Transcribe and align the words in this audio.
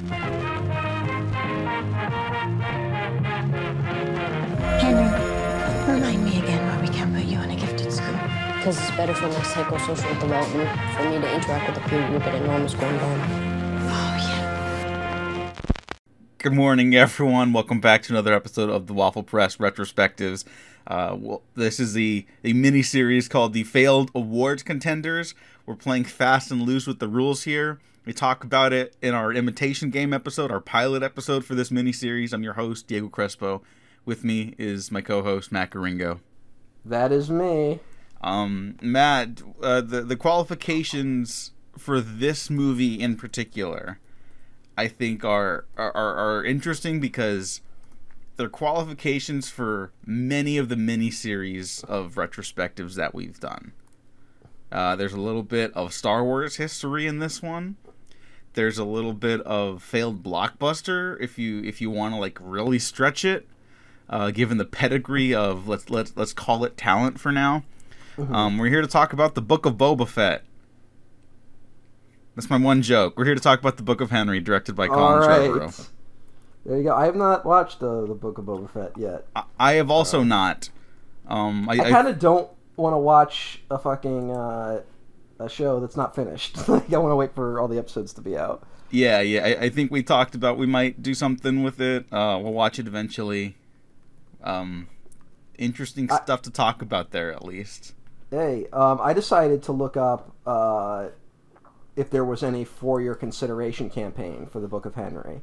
Henry, 0.00 0.16
remind 5.92 6.24
me 6.24 6.38
again 6.38 6.66
why 6.66 6.80
we 6.80 6.88
can't 6.88 7.14
put 7.14 7.24
you 7.24 7.38
in 7.40 7.50
a 7.50 7.56
gifted 7.56 7.92
school. 7.92 8.14
Because 8.56 8.78
it's 8.78 8.90
better 8.92 9.12
for 9.14 9.28
my 9.28 9.34
psychosocial 9.34 10.18
development, 10.18 10.70
for 10.96 11.04
me 11.04 11.20
to 11.20 11.34
interact 11.34 11.66
with 11.66 11.82
the 11.82 11.88
peer 11.90 12.08
group 12.08 12.22
at 12.22 12.34
enormous 12.34 12.72
going 12.74 12.98
on. 12.98 13.20
Oh, 13.90 14.16
yeah. 14.18 15.52
Good 16.38 16.54
morning, 16.54 16.94
everyone. 16.94 17.52
Welcome 17.52 17.82
back 17.82 18.02
to 18.04 18.14
another 18.14 18.32
episode 18.32 18.70
of 18.70 18.86
the 18.86 18.94
Waffle 18.94 19.22
Press 19.22 19.58
Retrospectives. 19.58 20.44
Uh, 20.86 21.14
well, 21.18 21.42
this 21.56 21.78
is 21.78 21.92
the 21.92 22.24
a 22.42 22.54
mini 22.54 22.82
series 22.82 23.28
called 23.28 23.52
the 23.52 23.64
Failed 23.64 24.10
Awards 24.14 24.62
Contenders. 24.62 25.34
We're 25.66 25.74
playing 25.74 26.04
fast 26.04 26.50
and 26.50 26.62
loose 26.62 26.86
with 26.86 27.00
the 27.00 27.08
rules 27.08 27.42
here. 27.42 27.80
We 28.06 28.14
talk 28.14 28.44
about 28.44 28.72
it 28.72 28.96
in 29.02 29.14
our 29.14 29.30
imitation 29.32 29.90
game 29.90 30.14
episode, 30.14 30.50
our 30.50 30.60
pilot 30.60 31.02
episode 31.02 31.44
for 31.44 31.54
this 31.54 31.70
mini 31.70 31.92
series. 31.92 32.32
I'm 32.32 32.42
your 32.42 32.54
host, 32.54 32.86
Diego 32.86 33.08
Crespo. 33.08 33.62
With 34.06 34.24
me 34.24 34.54
is 34.56 34.90
my 34.90 35.02
co-host 35.02 35.52
Matt 35.52 35.70
Garingo. 35.70 36.20
That 36.82 37.12
is 37.12 37.30
me. 37.30 37.80
Um, 38.22 38.76
Matt, 38.80 39.42
uh, 39.62 39.82
the 39.82 40.00
the 40.00 40.16
qualifications 40.16 41.52
for 41.76 42.00
this 42.00 42.48
movie 42.48 42.98
in 42.98 43.16
particular, 43.16 43.98
I 44.78 44.88
think 44.88 45.22
are 45.22 45.66
are, 45.76 45.92
are 45.94 46.44
interesting 46.44 47.00
because 47.00 47.60
they're 48.36 48.48
qualifications 48.48 49.50
for 49.50 49.92
many 50.06 50.56
of 50.56 50.70
the 50.70 50.74
miniseries 50.74 51.84
of 51.84 52.14
retrospectives 52.14 52.94
that 52.94 53.14
we've 53.14 53.38
done. 53.38 53.72
Uh, 54.72 54.96
there's 54.96 55.12
a 55.12 55.20
little 55.20 55.42
bit 55.42 55.70
of 55.74 55.92
Star 55.92 56.24
Wars 56.24 56.56
history 56.56 57.06
in 57.06 57.18
this 57.18 57.42
one. 57.42 57.76
There's 58.54 58.78
a 58.78 58.84
little 58.84 59.12
bit 59.12 59.40
of 59.42 59.82
failed 59.82 60.22
blockbuster 60.22 61.16
if 61.20 61.38
you 61.38 61.62
if 61.62 61.80
you 61.80 61.90
want 61.90 62.14
to 62.14 62.20
like 62.20 62.38
really 62.40 62.78
stretch 62.78 63.24
it, 63.24 63.46
uh, 64.08 64.30
given 64.32 64.58
the 64.58 64.64
pedigree 64.64 65.32
of 65.34 65.68
let's 65.68 65.88
let's 65.88 66.12
let's 66.16 66.32
call 66.32 66.64
it 66.64 66.76
talent 66.76 67.20
for 67.20 67.30
now. 67.32 67.62
Um, 68.18 68.58
we're 68.58 68.68
here 68.68 68.82
to 68.82 68.86
talk 68.88 69.12
about 69.14 69.34
the 69.34 69.40
Book 69.40 69.64
of 69.64 69.74
Boba 69.76 70.06
Fett. 70.06 70.42
That's 72.34 72.50
my 72.50 72.58
one 72.58 72.82
joke. 72.82 73.16
We're 73.16 73.24
here 73.24 73.34
to 73.34 73.40
talk 73.40 73.58
about 73.60 73.76
the 73.76 73.82
Book 73.82 74.00
of 74.00 74.10
Henry, 74.10 74.40
directed 74.40 74.74
by 74.74 74.88
All 74.88 74.94
Colin 74.94 75.28
right. 75.28 75.50
Trevorrow. 75.50 75.88
There 76.66 76.76
you 76.76 76.82
go. 76.84 76.94
I 76.94 77.06
have 77.06 77.16
not 77.16 77.46
watched 77.46 77.82
uh, 77.82 78.02
the 78.02 78.14
Book 78.14 78.36
of 78.38 78.44
Boba 78.44 78.68
Fett 78.68 78.92
yet. 78.98 79.26
I, 79.34 79.44
I 79.58 79.72
have 79.74 79.90
also 79.90 80.22
not. 80.22 80.68
Um, 81.28 81.68
I, 81.68 81.76
I 81.76 81.84
I- 81.86 81.90
kind 81.90 82.08
of 82.08 82.18
don't 82.18 82.50
want 82.76 82.92
to 82.94 82.98
watch 82.98 83.62
a 83.70 83.78
fucking 83.78 84.30
uh, 84.30 84.82
a 85.40 85.48
show 85.48 85.80
that's 85.80 85.96
not 85.96 86.14
finished. 86.14 86.56
like 86.68 86.92
I 86.92 86.98
want 86.98 87.12
to 87.12 87.16
wait 87.16 87.34
for 87.34 87.58
all 87.60 87.68
the 87.68 87.78
episodes 87.78 88.12
to 88.14 88.20
be 88.20 88.36
out. 88.36 88.62
yeah, 88.90 89.20
yeah. 89.20 89.44
I, 89.44 89.64
I 89.64 89.68
think 89.70 89.90
we 89.90 90.02
talked 90.02 90.34
about 90.34 90.58
we 90.58 90.66
might 90.66 91.02
do 91.02 91.14
something 91.14 91.62
with 91.62 91.80
it. 91.80 92.06
Uh, 92.12 92.38
we'll 92.42 92.52
watch 92.52 92.78
it 92.78 92.86
eventually. 92.86 93.56
Um, 94.42 94.88
interesting 95.58 96.10
I- 96.10 96.16
stuff 96.22 96.42
to 96.42 96.50
talk 96.50 96.82
about 96.82 97.10
there, 97.10 97.32
at 97.32 97.44
least. 97.44 97.94
Hey, 98.30 98.66
um, 98.72 99.00
I 99.02 99.12
decided 99.12 99.62
to 99.64 99.72
look 99.72 99.96
up 99.96 100.32
uh, 100.46 101.08
if 101.96 102.10
there 102.10 102.24
was 102.24 102.44
any 102.44 102.64
for 102.64 103.00
your 103.00 103.16
consideration 103.16 103.90
campaign 103.90 104.46
for 104.46 104.60
the 104.60 104.68
Book 104.68 104.86
of 104.86 104.94
Henry. 104.94 105.40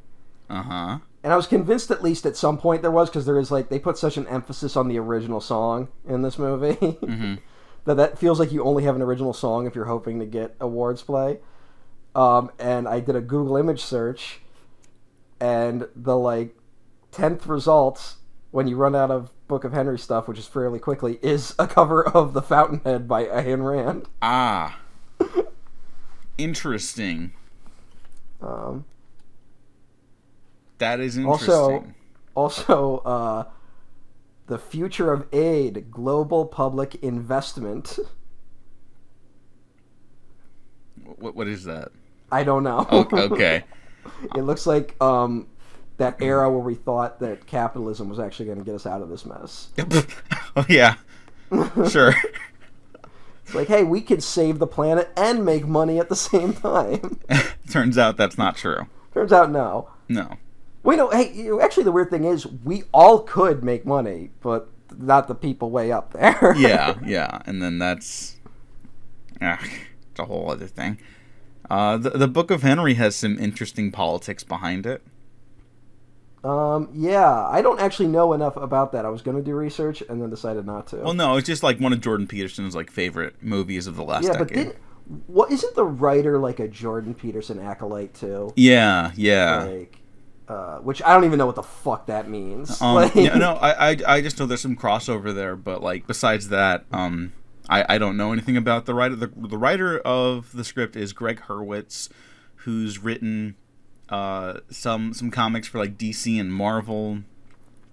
Uh 0.50 0.64
huh. 0.64 1.00
And 1.22 1.34
I 1.34 1.36
was 1.36 1.48
convinced 1.48 1.92
at 1.92 2.02
least 2.02 2.26
at 2.26 2.38
some 2.38 2.58
point 2.58 2.82
there 2.82 2.92
was 2.92 3.10
because 3.10 3.26
there 3.26 3.38
is 3.38 3.52
like 3.52 3.68
they 3.68 3.80
put 3.80 3.98
such 3.98 4.16
an 4.16 4.26
emphasis 4.28 4.78
on 4.78 4.88
the 4.88 4.98
original 4.98 5.42
song 5.42 5.90
in 6.08 6.22
this 6.22 6.40
movie 6.40 6.76
Mm-hmm. 6.80 7.36
That 7.88 7.96
that 7.96 8.20
feels 8.20 8.38
like 8.40 8.52
you 8.52 8.64
only 8.64 8.84
have 8.84 8.96
an 8.96 9.02
original 9.02 9.34
song 9.34 9.66
if 9.66 9.74
you're 9.74 9.86
hoping 9.86 10.20
to 10.20 10.26
get 10.26 10.56
awards 10.60 11.02
play. 11.02 11.40
Um, 12.14 12.52
and 12.60 12.88
I 12.88 13.00
did 13.00 13.16
a 13.16 13.22
Google 13.22 13.56
image 13.58 13.82
search, 13.82 14.42
and 15.40 15.88
the 15.96 16.18
like 16.18 16.56
tenth 17.12 17.48
results 17.48 18.18
when 18.52 18.68
you 18.68 18.76
run 18.76 18.94
out 18.96 19.10
of 19.10 19.32
Book 19.48 19.64
of 19.64 19.72
Henry 19.72 19.98
stuff, 19.98 20.28
which 20.28 20.38
is 20.38 20.46
fairly 20.48 20.80
quickly, 20.80 21.18
is 21.22 21.56
a 21.58 21.66
cover 21.68 22.06
of 22.06 22.34
The 22.34 22.42
Fountainhead 22.42 23.08
by 23.08 23.24
Ayn 23.26 23.64
Rand. 23.66 24.08
Ah. 24.22 24.80
Interesting. 26.38 27.32
Um, 28.42 28.86
That 30.80 31.00
is 31.00 31.18
interesting. 31.18 31.50
Also- 31.54 31.86
also, 32.36 32.98
uh, 33.00 33.44
the 34.48 34.58
future 34.58 35.12
of 35.12 35.28
aid, 35.34 35.92
global 35.92 36.46
public 36.46 36.96
investment. 36.96 38.00
what, 41.04 41.36
what 41.36 41.48
is 41.48 41.66
that? 41.66 41.90
I 42.32 42.44
don't 42.44 42.64
know. 42.64 42.86
Okay. 42.92 43.64
it 44.36 44.42
looks 44.42 44.66
like 44.66 45.02
um, 45.02 45.48
that 45.98 46.22
era 46.22 46.50
where 46.50 46.60
we 46.60 46.76
thought 46.76 47.20
that 47.20 47.46
capitalism 47.46 48.10
was 48.10 48.20
actually 48.20 48.46
going 48.46 48.58
to 48.58 48.64
get 48.64 48.76
us 48.76 48.86
out 48.86 49.02
of 49.02 49.10
this 49.10 49.26
mess. 49.26 49.70
oh 50.56 50.66
yeah. 50.68 50.96
Sure. 51.90 52.14
It's 53.44 53.56
like, 53.56 53.70
hey, 53.70 53.84
we 53.86 54.02
could 54.02 54.22
save 54.22 54.60
the 54.60 54.68
planet 54.68 55.10
and 55.16 55.46
make 55.46 55.66
money 55.66 56.00
at 56.00 56.10
the 56.10 56.18
same 56.18 56.52
time. 56.52 57.18
Turns 57.70 57.98
out 57.98 58.18
that's 58.18 58.38
not 58.38 58.58
true. 58.58 58.88
Turns 59.14 59.32
out, 59.32 59.50
no. 59.50 59.88
No. 60.10 60.34
We 60.88 60.96
know. 60.96 61.10
Hey, 61.10 61.50
actually, 61.62 61.84
the 61.84 61.92
weird 61.92 62.10
thing 62.10 62.24
is, 62.24 62.48
we 62.48 62.84
all 62.94 63.20
could 63.20 63.62
make 63.62 63.86
money, 63.86 64.30
but 64.40 64.70
not 64.98 65.28
the 65.28 65.36
people 65.36 65.70
way 65.70 65.92
up 65.92 66.14
there. 66.14 66.56
Yeah, 66.58 66.98
yeah, 67.06 67.42
and 67.46 67.62
then 67.62 67.78
that's 67.78 68.38
ah, 69.42 69.62
it's 69.62 70.20
a 70.20 70.24
whole 70.24 70.50
other 70.50 70.66
thing. 70.66 70.98
Uh, 71.70 71.98
the 71.98 72.12
the 72.12 72.28
Book 72.30 72.52
of 72.52 72.62
Henry 72.62 72.94
has 72.94 73.18
some 73.18 73.38
interesting 73.38 73.92
politics 73.92 74.46
behind 74.46 74.86
it. 74.86 75.04
Um. 76.46 76.88
Yeah, 76.94 77.46
I 77.46 77.62
don't 77.62 77.82
actually 77.82 78.08
know 78.08 78.32
enough 78.32 78.56
about 78.56 78.94
that. 78.94 79.04
I 79.04 79.10
was 79.10 79.22
going 79.22 79.36
to 79.36 79.44
do 79.44 79.56
research 79.56 80.02
and 80.08 80.22
then 80.22 80.30
decided 80.30 80.66
not 80.66 80.88
to. 80.88 80.98
Well, 81.00 81.14
no, 81.14 81.36
it's 81.36 81.48
just 81.48 81.64
like 81.64 81.82
one 81.82 81.92
of 81.92 82.00
Jordan 82.00 82.28
Peterson's 82.28 82.76
like 82.78 82.90
favorite 82.92 83.44
movies 83.44 83.88
of 83.88 83.98
the 83.98 84.04
last 84.06 84.24
yeah, 84.24 84.38
but 84.38 84.48
decade. 84.48 84.68
didn't 84.68 84.78
what 85.28 85.52
isn't 85.52 85.76
the 85.76 85.86
writer 85.86 86.38
like 86.38 86.60
a 86.60 86.68
Jordan 86.68 87.14
Peterson 87.14 87.60
acolyte 87.60 88.14
too? 88.14 88.52
Yeah, 88.56 89.12
yeah. 89.16 89.64
Like, 89.64 89.97
uh, 90.48 90.78
which 90.80 91.02
I 91.04 91.14
don't 91.14 91.26
even 91.26 91.38
know 91.38 91.46
what 91.46 91.56
the 91.56 91.64
fuck 91.64 92.06
that 92.08 92.30
means. 92.30 92.82
Um, 92.82 92.96
Like- 92.96 93.16
yeah, 93.16 93.38
no, 93.38 93.54
I, 93.54 93.92
I, 93.92 93.98
I 94.08 94.22
just 94.22 94.40
know 94.40 94.46
there's 94.46 94.62
some 94.62 94.76
crossover 94.76 95.34
there, 95.34 95.56
but 95.56 95.82
like 95.84 96.08
besides 96.08 96.50
that, 96.50 96.86
um, 96.92 97.34
I, 97.70 97.96
I 97.96 97.98
don't 97.98 98.18
know 98.18 98.32
anything 98.32 98.58
about 98.58 98.86
the 98.86 98.94
writer. 98.94 99.16
The, 99.16 99.28
the 99.36 99.58
writer 99.58 100.00
of 100.00 100.52
the 100.54 100.64
script 100.64 100.96
is 100.96 101.14
Greg 101.14 101.42
Hurwitz, 101.48 102.10
who's 102.58 103.00
written 103.00 103.56
uh, 104.10 104.60
some 104.70 105.14
some 105.14 105.32
comics 105.32 105.68
for 105.68 105.80
like 105.80 105.98
DC 105.98 106.40
and 106.40 106.54
Marvel. 106.54 107.20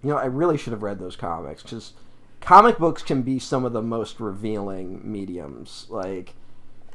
You 0.02 0.10
know, 0.10 0.16
I 0.16 0.26
really 0.26 0.58
should 0.58 0.72
have 0.72 0.82
read 0.82 0.98
those 0.98 1.16
comics 1.16 1.62
because 1.62 1.94
comic 2.40 2.78
books 2.78 3.02
can 3.02 3.22
be 3.22 3.38
some 3.38 3.64
of 3.64 3.72
the 3.72 3.82
most 3.82 4.20
revealing 4.20 5.00
mediums. 5.02 5.86
Like 5.88 6.34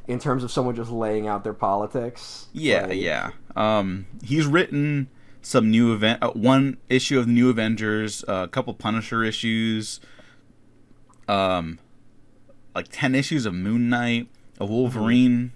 in 0.08 0.18
terms 0.18 0.42
of 0.42 0.50
someone 0.50 0.74
just 0.74 0.90
laying 0.90 1.28
out 1.28 1.44
their 1.44 1.52
politics. 1.54 2.46
Yeah, 2.52 2.86
Like, 2.86 2.98
yeah. 3.00 3.30
Um, 3.54 4.06
he's 4.24 4.46
written 4.46 5.08
some 5.42 5.70
new 5.70 5.92
event, 5.94 6.22
uh, 6.22 6.30
one 6.30 6.76
issue 6.88 7.18
of 7.18 7.26
New 7.26 7.48
Avengers, 7.50 8.24
uh, 8.28 8.42
a 8.44 8.48
couple 8.48 8.72
Punisher 8.74 9.24
issues, 9.24 10.00
um, 11.28 11.78
like 12.74 12.86
ten 12.90 13.14
issues 13.14 13.46
of 13.46 13.54
Moon 13.54 13.88
Knight, 13.88 14.28
a 14.58 14.66
Wolverine 14.66 15.52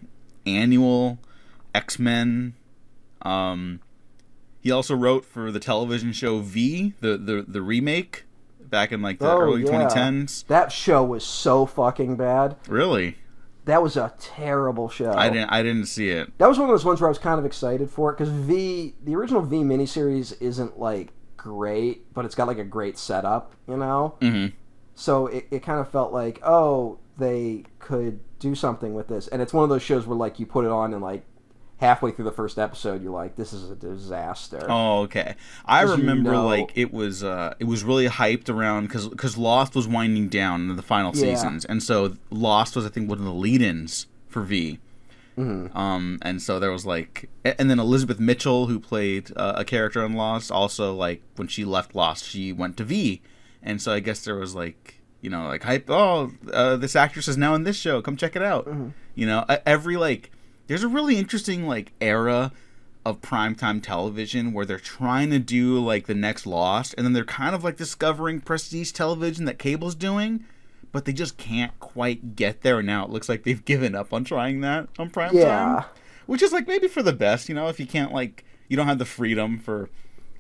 annual, 0.46 1.18
X 1.74 1.98
Men. 1.98 2.54
Um, 3.22 3.80
he 4.60 4.70
also 4.70 4.94
wrote 4.94 5.24
for 5.24 5.50
the 5.50 5.60
television 5.60 6.12
show 6.12 6.40
V, 6.40 6.94
the 7.00 7.16
the 7.16 7.44
the 7.46 7.62
remake, 7.62 8.24
back 8.60 8.92
in 8.92 9.02
like 9.02 9.18
the 9.18 9.30
Oh, 9.30 9.38
early 9.40 9.62
yeah. 9.64 9.70
2010s. 9.88 10.46
That 10.46 10.72
show 10.72 11.02
was 11.04 11.24
so 11.24 11.66
fucking 11.66 12.16
bad. 12.16 12.56
Really, 12.68 13.16
That 13.66 13.82
was 13.82 13.96
a 13.96 14.12
terrible 14.18 14.88
show. 14.88 15.12
I 15.12 15.30
didn't 15.30 15.50
I 15.50 15.62
didn't 15.62 15.86
see 15.86 16.10
it. 16.10 16.36
That 16.38 16.48
was 16.48 16.58
one 16.58 16.68
of 16.68 16.72
those 16.74 16.84
ones 16.84 17.00
where 17.00 17.08
I 17.08 17.10
was 17.10 17.18
kind 17.18 17.38
of 17.38 17.46
excited 17.46 17.90
for 17.90 18.10
it 18.10 18.18
because 18.18 18.28
V, 18.28 18.94
the 19.02 19.14
original 19.16 19.40
V 19.42 19.58
miniseries, 19.58 20.36
isn't 20.40 20.78
like 20.78 21.12
great, 21.36 22.12
but 22.12 22.24
it's 22.24 22.34
got 22.34 22.46
like 22.46 22.58
a 22.58 22.64
great 22.64 22.98
setup, 22.98 23.54
you 23.66 23.76
know. 23.76 24.16
hmm 24.20 24.46
So 24.94 25.28
it, 25.28 25.46
it 25.50 25.62
kind 25.62 25.80
of 25.80 25.90
felt 25.90 26.12
like, 26.12 26.40
oh, 26.42 26.98
they 27.16 27.64
could 27.78 28.20
do 28.38 28.54
something 28.54 28.92
with 28.94 29.08
this, 29.08 29.28
and 29.28 29.40
it's 29.40 29.54
one 29.54 29.64
of 29.64 29.70
those 29.70 29.82
shows 29.82 30.06
where 30.06 30.16
like 30.16 30.38
you 30.38 30.46
put 30.46 30.64
it 30.64 30.70
on 30.70 30.92
and 30.92 31.02
like 31.02 31.24
halfway 31.78 32.10
through 32.12 32.24
the 32.24 32.32
first 32.32 32.58
episode, 32.58 33.02
you're 33.02 33.12
like, 33.12 33.36
this 33.36 33.52
is 33.52 33.70
a 33.70 33.74
disaster. 33.74 34.64
Oh, 34.68 35.00
okay. 35.02 35.34
I 35.66 35.82
'Cause 35.84 35.90
you 35.90 35.96
remember 36.02 36.32
know- 36.32 36.46
like 36.46 36.72
it 36.74 36.92
was 36.92 37.22
uh 37.24 37.54
it 37.58 37.64
was 37.64 37.82
really 37.84 38.08
hyped 38.08 38.48
around 38.48 38.86
because 38.86 39.08
because 39.08 39.36
Lost 39.36 39.74
was 39.74 39.86
winding 39.88 40.28
down 40.28 40.70
in 40.70 40.76
the 40.76 40.82
final 40.82 41.12
Yeah. 41.14 41.34
seasons, 41.34 41.64
and 41.64 41.82
so 41.82 42.16
Lost 42.30 42.76
was 42.76 42.86
I 42.86 42.88
think 42.88 43.08
one 43.08 43.18
of 43.18 43.24
the 43.24 43.32
lead-ins 43.32 44.06
for 44.28 44.42
V. 44.42 44.78
Mhm. 45.36 45.74
Um, 45.74 46.18
and 46.22 46.40
so 46.40 46.60
there 46.60 46.70
was 46.70 46.86
like, 46.86 47.28
and 47.44 47.68
then 47.68 47.80
Elizabeth 47.80 48.20
Mitchell, 48.20 48.68
who 48.68 48.78
played 48.78 49.32
uh, 49.34 49.54
a 49.56 49.64
character 49.64 50.04
in 50.04 50.12
Lost, 50.14 50.52
also 50.52 50.94
like 50.94 51.22
when 51.34 51.48
she 51.48 51.64
left 51.64 51.92
Lost, 51.96 52.24
she 52.24 52.52
went 52.52 52.76
to 52.76 52.84
V, 52.84 53.20
and 53.60 53.82
so 53.82 53.92
I 53.92 53.98
guess 53.98 54.24
there 54.24 54.36
was 54.36 54.54
like, 54.54 55.00
you 55.20 55.30
know, 55.30 55.48
like 55.48 55.64
hype. 55.64 55.90
Oh, 55.90 56.30
uh, 56.52 56.76
this 56.76 56.94
actress 56.94 57.26
is 57.26 57.36
now 57.36 57.54
in 57.56 57.64
this 57.64 57.74
show. 57.76 58.00
Come 58.00 58.16
check 58.16 58.36
it 58.36 58.42
out. 58.42 58.66
Mm-hmm. 58.68 58.90
You 59.16 59.26
know, 59.26 59.44
every 59.66 59.96
like, 59.96 60.30
there's 60.66 60.82
a 60.82 60.88
really 60.88 61.16
interesting 61.16 61.66
like 61.66 61.92
era 62.00 62.52
of 63.04 63.20
primetime 63.20 63.82
television 63.82 64.52
where 64.52 64.64
they're 64.64 64.78
trying 64.78 65.30
to 65.30 65.38
do 65.38 65.78
like 65.78 66.06
the 66.06 66.14
next 66.14 66.46
Lost, 66.46 66.94
and 66.96 67.04
then 67.04 67.12
they're 67.12 67.24
kind 67.24 67.54
of 67.54 67.62
like 67.62 67.76
discovering 67.76 68.40
prestige 68.40 68.92
television 68.92 69.44
that 69.44 69.58
cable's 69.58 69.94
doing, 69.94 70.44
but 70.90 71.04
they 71.04 71.12
just 71.12 71.36
can't 71.36 71.78
quite 71.80 72.34
get 72.34 72.62
there. 72.62 72.78
And 72.78 72.86
now 72.86 73.04
it 73.04 73.10
looks 73.10 73.28
like 73.28 73.42
they've 73.42 73.64
given 73.66 73.94
up 73.94 74.12
on 74.12 74.24
trying 74.24 74.60
that 74.62 74.88
on 74.98 75.10
primetime. 75.10 75.34
Yeah. 75.34 75.84
Which 76.26 76.42
is 76.42 76.52
like 76.52 76.66
maybe 76.66 76.88
for 76.88 77.02
the 77.02 77.12
best, 77.12 77.48
you 77.50 77.54
know, 77.54 77.68
if 77.68 77.78
you 77.78 77.86
can't 77.86 78.12
like 78.12 78.44
you 78.68 78.76
don't 78.76 78.86
have 78.86 78.98
the 78.98 79.04
freedom 79.04 79.58
for 79.58 79.90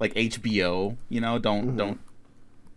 like 0.00 0.14
HBO, 0.14 0.96
you 1.10 1.20
know, 1.20 1.38
don't 1.38 1.66
Mm-hmm. 1.66 1.76
don't 1.76 2.00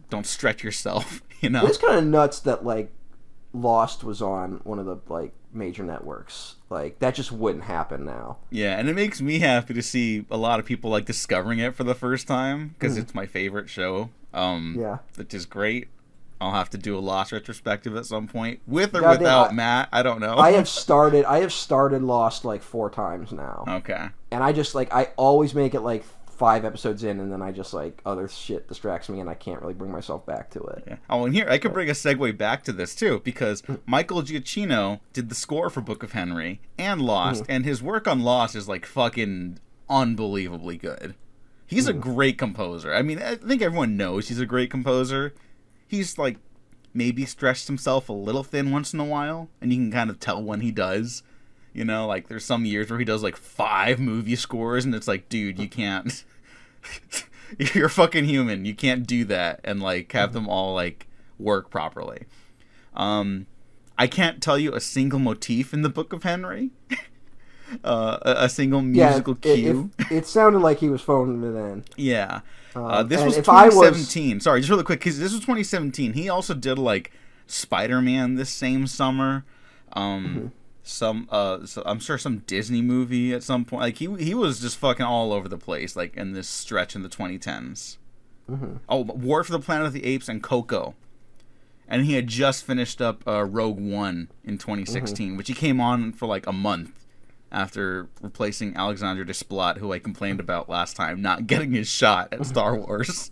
don't 0.10 0.26
stretch 0.26 0.64
yourself, 0.64 1.22
you 1.40 1.50
know. 1.50 1.66
It's 1.66 1.78
kind 1.78 1.98
of 1.98 2.06
nuts 2.06 2.42
that 2.42 2.66
like 2.66 2.92
Lost 3.54 4.04
was 4.04 4.22
on 4.22 4.62
one 4.64 4.80
of 4.80 4.86
the 4.86 4.98
like 5.08 5.32
major 5.54 5.84
networks. 5.84 6.56
Like 6.70 7.00
that 7.00 7.16
just 7.16 7.32
wouldn't 7.32 7.64
happen 7.64 8.06
now. 8.06 8.38
Yeah, 8.52 8.78
and 8.78 8.90
it 8.90 8.94
makes 8.96 9.22
me 9.22 9.40
happy 9.40 9.74
to 9.74 9.82
see 9.82 10.26
a 10.30 10.38
lot 10.38 10.60
of 10.60 10.66
people 10.66 10.90
like 10.92 11.06
discovering 11.06 11.60
it 11.60 11.76
for 11.76 11.84
the 11.84 11.96
first 11.96 12.28
time 12.28 12.76
because 12.78 12.98
it's 12.98 13.16
my 13.16 13.26
favorite 13.26 13.70
show. 13.70 14.10
Um. 14.34 14.76
Yeah. 14.78 14.98
which 15.16 15.34
is 15.34 15.46
great. 15.46 15.88
I'll 16.40 16.52
have 16.52 16.70
to 16.70 16.78
do 16.78 16.96
a 16.96 17.00
Lost 17.00 17.32
retrospective 17.32 17.96
at 17.96 18.06
some 18.06 18.28
point, 18.28 18.60
with 18.68 18.94
or 18.96 19.02
Goddamn, 19.02 19.20
without 19.22 19.50
I- 19.50 19.54
Matt. 19.54 19.90
I 19.92 20.04
don't 20.04 20.20
know. 20.20 20.36
I 20.38 20.52
have 20.52 20.68
started. 20.68 21.26
I 21.26 21.40
have 21.40 21.52
started 21.52 22.04
Lost 22.04 22.46
like 22.46 22.62
four 22.62 22.92
times 22.92 23.32
now, 23.32 23.64
okay. 23.68 24.10
and 24.30 24.44
I 24.44 24.52
just 24.52 24.76
like 24.76 24.94
I 24.94 25.10
always 25.18 25.56
make 25.56 25.74
it 25.74 25.80
like 25.82 26.04
five 26.38 26.64
episodes 26.66 27.04
in, 27.04 27.20
and 27.20 27.32
then 27.32 27.42
I 27.42 27.52
just 27.52 27.74
like 27.74 28.02
other 28.06 28.28
shit 28.28 28.68
distracts 28.68 29.10
me, 29.10 29.20
and 29.20 29.30
I 29.30 29.34
can't 29.34 29.62
really 29.62 29.74
bring 29.74 29.92
myself 29.92 30.26
back 30.26 30.52
to 30.52 30.62
it. 30.62 30.84
Yeah. 30.88 30.96
Oh, 31.10 31.26
and 31.26 31.34
here 31.34 31.48
I 31.50 31.58
could 31.58 31.74
bring 31.74 31.90
a 31.90 31.94
segue 31.94 32.38
back 32.38 32.64
to 32.66 32.72
this 32.72 32.96
too, 32.96 33.22
because 33.24 33.62
hmm. 33.62 33.76
Michael 33.86 34.22
Giacchino 34.22 35.00
did 35.14 35.30
the 35.30 35.36
score 35.36 35.70
for 35.70 35.82
Book 35.82 36.04
of 36.04 36.12
Henry 36.12 36.62
and 36.78 37.02
Lost, 37.02 37.46
hmm. 37.46 37.52
and 37.52 37.66
his 37.66 37.82
work 37.82 38.08
on 38.08 38.22
Lost 38.22 38.56
is 38.56 38.68
like 38.68 38.86
fucking 38.86 39.60
unbelievably 39.90 40.78
good. 40.78 41.16
He's 41.66 41.88
a 41.88 41.94
hmm. 41.94 42.00
great 42.00 42.38
composer. 42.38 42.94
I 42.94 43.02
mean, 43.02 43.22
I 43.22 43.36
think 43.36 43.62
everyone 43.62 43.98
knows 43.98 44.28
he's 44.28 44.40
a 44.40 44.46
great 44.46 44.70
composer. 44.70 45.34
He's 45.88 46.18
like 46.18 46.38
maybe 46.94 47.26
stretched 47.26 47.68
himself 47.68 48.10
a 48.10 48.14
little 48.14 48.44
thin 48.44 48.72
once 48.72 48.94
in 48.94 49.00
a 49.00 49.06
while, 49.06 49.50
and 49.62 49.72
you 49.72 49.80
can 49.80 49.92
kind 49.92 50.10
of 50.10 50.20
tell 50.20 50.42
when 50.42 50.62
he 50.62 50.72
does. 50.72 51.24
You 51.78 51.86
know, 51.86 52.08
like 52.08 52.28
there's 52.28 52.44
some 52.44 52.66
years 52.66 52.90
where 52.90 52.98
he 52.98 53.06
does 53.06 53.22
like 53.22 53.38
five 53.38 54.00
movie 54.00 54.36
scores, 54.36 54.84
and 54.84 54.96
it's 54.96 55.08
like, 55.08 55.30
dude, 55.30 55.60
you 55.60 55.70
can't. 55.70 56.24
You're 57.76 57.88
fucking 57.90 58.26
human. 58.26 58.66
You 58.66 58.74
can't 58.76 59.06
do 59.06 59.24
that 59.26 59.62
and 59.64 59.80
like 59.82 60.12
have 60.14 60.34
them 60.34 60.50
all 60.50 60.74
like 60.74 61.08
work 61.38 61.70
properly. 61.70 62.24
Um, 62.96 63.46
I 63.98 64.08
can't 64.08 64.42
tell 64.42 64.58
you 64.58 64.74
a 64.74 64.82
single 64.82 65.20
motif 65.20 65.74
in 65.74 65.82
the 65.84 65.90
Book 65.90 66.14
of 66.14 66.24
Henry. 66.24 66.72
uh, 67.84 68.18
a, 68.24 68.46
a 68.46 68.50
single 68.50 68.82
musical 68.82 69.34
it, 69.42 69.46
it- 69.46 69.56
cue. 69.56 69.92
It, 70.00 70.12
it 70.12 70.26
sounded 70.26 70.60
like 70.60 70.80
he 70.80 70.90
was 70.90 71.02
phoning 71.02 71.44
it 71.44 71.56
in. 71.58 71.84
Yeah. 71.96 72.42
Uh, 72.76 72.86
Um, 73.02 73.08
this 73.08 73.24
was 73.24 73.38
if 73.38 73.48
I 73.48 73.66
was- 73.68 73.76
2017. 73.76 74.40
Sorry, 74.42 74.60
just 74.62 74.70
really 74.70 74.84
quick, 74.84 75.00
because 75.00 75.20
this 75.20 75.32
was 75.32 75.42
2017. 75.42 76.14
He 76.14 76.28
also 76.28 76.54
did 76.54 76.78
like 76.80 77.12
Spider 77.46 78.02
Man 78.02 78.36
this 78.36 78.50
same 78.50 78.88
summer. 78.88 79.46
Um, 79.94 80.26
Mm-hmm. 80.26 80.48
Some 80.88 81.28
uh, 81.32 81.66
so 81.66 81.84
I'm 81.86 82.00
sure 82.00 82.18
some 82.18 82.40
Disney 82.40 82.82
movie 82.82 83.34
at 83.34 83.44
some 83.44 83.66
point. 83.66 83.82
Like 83.82 83.98
he 83.98 84.06
he 84.24 84.34
was 84.34 84.60
just 84.60 84.78
fucking 84.78 85.06
all 85.06 85.34
over 85.34 85.48
the 85.48 85.58
place. 85.58 85.96
Like 85.96 86.16
in 86.16 86.34
this 86.34 86.48
stretch 86.48 86.96
in 86.96 87.04
the 87.04 87.10
2010s. 87.10 87.98
Mm-hmm. 88.50 88.78
Oh, 88.88 89.02
War 89.02 89.44
for 89.44 89.52
the 89.52 89.60
Planet 89.60 89.88
of 89.88 89.94
the 89.94 90.06
Apes 90.06 90.30
and 90.30 90.42
Coco. 90.42 90.96
And 91.90 92.06
he 92.06 92.14
had 92.14 92.28
just 92.28 92.66
finished 92.66 93.02
up 93.02 93.26
uh, 93.28 93.44
Rogue 93.46 93.80
One 93.80 94.30
in 94.44 94.58
2016, 94.58 95.28
Mm-hmm. 95.30 95.38
which 95.38 95.48
he 95.48 95.54
came 95.54 95.80
on 95.80 96.12
for 96.14 96.26
like 96.28 96.46
a 96.48 96.52
month 96.54 96.92
after 97.52 98.10
replacing 98.22 98.76
Alexander 98.76 99.24
Desplat, 99.24 99.78
who 99.78 99.94
I 99.94 100.00
complained 100.00 100.40
about 100.42 100.68
last 100.70 100.96
time, 100.98 101.22
not 101.22 101.48
getting 101.48 101.72
his 101.72 101.88
shot 101.88 102.34
at 102.34 102.46
Star 102.46 102.76
Wars. 102.80 103.32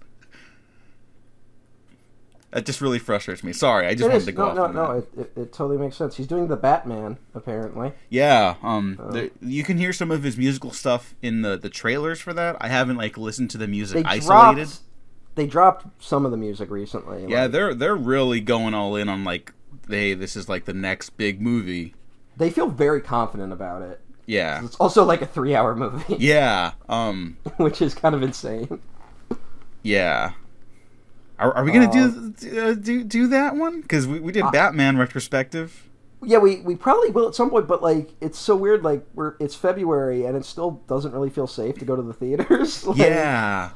That 2.56 2.66
just 2.66 2.80
really 2.80 3.00
frustrates 3.00 3.44
me. 3.44 3.52
Sorry, 3.52 3.86
I 3.86 3.92
just 3.96 4.04
It 4.04 4.08
wanted 4.08 4.18
is 4.20 4.26
to 4.28 4.32
go 4.32 4.54
no, 4.54 4.64
off 4.64 4.74
no, 4.74 4.86
no. 4.86 4.92
It, 5.00 5.10
it, 5.18 5.32
it 5.42 5.52
totally 5.54 5.78
makes 5.78 5.98
sense. 5.98 6.16
He's 6.16 6.26
doing 6.26 6.48
the 6.48 6.56
Batman 6.56 7.18
apparently. 7.34 7.92
Yeah, 8.10 8.56
um, 8.64 8.98
Oh. 8.98 9.12
there, 9.12 9.30
you 9.42 9.66
can 9.66 9.78
hear 9.78 9.92
some 9.92 10.10
of 10.10 10.24
his 10.24 10.38
musical 10.38 10.72
stuff 10.72 11.16
in 11.22 11.42
the 11.42 11.58
the 11.58 11.70
trailers 11.70 12.22
for 12.22 12.34
that. 12.34 12.56
I 12.62 12.70
haven't 12.70 12.96
like 12.96 13.18
listened 13.18 13.50
to 13.52 13.58
the 13.58 13.68
music 13.68 13.98
They 13.98 14.10
isolated. 14.10 14.64
dropped. 14.70 14.80
They 15.36 15.48
dropped 15.48 16.02
some 16.02 16.24
of 16.24 16.32
the 16.32 16.38
music 16.38 16.72
recently. 16.72 17.26
Yeah, 17.28 17.42
like, 17.44 17.52
they're 17.52 17.74
they're 17.74 17.96
really 17.98 18.40
going 18.40 18.74
all 18.74 18.96
in 18.96 19.10
on 19.10 19.26
like, 19.26 19.52
hey, 19.90 20.14
this 20.14 20.38
is 20.38 20.48
like 20.48 20.64
the 20.64 20.74
next 20.74 21.10
big 21.18 21.42
movie. 21.42 21.94
they 22.38 22.50
feel 22.50 22.68
very 22.70 23.02
confident 23.02 23.52
about 23.52 23.82
it. 23.82 24.00
Yeah, 24.28 24.64
It's 24.64 24.78
also 24.78 25.04
like 25.04 25.22
a 25.22 25.28
three-hour 25.28 25.76
movie, 25.76 26.16
yeah, 26.20 26.72
um, 26.90 27.36
which 27.58 27.82
is 27.82 27.94
kind 27.94 28.16
of 28.16 28.24
insane. 28.24 28.80
yeah. 29.84 30.32
Are, 31.38 31.54
are 31.58 31.64
we 31.66 31.72
gonna 31.72 31.92
do 31.92 32.60
uh, 32.60 32.74
do 32.74 33.04
do 33.04 33.28
that 33.28 33.56
one? 33.56 33.82
Because 33.82 34.08
we, 34.08 34.20
we 34.20 34.32
did 34.32 34.46
Batman 34.52 34.98
retrospective. 34.98 35.90
Yeah, 36.24 36.40
we, 36.40 36.62
we 36.62 36.76
probably 36.76 37.12
will 37.12 37.28
at 37.28 37.36
some 37.36 37.50
point, 37.52 37.68
but 37.68 37.84
like 37.84 38.12
it's 38.22 38.40
so 38.40 38.56
weird. 38.56 38.84
Like 38.84 39.06
we're 39.14 39.36
it's 39.40 39.54
February 39.56 40.26
and 40.26 40.36
it 40.36 40.46
still 40.46 40.82
doesn't 40.88 41.12
really 41.12 41.30
feel 41.30 41.46
safe 41.48 41.78
to 41.80 41.86
go 41.86 41.96
to 41.96 42.02
the 42.02 42.14
theaters. 42.14 42.84
Like, 42.88 42.98
Yeah. 42.98 43.72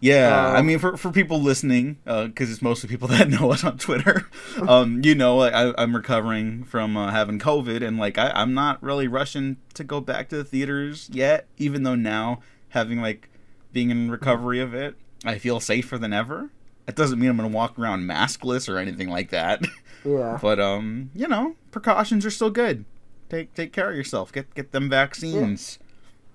Yeah, 0.00 0.52
I 0.54 0.58
Um, 0.58 0.66
mean, 0.66 0.78
for, 0.78 0.96
for 0.96 1.10
people 1.10 1.40
listening, 1.42 1.98
because 2.04 2.52
it's 2.52 2.62
mostly 2.62 2.88
people 2.88 3.08
that 3.14 3.28
know 3.28 3.50
us 3.50 3.64
on 3.64 3.78
Twitter, 3.78 4.28
um, 4.68 5.00
you 5.02 5.16
know, 5.16 5.36
like, 5.36 5.52
I, 5.52 5.74
I'm 5.76 5.96
recovering 5.96 6.62
from 6.62 6.96
uh, 6.96 7.10
having 7.10 7.40
COVID, 7.40 7.84
and 7.84 7.98
like 7.98 8.16
I, 8.16 8.30
I'm 8.30 8.54
not 8.54 8.80
really 8.80 9.08
rushing 9.08 9.56
to 9.74 9.82
go 9.82 10.00
back 10.00 10.28
to 10.28 10.36
the 10.36 10.44
theaters 10.44 11.10
yet. 11.12 11.48
Even 11.56 11.82
though 11.82 11.96
now, 11.96 12.38
having 12.68 13.00
like 13.02 13.28
being 13.72 13.90
in 13.90 14.08
recovery 14.08 14.60
of 14.60 14.72
it, 14.72 14.94
I 15.24 15.36
feel 15.38 15.58
safer 15.58 15.98
than 15.98 16.12
ever. 16.12 16.50
It 16.88 16.96
doesn't 16.96 17.18
mean 17.20 17.28
I'm 17.30 17.36
gonna 17.36 17.48
walk 17.48 17.78
around 17.78 18.04
maskless 18.08 18.68
or 18.68 18.78
anything 18.78 19.08
like 19.10 19.30
that, 19.30 19.62
yeah. 20.04 20.38
but 20.40 20.58
um, 20.58 21.10
you 21.14 21.28
know, 21.28 21.54
precautions 21.70 22.24
are 22.26 22.30
still 22.30 22.50
good. 22.50 22.84
Take 23.28 23.52
take 23.54 23.72
care 23.72 23.90
of 23.90 23.96
yourself. 23.96 24.32
Get 24.32 24.52
get 24.54 24.72
them 24.72 24.88
vaccines. 24.88 25.78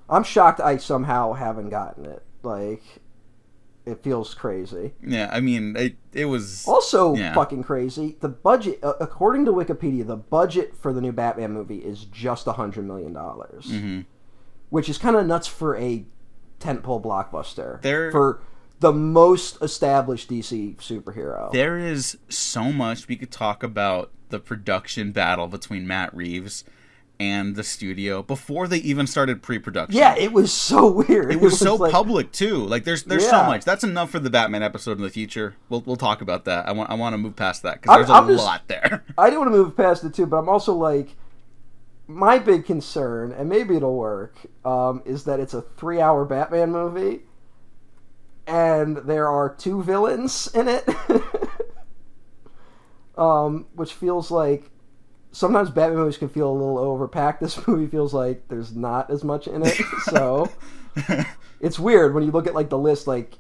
I'm 0.09 0.23
shocked 0.23 0.59
I 0.59 0.77
somehow 0.77 1.33
haven't 1.33 1.69
gotten 1.69 2.05
it. 2.05 2.23
Like 2.43 2.83
it 3.85 4.01
feels 4.03 4.33
crazy. 4.33 4.93
Yeah, 5.05 5.29
I 5.33 5.39
mean, 5.41 5.75
it 5.75 5.95
it 6.13 6.25
was 6.25 6.65
Also, 6.67 7.15
Yeah. 7.15 7.33
fucking 7.33 7.63
crazy. 7.63 8.15
The 8.21 8.29
budget, 8.29 8.79
uh, 8.83 8.93
according 9.01 9.45
to 9.45 9.51
Wikipedia, 9.51 10.05
the 10.05 10.15
budget 10.15 10.75
for 10.77 10.93
the 10.93 11.01
new 11.01 11.11
Batman 11.11 11.51
movie 11.51 11.79
is 11.79 12.05
just 12.05 12.45
a 12.47 12.53
hundred 12.53 12.85
million 12.85 13.11
dollars, 13.11 13.65
Mm-hmm. 13.71 14.01
which 14.69 14.87
is 14.87 14.97
kind 14.99 15.15
of 15.15 15.25
nuts 15.25 15.47
for 15.47 15.75
a 15.77 16.05
tentpole 16.59 17.01
blockbuster. 17.03 17.81
There- 17.81 18.11
for 18.11 18.39
the 18.83 18.91
most 18.93 19.57
established 19.61 20.29
DC 20.29 20.75
superhero. 20.75 21.51
There 21.53 21.79
is 21.79 22.17
so 22.29 22.65
much 22.71 23.07
we 23.07 23.15
could 23.15 23.31
talk 23.31 23.63
about 23.63 24.11
the 24.29 24.39
production 24.39 25.11
battle 25.13 25.47
between 25.47 25.87
Matt 25.87 26.13
Reeves 26.13 26.65
and 27.19 27.55
the 27.55 27.63
studio 27.63 28.21
before 28.21 28.67
they 28.67 28.79
even 28.79 29.07
started 29.07 29.41
pre-production. 29.41 29.95
yeah, 29.97 30.15
it 30.17 30.33
was 30.33 30.51
so 30.51 30.91
weird. 30.91 31.31
It 31.31 31.39
was 31.39 31.57
so 31.67 31.75
like- 31.75 31.93
public 31.93 32.31
too. 32.33 32.57
Like 32.57 32.83
there's 32.83 33.03
there's 33.03 33.27
so 33.29 33.43
much. 33.43 33.63
That's 33.63 33.83
enough 33.85 34.09
for 34.09 34.19
the 34.19 34.29
Batman 34.29 34.63
episode 34.63 34.97
in 34.97 35.03
the 35.03 35.09
future. 35.09 35.55
We'll 35.69 35.81
we'll 35.85 35.95
talk 35.95 36.21
about 36.21 36.43
that. 36.45 36.67
I 36.67 36.73
want 36.73 36.89
I 36.89 36.95
want 36.95 37.13
to 37.13 37.17
move 37.17 37.35
past 37.37 37.63
that 37.63 37.81
because 37.81 37.95
there's 37.97 38.09
a 38.09 38.13
I'm 38.13 38.27
just- 38.27 38.43
lot 38.43 38.67
there. 38.67 39.03
I 39.17 39.29
do 39.29 39.39
want 39.39 39.47
to 39.51 39.57
move 39.57 39.77
past 39.77 40.03
it 40.03 40.13
too, 40.13 40.25
but 40.25 40.37
I'm 40.37 40.49
also 40.49 40.73
like, 40.73 41.15
my 42.07 42.37
big 42.37 42.65
concern, 42.65 43.31
and 43.31 43.47
maybe 43.47 43.77
it'll 43.77 43.95
work, 43.95 44.35
um, 44.65 45.01
is 45.05 45.23
that 45.23 45.39
it's 45.39 45.53
a 45.53 45.61
three-hour 45.61 46.25
Batman 46.25 46.71
movie, 46.71 47.21
and 48.47 48.97
there 48.97 49.27
are 49.27 49.53
two 49.53 49.83
villains 49.83 50.49
in 50.53 50.67
it, 50.67 50.87
um, 53.17 53.67
which 53.73 53.93
feels 53.93 54.31
like 54.31 54.69
sometimes 55.31 55.69
Batman 55.69 55.99
movies 55.99 56.17
can 56.17 56.29
feel 56.29 56.49
a 56.49 56.53
little 56.53 56.77
overpacked. 56.77 57.37
This 57.41 57.67
movie 57.67 57.87
feels 57.87 58.13
like 58.13 58.47
there's 58.47 58.75
not 58.75 59.09
as 59.09 59.23
much 59.23 59.47
in 59.47 59.63
it, 59.65 59.79
so 60.03 60.49
it's 61.59 61.79
weird 61.79 62.13
when 62.13 62.23
you 62.23 62.31
look 62.31 62.47
at 62.47 62.55
like 62.55 62.69
the 62.69 62.77
list, 62.77 63.07
like. 63.07 63.37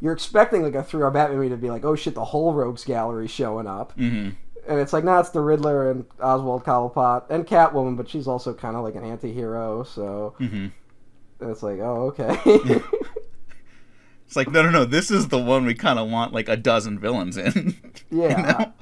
You're 0.00 0.14
expecting 0.14 0.64
like 0.64 0.74
a 0.74 0.82
three-hour 0.82 1.12
Batman 1.12 1.38
movie 1.38 1.50
to 1.50 1.56
be 1.56 1.70
like, 1.70 1.84
oh 1.84 1.94
shit, 1.94 2.16
the 2.16 2.24
whole 2.24 2.52
Rogues 2.52 2.84
Gallery 2.84 3.28
showing 3.28 3.68
up, 3.68 3.92
hmm 3.92 4.30
and 4.66 4.80
it's 4.80 4.92
like, 4.92 5.04
nah, 5.04 5.20
it's 5.20 5.30
the 5.30 5.40
Riddler 5.40 5.90
and 5.90 6.04
Oswald 6.20 6.64
Cobblepot 6.64 7.30
and 7.30 7.46
Catwoman, 7.46 7.96
but 7.96 8.08
she's 8.08 8.26
also 8.26 8.52
kind 8.52 8.76
of 8.76 8.82
like 8.82 8.96
an 8.96 9.04
anti-hero, 9.04 9.84
so 9.84 10.34
hmm 10.38 10.68
and 11.38 11.50
it's 11.50 11.62
like, 11.62 11.78
oh, 11.80 12.14
okay. 12.16 12.80
It's 14.32 14.36
like 14.38 14.50
no 14.50 14.62
no 14.62 14.70
no. 14.70 14.86
This 14.86 15.10
is 15.10 15.28
the 15.28 15.36
one 15.36 15.66
we 15.66 15.74
kind 15.74 15.98
of 15.98 16.08
want 16.08 16.32
like 16.32 16.48
a 16.48 16.56
dozen 16.56 16.98
villains 16.98 17.36
in. 17.36 17.76
You 18.10 18.22
yeah, 18.22 18.40
know? 18.40 18.72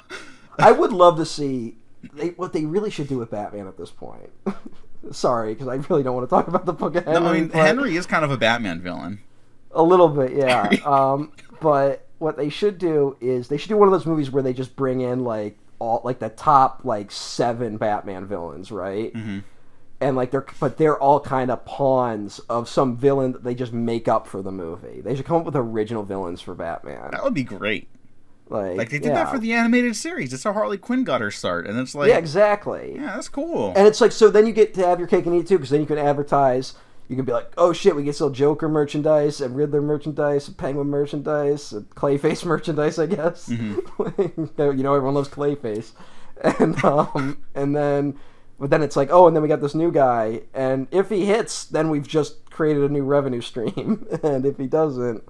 I 0.59 0.71
would 0.71 0.92
love 0.92 1.16
to 1.16 1.26
see 1.26 1.76
they, 2.12 2.28
what 2.30 2.52
they 2.52 2.64
really 2.64 2.88
should 2.90 3.09
do 3.09 3.19
with 3.19 3.33
Batman 3.33 3.66
at 3.66 3.76
this 3.76 3.90
point. 3.90 4.30
Sorry, 5.11 5.54
because 5.54 5.66
I 5.66 5.75
really 5.75 6.04
don't 6.04 6.14
want 6.14 6.28
to 6.28 6.30
talk 6.33 6.47
about 6.47 6.66
the 6.66 6.73
book 6.73 6.95
of 6.95 7.04
Henry. 7.04 7.21
No, 7.21 7.26
I 7.26 7.33
mean 7.33 7.50
Henry 7.50 7.97
is 7.97 8.07
kind 8.07 8.25
of 8.25 8.30
a 8.30 8.37
Batman 8.37 8.80
villain. 8.80 9.23
a 9.73 9.83
little 9.83 10.09
bit, 10.09 10.35
yeah. 10.35 10.69
um, 10.85 11.33
but 11.61 12.07
what 12.19 12.37
they 12.37 12.49
should 12.49 12.78
do 12.78 13.16
is 13.21 13.49
they 13.49 13.57
should 13.57 13.71
do 13.71 13.76
one 13.76 13.88
of 13.88 13.92
those 13.92 14.07
movies 14.07 14.30
where 14.30 14.45
they 14.45 14.52
just 14.52 14.76
bring 14.76 15.00
in 15.00 15.25
like 15.25 15.59
all 15.80 16.00
like 16.04 16.21
the 16.21 16.28
top 16.28 16.83
like 16.85 17.11
seven 17.11 17.76
Batman 17.76 18.25
villains, 18.25 18.71
right? 18.71 19.12
Mhm. 19.12 19.42
And 20.00 20.16
like 20.16 20.30
they're 20.30 20.47
but 20.59 20.78
they're 20.78 20.99
all 20.99 21.21
kind 21.21 21.50
of 21.50 21.64
pawns 21.64 22.38
of 22.40 22.69
some 22.69 22.97
villain 22.97 23.33
that 23.33 23.45
they 23.45 23.54
just 23.54 23.73
make 23.73 24.09
up 24.09 24.26
for 24.26 24.42
the 24.42 24.52
movie. 24.52 25.00
They 25.00 25.14
should 25.14 25.26
come 25.26 25.37
up 25.37 25.45
with 25.45 25.57
original 25.57 26.02
villains 26.02 26.40
for 26.40 26.54
Batman. 26.54 27.11
That 27.12 27.23
would 27.23 27.35
be 27.35 27.45
great. 27.45 27.88
Like, 28.49 28.76
Like 28.76 28.90
they 28.90 28.99
did 28.99 29.09
yeah. 29.09 29.25
that 29.25 29.30
for 29.30 29.38
the 29.38 29.52
animated 29.52 29.95
series. 29.95 30.33
It's 30.33 30.42
how 30.42 30.52
Harley 30.52 30.78
Quinn 30.78 31.04
got 31.04 31.21
her 31.21 31.30
start, 31.30 31.66
and 31.69 31.78
it's 31.78 31.95
like, 31.95 32.09
yeah, 32.09 32.19
exactly. 32.19 32.95
yeah, 32.97 33.14
that's 33.14 33.28
cool. 33.28 33.73
And 33.76 33.87
it's 33.87 34.00
like 34.00 34.11
so 34.12 34.28
then 34.28 34.47
you 34.47 34.52
get 34.52 34.75
to 34.75 34.87
have 34.87 34.99
your 34.99 35.07
cake 35.07 35.26
and 35.26 35.37
eat 35.37 35.40
it 35.40 35.49
too 35.49 35.59
because 35.59 35.71
then 35.71 35.80
you 35.80 35.87
can 35.87 35.99
advertise. 35.99 36.75
You 37.09 37.16
can 37.16 37.25
be 37.25 37.33
like, 37.33 37.52
oh 37.59 37.73
shit, 37.73 37.97
we 37.97 38.04
can 38.04 38.12
sell 38.12 38.30
Joker 38.30 38.69
merchandise 38.69 39.40
and 39.40 39.57
Riddler 39.57 39.83
merchandise, 39.83 40.47
and 40.47 40.57
Penguin 40.57 40.88
merchandise, 40.88 41.73
and 41.73 41.90
Clayface 41.90 42.45
merchandise, 42.47 42.99
I 42.99 43.07
guess. 43.07 43.49
Mm-hmm. 43.49 44.61
you 44.78 44.83
know, 44.83 44.95
everyone 44.95 45.14
loves 45.14 45.28
Clayface, 45.28 45.92
and 46.42 46.83
um, 46.85 47.38
and 47.54 47.75
then, 47.75 48.19
but 48.60 48.70
then 48.70 48.82
it's 48.82 48.94
like, 48.96 49.08
oh, 49.10 49.26
and 49.26 49.34
then 49.34 49.42
we 49.42 49.48
got 49.48 49.60
this 49.60 49.74
new 49.74 49.90
guy, 49.90 50.42
and 50.54 50.86
if 50.92 51.08
he 51.08 51.24
hits, 51.26 51.64
then 51.64 51.90
we've 51.90 52.06
just 52.06 52.48
created 52.50 52.82
a 52.84 52.92
new 52.92 53.02
revenue 53.02 53.40
stream, 53.40 54.06
and 54.22 54.44
if 54.46 54.58
he 54.58 54.66
doesn't, 54.66 55.24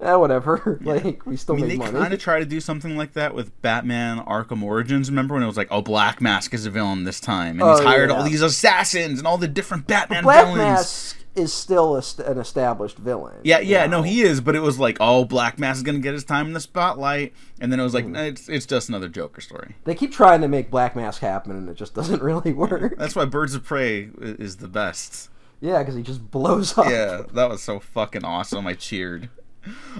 eh, 0.00 0.14
whatever. 0.14 0.78
like 0.84 1.26
we 1.26 1.36
still 1.36 1.56
I 1.56 1.58
mean, 1.58 1.68
they 1.68 1.76
make 1.76 1.92
money. 1.92 1.98
kind 2.04 2.14
of 2.14 2.20
try 2.20 2.38
to 2.38 2.46
do 2.46 2.60
something 2.60 2.96
like 2.96 3.12
that 3.14 3.34
with 3.34 3.60
Batman 3.60 4.18
Arkham 4.24 4.62
Origins. 4.62 5.10
Remember 5.10 5.34
when 5.34 5.42
it 5.42 5.46
was 5.46 5.56
like, 5.56 5.68
oh, 5.70 5.82
Black 5.82 6.20
Mask 6.20 6.54
is 6.54 6.64
a 6.64 6.70
villain 6.70 7.04
this 7.04 7.18
time, 7.20 7.60
and 7.60 7.68
he's 7.70 7.80
Oh, 7.80 7.84
hired 7.84 8.10
yeah. 8.10 8.16
all 8.16 8.22
these 8.24 8.42
assassins 8.42 9.18
and 9.18 9.26
all 9.26 9.36
the 9.38 9.48
different 9.48 9.86
Batman 9.86 10.22
Black 10.22 10.44
villains. 10.46 10.58
Mask 10.58 11.16
is 11.36 11.52
still 11.52 11.96
a 11.96 12.02
st- 12.02 12.26
an 12.28 12.38
established 12.38 12.96
villain. 12.98 13.36
Yeah, 13.44 13.58
yeah, 13.60 13.84
you 13.84 13.90
no, 13.90 14.02
he 14.02 14.22
is, 14.22 14.40
but 14.40 14.56
it 14.56 14.60
was 14.60 14.78
like, 14.78 14.96
oh, 15.00 15.24
Black 15.24 15.58
Mask 15.58 15.76
is 15.78 15.82
gonna 15.82 15.98
get 15.98 16.14
his 16.14 16.24
time 16.24 16.46
in 16.46 16.52
the 16.52 16.60
spotlight, 16.60 17.32
and 17.60 17.70
then 17.70 17.78
it 17.78 17.82
was 17.82 17.94
like, 17.94 18.06
Mm. 18.06 18.10
nah, 18.12 18.22
it's 18.22 18.48
it's 18.48 18.66
just 18.66 18.88
another 18.88 19.08
Joker 19.08 19.40
story. 19.40 19.74
They 19.84 19.94
keep 19.94 20.12
trying 20.12 20.40
to 20.40 20.48
make 20.48 20.70
Black 20.70 20.96
Mask 20.96 21.20
happen, 21.20 21.52
and 21.52 21.68
it 21.68 21.74
just 21.76 21.94
doesn't 21.94 22.22
really 22.22 22.52
work. 22.52 22.96
That's 22.98 23.14
why 23.14 23.24
Birds 23.26 23.54
of 23.54 23.64
Prey 23.64 24.08
is 24.20 24.56
the 24.56 24.68
best. 24.68 25.30
Yeah, 25.60 25.78
because 25.78 25.94
he 25.94 26.02
just 26.02 26.30
blows 26.30 26.76
up. 26.76 26.86
Yeah, 26.88 27.22
that 27.32 27.48
was 27.48 27.62
so 27.62 27.80
fucking 27.80 28.24
awesome. 28.24 28.66
I 28.66 28.74
cheered. 28.74 29.30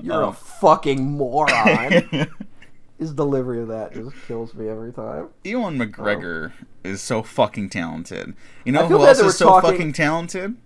You're 0.03 0.23
a 0.23 0.27
Oh. 0.29 0.33
fucking 0.33 1.03
moron. 1.13 2.29
His 2.99 3.13
delivery 3.13 3.61
of 3.61 3.69
that 3.69 3.93
just 3.93 4.15
kills 4.27 4.55
me 4.55 4.69
every 4.69 4.91
time. 4.93 5.29
Ewan 5.45 5.79
McGregor 5.79 6.53
is 6.83 7.03
so 7.03 7.23
fucking 7.23 7.69
talented. 7.69 8.35
You 8.65 8.73
know 8.73 8.87
who 8.87 9.05
else 9.05 9.19
is 9.19 9.37
so 9.37 9.47
talking- 9.49 9.71
fucking 9.71 9.93
talented? 9.93 10.57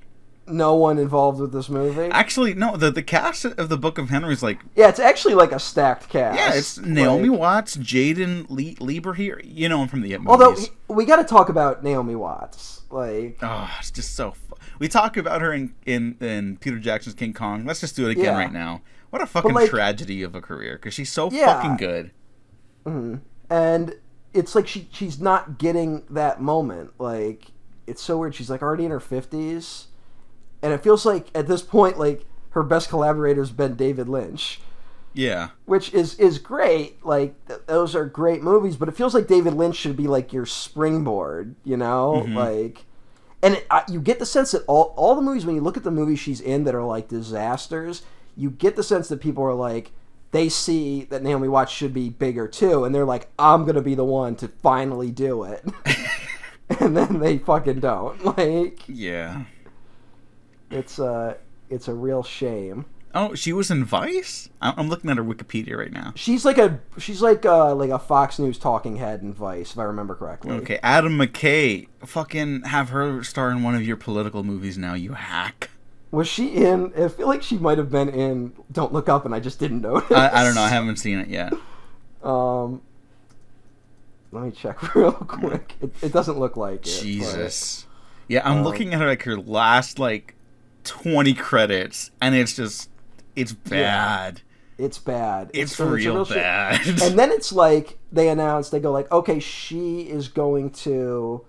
No 0.47 0.75
one 0.75 0.99
involved 0.99 1.41
with 1.41 1.53
this 1.53 1.69
movie. 1.69 2.07
Actually, 2.11 2.55
no. 2.55 2.77
The 2.77 2.91
the 2.91 3.03
cast 3.05 3.45
of 3.45 3.69
the 3.69 3.79
Book 3.79 3.99
of 3.99 4.09
Henry 4.11 4.33
is 4.33 4.43
like, 4.43 4.61
yeah, 4.75 4.89
it's 4.89 4.99
actually 4.99 5.35
like 5.35 5.53
a 5.53 5.61
stacked 5.61 6.09
cast. 6.09 6.37
yeah, 6.39 6.53
it's 6.55 6.79
Naomi 6.79 7.29
Like- 7.29 7.39
Watts, 7.39 7.77
Jaeden 7.77 8.47
Le- 8.49 8.75
Lieberher. 8.85 9.41
You 9.45 9.69
know 9.69 9.83
him 9.83 9.89
from 9.89 10.01
the 10.01 10.13
It 10.13 10.21
movies. 10.21 10.31
although 10.31 10.57
we 10.89 11.05
got 11.05 11.17
to 11.17 11.25
talk 11.25 11.49
about 11.51 11.85
Naomi 11.85 12.17
Watts. 12.17 12.83
Like, 12.91 13.39
Oh, 13.43 13.71
it's 13.79 13.93
just 13.93 14.17
so. 14.17 14.33
Fu- 14.33 14.57
we 14.81 14.89
talk 14.89 15.17
about 15.17 15.41
her 15.41 15.53
in, 15.53 15.73
in 15.87 16.17
in 16.21 16.57
Peter 16.57 16.81
Jackson's 16.81 17.15
King 17.15 17.33
Kong. 17.33 17.65
Let's 17.65 17.81
just 17.81 17.95
do 17.95 18.09
it 18.09 18.13
again 18.13 18.25
Yeah. 18.25 18.37
right 18.39 18.53
now. 18.53 18.81
What 19.11 19.23
a 19.23 19.27
fucking 19.27 19.53
like- 19.55 19.71
tragedy 19.71 20.23
of 20.25 20.35
a 20.35 20.41
career 20.41 20.75
because 20.77 20.95
she's 20.95 21.11
so 21.13 21.31
Yeah. 21.31 21.55
fucking 21.55 21.77
good. 21.77 22.11
Mm-hmm. 22.87 23.17
and 23.51 23.95
it's 24.33 24.55
like 24.55 24.67
she 24.67 24.89
she's 24.91 25.21
not 25.21 25.59
getting 25.59 26.03
that 26.11 26.41
moment. 26.41 26.91
Like, 26.99 27.53
it's 27.87 28.03
so 28.03 28.19
weird. 28.19 28.35
She's 28.35 28.49
like 28.51 28.63
already 28.63 28.85
in 28.85 28.91
her 28.91 29.01
fifties, 29.01 29.89
and 30.63 30.73
it 30.73 30.83
feels 30.83 31.07
like 31.07 31.29
at 31.35 31.47
this 31.47 31.63
point, 31.63 31.99
like 31.99 32.27
her 32.51 32.63
best 32.63 32.89
collaborator's 32.89 33.51
been 33.51 33.75
David 33.75 34.09
Lynch. 34.09 34.61
Yeah, 35.13 35.51
which 35.65 35.93
is 35.93 36.19
is 36.19 36.39
great. 36.39 37.05
Like 37.05 37.35
th- 37.49 37.61
those 37.67 37.95
are 37.95 38.07
great 38.07 38.43
movies, 38.43 38.77
but 38.77 38.89
it 38.89 38.97
feels 38.97 39.15
like 39.15 39.27
David 39.27 39.55
Lynch 39.55 39.77
should 39.77 39.97
be 39.97 40.07
like 40.07 40.33
your 40.33 40.47
springboard, 40.47 41.55
you 41.65 41.77
know, 41.77 42.23
mm-hmm. 42.25 42.37
like. 42.37 42.85
And 43.43 43.55
it, 43.55 43.67
I, 43.71 43.85
you 43.89 44.01
get 44.03 44.19
the 44.19 44.27
sense 44.27 44.51
that 44.53 44.65
all 44.67 44.95
all 44.97 45.15
the 45.15 45.23
movies 45.23 45.47
when 45.47 45.55
you 45.55 45.63
look 45.63 45.77
at 45.77 45.83
the 45.83 45.91
movies 45.91 46.21
she's 46.21 46.41
in 46.41 46.65
that 46.65 46.75
are 46.75 46.85
like 46.85 47.09
disasters, 47.09 48.03
you 48.37 48.51
get 48.51 48.77
the 48.77 48.83
sense 48.83 49.09
that 49.09 49.21
people 49.21 49.43
are 49.43 49.55
like 49.55 49.93
they 50.31 50.49
see 50.49 51.05
that 51.05 51.23
Naomi 51.23 51.49
Watts 51.49 51.73
should 51.73 51.95
be 51.95 52.11
bigger 52.11 52.47
too, 52.47 52.85
and 52.85 52.95
they're 52.95 53.05
like, 53.05 53.29
I'm 53.39 53.65
gonna 53.65 53.83
be 53.83 53.95
the 53.95 54.05
one 54.05 54.37
to 54.37 54.49
finally 54.49 55.11
do 55.11 55.43
it, 55.45 55.65
and 56.81 56.97
then 56.97 57.19
they 57.19 57.39
fucking 57.39 57.81
don't. 57.81 58.25
Like 58.39 58.83
yeah. 58.87 59.45
It's 60.71 60.99
a 60.99 61.37
it's 61.69 61.89
a 61.89 61.95
real 61.95 62.23
shame. 62.23 62.85
Oh, 63.13 63.35
she 63.35 63.53
was 63.53 63.73
in 63.73 63.85
Vice. 63.85 64.49
I'm 64.63 64.89
looking 64.89 65.11
at 65.11 65.17
her 65.17 65.25
Wikipedia 65.25 65.77
right 65.77 65.91
now. 65.93 66.13
She's 66.15 66.45
like 66.45 66.59
a 66.59 66.79
she's 66.97 67.21
like 67.21 67.45
a, 67.45 67.75
like 67.75 67.91
a 67.91 67.99
Fox 67.99 68.39
News 68.39 68.57
talking 68.57 68.97
head 68.97 69.21
in 69.23 69.33
Vice, 69.35 69.73
if 69.73 69.79
I 69.79 69.83
remember 69.83 70.15
correctly. 70.15 70.53
Okay, 70.53 70.79
Adam 70.83 71.19
McKay. 71.19 71.89
Fucking 72.05 72.63
have 72.63 72.91
her 72.91 73.25
star 73.25 73.51
in 73.51 73.65
one 73.65 73.75
of 73.75 73.83
your 73.83 73.97
political 73.97 74.45
movies 74.45 74.79
now, 74.79 74.95
you 74.95 75.15
hack. 75.15 75.71
Was 76.13 76.29
she 76.29 76.51
in? 76.51 76.93
I 76.97 77.09
feel 77.09 77.27
like 77.27 77.43
she 77.43 77.59
might 77.59 77.79
have 77.79 77.91
been 77.91 78.09
in 78.09 78.53
Don't 78.71 78.93
Look 78.93 79.09
Up, 79.09 79.25
and 79.25 79.35
I 79.35 79.41
just 79.41 79.59
didn't 79.59 79.81
notice. 79.81 80.11
I, 80.13 80.41
I 80.41 80.45
don't 80.45 80.55
know. 80.55 80.63
I 80.63 80.69
haven't 80.69 80.97
seen 80.97 81.19
it 81.19 81.29
yet. 81.29 81.53
Um, 82.23 82.83
let 84.31 84.45
me 84.45 84.51
check 84.51 84.95
real 84.95 85.13
quick. 85.13 85.75
It, 85.81 85.91
it 86.03 86.13
doesn't 86.13 86.39
look 86.39 86.57
like 86.57 86.87
it. 86.87 86.97
but- 86.97 87.03
Jesus. 87.03 87.87
Yeah, 88.29 88.43
I'm 88.45 88.59
Um, 88.59 88.65
looking 88.65 88.93
at 88.95 89.01
her 89.01 89.07
like 89.07 89.23
her 89.25 89.37
last 89.39 89.99
like 89.99 90.35
20 90.91 91.35
credits, 91.35 92.11
and 92.21 92.35
it's 92.35 92.55
just 92.57 92.91
it's 93.37 93.53
bad. 93.53 94.43
It's 94.77 94.99
bad. 94.99 95.51
It's, 95.53 95.79
a 95.79 95.87
real, 95.87 96.25
shit. 96.25 96.37
bad. 96.37 96.81
And 97.03 97.19
then 97.19 97.31
it's 97.31 97.53
like 97.53 97.99
they 98.11 98.29
announce 98.29 98.71
they 98.71 98.81
go 98.81 98.91
like, 98.91 99.11
okay, 99.13 99.39
she 99.39 100.03
is 100.03 100.29
going 100.29 100.71
to 100.71 101.45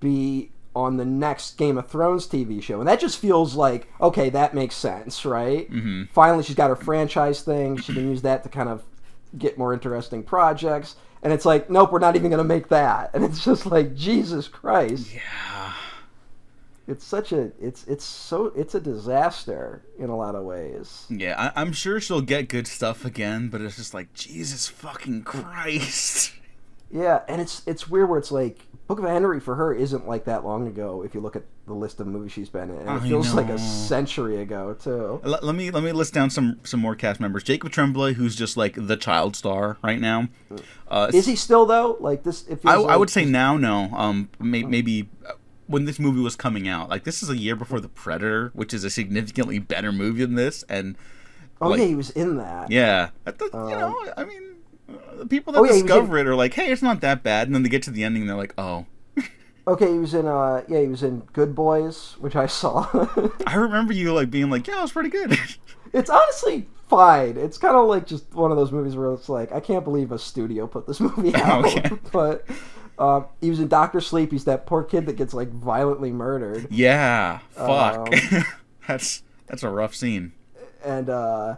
be 0.00 0.50
on 0.76 0.96
the 0.96 1.04
next 1.04 1.56
Game 1.56 1.78
of 1.78 1.88
Thrones 1.88 2.26
TV 2.26 2.62
show, 2.62 2.78
and 2.78 2.88
that 2.88 3.00
just 3.00 3.18
feels 3.18 3.54
like 3.56 3.88
okay, 4.00 4.30
that 4.30 4.54
makes 4.54 4.76
sense, 4.76 5.24
right? 5.24 5.70
Mhm. 5.70 6.08
Finally, 6.10 6.44
she's 6.44 6.56
got 6.56 6.68
her 6.68 6.76
franchise 6.76 7.42
thing. 7.42 7.76
She 7.78 7.92
can 7.94 8.08
use 8.08 8.22
that 8.22 8.42
to 8.44 8.48
kind 8.48 8.68
of 8.68 8.82
get 9.36 9.58
more 9.58 9.72
interesting 9.74 10.22
projects. 10.22 10.96
And 11.22 11.32
it's 11.32 11.46
like, 11.46 11.70
nope, 11.70 11.90
we're 11.90 12.00
not 12.00 12.16
even 12.16 12.30
going 12.30 12.38
to 12.38 12.44
make 12.44 12.68
that. 12.68 13.10
And 13.14 13.24
it's 13.24 13.42
just 13.42 13.64
like, 13.64 13.94
Jesus 13.94 14.46
Christ. 14.46 15.12
yeah. 15.14 15.72
It's 16.86 17.04
such 17.04 17.32
a, 17.32 17.52
it's, 17.60 17.86
it's 17.86 18.04
so, 18.04 18.46
it's 18.56 18.74
a 18.74 18.80
disaster 18.80 19.82
in 19.98 20.10
a 20.10 20.16
lot 20.16 20.34
of 20.34 20.44
ways. 20.44 21.06
Yeah, 21.08 21.52
I, 21.54 21.60
I'm 21.60 21.72
sure 21.72 22.00
she'll 22.00 22.20
get 22.20 22.48
good 22.48 22.66
stuff 22.66 23.04
again, 23.04 23.48
but 23.48 23.60
it's 23.60 23.76
just 23.76 23.94
like 23.94 24.12
Jesus 24.12 24.68
fucking 24.68 25.22
Christ. 25.22 26.32
Yeah, 26.94 27.22
and 27.26 27.40
it's 27.40 27.62
it's 27.66 27.88
weird 27.88 28.08
where 28.08 28.20
it's 28.20 28.30
like 28.30 28.58
Book 28.86 29.00
of 29.00 29.04
Henry 29.04 29.40
for 29.40 29.56
her 29.56 29.74
isn't 29.74 30.06
like 30.06 30.26
that 30.26 30.44
long 30.44 30.68
ago. 30.68 31.02
If 31.02 31.12
you 31.12 31.20
look 31.20 31.34
at 31.34 31.42
the 31.66 31.72
list 31.72 31.98
of 31.98 32.06
movies 32.06 32.30
she's 32.30 32.48
been 32.48 32.70
in, 32.70 32.76
and 32.76 32.88
it 32.88 32.92
I 32.92 33.00
feels 33.00 33.34
like 33.34 33.48
a 33.48 33.58
century 33.58 34.40
ago 34.40 34.74
too. 34.74 35.20
Let, 35.24 35.42
let 35.42 35.56
me 35.56 35.72
let 35.72 35.82
me 35.82 35.90
list 35.90 36.14
down 36.14 36.30
some 36.30 36.60
some 36.62 36.78
more 36.78 36.94
cast 36.94 37.18
members. 37.18 37.42
Jacob 37.42 37.72
Tremblay, 37.72 38.12
who's 38.12 38.36
just 38.36 38.56
like 38.56 38.74
the 38.76 38.96
child 38.96 39.34
star 39.34 39.76
right 39.82 40.00
now. 40.00 40.28
Uh, 40.86 41.10
Is 41.12 41.26
he 41.26 41.34
still 41.34 41.66
though? 41.66 41.96
Like 41.98 42.22
this? 42.22 42.42
It 42.46 42.60
feels 42.60 42.86
I, 42.86 42.92
I 42.92 42.96
would 42.96 43.10
say 43.10 43.24
now, 43.24 43.56
no. 43.56 43.90
Um, 43.92 44.28
may, 44.38 44.62
maybe 44.62 45.08
uh, 45.26 45.32
when 45.66 45.84
this 45.84 45.98
movie 45.98 46.20
was 46.20 46.36
coming 46.36 46.68
out, 46.68 46.88
like 46.90 47.04
this 47.04 47.22
is 47.22 47.30
a 47.30 47.36
year 47.36 47.56
before 47.56 47.80
The 47.80 47.88
Predator, 47.88 48.50
which 48.54 48.74
is 48.74 48.84
a 48.84 48.90
significantly 48.90 49.58
better 49.58 49.92
movie 49.92 50.24
than 50.24 50.34
this, 50.34 50.62
and 50.68 50.96
Oh 51.60 51.68
like- 51.70 51.80
yeah, 51.80 51.86
he 51.86 51.94
was 51.94 52.10
in 52.10 52.36
that. 52.38 52.70
yeah, 52.70 53.10
I 53.26 53.30
thought, 53.30 53.52
you 53.52 53.76
know, 53.76 54.12
I 54.16 54.24
mean, 54.24 54.56
the 55.16 55.26
people 55.26 55.52
that 55.52 55.60
Oh, 55.60 55.64
yeah, 55.64 55.72
discover 55.72 56.18
in- 56.18 56.26
it 56.26 56.30
are 56.30 56.34
like, 56.34 56.54
hey, 56.54 56.70
it's 56.70 56.82
not 56.82 57.00
that 57.00 57.22
bad, 57.22 57.48
and 57.48 57.54
then 57.54 57.62
they 57.62 57.68
get 57.68 57.82
to 57.84 57.90
the 57.90 58.04
ending, 58.04 58.22
and 58.22 58.30
they're 58.30 58.36
like, 58.36 58.54
oh. 58.58 58.86
Okay, 59.66 59.90
he 59.92 59.98
was 59.98 60.12
in. 60.12 60.26
Uh, 60.26 60.62
yeah, 60.68 60.80
he 60.80 60.88
was 60.88 61.02
in 61.02 61.20
Good 61.32 61.54
Boys, 61.54 62.16
which 62.18 62.36
I 62.36 62.44
saw. 62.46 62.86
I 63.46 63.54
remember 63.54 63.94
you 63.94 64.12
like 64.12 64.30
being 64.30 64.50
like, 64.50 64.66
yeah, 64.66 64.78
it 64.80 64.82
was 64.82 64.92
pretty 64.92 65.08
good. 65.08 65.38
it's 65.94 66.10
honestly 66.10 66.68
fine. 66.90 67.38
It's 67.38 67.56
kind 67.56 67.74
of 67.74 67.86
like 67.88 68.06
just 68.06 68.30
one 68.34 68.50
of 68.50 68.58
those 68.58 68.72
movies 68.72 68.94
where 68.94 69.10
it's 69.14 69.30
like 69.30 69.52
I 69.52 69.60
can't 69.60 69.82
believe 69.82 70.12
a 70.12 70.18
studio 70.18 70.66
put 70.66 70.86
this 70.86 71.00
movie 71.00 71.34
out. 71.34 71.64
Okay. 71.64 71.88
but 72.12 72.44
um, 72.98 73.26
he 73.40 73.50
was 73.50 73.60
in 73.60 73.68
Doctor 73.68 74.00
Sleep. 74.00 74.30
He's 74.32 74.44
that 74.44 74.66
poor 74.66 74.82
kid 74.82 75.06
that 75.06 75.16
gets 75.16 75.34
like 75.34 75.50
violently 75.50 76.12
murdered. 76.12 76.66
yeah, 76.70 77.38
fuck. 77.50 78.12
Um, 78.14 78.44
that's 78.88 79.22
that's 79.46 79.62
a 79.62 79.68
rough 79.68 79.94
scene. 79.94 80.32
and 80.84 81.08
uh 81.10 81.56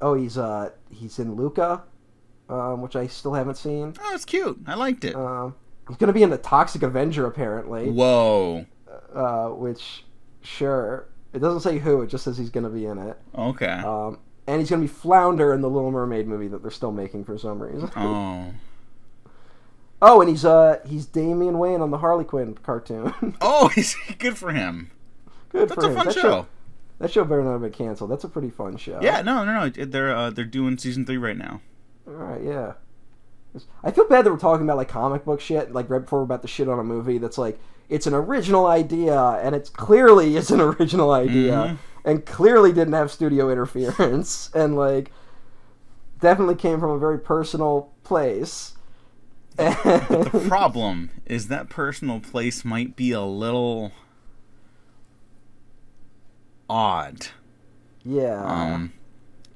oh 0.00 0.14
he's 0.14 0.38
uh 0.38 0.70
he's 0.90 1.18
in 1.18 1.34
luca 1.34 1.82
um 2.48 2.80
which 2.82 2.94
i 2.96 3.06
still 3.06 3.34
haven't 3.34 3.56
seen 3.56 3.94
Oh, 4.00 4.14
it's 4.14 4.24
cute. 4.24 4.58
I 4.66 4.74
liked 4.74 5.04
it. 5.04 5.14
um 5.16 5.54
he's 5.88 5.96
gonna 5.96 6.12
be 6.12 6.22
in 6.22 6.30
the 6.30 6.38
toxic 6.38 6.82
avenger 6.82 7.26
apparently 7.26 7.90
Whoa. 7.90 8.64
uh 9.14 9.48
which 9.48 10.04
sure 10.42 11.08
it 11.32 11.40
doesn't 11.40 11.60
say 11.60 11.78
who 11.78 12.02
it 12.02 12.06
just 12.08 12.24
says 12.24 12.38
he's 12.38 12.50
gonna 12.50 12.70
be 12.70 12.86
in 12.86 12.98
it 12.98 13.16
Okay. 13.36 13.66
um 13.66 14.18
and 14.46 14.60
he's 14.60 14.70
gonna 14.70 14.82
be 14.82 14.86
flounder 14.88 15.52
in 15.52 15.60
the 15.60 15.68
little 15.70 15.90
mermaid 15.90 16.26
movie 16.28 16.48
that 16.48 16.62
they're 16.62 16.70
still 16.70 16.92
making 16.92 17.24
for 17.24 17.36
some 17.36 17.60
reason 17.60 17.90
oh. 17.96 18.52
Oh 20.00 20.20
and 20.20 20.28
he's 20.30 20.44
uh 20.44 20.78
he's 20.86 21.06
damian 21.06 21.58
wayne 21.58 21.80
on 21.80 21.90
the 21.90 21.98
harley 21.98 22.24
quinn 22.24 22.54
cartoon 22.62 23.12
Oh, 23.40 23.68
he's 23.74 23.96
good 24.18 24.36
for 24.38 24.52
him. 24.52 24.90
good 25.50 25.68
That's 25.68 25.74
for 25.74 25.86
a 25.86 25.90
him 25.90 25.96
fun 25.96 26.06
that 26.06 26.14
show. 26.14 26.46
that 26.98 27.10
show 27.10 27.24
better 27.24 27.42
not 27.42 27.52
have 27.52 27.60
been 27.62 27.72
canceled 27.72 28.10
that's 28.10 28.24
a 28.24 28.28
pretty 28.28 28.50
fun 28.50 28.76
show 28.76 28.98
Yeah, 29.02 29.22
no, 29.22 29.44
no, 29.44 29.66
no. 29.66 29.68
They're 29.84 30.14
uh, 30.14 30.30
they're 30.30 30.44
doing 30.44 30.78
season 30.78 31.04
three 31.06 31.16
right 31.18 31.36
now. 31.36 31.60
All 32.06 32.14
right, 32.14 32.42
yeah. 32.42 32.72
I 33.82 33.90
feel 33.90 34.06
bad 34.08 34.24
that 34.24 34.30
we're 34.32 34.38
talking 34.38 34.64
about 34.66 34.76
like 34.76 34.88
comic 34.88 35.24
book 35.24 35.40
shit, 35.40 35.72
like 35.72 35.88
right 35.90 36.00
before 36.00 36.20
we're 36.20 36.24
about 36.24 36.42
to 36.42 36.48
shit 36.48 36.68
on 36.68 36.78
a 36.78 36.84
movie 36.84 37.18
that's 37.18 37.38
like 37.38 37.58
it's 37.88 38.06
an 38.06 38.14
original 38.14 38.66
idea, 38.66 39.18
and 39.18 39.54
it's 39.54 39.68
clearly 39.70 40.36
it's 40.38 40.50
an 40.50 40.60
original 40.60 41.10
idea, 41.12 41.78
and 42.04 42.24
clearly 42.26 42.72
didn't 42.72 42.92
have 42.94 43.10
studio 43.10 43.50
interference, 43.50 44.50
and 44.54 44.76
like 44.76 45.10
definitely 46.20 46.54
came 46.56 46.78
from 46.80 46.90
a 46.90 46.98
very 46.98 47.18
personal 47.18 47.92
place. 48.04 48.74
The 49.58 50.44
problem 50.48 51.10
is 51.26 51.48
that 51.48 51.68
personal 51.68 52.20
place 52.20 52.64
might 52.64 52.94
be 52.96 53.10
a 53.12 53.20
little 53.22 53.92
odd. 56.70 57.28
yeah, 58.04 58.44
Um, 58.44 58.92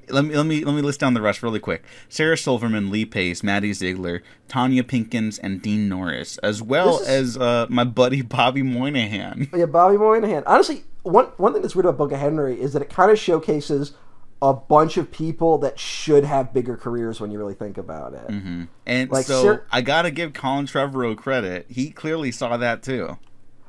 let 0.08 0.24
me 0.24 0.34
let 0.36 0.44
me 0.46 0.64
let 0.64 0.74
me 0.74 0.82
list 0.82 1.00
down 1.00 1.14
the 1.14 1.22
rest 1.22 1.42
really 1.42 1.60
quick. 1.60 1.84
Sarah 2.08 2.36
Silverman, 2.36 2.90
Lee 2.90 3.04
Pace, 3.06 3.42
Maddie 3.42 3.72
Ziegler, 3.72 4.22
Tonya 4.48 4.82
Pinkins, 4.82 5.38
and 5.42 5.62
Dean 5.62 5.88
Norris, 5.88 6.38
as 6.38 6.60
well 6.62 6.98
This 6.98 7.08
as 7.08 7.36
uh, 7.38 7.66
my 7.70 7.84
buddy 7.84 8.22
Bobby 8.22 8.62
Moynihan. 8.62 9.48
yeah, 9.54 9.66
Bobby 9.66 9.96
Moynihan. 9.96 10.42
Honestly, 10.46 10.84
one 11.02 11.26
one 11.36 11.52
thing 11.52 11.62
that's 11.62 11.74
weird 11.76 11.86
about 11.86 11.98
Book 11.98 12.12
of 12.12 12.18
Henry 12.18 12.60
is 12.60 12.72
that 12.72 12.82
it 12.82 12.90
kind 12.90 13.10
of 13.10 13.18
showcases 13.18 13.92
a 14.42 14.52
bunch 14.52 14.96
of 14.98 15.10
people 15.10 15.56
that 15.58 15.78
should 15.78 16.24
have 16.24 16.52
bigger 16.52 16.76
careers 16.76 17.20
when 17.20 17.30
you 17.30 17.38
really 17.38 17.54
think 17.54 17.78
about 17.78 18.12
it. 18.12 18.28
hmm 18.28 18.64
And 18.84 19.10
Like, 19.10 19.24
so 19.24 19.60
I 19.70 19.80
gotta 19.82 20.10
give 20.10 20.32
Colin 20.34 20.66
Trevorrow 20.66 21.16
credit. 21.16 21.66
He 21.70 21.90
clearly 21.90 22.32
saw 22.32 22.56
that 22.56 22.82
too. 22.82 23.18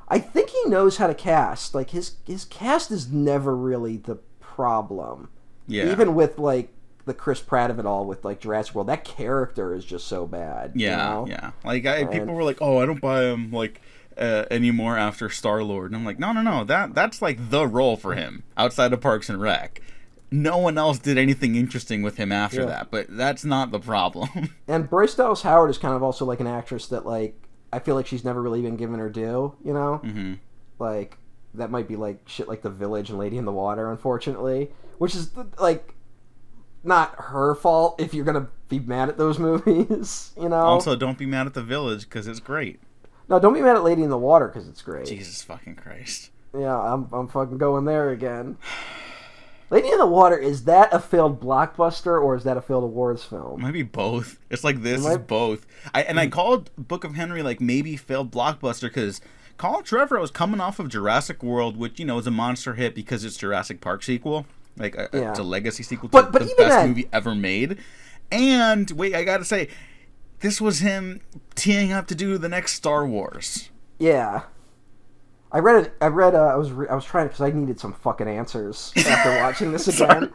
I 0.08 0.18
think 0.18 0.50
he 0.50 0.68
knows 0.68 0.98
how 0.98 1.06
to 1.06 1.14
cast. 1.14 1.74
Like 1.74 1.90
his 1.90 2.16
his 2.26 2.44
cast 2.44 2.90
is 2.90 3.10
never 3.10 3.56
really 3.56 3.96
the 3.96 4.16
problem. 4.40 5.30
Yeah. 5.66 5.90
Even 5.92 6.14
with 6.14 6.38
like 6.38 6.70
the 7.06 7.14
Chris 7.14 7.40
Pratt 7.40 7.70
of 7.70 7.78
it 7.78 7.86
all 7.86 8.04
with 8.04 8.24
like 8.24 8.40
Jurassic 8.40 8.74
World, 8.74 8.88
that 8.88 9.04
character 9.04 9.74
is 9.74 9.84
just 9.84 10.06
so 10.06 10.26
bad. 10.26 10.72
you 10.74 10.86
Yeah, 10.86 10.96
know? 10.96 11.26
yeah. 11.28 11.50
Like 11.64 11.86
I, 11.86 12.04
people 12.04 12.34
were 12.34 12.44
like, 12.44 12.58
"Oh, 12.60 12.78
I 12.78 12.86
don't 12.86 13.00
buy 13.00 13.24
him 13.24 13.50
like 13.50 13.80
uh, 14.18 14.44
anymore 14.50 14.96
after 14.98 15.28
Star 15.30 15.62
Lord," 15.62 15.90
and 15.90 15.96
I'm 15.96 16.04
like, 16.04 16.18
"No, 16.18 16.32
no, 16.32 16.42
no. 16.42 16.64
That 16.64 16.94
that's 16.94 17.22
like 17.22 17.50
the 17.50 17.66
role 17.66 17.96
for 17.96 18.14
him 18.14 18.42
outside 18.56 18.92
of 18.92 19.00
Parks 19.00 19.28
and 19.30 19.40
Rec. 19.40 19.80
No 20.36 20.58
one 20.58 20.76
else 20.78 20.98
did 20.98 21.16
anything 21.16 21.54
interesting 21.54 22.02
with 22.02 22.16
him 22.16 22.32
after 22.32 22.60
Yeah. 22.62 22.66
that, 22.66 22.90
but 22.90 23.06
that's 23.08 23.44
not 23.44 23.70
the 23.70 23.78
problem." 23.78 24.50
And 24.68 24.90
Bryce 24.90 25.14
Dallas 25.14 25.42
Howard 25.42 25.70
is 25.70 25.78
kind 25.78 25.94
of 25.94 26.02
also 26.02 26.24
like 26.24 26.40
an 26.40 26.46
actress 26.48 26.88
that 26.88 27.06
like 27.06 27.40
I 27.72 27.78
feel 27.78 27.94
like 27.94 28.06
she's 28.06 28.24
never 28.24 28.42
really 28.42 28.60
been 28.62 28.76
given 28.76 28.98
her 28.98 29.08
due. 29.08 29.54
You 29.64 29.72
know, 29.72 29.96
hmm 29.98 30.34
like 30.80 31.18
that 31.54 31.70
might 31.70 31.86
be 31.86 31.94
like 31.94 32.28
shit 32.28 32.48
like 32.48 32.62
The 32.62 32.70
Village 32.70 33.10
and 33.10 33.18
Lady 33.18 33.38
in 33.38 33.44
the 33.44 33.52
Water, 33.52 33.88
unfortunately, 33.90 34.70
which 34.98 35.14
is 35.14 35.30
like 35.58 35.94
not 36.82 37.14
her 37.16 37.54
fault 37.54 38.00
if 38.00 38.12
you're 38.12 38.24
gonna 38.24 38.48
be 38.68 38.80
mad 38.80 39.08
at 39.08 39.16
those 39.18 39.38
movies. 39.48 40.32
You 40.36 40.48
know. 40.48 40.56
Also, 40.56 40.96
don't 40.96 41.16
be 41.18 41.26
mad 41.26 41.46
at 41.46 41.54
the 41.54 41.62
Village 41.62 42.02
because 42.08 42.26
it's 42.26 42.40
great. 42.40 42.80
no, 43.28 43.38
don't 43.38 43.54
be 43.54 43.60
mad 43.60 43.76
at 43.76 43.84
Lady 43.84 44.02
in 44.02 44.10
the 44.10 44.18
Water 44.18 44.48
because 44.48 44.68
it's 44.68 44.82
great. 44.82 45.06
Jesus 45.06 45.42
fucking 45.42 45.76
Christ. 45.76 46.30
Yeah, 46.58 46.76
I'm 46.76 47.08
I'm 47.12 47.28
fucking 47.28 47.58
going 47.58 47.84
there 47.84 48.10
again. 48.10 48.56
Lady 49.74 49.90
in 49.90 49.98
the 49.98 50.06
Water 50.06 50.38
is 50.38 50.64
that 50.66 50.94
a 50.94 51.00
failed 51.00 51.40
blockbuster 51.40 52.22
or 52.22 52.36
is 52.36 52.44
that 52.44 52.56
a 52.56 52.60
failed 52.60 52.84
awards 52.84 53.24
film? 53.24 53.60
Maybe 53.60 53.82
both. 53.82 54.38
It's 54.48 54.62
like 54.62 54.82
this 54.82 55.04
It 55.04 55.10
is 55.10 55.16
might- 55.18 55.26
both. 55.26 55.66
I 55.92 56.02
and 56.02 56.20
I 56.20 56.26
hmm. 56.26 56.30
called 56.30 56.70
Book 56.78 57.02
of 57.02 57.16
Henry 57.16 57.42
like 57.42 57.60
maybe 57.60 57.96
failed 57.96 58.30
blockbuster 58.30 58.82
because 58.82 59.20
Colin 59.56 59.82
Trevorrow 59.82 60.20
was 60.20 60.30
coming 60.30 60.60
off 60.60 60.78
of 60.78 60.88
Jurassic 60.88 61.42
World, 61.42 61.76
which 61.76 61.98
you 61.98 62.04
know 62.06 62.18
is 62.18 62.26
a 62.28 62.30
monster 62.30 62.74
hit 62.74 62.94
because 62.94 63.24
it's 63.24 63.36
Jurassic 63.36 63.80
Park 63.80 64.04
sequel, 64.04 64.46
like 64.76 64.94
a, 64.94 65.08
Yeah. 65.12 65.30
it's 65.30 65.40
a 65.40 65.42
legacy 65.42 65.82
sequel 65.82 66.08
to 66.10 66.12
But- 66.12 66.30
but 66.30 66.38
the 66.42 66.44
even 66.52 66.56
best 66.56 66.70
then- 66.76 66.88
movie 66.90 67.08
ever 67.12 67.34
made. 67.34 67.78
And 68.30 68.88
wait, 68.92 69.12
I 69.16 69.24
gotta 69.24 69.44
say, 69.44 69.66
this 70.38 70.60
was 70.60 70.78
him 70.78 71.20
teeing 71.56 71.90
up 71.90 72.06
to 72.06 72.14
do 72.14 72.38
the 72.38 72.48
next 72.48 72.74
Star 72.74 73.04
Wars. 73.04 73.70
Yeah. 73.98 74.42
I 75.54 75.60
read 75.60 75.84
it. 75.84 75.94
I 76.00 76.08
read. 76.08 76.34
Uh, 76.34 76.46
I 76.46 76.56
was. 76.56 76.72
Re- 76.72 76.88
I 76.88 76.96
was 76.96 77.04
trying 77.04 77.28
because 77.28 77.40
I 77.40 77.50
needed 77.52 77.78
some 77.78 77.92
fucking 77.92 78.26
answers 78.26 78.92
after 78.96 79.30
watching 79.40 79.70
this 79.70 79.86
again. 79.86 80.32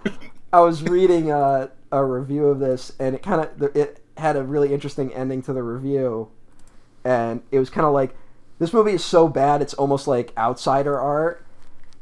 I 0.53 0.61
was 0.61 0.81
reading 0.81 1.29
uh, 1.29 1.67
a 1.91 2.05
review 2.05 2.45
of 2.47 2.59
this, 2.59 2.93
and 2.99 3.15
it 3.15 3.21
kind 3.21 3.41
of 3.41 3.75
it 3.75 4.01
had 4.17 4.37
a 4.37 4.43
really 4.43 4.73
interesting 4.73 5.13
ending 5.13 5.41
to 5.41 5.51
the 5.51 5.61
review, 5.61 6.29
and 7.03 7.41
it 7.51 7.59
was 7.59 7.69
kind 7.69 7.85
of 7.85 7.91
like 7.91 8.15
this 8.59 8.71
movie 8.71 8.93
is 8.93 9.03
so 9.03 9.27
bad 9.27 9.61
it's 9.61 9.73
almost 9.73 10.07
like 10.07 10.31
outsider 10.37 10.97
art, 10.97 11.45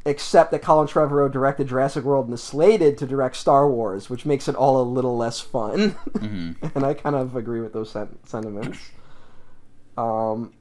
except 0.05 0.51
that 0.51 0.61
Colin 0.61 0.87
Trevorrow 0.87 1.31
directed 1.31 1.69
Jurassic 1.69 2.03
World 2.03 2.25
and 2.25 2.35
is 2.35 2.43
slated 2.43 2.99
to 2.99 3.07
direct 3.07 3.35
Star 3.35 3.67
Wars, 3.67 4.11
which 4.11 4.27
makes 4.27 4.47
it 4.47 4.53
all 4.53 4.79
a 4.79 4.85
little 4.85 5.17
less 5.17 5.39
fun. 5.39 5.95
and 6.21 6.85
I 6.85 6.93
kind 6.93 7.15
of 7.15 7.35
agree 7.35 7.61
with 7.61 7.73
those 7.73 7.89
sen- 7.89 8.19
sentiments. 8.25 8.77
Um, 9.97 10.53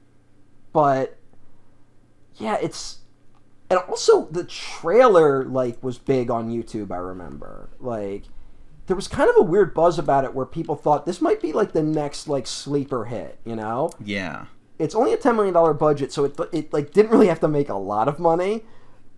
but 0.73 1.17
yeah, 2.37 2.57
it's 2.61 2.99
and 3.69 3.79
also 3.89 4.25
the 4.31 4.43
trailer 4.45 5.43
like 5.45 5.81
was 5.83 5.97
big 5.97 6.29
on 6.31 6.49
YouTube. 6.49 6.91
I 6.91 6.97
remember 6.97 7.69
like 7.79 8.23
there 8.87 8.95
was 8.95 9.07
kind 9.09 9.29
of 9.29 9.35
a 9.37 9.41
weird 9.43 9.73
buzz 9.73 9.99
about 9.99 10.23
it 10.23 10.33
where 10.33 10.45
people 10.45 10.75
thought 10.75 11.05
this 11.05 11.19
might 11.21 11.41
be 11.41 11.51
like 11.51 11.73
the 11.73 11.83
next 11.83 12.27
like 12.27 12.47
sleeper 12.47 13.05
hit. 13.05 13.39
You 13.45 13.55
know, 13.57 13.91
Yeah. 14.03 14.45
it's 14.79 14.95
only 14.95 15.11
a 15.13 15.17
ten 15.17 15.35
million 15.35 15.53
dollar 15.53 15.73
budget, 15.73 16.11
so 16.13 16.23
it 16.25 16.39
it 16.53 16.71
like 16.71 16.93
didn't 16.93 17.11
really 17.11 17.27
have 17.27 17.39
to 17.41 17.47
make 17.47 17.67
a 17.69 17.75
lot 17.75 18.07
of 18.07 18.19
money, 18.19 18.63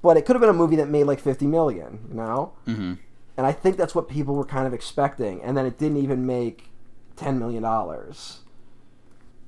but 0.02 0.18
it 0.18 0.26
could 0.26 0.36
have 0.36 0.42
been 0.42 0.50
a 0.50 0.54
movie 0.54 0.76
that 0.78 0.90
made 0.90 1.04
like 1.04 1.20
fifty 1.20 1.46
million. 1.46 2.06
You 2.10 2.16
know, 2.16 2.54
hmm 2.66 2.94
and 3.38 3.48
I 3.48 3.54
think 3.54 3.78
that's 3.78 3.96
what 3.96 4.10
people 4.10 4.36
were 4.36 4.44
kind 4.46 4.68
of 4.68 4.74
expecting, 4.74 5.42
and 5.44 5.56
then 5.56 5.66
it 5.66 5.78
didn't 5.78 5.98
even 5.98 6.26
make 6.26 6.70
ten 7.16 7.38
million 7.40 7.62
dollars, 7.64 8.40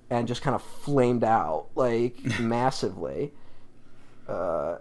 and 0.09 0.27
just 0.27 0.41
kind 0.41 0.55
of 0.55 0.61
flamed 0.61 1.23
out 1.23 1.67
like 1.75 2.23
massively. 2.39 3.33
Uh, 4.31 4.77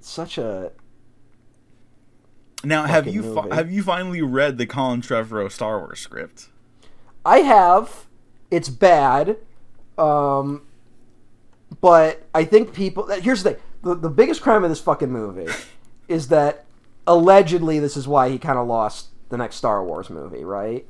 such 0.00 0.38
a 0.38 0.72
Now, 2.64 2.84
have 2.84 3.06
you 3.06 3.34
fi- 3.34 3.54
have 3.54 3.70
you 3.70 3.82
finally 3.82 4.22
read 4.22 4.58
the 4.58 4.66
Colin 4.66 5.00
Trevorrow 5.00 5.50
Star 5.50 5.78
Wars 5.78 6.00
script? 6.00 6.48
I 7.24 7.38
have. 7.38 8.06
It's 8.50 8.68
bad. 8.68 9.36
Um, 9.96 10.62
but 11.80 12.26
I 12.34 12.44
think 12.44 12.74
people. 12.74 13.06
Here's 13.08 13.42
the 13.42 13.52
thing: 13.52 13.62
the, 13.82 13.94
the 13.94 14.10
biggest 14.10 14.42
crime 14.42 14.64
of 14.64 14.70
this 14.70 14.80
fucking 14.80 15.10
movie 15.10 15.52
is 16.08 16.28
that 16.28 16.66
allegedly 17.06 17.78
this 17.78 17.96
is 17.96 18.06
why 18.06 18.28
he 18.28 18.38
kind 18.38 18.58
of 18.58 18.66
lost 18.66 19.08
the 19.28 19.36
next 19.36 19.56
Star 19.56 19.84
Wars 19.84 20.10
movie, 20.10 20.44
right? 20.44 20.86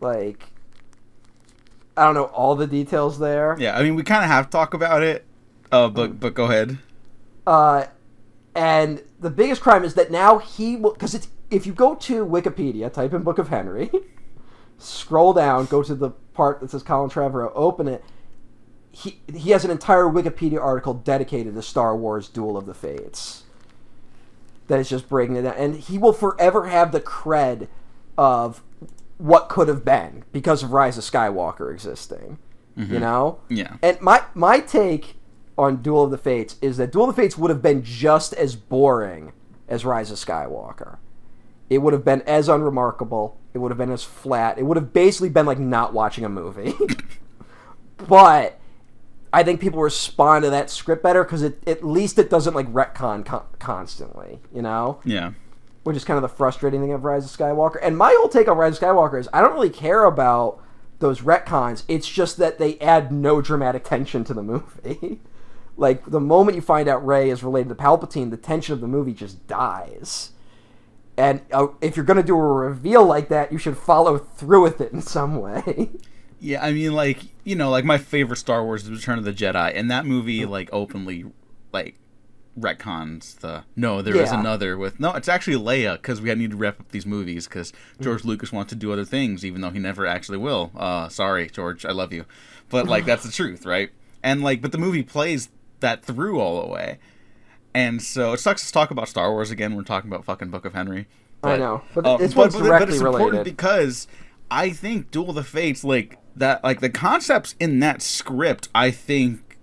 Like, 0.00 0.44
I 1.96 2.04
don't 2.04 2.14
know 2.14 2.24
all 2.24 2.54
the 2.56 2.66
details 2.66 3.18
there. 3.18 3.56
Yeah, 3.58 3.76
I 3.76 3.82
mean 3.82 3.94
we 3.94 4.02
kind 4.02 4.24
of 4.24 4.30
have 4.30 4.46
to 4.46 4.50
talk 4.50 4.74
about 4.74 5.02
it, 5.02 5.24
uh, 5.74 5.88
but 5.88 6.20
but 6.20 6.34
go 6.34 6.44
ahead. 6.44 6.78
Uh, 7.46 7.86
and 8.54 9.02
the 9.20 9.30
biggest 9.30 9.60
crime 9.60 9.84
is 9.84 9.94
that 9.94 10.10
now 10.10 10.38
he 10.38 10.76
will 10.76 10.92
because 10.92 11.14
it's 11.14 11.28
if 11.50 11.66
you 11.66 11.72
go 11.72 11.94
to 11.96 12.24
Wikipedia, 12.24 12.92
type 12.92 13.12
in 13.12 13.22
Book 13.22 13.38
of 13.38 13.48
Henry, 13.48 13.90
scroll 14.78 15.32
down, 15.32 15.66
go 15.66 15.82
to 15.82 15.94
the 15.94 16.10
part 16.32 16.60
that 16.60 16.70
says 16.70 16.82
Colin 16.82 17.10
Trevorrow, 17.10 17.52
open 17.54 17.88
it. 17.88 18.04
He 18.92 19.20
he 19.32 19.50
has 19.50 19.64
an 19.64 19.70
entire 19.70 20.04
Wikipedia 20.04 20.60
article 20.60 20.94
dedicated 20.94 21.54
to 21.54 21.62
Star 21.62 21.96
Wars: 21.96 22.28
Duel 22.28 22.56
of 22.56 22.66
the 22.66 22.74
Fates. 22.74 23.42
That 24.68 24.78
is 24.80 24.88
just 24.88 25.08
breaking 25.08 25.36
it 25.36 25.42
down, 25.42 25.54
and 25.56 25.74
he 25.76 25.98
will 25.98 26.12
forever 26.14 26.68
have 26.68 26.92
the 26.92 27.00
cred 27.00 27.68
of 28.16 28.62
what 29.18 29.48
could 29.48 29.68
have 29.68 29.84
been 29.84 30.24
because 30.32 30.62
of 30.62 30.72
Rise 30.72 30.96
of 30.96 31.04
Skywalker 31.04 31.72
existing. 31.72 32.38
You 32.76 32.98
know, 32.98 33.38
Yeah. 33.48 33.76
and 33.82 34.00
my 34.00 34.22
my 34.34 34.58
take 34.58 35.14
on 35.56 35.82
Duel 35.82 36.04
of 36.04 36.10
the 36.10 36.18
Fates 36.18 36.56
is 36.60 36.76
that 36.78 36.90
Duel 36.92 37.08
of 37.08 37.14
the 37.16 37.22
Fates 37.22 37.38
would 37.38 37.50
have 37.50 37.62
been 37.62 37.82
just 37.82 38.32
as 38.34 38.56
boring 38.56 39.32
as 39.68 39.84
Rise 39.84 40.10
of 40.10 40.18
Skywalker. 40.18 40.98
It 41.70 41.78
would 41.78 41.92
have 41.92 42.04
been 42.04 42.22
as 42.22 42.48
unremarkable. 42.48 43.38
It 43.54 43.58
would 43.58 43.70
have 43.70 43.78
been 43.78 43.90
as 43.92 44.04
flat. 44.04 44.58
It 44.58 44.64
would 44.64 44.76
have 44.76 44.92
basically 44.92 45.28
been 45.30 45.46
like 45.46 45.58
not 45.58 45.92
watching 45.94 46.24
a 46.24 46.28
movie. 46.28 46.74
but 47.96 48.58
I 49.32 49.42
think 49.42 49.60
people 49.60 49.80
respond 49.80 50.44
to 50.44 50.50
that 50.50 50.70
script 50.70 51.02
better 51.02 51.24
because 51.24 51.42
it 51.42 51.62
at 51.66 51.84
least 51.84 52.18
it 52.18 52.30
doesn't 52.30 52.54
like 52.54 52.72
retcon 52.72 53.24
con- 53.24 53.46
constantly. 53.58 54.40
You 54.52 54.62
know 54.62 55.00
Yeah. 55.04 55.32
which 55.84 55.96
is 55.96 56.04
kind 56.04 56.16
of 56.16 56.22
the 56.22 56.28
frustrating 56.28 56.80
thing 56.80 56.92
of 56.92 57.04
Rise 57.04 57.24
of 57.24 57.36
Skywalker. 57.38 57.76
And 57.82 57.96
my 57.96 58.14
whole 58.18 58.28
take 58.28 58.48
on 58.48 58.56
Rise 58.58 58.76
of 58.76 58.82
Skywalker 58.82 59.18
is 59.18 59.28
I 59.32 59.40
don't 59.40 59.54
really 59.54 59.70
care 59.70 60.04
about 60.04 60.60
those 60.98 61.20
retcons. 61.22 61.82
It's 61.88 62.08
just 62.08 62.36
that 62.38 62.58
they 62.58 62.78
add 62.78 63.10
no 63.12 63.40
dramatic 63.40 63.84
tension 63.84 64.24
to 64.24 64.34
the 64.34 64.42
movie. 64.42 65.20
like 65.76 66.04
the 66.10 66.20
moment 66.20 66.56
you 66.56 66.62
find 66.62 66.88
out 66.88 67.04
Rey 67.04 67.30
is 67.30 67.42
related 67.42 67.68
to 67.70 67.74
Palpatine, 67.74 68.30
the 68.30 68.36
tension 68.36 68.72
of 68.72 68.80
the 68.80 68.86
movie 68.88 69.12
just 69.12 69.46
dies. 69.46 70.30
And 71.16 71.42
uh, 71.52 71.68
if 71.80 71.96
you're 71.96 72.04
going 72.04 72.16
to 72.16 72.22
do 72.24 72.36
a 72.36 72.42
reveal 72.42 73.04
like 73.04 73.28
that, 73.28 73.52
you 73.52 73.58
should 73.58 73.76
follow 73.78 74.18
through 74.18 74.62
with 74.62 74.80
it 74.80 74.92
in 74.92 75.00
some 75.02 75.36
way. 75.36 75.90
Yeah, 76.40 76.62
I 76.62 76.72
mean, 76.72 76.92
like 76.92 77.20
you 77.44 77.54
know, 77.56 77.70
like 77.70 77.86
my 77.86 77.96
favorite 77.96 78.36
Star 78.36 78.62
Wars 78.62 78.82
is 78.84 78.90
Return 78.90 79.16
of 79.18 79.24
the 79.24 79.32
Jedi, 79.32 79.72
and 79.74 79.90
that 79.90 80.04
movie 80.04 80.44
like 80.44 80.68
openly 80.74 81.24
like 81.72 81.94
retcons 82.58 83.36
the 83.38 83.64
no, 83.76 84.02
there 84.02 84.16
is 84.16 84.30
Yeah. 84.30 84.40
another 84.40 84.76
with 84.76 85.00
no, 85.00 85.12
it's 85.14 85.28
actually 85.28 85.56
Leia 85.56 85.94
because 85.94 86.20
we 86.20 86.34
need 86.34 86.50
to 86.50 86.56
wrap 86.56 86.80
up 86.80 86.90
these 86.90 87.06
movies 87.06 87.46
because 87.48 87.72
George 88.00 88.24
Lucas 88.24 88.52
wants 88.52 88.70
to 88.70 88.76
do 88.76 88.92
other 88.92 89.04
things, 89.06 89.42
even 89.44 89.62
though 89.62 89.70
he 89.70 89.78
never 89.78 90.06
actually 90.06 90.36
will. 90.38 90.70
Uh, 90.76 91.08
sorry, 91.08 91.48
George, 91.48 91.86
I 91.86 91.92
love 91.92 92.12
you, 92.12 92.26
but 92.68 92.86
like 92.86 93.06
that's 93.06 93.24
the 93.24 93.32
truth, 93.32 93.64
right? 93.64 93.90
and 94.22 94.42
like, 94.42 94.60
but 94.62 94.72
the 94.72 94.78
movie 94.78 95.02
plays 95.02 95.48
that 95.84 96.04
through 96.04 96.40
all 96.40 96.60
the 96.62 96.66
way. 96.66 96.98
And 97.74 98.02
so 98.02 98.32
it 98.32 98.40
sucks 98.40 98.66
to 98.66 98.72
talk 98.72 98.90
about 98.90 99.08
Star 99.08 99.30
Wars 99.30 99.50
again. 99.50 99.74
We're 99.74 99.82
talking 99.82 100.10
about 100.10 100.24
fucking 100.24 100.50
Book 100.50 100.64
of 100.64 100.72
Henry. 100.74 101.06
I 101.42 101.56
know, 101.58 101.82
but 101.94 102.06
uh, 102.06 102.16
this 102.16 102.34
one's 102.34 102.54
directly 102.54 102.94
it's 102.94 103.02
important 103.02 103.32
related. 103.32 103.44
because 103.44 104.08
I 104.50 104.70
think 104.70 105.10
Duel 105.10 105.30
of 105.30 105.34
the 105.36 105.44
Fates, 105.44 105.84
like 105.84 106.18
that, 106.36 106.64
like 106.64 106.80
the 106.80 106.88
concepts 106.88 107.54
in 107.60 107.80
that 107.80 108.00
script, 108.00 108.68
I 108.74 108.90
think 108.90 109.58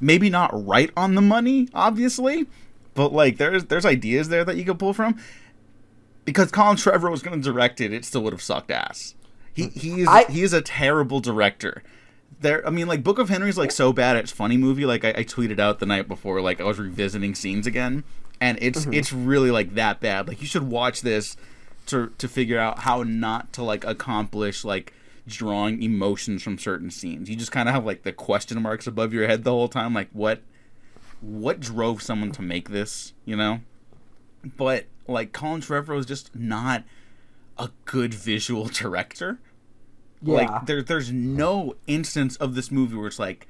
maybe 0.00 0.30
not 0.30 0.50
right 0.66 0.90
on 0.96 1.14
the 1.16 1.20
money, 1.20 1.68
obviously, 1.74 2.46
but 2.94 3.12
like 3.12 3.36
there's 3.36 3.66
there's 3.66 3.84
ideas 3.84 4.30
there 4.30 4.44
that 4.44 4.56
you 4.56 4.64
could 4.64 4.78
pull 4.78 4.94
from. 4.94 5.20
Because 6.24 6.50
Colin 6.50 6.76
Trevorrow 6.76 7.10
was 7.10 7.22
going 7.22 7.40
to 7.40 7.44
direct 7.44 7.80
it, 7.80 7.92
it 7.92 8.04
still 8.04 8.22
would 8.22 8.32
have 8.32 8.42
sucked 8.42 8.70
ass. 8.70 9.14
He 9.52 9.68
he 9.68 10.00
is 10.02 10.08
I- 10.08 10.24
he 10.30 10.42
is 10.42 10.52
a 10.54 10.62
terrible 10.62 11.20
director. 11.20 11.82
There, 12.40 12.66
I 12.66 12.70
mean, 12.70 12.88
like 12.88 13.04
Book 13.04 13.18
of 13.18 13.28
Henry's 13.28 13.58
like 13.58 13.70
so 13.70 13.92
bad 13.92 14.16
it's 14.16 14.32
funny 14.32 14.56
movie. 14.56 14.86
Like 14.86 15.04
I, 15.04 15.10
I 15.10 15.24
tweeted 15.24 15.60
out 15.60 15.78
the 15.78 15.86
night 15.86 16.08
before, 16.08 16.40
like 16.40 16.60
I 16.60 16.64
was 16.64 16.78
revisiting 16.78 17.34
scenes 17.34 17.66
again, 17.66 18.02
and 18.40 18.58
it's 18.62 18.82
mm-hmm. 18.82 18.94
it's 18.94 19.12
really 19.12 19.50
like 19.50 19.74
that 19.74 20.00
bad. 20.00 20.26
Like 20.26 20.40
you 20.40 20.46
should 20.46 20.64
watch 20.64 21.02
this 21.02 21.36
to 21.86 22.12
to 22.18 22.28
figure 22.28 22.58
out 22.58 22.80
how 22.80 23.02
not 23.02 23.52
to 23.54 23.62
like 23.62 23.84
accomplish 23.84 24.64
like 24.64 24.94
drawing 25.26 25.82
emotions 25.82 26.42
from 26.42 26.58
certain 26.58 26.90
scenes. 26.90 27.28
You 27.28 27.36
just 27.36 27.52
kind 27.52 27.68
of 27.68 27.74
have 27.74 27.84
like 27.84 28.02
the 28.02 28.12
question 28.12 28.60
marks 28.62 28.86
above 28.86 29.12
your 29.12 29.26
head 29.26 29.44
the 29.44 29.50
whole 29.50 29.68
time. 29.68 29.94
Like 29.94 30.08
what 30.12 30.40
what 31.20 31.60
drove 31.60 32.02
someone 32.02 32.32
to 32.32 32.42
make 32.42 32.70
this? 32.70 33.12
You 33.24 33.36
know, 33.36 33.60
but 34.56 34.86
like 35.06 35.32
Colin 35.32 35.60
Trevorrow 35.60 35.98
is 35.98 36.06
just 36.06 36.34
not 36.34 36.84
a 37.58 37.70
good 37.84 38.14
visual 38.14 38.64
director. 38.66 39.38
Yeah, 40.22 40.34
Like 40.34 40.66
there 40.66 40.82
there's 40.82 41.12
no 41.12 41.74
instance 41.86 42.36
of 42.36 42.54
this 42.54 42.70
movie 42.70 42.96
where 42.96 43.06
it's 43.06 43.18
like 43.18 43.46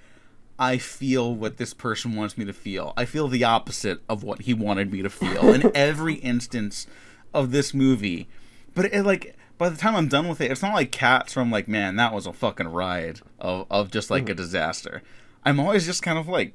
I 0.58 0.76
feel 0.76 1.34
what 1.34 1.56
this 1.56 1.72
person 1.72 2.14
wants 2.14 2.36
me 2.36 2.44
to 2.44 2.52
feel. 2.52 2.92
I 2.96 3.06
feel 3.06 3.28
the 3.28 3.44
opposite 3.44 4.00
of 4.08 4.22
what 4.22 4.42
he 4.42 4.52
wanted 4.52 4.92
me 4.92 5.00
to 5.02 5.10
feel 5.10 5.54
in 5.54 5.70
every 5.74 6.14
instance 6.14 6.86
of 7.32 7.50
this 7.50 7.72
movie. 7.72 8.28
But 8.74 8.86
it 8.86 9.04
like 9.04 9.36
by 9.56 9.68
the 9.68 9.76
time 9.76 9.96
I'm 9.96 10.08
done 10.08 10.28
with 10.28 10.40
it, 10.40 10.50
it's 10.50 10.62
not 10.62 10.74
like 10.74 10.92
cats 10.92 11.32
from 11.32 11.50
like, 11.50 11.68
man, 11.68 11.96
that 11.96 12.12
was 12.12 12.26
a 12.26 12.32
fucking 12.32 12.68
ride 12.68 13.20
of 13.38 13.66
of 13.70 13.90
just 13.90 14.10
like 14.10 14.24
a 14.24 14.32
mm-hmm. 14.32 14.36
disaster. 14.36 15.02
I'm 15.44 15.58
always 15.58 15.86
just 15.86 16.02
kind 16.02 16.18
of 16.18 16.28
like 16.28 16.54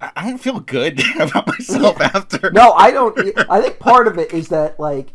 I 0.00 0.28
don't 0.28 0.38
feel 0.38 0.60
good 0.60 1.00
about 1.20 1.46
myself 1.46 2.00
after. 2.00 2.50
no, 2.50 2.72
I 2.72 2.90
don't. 2.90 3.18
I 3.50 3.60
think 3.60 3.78
part 3.78 4.06
of 4.06 4.18
it 4.18 4.32
is 4.32 4.48
that 4.48 4.78
like 4.80 5.12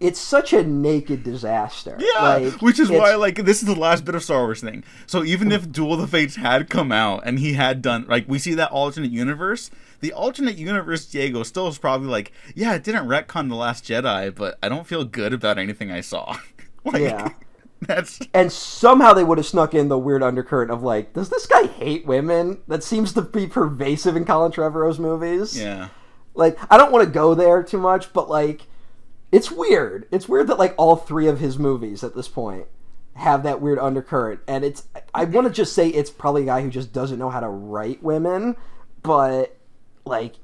it's 0.00 0.20
such 0.20 0.52
a 0.52 0.62
naked 0.64 1.22
disaster. 1.22 1.96
Yeah, 1.98 2.20
like, 2.20 2.62
which 2.62 2.78
is 2.78 2.90
why 2.90 3.14
like 3.14 3.36
this 3.36 3.62
is 3.62 3.68
the 3.68 3.78
last 3.78 4.04
bit 4.04 4.14
of 4.14 4.22
Star 4.22 4.44
Wars 4.44 4.60
thing. 4.60 4.84
So 5.06 5.24
even 5.24 5.52
if 5.52 5.70
Duel 5.70 5.94
of 5.94 6.00
the 6.00 6.06
Fates 6.06 6.36
had 6.36 6.68
come 6.68 6.92
out 6.92 7.22
and 7.24 7.38
he 7.38 7.54
had 7.54 7.80
done 7.80 8.06
like 8.08 8.28
we 8.28 8.38
see 8.38 8.54
that 8.54 8.70
alternate 8.70 9.12
universe, 9.12 9.70
the 10.00 10.12
alternate 10.12 10.56
universe 10.56 11.06
Diego 11.06 11.42
still 11.42 11.68
is 11.68 11.78
probably 11.78 12.08
like, 12.08 12.32
yeah, 12.54 12.74
it 12.74 12.84
didn't 12.84 13.06
retcon 13.06 13.48
the 13.48 13.54
Last 13.54 13.84
Jedi, 13.84 14.34
but 14.34 14.58
I 14.62 14.68
don't 14.68 14.86
feel 14.86 15.04
good 15.04 15.32
about 15.32 15.58
anything 15.58 15.90
I 15.90 16.00
saw. 16.00 16.36
like, 16.84 17.02
Yeah. 17.02 17.30
that's 17.86 18.20
and 18.32 18.50
somehow 18.50 19.12
they 19.12 19.24
would 19.24 19.38
have 19.38 19.46
snuck 19.46 19.74
in 19.74 19.88
the 19.88 19.98
weird 19.98 20.22
undercurrent 20.22 20.70
of 20.70 20.82
like, 20.82 21.12
does 21.12 21.28
this 21.28 21.46
guy 21.46 21.66
hate 21.66 22.06
women? 22.06 22.60
That 22.66 22.82
seems 22.82 23.12
to 23.12 23.22
be 23.22 23.46
pervasive 23.46 24.16
in 24.16 24.24
Colin 24.24 24.52
Trevorrow's 24.52 24.98
movies. 24.98 25.58
yeah, 25.58 25.88
Like, 26.34 26.58
I 26.70 26.78
don't 26.78 26.92
want 26.92 27.04
to 27.04 27.10
go 27.10 27.34
there 27.34 27.62
too 27.62 27.78
much, 27.78 28.12
but 28.12 28.28
like, 28.28 28.66
it's 29.34 29.50
weird. 29.50 30.06
It's 30.12 30.28
weird 30.28 30.46
that 30.46 30.60
like 30.60 30.76
all 30.78 30.94
three 30.94 31.26
of 31.26 31.40
his 31.40 31.58
movies 31.58 32.04
at 32.04 32.14
this 32.14 32.28
point 32.28 32.66
have 33.16 33.42
that 33.42 33.60
weird 33.60 33.80
undercurrent, 33.80 34.38
and 34.46 34.64
it's. 34.64 34.86
I 35.12 35.24
want 35.24 35.48
to 35.48 35.52
just 35.52 35.72
say 35.72 35.88
it's 35.88 36.08
probably 36.08 36.42
a 36.42 36.46
guy 36.46 36.62
who 36.62 36.70
just 36.70 36.92
doesn't 36.92 37.18
know 37.18 37.30
how 37.30 37.40
to 37.40 37.48
write 37.48 38.00
women, 38.00 38.54
but 39.02 39.56
like, 40.04 40.36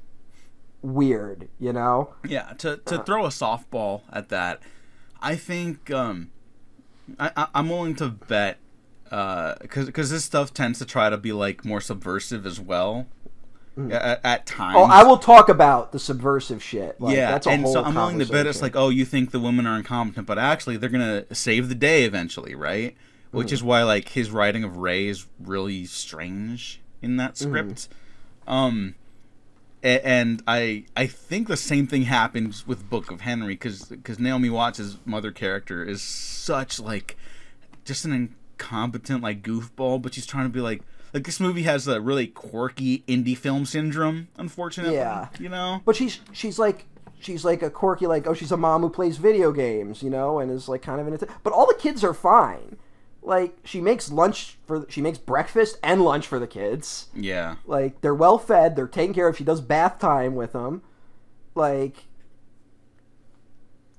weird, 0.81 1.47
you 1.57 1.71
know? 1.71 2.13
yeah. 2.27 2.51
To 2.57 2.77
to 2.85 3.01
throw 3.03 3.25
a 3.25 3.29
softball 3.29 4.01
at 4.11 4.27
that, 4.27 4.61
I 5.21 5.37
think 5.37 5.89
um, 5.89 6.31
I, 7.17 7.31
I 7.37 7.47
I'm 7.55 7.69
willing 7.69 7.95
to 7.95 8.09
bet 8.09 8.59
because 9.05 9.85
because 9.85 10.09
this 10.09 10.25
stuff 10.25 10.53
tends 10.53 10.79
to 10.79 10.85
try 10.85 11.09
to 11.09 11.17
be 11.17 11.31
like 11.31 11.63
more 11.63 11.79
subversive 11.79 12.45
as 12.45 12.59
well. 12.59 13.07
At, 13.89 14.19
at 14.23 14.45
times, 14.45 14.75
Oh, 14.77 14.83
I 14.83 15.03
will 15.03 15.17
talk 15.17 15.49
about 15.49 15.91
the 15.91 15.99
subversive 15.99 16.61
shit. 16.61 16.99
Like, 16.99 17.15
yeah, 17.15 17.31
that's 17.31 17.47
a 17.47 17.51
and 17.51 17.61
whole 17.63 17.73
so 17.73 17.83
I'm 17.83 17.95
willing 17.95 18.19
to 18.19 18.25
bet 18.25 18.45
it's 18.45 18.61
like, 18.61 18.75
oh, 18.75 18.89
you 18.89 19.05
think 19.05 19.31
the 19.31 19.39
women 19.39 19.65
are 19.65 19.77
incompetent, 19.77 20.27
but 20.27 20.37
actually 20.37 20.77
they're 20.77 20.89
gonna 20.89 21.25
save 21.33 21.69
the 21.69 21.75
day 21.75 22.03
eventually, 22.03 22.53
right? 22.53 22.95
Which 23.31 23.47
Mm-hmm. 23.47 23.53
is 23.53 23.63
why 23.63 23.83
like 23.83 24.09
his 24.09 24.29
writing 24.29 24.63
of 24.63 24.77
Rey 24.77 25.07
is 25.07 25.25
really 25.39 25.85
strange 25.85 26.81
in 27.01 27.17
that 27.17 27.37
Mm-hmm. 27.39 27.73
script. 27.73 27.87
Um, 28.45 28.95
and 29.83 30.43
I 30.47 30.85
I 30.95 31.07
think 31.07 31.47
the 31.47 31.57
same 31.57 31.87
thing 31.87 32.03
happens 32.03 32.67
with 32.67 32.87
Book 32.89 33.09
of 33.09 33.21
Henry 33.21 33.55
because 33.55 34.19
Naomi 34.19 34.49
Watts' 34.49 34.97
mother 35.05 35.31
character 35.31 35.83
is 35.83 36.01
such 36.03 36.79
like 36.79 37.17
just 37.83 38.05
an 38.05 38.11
incompetent 38.59 39.23
like 39.23 39.41
goofball, 39.41 40.01
but 40.01 40.13
she's 40.13 40.27
trying 40.27 40.45
to 40.45 40.49
be 40.53 40.61
like 40.61 40.83
like 41.13 41.23
this 41.25 41.39
movie 41.39 41.63
has 41.63 41.87
a 41.87 41.99
really 41.99 42.27
quirky 42.27 43.03
indie 43.07 43.37
film 43.37 43.65
syndrome, 43.65 44.29
unfortunately. 44.37 44.95
Yeah. 44.95 45.29
you 45.39 45.49
know. 45.49 45.81
But 45.85 45.95
she's 45.95 46.19
she's 46.31 46.57
like 46.57 46.85
she's 47.19 47.45
like 47.45 47.61
a 47.61 47.69
quirky 47.69 48.07
like 48.07 48.25
oh 48.25 48.33
she's 48.33 48.51
a 48.51 48.57
mom 48.57 48.81
who 48.81 48.89
plays 48.89 49.17
video 49.17 49.51
games 49.51 50.01
you 50.01 50.09
know 50.09 50.39
and 50.39 50.49
is 50.49 50.67
like 50.67 50.81
kind 50.81 51.01
of 51.01 51.07
in 51.07 51.13
it. 51.13 51.23
But 51.43 51.53
all 51.53 51.67
the 51.67 51.77
kids 51.79 52.03
are 52.03 52.13
fine. 52.13 52.77
Like 53.21 53.57
she 53.63 53.81
makes 53.81 54.11
lunch 54.11 54.57
for 54.65 54.85
she 54.89 55.01
makes 55.01 55.17
breakfast 55.17 55.77
and 55.83 56.03
lunch 56.03 56.25
for 56.25 56.39
the 56.39 56.47
kids. 56.47 57.07
Yeah. 57.13 57.57
Like 57.65 58.01
they're 58.01 58.15
well 58.15 58.37
fed, 58.37 58.75
they're 58.75 58.87
taken 58.87 59.13
care 59.13 59.27
of. 59.27 59.37
She 59.37 59.43
does 59.43 59.61
bath 59.61 59.99
time 59.99 60.35
with 60.35 60.53
them. 60.53 60.81
Like 61.53 62.05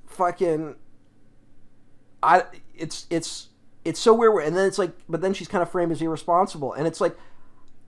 fucking 0.07 0.77
I 2.22 2.44
it's 2.75 3.07
it's 3.11 3.48
it's 3.84 4.00
so 4.00 4.14
weird 4.14 4.44
and 4.44 4.56
then 4.56 4.66
it's 4.66 4.78
like 4.78 4.92
but 5.08 5.20
then 5.20 5.34
she's 5.34 5.48
kind 5.48 5.62
of 5.62 5.70
framed 5.70 5.92
as 5.92 6.00
irresponsible 6.00 6.72
and 6.72 6.86
it's 6.86 7.00
like 7.00 7.16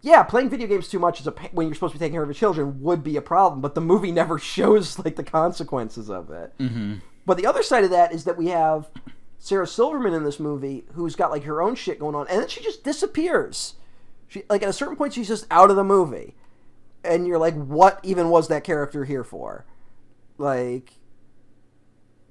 yeah, 0.05 0.23
playing 0.23 0.51
video 0.51 0.67
games 0.67 0.87
too 0.87 0.99
much 0.99 1.19
is 1.19 1.27
a 1.27 1.31
when 1.53 1.67
you're 1.67 1.75
supposed 1.75 1.95
to 1.95 1.99
be 1.99 2.05
taking 2.05 2.13
care 2.13 2.23
of 2.23 2.29
your 2.29 2.35
children 2.35 2.83
would 2.83 3.03
be 3.03 3.17
a 3.17 3.23
problem, 3.23 3.63
but 3.63 3.75
the 3.75 3.81
movie 3.81 4.13
never 4.13 4.39
shows 4.39 4.99
like 4.99 5.17
the 5.17 5.25
consequences 5.25 6.11
of 6.11 6.31
it. 6.31 6.53
Mm-hmm. 6.59 6.97
But 7.25 7.39
the 7.39 7.47
other 7.47 7.63
side 7.63 7.85
of 7.85 7.91
that 7.91 8.13
is 8.13 8.25
that 8.25 8.37
we 8.37 8.49
have 8.49 8.91
Sarah 9.39 9.67
Silverman 9.67 10.13
in 10.13 10.23
this 10.23 10.39
movie 10.39 10.85
who's 10.93 11.17
got 11.17 11.31
like 11.31 11.45
her 11.45 11.63
own 11.63 11.75
shit 11.75 11.99
going 11.99 12.15
on, 12.15 12.29
and 12.29 12.39
then 12.39 12.49
she 12.49 12.63
just 12.63 12.85
disappears. 12.85 13.77
She 14.29 14.43
like 14.51 14.63
at 14.63 14.69
a 14.69 14.75
certain 14.75 14.97
point 14.97 15.15
she's 15.15 15.29
just 15.29 15.47
out 15.51 15.71
of 15.71 15.77
the 15.77 15.83
movie, 15.83 16.35
and 17.03 17.27
you're 17.27 17.39
like, 17.39 17.55
what 17.55 17.99
even 18.03 18.29
was 18.29 18.49
that 18.49 18.63
character 18.63 19.07
here 19.07 19.25
for? 19.25 19.65
Like, 20.37 20.93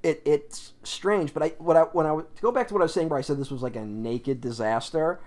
it 0.03 0.21
it's 0.25 0.73
strange. 0.83 1.33
But 1.33 1.43
I 1.43 1.47
what 1.57 1.77
I 1.77 1.81
when 1.83 2.05
I 2.05 2.15
to 2.15 2.41
go 2.41 2.51
back 2.51 2.67
to 2.67 2.73
what 2.73 2.81
I 2.81 2.83
was 2.83 2.93
saying 2.93 3.09
where 3.09 3.17
I 3.17 3.21
said 3.21 3.37
this 3.37 3.51
was 3.51 3.61
like 3.61 3.75
a 3.75 3.85
naked 3.85 4.41
disaster. 4.41 5.19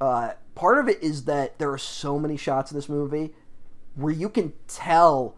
Uh, 0.00 0.32
part 0.54 0.78
of 0.78 0.88
it 0.88 1.02
is 1.02 1.24
that 1.24 1.58
there 1.58 1.70
are 1.72 1.78
so 1.78 2.18
many 2.18 2.36
shots 2.36 2.70
in 2.70 2.76
this 2.76 2.88
movie 2.88 3.34
where 3.94 4.12
you 4.12 4.28
can 4.28 4.52
tell 4.68 5.34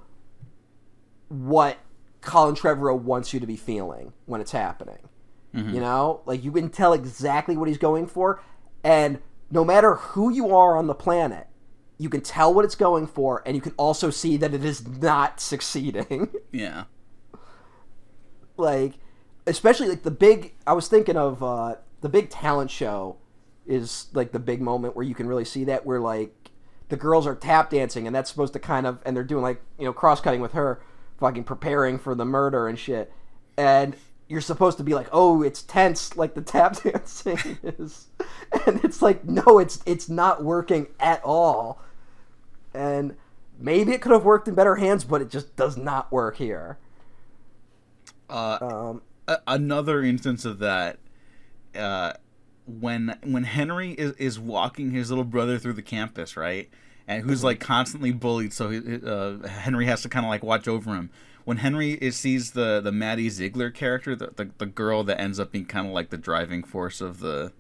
what 1.29 1.79
Colin 2.21 2.57
Trevorrow 2.57 2.99
wants 2.99 3.33
you 3.33 3.39
to 3.39 3.47
be 3.47 3.57
feeling 3.57 4.13
when 4.27 4.41
it's 4.41 4.53
happening. 4.53 4.99
You 5.75 5.81
know, 5.81 6.21
like 6.27 6.45
you 6.45 6.53
can 6.53 6.69
tell 6.69 6.93
exactly 6.93 7.57
what 7.57 7.69
he's 7.69 7.79
going 7.79 8.07
for, 8.07 8.43
and 8.85 9.19
no 9.51 9.65
matter 9.65 9.95
who 9.95 10.31
you 10.31 10.55
are 10.55 10.77
on 10.77 10.87
the 10.87 10.95
planet, 10.95 11.47
you 11.99 12.09
can 12.09 12.21
tell 12.21 12.53
what 12.53 12.65
it's 12.65 12.75
going 12.75 13.07
for, 13.07 13.43
and 13.47 13.57
you 13.57 13.63
can 13.63 13.73
also 13.77 14.11
see 14.11 14.37
that 14.37 14.55
it 14.55 14.65
is 14.65 14.87
not 14.87 15.41
succeeding. 15.41 16.29
Yeah. 16.53 16.85
Like, 18.59 18.95
especially 19.47 19.89
like 19.89 20.03
the 20.03 20.11
big. 20.11 20.55
I 20.67 20.73
was 20.73 20.89
thinking 20.89 21.17
of 21.17 21.43
uh, 21.43 21.77
the 22.01 22.09
big 22.09 22.31
talent 22.31 22.71
show 22.71 23.17
is 23.67 24.07
like 24.15 24.33
the 24.33 24.39
big 24.39 24.61
moment 24.61 24.97
where 24.97 25.05
you 25.05 25.15
can 25.15 25.29
really 25.29 25.45
see 25.45 25.65
that 25.65 25.85
where 25.85 26.01
like 26.01 26.51
the 26.89 26.97
girls 26.97 27.27
are 27.27 27.35
tap 27.35 27.71
dancing 27.71 28.07
and 28.07 28.17
that's 28.17 28.31
supposed 28.31 28.55
to 28.55 28.59
kind 28.59 28.87
of 28.87 28.99
and 29.05 29.15
they're 29.15 29.23
doing 29.23 29.43
like 29.43 29.61
you 29.79 29.85
know 29.85 29.93
cross 29.93 30.21
cutting 30.21 30.41
with 30.41 30.53
her 30.53 30.81
fucking 31.19 31.45
preparing 31.45 31.99
for 31.99 32.15
the 32.15 32.25
murder 32.25 32.67
and 32.67 32.79
shit. 32.79 33.13
And 33.57 33.95
you're 34.27 34.41
supposed 34.41 34.79
to 34.79 34.85
be 34.85 34.95
like 34.95 35.09
oh 35.13 35.43
it's 35.43 35.63
tense 35.63 36.17
like 36.17 36.35
the 36.35 36.41
tap 36.41 36.83
dancing 36.83 37.59
is. 37.63 38.09
And 38.67 38.83
it's 38.85 39.03
like 39.03 39.25
no 39.25 39.59
it's 39.59 39.81
it's 39.85 40.09
not 40.09 40.43
working 40.43 40.89
at 40.99 41.23
all. 41.23 41.83
And 42.73 43.17
maybe 43.59 43.93
it 43.93 44.01
could 44.01 44.13
have 44.13 44.25
worked 44.25 44.49
in 44.49 44.55
better 44.55 44.77
hands 44.77 45.05
but 45.05 45.21
it 45.21 45.29
just 45.29 45.57
does 45.57 45.77
not 45.77 46.11
work 46.11 46.37
here 46.37 46.79
Uh, 48.29 48.59
um 48.61 49.03
a- 49.27 49.41
another 49.47 50.03
instance 50.03 50.45
of 50.45 50.59
that 50.59 50.99
uh, 51.77 52.13
when 52.67 53.19
when 53.23 53.45
Henry 53.45 53.93
is, 53.93 54.13
is 54.15 54.39
walking 54.39 54.91
his 54.91 55.11
little 55.11 55.25
brother 55.25 55.59
through 55.59 55.75
the 55.75 55.83
campus, 55.83 56.37
right, 56.37 56.69
and 57.07 57.25
who's 57.25 57.45
like 57.45 57.61
constantly 57.61 58.13
bullied, 58.13 58.53
so 58.53 58.71
he, 58.71 59.01
uh, 59.05 59.47
Henry 59.49 59.87
has 59.87 60.03
to 60.03 60.09
kind 60.09 60.27
of 60.27 60.31
like 60.31 60.43
watch 60.43 60.67
over 60.69 60.95
him. 60.95 61.11
When 61.45 61.59
Henry 61.59 61.93
is, 61.93 62.17
sees 62.17 62.53
the 62.53 62.81
the 62.81 62.93
Maddie 62.93 63.31
Ziegler 63.31 63.71
character, 63.71 64.15
the, 64.17 64.33
the 64.37 64.51
the 64.59 64.67
girl 64.67 65.05
that 65.05 65.21
ends 65.21 65.39
up 65.41 65.53
being 65.53 65.67
kind 65.67 65.87
of 65.87 65.93
like 65.93 66.11
the 66.11 66.19
driving 66.19 66.63
force 66.63 67.01
of 67.01 67.21
the 67.21 67.53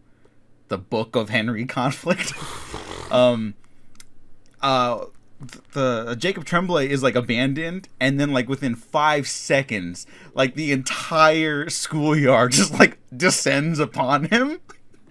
the 0.68 0.78
book 0.78 1.16
of 1.16 1.30
Henry 1.30 1.64
conflict. 1.66 2.32
um, 3.10 3.54
uh, 4.60 5.06
th- 5.40 5.64
the 5.72 6.14
Jacob 6.18 6.44
Tremblay 6.44 6.88
is 6.88 7.02
like 7.02 7.14
abandoned, 7.14 7.88
and 8.00 8.18
then 8.18 8.32
like 8.32 8.48
within 8.48 8.74
five 8.74 9.26
seconds, 9.28 10.06
like 10.34 10.54
the 10.54 10.72
entire 10.72 11.68
schoolyard 11.68 12.52
just 12.60 12.78
like 12.78 12.98
descends 13.16 13.78
upon 13.78 14.24
him. 14.24 14.60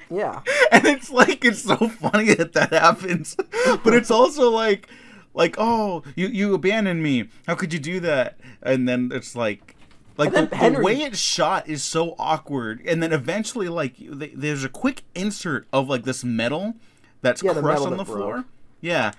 Yeah. 0.09 0.41
and 0.71 0.85
it's 0.85 1.09
like 1.11 1.43
it's 1.43 1.63
so 1.63 1.75
funny 1.89 2.33
that 2.35 2.53
that 2.53 2.71
happens 2.71 3.35
but 3.83 3.93
it's 3.93 4.09
also 4.09 4.49
like 4.49 4.87
like 5.33 5.55
oh 5.57 6.01
you 6.15 6.27
you 6.27 6.53
abandoned 6.53 7.03
me 7.03 7.27
how 7.45 7.55
could 7.55 7.73
you 7.73 7.79
do 7.79 7.99
that 7.99 8.37
and 8.63 8.87
then 8.87 9.11
it's 9.13 9.35
like 9.35 9.75
like 10.15 10.33
And 10.33 10.49
then 10.49 10.71
the, 10.73 10.77
the 10.79 10.83
way 10.85 11.01
it's 11.01 11.19
shot 11.19 11.67
is 11.67 11.83
so 11.83 12.15
awkward 12.17 12.81
and 12.87 13.03
then 13.03 13.11
eventually 13.11 13.67
like 13.67 13.97
th- 13.97 14.31
there's 14.33 14.63
a 14.63 14.69
quick 14.69 15.03
insert 15.13 15.67
of 15.73 15.89
like 15.89 16.03
this 16.05 16.23
metal 16.23 16.75
that's 17.21 17.43
Yeah, 17.43 17.51
the 17.51 17.61
crushed 17.61 17.79
metal 17.81 17.91
on 17.91 17.97
the 17.97 18.03
that 18.05 18.05
floor 18.05 18.33
broke. 18.35 18.45
yeah 18.79 19.11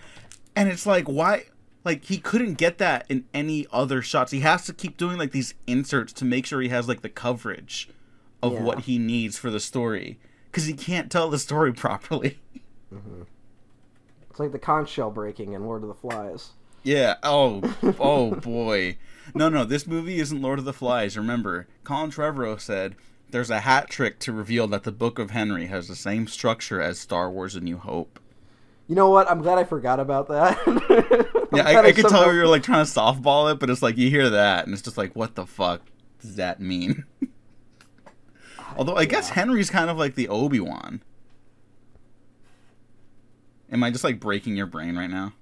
and 0.58 0.68
it's 0.68 0.84
like 0.86 1.06
why 1.06 1.44
like 1.84 2.04
he 2.04 2.18
couldn't 2.18 2.54
get 2.54 2.78
that 2.78 3.06
in 3.08 3.24
any 3.32 3.66
other 3.72 4.02
shots 4.02 4.32
he 4.32 4.40
has 4.40 4.66
to 4.66 4.72
keep 4.74 4.96
doing 4.96 5.16
like 5.16 5.30
these 5.32 5.54
inserts 5.66 6.12
to 6.12 6.24
make 6.24 6.44
sure 6.44 6.60
he 6.60 6.68
has 6.68 6.86
like 6.88 7.00
the 7.02 7.08
coverage 7.08 7.88
of 8.42 8.52
Yeah. 8.52 8.62
what 8.62 8.80
he 8.80 8.98
needs 8.98 9.38
for 9.38 9.50
the 9.50 9.60
story 9.60 10.18
because 10.50 10.66
he 10.66 10.74
can't 10.74 11.10
tell 11.10 11.30
the 11.30 11.38
story 11.38 11.72
properly. 11.84 12.38
Mm-hmm. 12.94 13.22
It's 14.30 14.40
like 14.40 14.52
the 14.52 14.58
conch 14.58 14.88
shell 14.90 15.10
breaking 15.10 15.52
in 15.52 15.64
Lord 15.64 15.82
of 15.82 15.88
the 15.88 15.94
Flies. 15.94 16.50
Yeah. 16.82 17.16
Oh. 17.22 17.62
Oh 17.98 18.34
boy. 18.34 18.96
No, 19.34 19.48
no. 19.48 19.64
This 19.64 19.86
movie 19.86 20.20
isn't 20.20 20.40
Lord 20.40 20.58
of 20.58 20.64
the 20.64 20.72
Flies. 20.72 21.16
Remember, 21.18 21.66
Colin 21.84 22.10
Trevorrow 22.10 22.58
said 22.60 22.94
there's 23.30 23.50
a 23.50 23.60
hat 23.60 23.90
trick 23.90 24.18
to 24.20 24.32
reveal 24.32 24.66
that 24.68 24.84
the 24.84 24.92
Book 24.92 25.18
of 25.18 25.30
Henry 25.32 25.66
has 25.66 25.88
the 25.88 25.96
same 25.96 26.26
structure 26.26 26.80
as 26.80 26.98
Star 26.98 27.30
Wars: 27.30 27.54
A 27.54 27.60
New 27.60 27.78
Hope. 27.78 28.18
You 28.88 28.94
know 28.94 29.10
what? 29.10 29.30
I'm 29.30 29.42
glad 29.42 29.58
I 29.58 29.64
forgot 29.64 30.00
about 30.00 30.28
that. 30.28 31.34
Yeah, 31.50 31.62
glad 31.62 31.86
I, 31.86 31.88
I 31.88 31.92
could 31.92 32.02
somehow- 32.02 32.24
tell 32.24 32.34
you 32.34 32.40
were 32.40 32.46
like 32.46 32.62
trying 32.62 32.84
to 32.84 32.90
softball 32.92 33.50
it, 33.50 33.58
but 33.58 33.70
it's 33.70 33.80
like 33.80 33.96
you 33.96 34.10
hear 34.10 34.28
that 34.28 34.66
and 34.66 34.74
it's 34.74 34.82
just 34.82 34.98
like, 34.98 35.16
what 35.16 35.34
the 35.34 35.46
fuck 35.46 35.80
does 36.20 36.34
that 36.36 36.60
mean? 36.60 37.04
Although 38.76 38.96
I 38.96 39.06
guess 39.06 39.30
Henry's 39.30 39.70
kind 39.70 39.88
of 39.88 39.96
like 39.96 40.14
the 40.14 40.28
Obi 40.28 40.60
Wan. 40.60 41.02
Am 43.72 43.82
I 43.82 43.90
just 43.90 44.04
like 44.04 44.20
breaking 44.20 44.58
your 44.58 44.66
brain 44.66 44.94
right 44.96 45.08
now? 45.08 45.32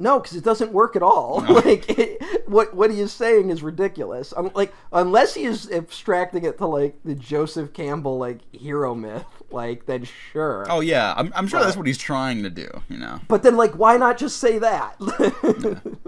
No, 0.00 0.18
because 0.18 0.34
it 0.34 0.42
doesn't 0.42 0.72
work 0.72 0.96
at 0.96 1.02
all. 1.02 1.42
No. 1.42 1.52
like 1.64 1.88
it, 1.90 2.48
what 2.48 2.74
what 2.74 2.90
he 2.90 3.00
is 3.00 3.12
saying 3.12 3.50
is 3.50 3.62
ridiculous. 3.62 4.32
I'm 4.34 4.50
like 4.54 4.72
unless 4.92 5.34
he 5.34 5.44
is 5.44 5.70
abstracting 5.70 6.44
it 6.44 6.56
to 6.58 6.66
like 6.66 6.96
the 7.04 7.14
Joseph 7.14 7.74
Campbell 7.74 8.16
like 8.16 8.38
hero 8.52 8.94
myth, 8.94 9.26
like 9.50 9.84
then 9.84 10.04
sure. 10.32 10.66
Oh 10.70 10.80
yeah, 10.80 11.12
I'm, 11.16 11.30
I'm 11.36 11.46
sure 11.46 11.60
that's 11.60 11.76
what 11.76 11.86
he's 11.86 11.98
trying 11.98 12.42
to 12.44 12.50
do. 12.50 12.68
You 12.88 12.96
know, 12.96 13.20
But 13.28 13.42
then 13.42 13.56
like 13.58 13.72
why 13.72 13.98
not 13.98 14.16
just 14.16 14.38
say 14.38 14.58
that? 14.58 14.94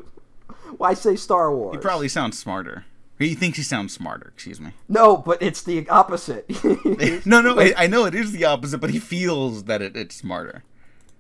why 0.79 0.95
say 0.95 1.15
Star 1.15 1.55
Wars? 1.55 1.77
he 1.77 1.81
probably 1.81 2.09
sounds 2.09 2.39
smarter. 2.39 2.87
He 3.19 3.35
thinks 3.35 3.57
he 3.59 3.63
sounds 3.63 3.93
smarter. 3.93 4.33
Excuse 4.35 4.59
me. 4.61 4.73
no, 4.89 5.17
but 5.19 5.41
it's 5.43 5.63
the 5.63 5.89
opposite. 5.89 6.47
No, 7.25 7.41
no, 7.41 7.59
I, 7.61 7.73
I 7.77 7.87
know 7.87 8.05
it 8.07 8.15
is 8.15 8.33
the 8.33 8.45
opposite, 8.45 8.79
but 8.79 8.91
he 8.91 8.99
feels 8.99 9.65
that 9.65 9.81
it, 9.81 9.97
it's 9.97 10.17
smarter. 10.17 10.65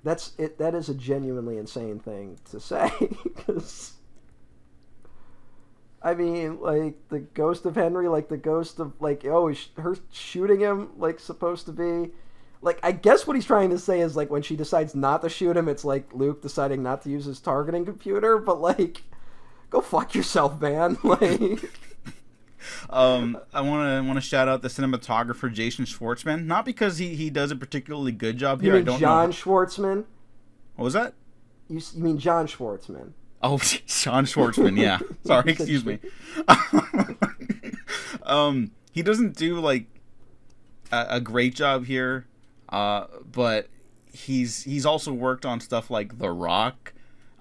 That's 0.05 0.33
it. 0.39 0.59
That 0.59 0.75
is 0.75 0.89
a 0.89 0.95
genuinely 0.95 1.59
insane 1.59 1.99
thing 1.99 2.39
to 2.51 2.61
say 2.61 2.91
because. 3.23 3.95
I 6.05 6.15
mean, 6.15 6.61
like 6.61 6.97
the 7.11 7.21
ghost 7.21 7.65
of 7.65 7.77
Henry, 7.77 8.09
like 8.09 8.29
the 8.29 8.37
ghost 8.37 8.81
of 8.81 9.01
like 9.01 9.25
oh, 9.25 9.55
her 9.77 9.97
shooting 10.11 10.61
him 10.61 10.91
like 10.99 11.21
supposed 11.21 11.67
to 11.67 11.73
be. 11.73 12.11
Like 12.61 12.81
I 12.83 12.91
guess 12.93 13.27
what 13.27 13.37
he's 13.37 13.47
trying 13.47 13.71
to 13.71 13.79
say 13.79 14.01
is 14.01 14.17
like 14.17 14.31
when 14.31 14.43
she 14.43 14.57
decides 14.57 14.95
not 14.97 15.23
to 15.23 15.29
shoot 15.29 15.57
him, 15.57 15.69
it's 15.69 15.85
like 15.85 16.13
Luke 16.13 16.43
deciding 16.43 16.83
not 16.83 17.03
to 17.03 17.11
use 17.11 17.27
his 17.27 17.39
targeting 17.41 17.85
computer. 17.85 18.39
But 18.39 18.61
like, 18.61 19.03
go 19.71 19.81
fuck 19.81 20.15
yourself, 20.15 20.61
man. 20.61 20.99
Like, 21.05 21.71
Um, 22.91 23.39
I 23.53 23.61
want 23.61 23.89
to 23.89 24.07
want 24.07 24.17
to 24.17 24.21
shout 24.21 24.49
out 24.49 24.63
the 24.63 24.69
cinematographer 24.69 25.53
Jason 25.53 25.85
Schwartzman, 25.85 26.47
not 26.47 26.65
because 26.65 26.99
he, 26.99 27.15
he 27.15 27.31
does 27.31 27.51
a 27.51 27.57
particularly 27.57 28.13
good 28.13 28.39
job 28.39 28.63
you 28.63 28.71
here. 28.71 28.81
I 28.81 28.83
don't 28.83 28.99
John 29.01 29.31
know. 29.31 29.35
Schwartzman? 29.35 30.05
What 30.77 30.85
was 30.85 30.95
that? 30.95 31.15
You, 31.69 31.81
you 31.95 32.03
mean 32.03 32.19
John 32.19 32.47
Schwartzman? 32.47 33.13
Oh, 33.43 33.59
John 33.87 34.25
Schwartzman. 34.27 34.79
Yeah. 34.79 34.99
Sorry, 35.25 35.53
excuse 35.53 35.85
me. 35.85 35.99
um, 38.23 38.71
he 38.93 39.03
doesn't 39.03 39.37
do 39.37 39.59
like 39.59 39.87
a, 40.91 41.07
a 41.11 41.21
great 41.21 41.55
job 41.55 41.87
here, 41.87 42.27
uh, 42.69 43.07
but 43.31 43.69
he's 44.13 44.65
he's 44.65 44.87
also 44.87 45.13
worked 45.13 45.45
on 45.45 45.61
stuff 45.61 45.91
like 45.91 46.19
The 46.19 46.31
Rock. 46.31 46.93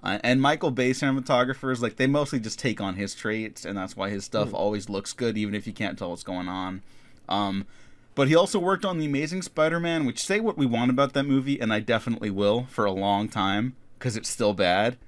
Uh, 0.02 0.18
and 0.24 0.42
Michael 0.42 0.72
Bay 0.72 0.90
cinematographers, 0.90 1.80
like 1.80 1.96
they 1.96 2.08
mostly 2.08 2.40
just 2.40 2.58
take 2.58 2.80
on 2.80 2.96
his 2.96 3.14
traits, 3.14 3.64
and 3.64 3.78
that's 3.78 3.96
why 3.96 4.10
his 4.10 4.24
stuff 4.24 4.52
always 4.52 4.88
looks 4.88 5.12
good, 5.12 5.38
even 5.38 5.54
if 5.54 5.66
you 5.66 5.72
can't 5.72 5.96
tell 5.96 6.10
what's 6.10 6.24
going 6.24 6.48
on. 6.48 6.82
Um, 7.28 7.66
but 8.14 8.28
he 8.28 8.34
also 8.34 8.58
worked 8.58 8.84
on 8.84 8.98
The 8.98 9.06
Amazing 9.06 9.42
Spider-Man, 9.42 10.04
which 10.04 10.24
say 10.24 10.40
what 10.40 10.58
we 10.58 10.66
want 10.66 10.90
about 10.90 11.12
that 11.12 11.22
movie, 11.22 11.60
and 11.60 11.72
I 11.72 11.80
definitely 11.80 12.30
will 12.30 12.66
for 12.68 12.84
a 12.84 12.90
long 12.92 13.28
time 13.28 13.76
because 13.98 14.16
it's 14.16 14.28
still 14.28 14.52
bad. 14.52 14.98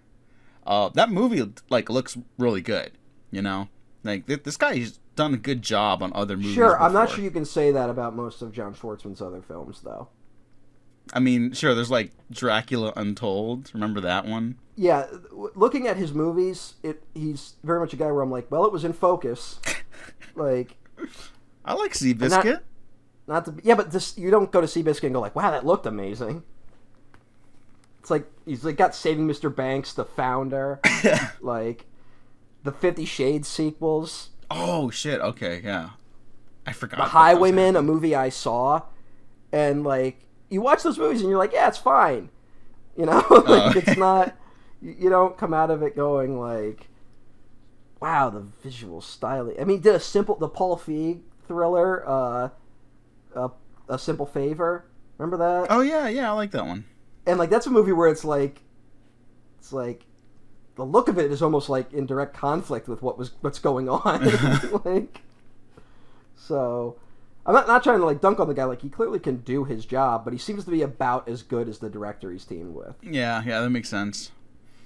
Uh, 0.66 0.88
that 0.90 1.10
movie 1.10 1.44
like 1.68 1.90
looks 1.90 2.16
really 2.38 2.62
good, 2.62 2.92
you 3.30 3.42
know. 3.42 3.68
Like 4.04 4.26
th- 4.26 4.44
this 4.44 4.56
guy's 4.56 5.00
done 5.16 5.34
a 5.34 5.38
good 5.38 5.60
job 5.62 6.02
on 6.02 6.12
other 6.14 6.36
movies. 6.36 6.54
Sure, 6.54 6.80
I'm 6.80 6.92
not 6.92 7.10
sure 7.10 7.22
you 7.24 7.30
can 7.30 7.44
say 7.44 7.72
that 7.72 7.90
about 7.90 8.14
most 8.14 8.42
of 8.42 8.52
John 8.52 8.74
Schwartzman's 8.74 9.20
other 9.20 9.42
films, 9.42 9.80
though. 9.82 10.08
I 11.14 11.20
mean, 11.20 11.52
sure. 11.52 11.74
There's 11.74 11.90
like 11.90 12.10
Dracula 12.30 12.92
Untold. 12.96 13.70
Remember 13.72 14.00
that 14.00 14.26
one? 14.26 14.56
yeah, 14.76 15.06
looking 15.30 15.86
at 15.86 15.96
his 15.96 16.12
movies, 16.12 16.74
it 16.82 17.02
he's 17.14 17.54
very 17.62 17.78
much 17.78 17.92
a 17.92 17.96
guy 17.96 18.10
where 18.10 18.22
I'm 18.22 18.30
like, 18.30 18.50
well, 18.50 18.64
it 18.64 18.72
was 18.72 18.84
in 18.84 18.92
focus. 18.92 19.60
like, 20.34 20.76
I 21.64 21.74
like 21.74 21.92
Seabiscuit. 21.92 22.44
not- 22.44 22.62
not 23.26 23.44
to 23.46 23.54
yeah, 23.62 23.74
but 23.74 23.90
this 23.90 24.18
you 24.18 24.30
don't 24.30 24.50
go 24.52 24.60
to 24.60 24.66
Seabiscuit 24.66 25.04
and 25.04 25.14
go 25.14 25.20
like, 25.20 25.34
wow, 25.34 25.50
that 25.50 25.64
looked 25.64 25.86
amazing. 25.86 26.42
It's 28.00 28.10
like 28.10 28.26
he's 28.44 28.64
like 28.64 28.76
got 28.76 28.94
Saving 28.94 29.26
Mr. 29.26 29.54
Banks, 29.54 29.94
The 29.94 30.04
Founder, 30.04 30.80
like 31.40 31.86
the 32.64 32.72
Fifty 32.72 33.06
Shades 33.06 33.48
sequels, 33.48 34.30
oh 34.50 34.90
shit. 34.90 35.20
Okay, 35.22 35.62
yeah. 35.64 35.90
I 36.66 36.72
forgot. 36.72 36.98
The 36.98 37.04
Highwaymen, 37.04 37.76
a 37.76 37.82
movie 37.82 38.14
I 38.14 38.28
saw, 38.28 38.82
and 39.52 39.84
like 39.84 40.23
you 40.50 40.60
watch 40.60 40.82
those 40.82 40.98
movies 40.98 41.20
and 41.20 41.30
you're 41.30 41.38
like, 41.38 41.52
yeah, 41.52 41.68
it's 41.68 41.78
fine. 41.78 42.30
You 42.96 43.06
know, 43.06 43.24
like 43.30 43.76
Oh. 43.76 43.78
it's 43.78 43.96
not. 43.96 44.36
You 44.80 44.94
you 44.98 45.10
don't 45.10 45.36
come 45.36 45.52
out 45.54 45.70
of 45.70 45.82
it 45.82 45.96
going 45.96 46.38
like, 46.38 46.88
wow, 48.00 48.30
the 48.30 48.40
visual 48.62 49.00
styling. 49.00 49.56
I 49.60 49.64
mean, 49.64 49.80
did 49.80 49.94
a 49.94 50.00
simple 50.00 50.36
the 50.36 50.48
Paul 50.48 50.76
Feig 50.78 51.20
thriller, 51.48 52.08
uh, 52.08 52.48
a, 53.34 53.50
a 53.88 53.98
simple 53.98 54.26
favor. 54.26 54.84
Remember 55.18 55.36
that? 55.38 55.68
Oh 55.70 55.80
yeah, 55.80 56.08
yeah. 56.08 56.30
I 56.30 56.34
like 56.34 56.50
that 56.52 56.66
one. 56.66 56.84
And 57.26 57.38
like 57.38 57.50
that's 57.50 57.66
a 57.66 57.70
movie 57.70 57.92
where 57.92 58.08
it's 58.08 58.24
like, 58.24 58.60
it's 59.58 59.72
like. 59.72 60.04
The 60.76 60.84
look 60.84 61.06
of 61.06 61.20
it 61.20 61.30
is 61.30 61.40
almost 61.40 61.68
like 61.68 61.92
in 61.92 62.04
direct 62.04 62.36
conflict 62.36 62.88
with 62.88 63.00
what 63.00 63.16
was 63.16 63.30
what's 63.42 63.60
going 63.60 63.88
on. 63.88 64.24
like, 64.84 65.20
so 66.36 66.96
I'm 67.46 67.52
not, 67.54 67.66
not 67.68 67.82
trying 67.84 67.98
to 67.98 68.06
like 68.06 68.20
dunk 68.20 68.40
on 68.40 68.48
the 68.48 68.54
guy. 68.54 68.64
Like 68.64 68.82
he 68.82 68.88
clearly 68.88 69.18
can 69.18 69.36
do 69.38 69.64
his 69.64 69.84
job, 69.84 70.24
but 70.24 70.32
he 70.32 70.38
seems 70.38 70.64
to 70.64 70.70
be 70.70 70.82
about 70.82 71.28
as 71.28 71.42
good 71.42 71.68
as 71.68 71.78
the 71.78 71.90
director 71.90 72.30
he's 72.30 72.44
teamed 72.44 72.74
with. 72.74 72.94
Yeah, 73.02 73.42
yeah. 73.44 73.60
That 73.60 73.70
makes 73.70 73.88
sense. 73.88 74.30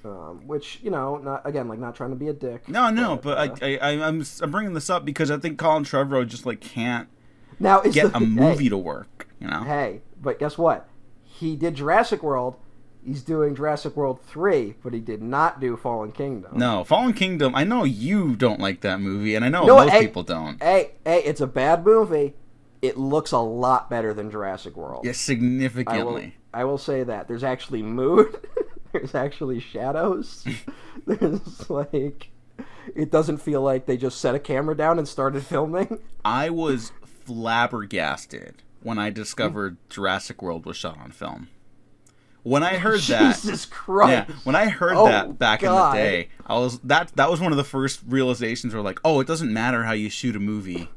Um, 0.05 0.47
which 0.47 0.79
you 0.83 0.91
know, 0.91 1.17
not 1.19 1.43
again, 1.47 1.69
like 1.69 1.79
not 1.79 1.95
trying 1.97 2.11
to 2.11 2.17
be 2.17 2.29
a 2.29 2.33
dick. 2.33 2.69
No, 2.69 2.89
no, 2.91 3.17
but 3.17 3.37
uh, 3.39 3.57
I, 3.63 3.67
I, 3.67 3.77
I, 3.79 4.07
I'm, 4.09 4.25
I'm 4.41 4.51
bringing 4.51 4.73
this 4.75 4.89
up 4.91 5.05
because 5.05 5.31
I 5.31 5.39
think 5.39 5.59
Colin 5.59 5.85
Trevorrow 5.85 6.27
just 6.27 6.47
like 6.47 6.61
can't 6.61 7.09
now 7.61 7.81
get 7.81 8.13
the, 8.13 8.17
a 8.19 8.21
movie 8.21 8.65
Hey, 8.65 8.69
to 8.71 8.79
work. 8.79 9.29
You 9.41 9.49
know? 9.49 9.63
hey, 9.65 10.03
but 10.21 10.39
guess 10.39 10.57
what? 10.57 10.89
He 11.23 11.57
did 11.57 11.75
Jurassic 11.77 12.23
World. 12.23 12.57
He's 13.05 13.23
doing 13.23 13.55
Jurassic 13.55 13.97
World 13.97 14.21
three, 14.23 14.75
but 14.83 14.93
he 14.93 15.01
did 15.01 15.23
not 15.23 15.61
do 15.61 15.77
Fallen 15.77 16.13
Kingdom. 16.13 16.59
No, 16.59 16.85
Fallen 16.85 17.13
Kingdom. 17.13 17.55
I 17.55 17.65
know 17.65 17.85
you 17.85 18.37
don't 18.37 18.61
like 18.61 18.81
that 18.83 19.01
movie, 19.01 19.35
and 19.35 19.45
I 19.45 19.49
know 19.49 19.65
No, 19.67 19.77
most 19.77 19.91
hey- 19.91 20.01
people 20.07 20.23
don't. 20.25 20.63
Hey, 20.63 20.93
hey, 21.05 21.23
it's 21.25 21.41
a 21.41 21.47
bad 21.47 21.85
movie. 21.85 22.35
It 22.83 22.97
looks 22.97 23.33
a 23.33 23.39
lot 23.39 23.91
better 23.91 24.15
than 24.15 24.31
Jurassic 24.31 24.77
World. 24.77 25.05
Yeah, 25.05 25.09
I 25.09 25.13
will, 25.13 25.15
significantly. 25.15 26.37
I 26.55 26.65
will 26.65 26.79
say 26.79 27.03
that. 27.03 27.27
There's 27.29 27.45
actually 27.45 27.83
mood. 27.83 28.39
There's 28.93 29.15
actually 29.15 29.61
shadows. 29.61 30.47
There's 31.07 31.69
like. 31.71 32.31
It 32.95 33.11
doesn't 33.11 33.39
feel 33.39 33.61
like 33.63 33.87
they 33.87 33.97
just 33.97 34.21
set 34.21 34.35
a 34.35 34.39
camera 34.39 34.77
down 34.77 34.99
and 34.99 35.07
started 35.07 35.43
filming. 35.45 35.99
I 36.25 36.51
was 36.51 36.93
flabbergasted 37.05 38.63
when 38.83 38.99
I 38.99 39.11
discovered 39.11 39.77
Jurassic 39.91 40.41
World 40.43 40.65
was 40.65 40.77
shot 40.77 40.99
on 40.99 41.11
film. 41.13 41.49
When 42.45 42.63
I 42.63 42.79
heard 42.79 43.01
that, 43.03 43.35
Jesus 43.37 43.67
Christ. 43.67 44.29
yeah, 44.31 44.37
when 44.45 44.55
I 44.57 44.69
heard 44.69 44.95
Oh, 44.97 45.07
that 45.07 45.39
back 45.39 45.61
God. 45.61 45.97
in 45.97 46.03
the 46.03 46.09
day, 46.09 46.29
I 46.47 46.55
was 46.55 46.79
that 46.81 47.13
that 47.17 47.31
was 47.31 47.41
one 47.41 47.53
of 47.53 47.59
the 47.59 47.65
first 47.65 48.01
realizations 48.07 48.73
where 48.73 48.83
like, 48.83 49.01
oh, 49.05 49.21
it 49.21 49.27
doesn't 49.27 49.53
matter 49.53 49.83
how 49.85 49.93
you 49.93 50.09
shoot 50.09 50.35
a 50.37 50.41
movie. 50.41 50.89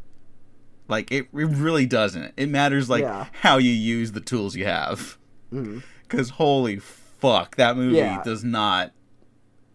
Like 0.88 1.12
it, 1.12 1.24
it 1.24 1.28
really 1.34 1.86
doesn't. 1.86 2.34
It 2.38 2.50
matters 2.50 2.89
like 2.89 3.02
Yeah. 3.04 3.28
how 3.41 3.58
you 3.58 3.72
use 3.72 4.12
the 4.12 4.20
tools 4.22 4.56
you 4.56 4.65
have. 4.65 5.17
Mhm. 5.54 5.84
Cause 6.10 6.32
holy 6.32 6.78
fuck. 6.80 7.56
That 7.56 7.78
movie 7.78 7.98
Yeah. 7.98 8.22
does 8.24 8.44
not. 8.44 8.91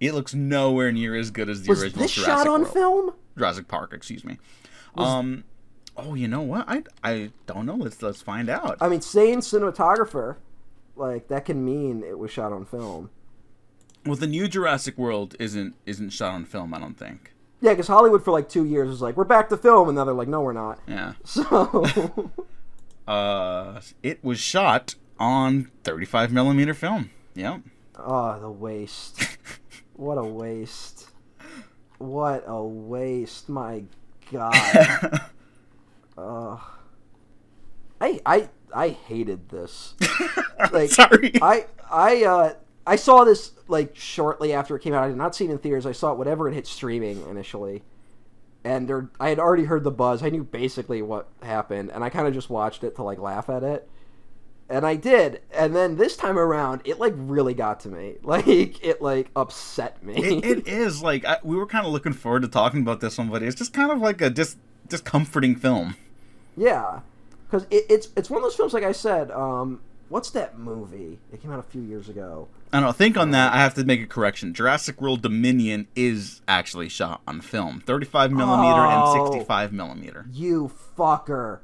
It 0.01 0.13
looks 0.13 0.35
nowhere 0.35 0.93
near 0.93 1.15
as 1.17 1.31
good 1.31 1.49
as 1.49 1.63
the 1.63 1.71
Was 1.71 1.83
original 1.83 2.03
this 2.03 2.13
Jurassic 2.13 2.35
shot 2.35 2.47
on 2.47 2.63
World. 2.63 2.73
film? 2.73 3.11
Jurassic 3.39 3.69
Park, 3.69 3.93
excuse 3.95 4.25
me. 4.25 4.39
um, 4.97 5.45
oh, 5.97 6.15
you 6.15 6.29
know 6.29 6.43
what? 6.43 6.65
I 6.69 6.83
I 7.03 7.31
don't 7.47 7.65
know. 7.67 7.77
Let's 7.77 8.03
let's 8.03 8.21
find 8.23 8.49
out. 8.51 8.77
I 8.81 8.89
mean, 8.89 9.01
saying 9.01 9.39
cinematographer, 9.41 10.37
like 10.97 11.29
that 11.29 11.45
can 11.47 11.65
mean 11.65 12.03
it 12.03 12.19
was 12.19 12.31
shot 12.31 12.53
on 12.53 12.65
film. 12.67 13.11
well, 14.05 14.17
the 14.17 14.27
new 14.27 14.49
Jurassic 14.49 14.97
World 14.99 15.35
isn't 15.39 15.75
isn't 15.87 16.11
shot 16.11 16.33
on 16.35 16.45
film. 16.45 16.73
I 16.75 16.79
don't 16.79 16.99
think. 16.99 17.33
Yeah, 17.61 17.73
because 17.73 17.89
Hollywood 17.89 18.25
for 18.25 18.31
like 18.33 18.49
two 18.49 18.65
years 18.65 18.89
was 18.89 19.01
like, 19.01 19.17
we're 19.17 19.25
back 19.25 19.49
to 19.49 19.57
film, 19.57 19.89
and 19.89 19.97
now 19.97 20.05
they're 20.05 20.15
like, 20.15 20.29
no, 20.29 20.43
we're 20.43 20.53
not. 20.53 20.79
Yeah. 20.87 21.15
So, 21.25 22.31
Uh, 23.07 23.81
it 24.03 24.23
was 24.25 24.41
shot 24.41 24.97
on 25.19 25.71
35 25.85 26.33
millimeter 26.33 26.75
film. 26.75 27.11
Yep. 27.35 27.61
oh, 27.99 28.41
the 28.41 28.51
waste. 28.51 29.39
What 29.95 30.19
a 30.19 30.25
waste. 30.25 31.09
What 31.97 32.45
a 32.47 32.63
waste. 32.63 33.49
My 33.49 33.85
God. 34.31 34.53
Ugh. 36.19 36.61
I 37.99 38.21
I 38.27 38.49
I 38.75 38.89
hated 38.91 39.49
this. 39.49 39.95
Like 40.71 40.91
Sorry. 40.91 41.33
I 41.41 41.65
I 41.91 42.25
uh 42.25 42.53
I 42.87 42.97
saw 42.97 43.25
this 43.25 43.53
like 43.69 43.97
shortly 43.97 44.53
after 44.53 44.77
it 44.77 44.81
came 44.81 44.95
out. 44.95 45.05
I 45.05 45.09
did 45.09 45.17
not 45.17 45.35
see 45.35 45.47
it 45.47 45.51
in 45.51 45.59
theaters. 45.59 45.87
I 45.87 45.93
saw 45.93 46.13
it 46.13 46.19
whatever 46.19 46.49
it 46.49 46.55
hit 46.55 46.67
streaming 46.67 47.23
initially. 47.29 47.83
And 48.65 48.89
there 48.89 49.09
I 49.19 49.29
had 49.29 49.39
already 49.39 49.65
heard 49.65 49.85
the 49.85 49.91
buzz. 49.91 50.23
I 50.23 50.29
knew 50.29 50.45
basically 50.45 51.03
what 51.03 51.29
happened 51.43 51.91
and 51.91 52.05
I 52.05 52.11
kind 52.11 52.29
of 52.29 52.35
just 52.35 52.51
watched 52.51 52.85
it 52.85 52.97
to 52.97 53.03
like 53.03 53.19
laugh 53.19 53.49
at 53.49 53.63
it. 53.63 53.89
And 54.69 54.85
I 54.85 54.97
did. 54.97 55.43
And 55.53 55.75
then 55.75 55.97
this 55.97 56.17
time 56.17 56.39
around 56.39 56.83
it 56.85 56.99
like 56.99 57.15
really 57.17 57.55
got 57.55 57.81
to 57.81 57.89
me. 57.89 58.17
Like 58.23 58.47
it 58.85 59.03
like 59.03 59.31
upset 59.35 60.03
me. 60.05 60.15
it, 60.15 60.45
it 60.45 60.69
is 60.69 61.03
like 61.03 61.25
I, 61.25 61.39
we 61.43 61.57
were 61.57 61.67
kind 61.67 61.87
of 61.87 61.93
looking 61.93 62.13
forward 62.13 62.43
to 62.43 62.49
talking 62.49 62.83
about 62.83 63.01
this 63.01 63.19
one, 63.19 63.29
but 63.29 63.43
it's 63.43 63.57
just 63.57 63.73
kind 63.73 63.91
of 63.91 63.99
like 64.01 64.21
a 64.21 64.31
dis 64.31 64.57
discomforting 64.89 65.57
film. 65.57 65.97
Yeah, 66.57 67.01
because 67.47 67.67
it, 67.71 67.85
it's 67.89 68.09
it's 68.17 68.31
one 68.31 68.39
of 68.39 68.43
those 68.45 68.57
films. 68.57 68.73
Like 68.73 68.85
I 68.85 68.93
said, 68.93 69.31
um, 69.31 69.81
what's 70.09 70.31
that 70.31 70.59
movie? 70.59 71.19
It 71.33 71.43
came 71.43 71.53
out 71.53 71.59
a 71.59 71.63
few 71.63 71.83
years 71.83 72.09
ago. 72.09 72.49
I 72.73 72.79
don't 72.81 72.87
know. 72.89 72.93
Think 72.93 73.17
on 73.17 73.31
that. 73.31 73.53
I 73.55 73.59
have 73.59 73.75
to 73.75 73.85
make 73.85 74.03
a 74.03 74.07
correction. 74.07 74.53
Jurassic 74.53 75.01
World 75.01 75.23
Dominion 75.23 75.87
is 75.97 76.43
actually 76.49 76.89
shot 76.89 77.23
on 77.27 77.41
film, 77.41 77.81
35 77.81 78.33
millimeter 78.33 78.81
Oh. 78.85 79.25
and 79.25 79.33
65 79.33 79.73
millimeter. 79.73 80.27
You 80.33 80.71
fucker, 80.99 81.61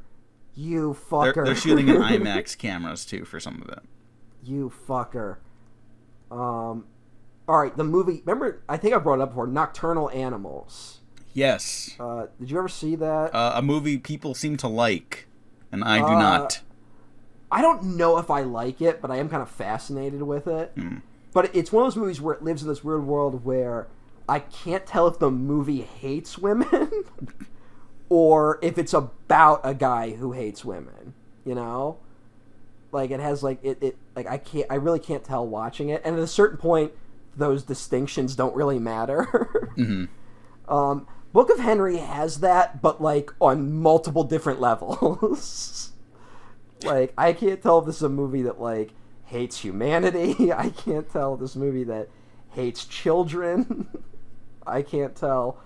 you 0.54 0.96
They're, 1.10 1.32
fucker. 1.34 1.44
they're 1.44 1.54
shooting 1.56 1.88
in 1.88 1.96
IMAX 2.02 2.56
cameras 2.56 3.04
too 3.04 3.24
for 3.24 3.40
some 3.40 3.60
of 3.62 3.68
it. 3.68 3.80
you 4.44 4.72
fucker. 4.88 5.36
Um, 6.30 6.84
all 7.48 7.58
right, 7.60 7.76
the 7.76 7.84
movie. 7.84 8.22
Remember, 8.24 8.62
I 8.68 8.76
think 8.76 8.94
I 8.94 8.98
brought 8.98 9.16
it 9.18 9.22
up 9.22 9.30
before. 9.30 9.46
Nocturnal 9.46 10.08
Animals. 10.10 11.00
Yes, 11.34 11.96
Uh, 11.98 12.26
did 12.38 12.50
you 12.50 12.58
ever 12.58 12.68
see 12.68 12.94
that? 12.96 13.34
uh, 13.34 13.52
a 13.54 13.62
movie 13.62 13.96
people 13.98 14.34
seem 14.34 14.56
to 14.58 14.68
like, 14.68 15.26
and 15.72 15.82
I 15.82 15.98
do 15.98 16.04
Uh, 16.06 16.18
not. 16.18 16.60
I 17.52 17.60
don't 17.62 17.96
know 17.96 18.18
if 18.18 18.30
I 18.30 18.40
like 18.40 18.80
it, 18.80 19.00
but 19.02 19.10
I 19.10 19.16
am 19.18 19.28
kind 19.28 19.42
of 19.42 19.50
fascinated 19.50 20.22
with 20.22 20.46
it. 20.46 20.72
Hmm. 20.74 20.96
But 21.32 21.54
it's 21.54 21.70
one 21.70 21.84
of 21.86 21.92
those 21.92 22.00
movies 22.00 22.20
where 22.20 22.34
it 22.34 22.42
lives 22.42 22.62
in 22.62 22.68
this 22.68 22.82
weird 22.82 23.04
world 23.06 23.44
where 23.44 23.86
I 24.28 24.40
can't 24.40 24.86
tell 24.86 25.06
if 25.06 25.18
the 25.18 25.30
movie 25.30 25.82
hates 25.82 26.38
women 26.38 26.90
or 28.08 28.58
if 28.62 28.78
it's 28.78 28.94
about 28.94 29.60
a 29.64 29.74
guy 29.74 30.10
who 30.12 30.32
hates 30.32 30.64
women. 30.64 31.14
You 31.44 31.54
know, 31.56 31.98
like 32.92 33.10
it 33.10 33.20
has 33.20 33.42
like 33.42 33.58
it, 33.64 33.78
it 33.82 33.96
like 34.14 34.26
I 34.26 34.38
can't 34.38 34.66
I 34.70 34.76
really 34.76 35.00
can't 35.00 35.24
tell 35.24 35.46
watching 35.46 35.88
it. 35.88 36.00
And 36.04 36.16
at 36.16 36.22
a 36.22 36.26
certain 36.26 36.56
point, 36.58 36.92
those 37.36 37.62
distinctions 37.64 38.34
don't 38.36 38.54
really 38.56 38.78
matter. 38.78 39.48
Mhm. 39.76 40.08
Um, 40.68 41.06
Book 41.32 41.48
of 41.48 41.58
Henry 41.58 41.96
has 41.96 42.40
that, 42.40 42.82
but 42.82 43.00
like 43.02 43.30
on 43.40 43.72
multiple 43.72 44.22
different 44.22 44.60
levels. 44.60 45.91
like 46.84 47.12
I 47.16 47.32
can't 47.32 47.62
tell 47.62 47.78
if 47.78 47.86
this 47.86 47.96
is 47.96 48.02
a 48.02 48.08
movie 48.08 48.42
that 48.42 48.60
like 48.60 48.92
hates 49.26 49.58
humanity. 49.58 50.52
I 50.52 50.70
can't 50.70 51.10
tell 51.10 51.34
if 51.34 51.40
this 51.40 51.56
movie 51.56 51.84
that 51.84 52.08
hates 52.50 52.84
children. 52.84 53.88
I 54.66 54.82
can't 54.82 55.16
tell 55.16 55.58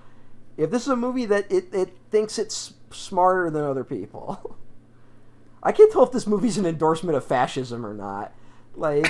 if 0.57 0.70
this 0.70 0.83
is 0.83 0.88
a 0.88 0.96
movie 0.96 1.26
that 1.26 1.50
it, 1.52 1.74
it 1.74 1.96
thinks 2.11 2.38
it's 2.38 2.74
smarter 2.90 3.50
than 3.50 3.64
other 3.64 3.85
people. 3.85 4.57
I 5.62 5.72
can't 5.72 5.90
tell 5.90 6.05
if 6.05 6.12
this 6.12 6.26
movie's 6.26 6.59
an 6.59 6.66
endorsement 6.66 7.16
of 7.16 7.24
fascism 7.24 7.85
or 7.85 7.92
not. 7.92 8.33
Like 8.74 9.09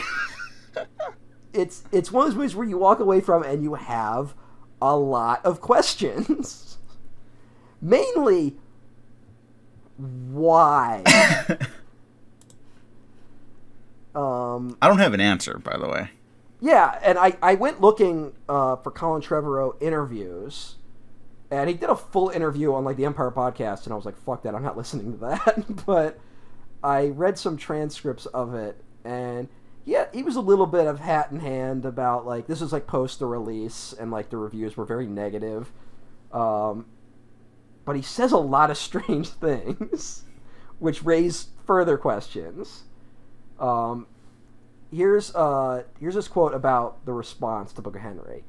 it's 1.53 1.85
it's 1.93 2.11
one 2.11 2.27
of 2.27 2.31
those 2.31 2.37
movies 2.37 2.57
where 2.57 2.67
you 2.67 2.79
walk 2.79 2.99
away 2.99 3.21
from 3.21 3.43
and 3.43 3.63
you 3.63 3.75
have 3.75 4.35
a 4.81 4.97
lot 4.97 5.45
of 5.45 5.61
questions. 5.61 6.79
Mainly 7.81 8.57
why? 9.97 11.03
Um 14.17 14.77
I 14.81 14.89
don't 14.89 14.99
have 14.99 15.15
an 15.15 15.21
answer, 15.21 15.59
by 15.59 15.77
the 15.77 15.89
way. 15.89 16.11
yeah, 16.61 16.99
and 17.03 17.19
I, 17.19 17.37
I 17.43 17.55
went 17.55 17.81
looking 17.81 18.33
uh, 18.49 18.77
for 18.77 18.91
Colin 18.91 19.21
Trevorrow 19.23 19.81
interviews, 19.83 20.77
and 21.51 21.69
he 21.69 21.77
did 21.77 21.91
a 21.91 21.97
full 21.97 22.31
interview 22.31 22.73
on 22.75 22.85
like 22.85 22.97
the 22.97 23.05
Empire 23.05 23.31
podcast, 23.31 23.85
and 23.85 23.93
I 23.93 23.97
was 23.97 24.05
like, 24.07 24.17
"Fuck 24.17 24.43
that! 24.43 24.55
I'm 24.55 24.63
not 24.63 24.77
listening 24.83 25.13
to 25.13 25.19
that." 25.19 25.65
but 25.87 26.19
I 26.83 27.09
read 27.09 27.39
some 27.39 27.57
transcripts 27.57 28.27
of 28.27 28.55
it, 28.55 28.83
and 29.05 29.49
yeah, 29.85 30.07
he 30.13 30.23
was 30.23 30.35
a 30.37 30.41
little 30.41 30.67
bit 30.67 30.87
of 30.87 30.99
hat 31.01 31.31
in 31.31 31.41
hand 31.41 31.85
about 31.85 32.27
like 32.27 32.47
this 32.47 32.61
was 32.61 32.73
like 32.73 32.87
post 32.87 33.19
the 33.19 33.27
release, 33.27 33.93
and 33.99 34.11
like 34.11 34.31
the 34.31 34.37
reviews 34.39 34.77
were 34.77 34.85
very 34.87 35.07
negative. 35.07 35.71
Um, 36.33 36.87
but 37.85 37.97
he 37.97 38.03
says 38.03 38.33
a 38.33 38.39
lot 38.39 38.71
of 38.71 38.77
strange 38.89 39.29
things, 39.29 40.25
which 40.79 41.05
raise 41.05 41.49
further 41.67 41.97
questions. 41.99 42.85
Um, 43.59 44.07
here's 44.93 45.35
uh 45.35 45.83
here's 45.99 46.15
this 46.15 46.29
quote 46.29 46.55
about 46.55 47.05
the 47.07 47.13
response 47.13 47.73
to 47.75 47.83
Book 47.83 47.97
of 47.97 48.03
Henry. 48.03 48.45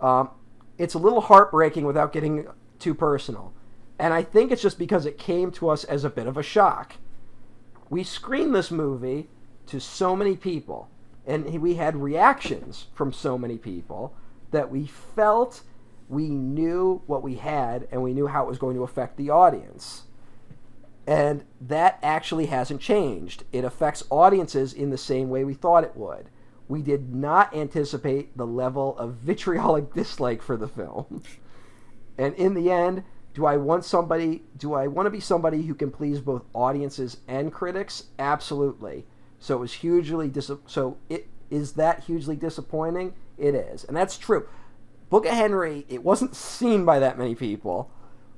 Um, 0.00 0.30
it's 0.78 0.94
a 0.94 0.98
little 0.98 1.22
heartbreaking 1.22 1.84
without 1.84 2.12
getting 2.12 2.46
too 2.78 2.94
personal, 2.94 3.52
and 3.98 4.12
I 4.12 4.22
think 4.22 4.52
it's 4.52 4.62
just 4.62 4.78
because 4.78 5.06
it 5.06 5.18
came 5.18 5.50
to 5.52 5.68
us 5.68 5.84
as 5.84 6.04
a 6.04 6.10
bit 6.10 6.26
of 6.26 6.36
a 6.36 6.42
shock. 6.42 6.96
We 7.88 8.02
screened 8.02 8.54
this 8.54 8.70
movie 8.70 9.28
to 9.66 9.80
so 9.80 10.14
many 10.14 10.36
people, 10.36 10.88
and 11.26 11.46
we 11.60 11.74
had 11.74 11.96
reactions 11.96 12.86
from 12.94 13.12
so 13.12 13.38
many 13.38 13.58
people 13.58 14.14
that 14.50 14.70
we 14.70 14.86
felt 14.86 15.62
we 16.08 16.28
knew 16.28 17.02
what 17.06 17.22
we 17.22 17.36
had 17.36 17.88
and 17.90 18.02
we 18.02 18.12
knew 18.12 18.26
how 18.28 18.44
it 18.44 18.48
was 18.48 18.58
going 18.58 18.76
to 18.76 18.84
affect 18.84 19.16
the 19.16 19.30
audience. 19.30 20.04
And 21.06 21.44
that 21.60 21.98
actually 22.02 22.46
hasn't 22.46 22.80
changed. 22.80 23.44
It 23.52 23.64
affects 23.64 24.04
audiences 24.10 24.72
in 24.72 24.90
the 24.90 24.98
same 24.98 25.28
way 25.28 25.44
we 25.44 25.54
thought 25.54 25.84
it 25.84 25.96
would. 25.96 26.30
We 26.68 26.82
did 26.82 27.14
not 27.14 27.54
anticipate 27.54 28.36
the 28.36 28.46
level 28.46 28.98
of 28.98 29.14
vitriolic 29.14 29.92
dislike 29.94 30.42
for 30.42 30.56
the 30.56 30.68
film. 30.68 31.22
And 32.18 32.34
in 32.34 32.54
the 32.54 32.72
end, 32.72 33.04
do 33.34 33.44
I 33.44 33.58
want 33.58 33.84
somebody 33.84 34.44
do 34.56 34.72
I 34.72 34.86
want 34.86 35.06
to 35.06 35.10
be 35.10 35.20
somebody 35.20 35.62
who 35.66 35.74
can 35.74 35.90
please 35.90 36.20
both 36.20 36.44
audiences 36.54 37.18
and 37.28 37.52
critics? 37.52 38.04
Absolutely. 38.18 39.04
So 39.38 39.56
it 39.56 39.60
was 39.60 39.74
hugely 39.74 40.28
dis- 40.28 40.50
so 40.66 40.96
it 41.10 41.28
is 41.50 41.72
that 41.72 42.04
hugely 42.04 42.34
disappointing? 42.34 43.14
It 43.36 43.54
is. 43.54 43.84
And 43.84 43.96
that's 43.96 44.16
true. 44.16 44.48
Book 45.10 45.26
of 45.26 45.34
Henry, 45.34 45.84
it 45.88 46.02
wasn't 46.02 46.34
seen 46.36 46.84
by 46.84 46.98
that 46.98 47.18
many 47.18 47.34
people 47.34 47.90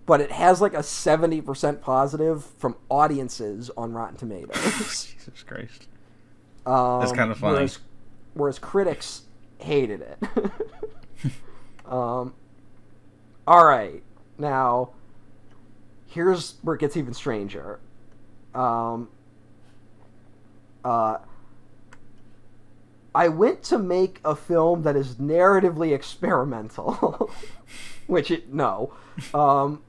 but 0.09 0.23
it 0.23 0.33
has 0.33 0.63
like 0.63 0.73
a 0.73 0.79
70% 0.79 1.83
positive 1.83 2.43
from 2.43 2.77
audiences 2.89 3.71
on 3.77 3.93
Rotten 3.93 4.17
Tomatoes. 4.17 5.15
Jesus 5.19 5.43
Christ. 5.47 5.87
Um, 6.65 7.01
That's 7.01 7.13
kinda 7.13 7.35
funny. 7.35 7.57
Whereas, 7.57 7.79
whereas 8.33 8.59
critics 8.59 9.25
hated 9.59 10.01
it. 10.01 10.19
um, 11.85 12.33
all 13.47 13.67
right. 13.67 14.03
Now, 14.39 14.93
here's 16.07 16.55
where 16.63 16.75
it 16.75 16.79
gets 16.79 16.97
even 16.97 17.13
stranger. 17.13 17.79
Um, 18.55 19.11
uh, 20.87 21.19
I 23.15 23.29
went 23.29 23.63
to 23.65 23.79
make 23.79 24.21
a 24.25 24.35
film 24.35 24.85
that 24.85 24.97
is 24.97 25.17
narratively 25.17 25.95
experimental, 25.95 27.31
which 28.07 28.31
it 28.31 28.55
no, 28.55 28.95
um, 29.35 29.83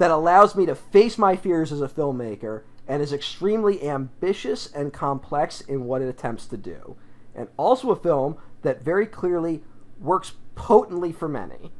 that 0.00 0.10
allows 0.10 0.56
me 0.56 0.64
to 0.64 0.74
face 0.74 1.18
my 1.18 1.36
fears 1.36 1.70
as 1.70 1.82
a 1.82 1.88
filmmaker 1.88 2.62
and 2.88 3.02
is 3.02 3.12
extremely 3.12 3.86
ambitious 3.86 4.72
and 4.72 4.94
complex 4.94 5.60
in 5.60 5.84
what 5.84 6.00
it 6.00 6.08
attempts 6.08 6.46
to 6.46 6.56
do, 6.56 6.96
and 7.34 7.48
also 7.58 7.90
a 7.90 7.96
film 7.96 8.38
that 8.62 8.82
very 8.82 9.04
clearly 9.04 9.62
works 10.00 10.32
potently 10.54 11.12
for 11.12 11.28
many, 11.28 11.70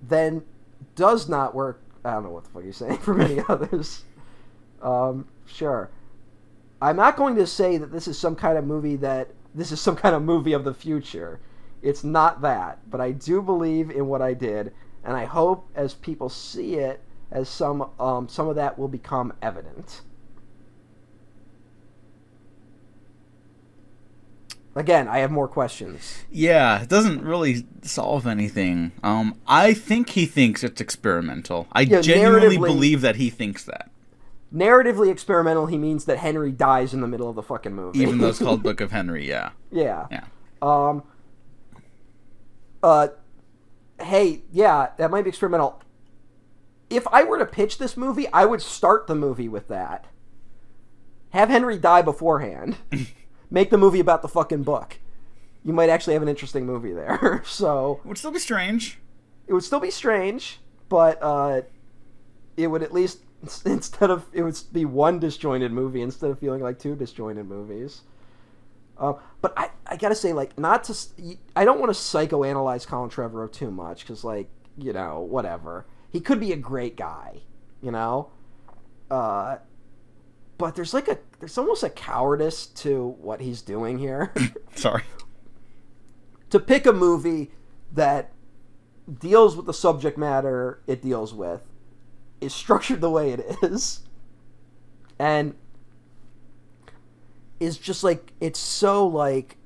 then 0.00 0.44
does 0.94 1.28
not 1.28 1.54
work. 1.54 1.82
I 2.06 2.14
don't 2.14 2.22
know 2.22 2.30
what 2.30 2.44
the 2.44 2.50
fuck 2.50 2.64
you're 2.64 2.72
saying 2.72 2.98
for 3.02 3.12
many 3.12 3.42
others. 3.50 4.04
Um, 4.80 5.28
sure. 5.44 5.90
I'm 6.80 6.96
not 6.96 7.18
going 7.18 7.36
to 7.36 7.46
say 7.46 7.76
that 7.76 7.92
this 7.92 8.08
is 8.08 8.18
some 8.18 8.34
kind 8.34 8.56
of 8.56 8.64
movie 8.64 8.96
that 8.96 9.28
this 9.54 9.72
is 9.72 9.80
some 9.80 9.96
kind 9.96 10.14
of 10.14 10.22
movie 10.22 10.54
of 10.54 10.64
the 10.64 10.72
future. 10.72 11.40
It's 11.82 12.02
not 12.02 12.40
that, 12.40 12.78
but 12.90 13.02
I 13.02 13.12
do 13.12 13.42
believe 13.42 13.90
in 13.90 14.06
what 14.06 14.22
I 14.22 14.32
did, 14.32 14.72
and 15.04 15.14
I 15.14 15.26
hope 15.26 15.68
as 15.74 15.92
people 15.92 16.30
see 16.30 16.76
it, 16.76 17.02
as 17.30 17.48
some 17.48 17.90
um, 17.98 18.28
some 18.28 18.48
of 18.48 18.56
that 18.56 18.78
will 18.78 18.88
become 18.88 19.32
evident. 19.42 20.02
Again, 24.74 25.08
I 25.08 25.18
have 25.20 25.30
more 25.30 25.48
questions. 25.48 26.24
Yeah, 26.30 26.82
it 26.82 26.90
doesn't 26.90 27.22
really 27.22 27.66
solve 27.80 28.26
anything. 28.26 28.92
Um, 29.02 29.40
I 29.46 29.72
think 29.72 30.10
he 30.10 30.26
thinks 30.26 30.62
it's 30.62 30.82
experimental. 30.82 31.66
I 31.72 31.80
Yeah, 31.82 32.02
genuinely 32.02 32.58
believe 32.58 33.00
that 33.00 33.16
he 33.16 33.30
thinks 33.30 33.64
that, 33.64 33.90
Narratively 34.54 35.10
experimental, 35.10 35.66
he 35.66 35.76
means 35.76 36.04
that 36.04 36.18
Henry 36.18 36.52
dies 36.52 36.94
in 36.94 37.00
the 37.00 37.08
middle 37.08 37.28
of 37.28 37.34
the 37.34 37.42
fucking 37.42 37.74
movie. 37.74 37.98
even 37.98 38.18
though 38.18 38.28
it's 38.28 38.38
called 38.38 38.62
Book 38.62 38.80
of 38.80 38.92
Henry. 38.92 39.26
Yeah, 39.28 39.50
yeah. 39.72 40.06
yeah. 40.10 40.24
Um. 40.62 41.02
Uh. 42.82 43.08
Hey, 44.00 44.42
yeah, 44.52 44.90
that 44.98 45.10
might 45.10 45.22
be 45.22 45.30
experimental. 45.30 45.82
If 46.88 47.06
I 47.08 47.24
were 47.24 47.38
to 47.38 47.46
pitch 47.46 47.78
this 47.78 47.96
movie, 47.96 48.28
I 48.32 48.44
would 48.44 48.62
start 48.62 49.06
the 49.06 49.14
movie 49.14 49.48
with 49.48 49.68
that. 49.68 50.06
Have 51.30 51.48
Henry 51.48 51.78
die 51.78 52.02
beforehand. 52.02 52.76
Make 53.50 53.70
the 53.70 53.78
movie 53.78 54.00
about 54.00 54.22
the 54.22 54.28
fucking 54.28 54.62
book. 54.62 54.98
You 55.64 55.72
might 55.72 55.88
actually 55.90 56.14
have 56.14 56.22
an 56.22 56.28
interesting 56.28 56.64
movie 56.66 56.92
there. 56.92 57.42
so 57.46 58.00
It 58.04 58.08
would 58.08 58.18
still 58.18 58.30
be 58.30 58.38
strange. 58.38 58.98
it 59.46 59.52
would 59.52 59.64
still 59.64 59.80
be 59.80 59.90
strange, 59.90 60.60
but 60.88 61.18
uh, 61.20 61.62
it 62.56 62.68
would 62.68 62.82
at 62.82 62.92
least 62.92 63.20
instead 63.64 64.10
of 64.10 64.26
it 64.32 64.42
would 64.42 64.58
be 64.72 64.84
one 64.84 65.18
disjointed 65.18 65.72
movie 65.72 66.02
instead 66.02 66.30
of 66.30 66.38
feeling 66.38 66.62
like 66.62 66.78
two 66.78 66.94
disjointed 66.94 67.46
movies. 67.48 68.02
Uh, 68.98 69.14
but 69.42 69.52
I, 69.58 69.70
I 69.86 69.96
gotta 69.96 70.14
say, 70.14 70.32
like, 70.32 70.56
not 70.58 70.84
to 70.84 70.96
I 71.54 71.64
don't 71.64 71.78
want 71.80 71.92
to 71.92 71.98
psychoanalyze 72.00 72.86
Colin 72.86 73.10
Trevorrow 73.10 73.50
too 73.52 73.70
much 73.70 74.00
because, 74.00 74.24
like, 74.24 74.48
you 74.78 74.92
know, 74.92 75.20
whatever. 75.20 75.84
He 76.10 76.20
could 76.20 76.40
be 76.40 76.52
a 76.52 76.56
great 76.56 76.96
guy, 76.96 77.40
you 77.82 77.90
know. 77.90 78.30
Uh, 79.10 79.58
but 80.58 80.74
there's 80.74 80.94
like 80.94 81.08
a 81.08 81.18
there's 81.38 81.58
almost 81.58 81.82
a 81.82 81.90
cowardice 81.90 82.66
to 82.66 83.16
what 83.20 83.40
he's 83.40 83.62
doing 83.62 83.98
here. 83.98 84.32
Sorry. 84.74 85.04
to 86.50 86.58
pick 86.58 86.86
a 86.86 86.92
movie 86.92 87.50
that 87.92 88.32
deals 89.20 89.56
with 89.56 89.66
the 89.66 89.74
subject 89.74 90.18
matter 90.18 90.80
it 90.86 91.00
deals 91.00 91.32
with 91.32 91.62
is 92.40 92.52
structured 92.52 93.00
the 93.00 93.10
way 93.10 93.30
it 93.30 93.40
is 93.62 94.00
and 95.18 95.54
is 97.60 97.78
just 97.78 98.02
like 98.02 98.32
it's 98.40 98.58
so 98.58 99.06
like 99.06 99.56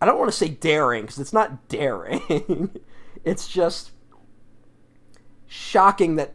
I 0.00 0.06
don't 0.06 0.18
want 0.18 0.30
to 0.30 0.36
say 0.36 0.48
daring 0.48 1.02
because 1.02 1.18
it's 1.18 1.32
not 1.32 1.68
daring. 1.68 2.70
it's 3.24 3.48
just 3.48 3.92
shocking 5.46 6.16
that 6.16 6.34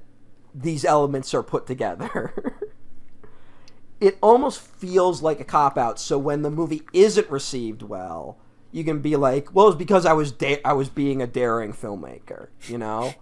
these 0.54 0.84
elements 0.86 1.34
are 1.34 1.44
put 1.44 1.66
together. 1.68 2.34
it 4.00 4.18
almost 4.22 4.60
feels 4.62 5.22
like 5.22 5.40
a 5.40 5.44
cop 5.46 5.78
out. 5.78 6.00
So 6.00 6.18
when 6.18 6.42
the 6.42 6.50
movie 6.52 6.82
isn't 6.94 7.30
received 7.30 7.84
well, 7.84 8.38
you 8.72 8.84
can 8.84 9.00
be 9.00 9.16
like, 9.16 9.54
"Well, 9.54 9.68
it's 9.68 9.78
because 9.78 10.06
I 10.06 10.14
was 10.14 10.32
da- 10.32 10.62
I 10.66 10.74
was 10.74 10.90
being 10.90 11.22
a 11.22 11.28
daring 11.28 11.74
filmmaker," 11.74 12.48
you 12.68 12.78
know. 12.78 13.14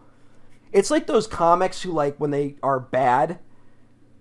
It's 0.71 0.91
like 0.91 1.07
those 1.07 1.27
comics 1.27 1.81
who 1.81 1.91
like 1.91 2.17
when 2.17 2.31
they 2.31 2.55
are 2.61 2.79
bad, 2.79 3.39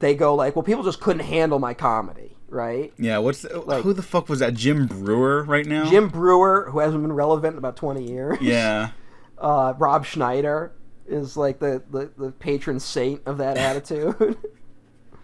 they 0.01 0.14
go 0.14 0.35
like, 0.35 0.57
"Well, 0.57 0.62
people 0.62 0.83
just 0.83 1.01
couldn't 1.01 1.27
handle 1.27 1.59
my 1.59 1.75
comedy," 1.75 2.37
right? 2.49 2.93
Yeah. 2.99 3.19
What's 3.19 3.43
the, 3.43 3.61
Like- 3.61 3.83
who 3.85 3.93
the 3.93 4.03
fuck 4.03 4.29
was 4.29 4.39
that? 4.41 4.55
Jim 4.55 4.87
Breuer 4.87 5.45
right 5.45 5.66
now. 5.66 5.85
Jim 5.85 6.09
Breuer, 6.09 6.71
who 6.71 6.79
hasn't 6.79 7.03
been 7.03 7.12
relevant 7.12 7.55
in 7.55 7.59
about 7.59 7.77
twenty 7.77 8.11
years. 8.11 8.39
Yeah. 8.41 8.91
uh, 9.39 9.75
Rob 9.79 10.07
Schneider 10.07 10.73
is 11.09 11.37
like 11.37 11.59
the, 11.59 11.83
the, 11.91 12.11
the 12.17 12.33
patron 12.33 12.81
saint 12.81 13.23
of 13.27 13.39
that 13.39 13.57
attitude. 13.57 14.37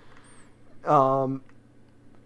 um, 0.84 1.42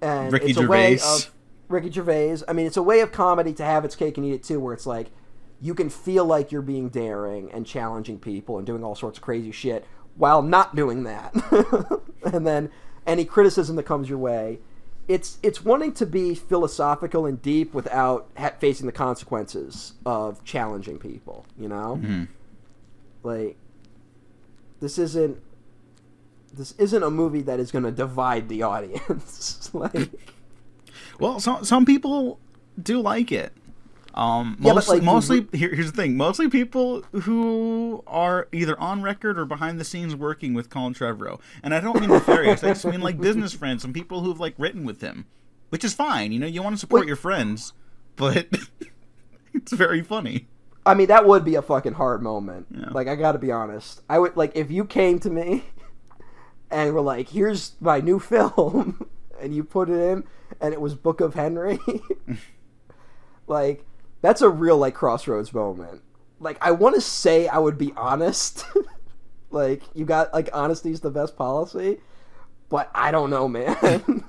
and 0.00 0.32
Ricky 0.32 0.50
it's 0.50 0.58
a 0.58 0.66
way 0.66 0.96
Gervais. 0.96 1.26
of 1.26 1.34
Ricky 1.68 1.90
Gervais. 1.90 2.38
I 2.46 2.52
mean, 2.52 2.66
it's 2.66 2.76
a 2.76 2.82
way 2.82 3.00
of 3.00 3.12
comedy 3.12 3.52
to 3.54 3.64
have 3.64 3.84
its 3.84 3.96
cake 3.96 4.16
and 4.16 4.26
eat 4.26 4.32
it 4.32 4.42
too, 4.42 4.60
where 4.60 4.74
it's 4.74 4.86
like 4.86 5.08
you 5.60 5.74
can 5.74 5.90
feel 5.90 6.24
like 6.24 6.52
you're 6.52 6.62
being 6.62 6.88
daring 6.88 7.50
and 7.52 7.66
challenging 7.66 8.18
people 8.18 8.58
and 8.58 8.66
doing 8.66 8.84
all 8.84 8.94
sorts 8.94 9.18
of 9.18 9.24
crazy 9.24 9.50
shit 9.50 9.84
while 10.16 10.42
not 10.42 10.76
doing 10.76 11.04
that. 11.04 11.34
and 12.32 12.46
then 12.46 12.70
any 13.06 13.24
criticism 13.24 13.76
that 13.76 13.84
comes 13.84 14.08
your 14.08 14.18
way. 14.18 14.60
It's 15.08 15.38
it's 15.42 15.64
wanting 15.64 15.94
to 15.94 16.04
be 16.06 16.34
philosophical 16.34 17.24
and 17.24 17.40
deep 17.40 17.72
without 17.72 18.28
ha- 18.36 18.52
facing 18.58 18.84
the 18.84 18.92
consequences 18.92 19.94
of 20.04 20.44
challenging 20.44 20.98
people. 20.98 21.46
You 21.58 21.68
know, 21.68 22.26
like 23.22 23.56
this 24.80 24.98
isn't 24.98 25.40
this 26.52 26.72
isn't 26.78 27.02
a 27.02 27.10
movie 27.10 27.42
that 27.42 27.60
is 27.60 27.70
going 27.70 27.84
to 27.84 27.90
divide 27.90 28.48
the 28.48 28.62
audience. 28.62 29.70
like, 29.74 30.10
Well, 31.20 31.40
some 31.40 31.64
some 31.64 31.84
people 31.84 32.38
do 32.80 33.00
like 33.00 33.32
it. 33.32 33.52
Um, 34.14 34.56
Yeah, 34.60 34.72
mostly, 34.72 34.98
like, 34.98 35.04
mostly 35.04 35.46
here, 35.52 35.72
here's 35.74 35.92
the 35.92 35.96
thing. 35.96 36.16
Mostly 36.16 36.48
people 36.48 37.02
who 37.12 38.02
are 38.06 38.48
either 38.52 38.78
on 38.80 39.02
record 39.02 39.38
or 39.38 39.44
behind 39.44 39.78
the 39.78 39.84
scenes 39.84 40.16
working 40.16 40.54
with 40.54 40.70
Colin 40.70 40.94
Trevorrow, 40.94 41.40
and 41.62 41.72
I 41.72 41.80
don't 41.80 42.00
mean 42.00 42.10
nefarious. 42.10 42.64
I 42.64 42.68
just 42.68 42.84
mean 42.84 43.00
like 43.00 43.20
business 43.20 43.52
friends, 43.52 43.82
some 43.82 43.92
people 43.92 44.22
who've 44.22 44.40
like 44.40 44.54
written 44.58 44.84
with 44.84 45.00
him, 45.00 45.26
which 45.68 45.84
is 45.84 45.94
fine. 45.94 46.32
You 46.32 46.40
know, 46.40 46.46
you 46.46 46.62
want 46.62 46.74
to 46.74 46.80
support 46.80 47.02
Wait. 47.02 47.06
your 47.08 47.16
friends, 47.16 47.74
but 48.16 48.48
it's 49.54 49.72
very 49.72 50.02
funny. 50.02 50.48
I 50.86 50.94
mean, 50.94 51.08
that 51.08 51.26
would 51.26 51.44
be 51.44 51.54
a 51.54 51.62
fucking 51.62 51.94
hard 51.94 52.22
moment. 52.22 52.66
Yeah. 52.70 52.90
Like, 52.90 53.08
I 53.08 53.16
got 53.16 53.32
to 53.32 53.38
be 53.38 53.52
honest. 53.52 54.00
I 54.08 54.18
would 54.18 54.36
like 54.36 54.52
if 54.54 54.70
you 54.70 54.84
came 54.84 55.18
to 55.20 55.30
me 55.30 55.64
and 56.70 56.94
were 56.94 57.00
like, 57.00 57.30
"Here's 57.30 57.72
my 57.80 58.00
new 58.00 58.18
film," 58.18 59.06
and 59.40 59.54
you 59.54 59.64
put 59.64 59.88
it 59.88 60.00
in, 60.00 60.24
and 60.60 60.72
it 60.72 60.80
was 60.80 60.94
Book 60.94 61.20
of 61.20 61.34
Henry. 61.34 61.78
like, 63.46 63.84
that's 64.22 64.42
a 64.42 64.48
real 64.48 64.78
like 64.78 64.94
crossroads 64.94 65.52
moment. 65.52 66.02
Like, 66.40 66.58
I 66.60 66.70
want 66.70 66.94
to 66.94 67.00
say 67.00 67.48
I 67.48 67.58
would 67.58 67.78
be 67.78 67.92
honest. 67.96 68.64
like, 69.50 69.82
you 69.94 70.04
got 70.04 70.32
like 70.32 70.50
honesty's 70.50 71.00
the 71.00 71.10
best 71.10 71.36
policy, 71.36 71.98
but 72.68 72.90
I 72.94 73.10
don't 73.10 73.30
know, 73.30 73.48
man. 73.48 74.24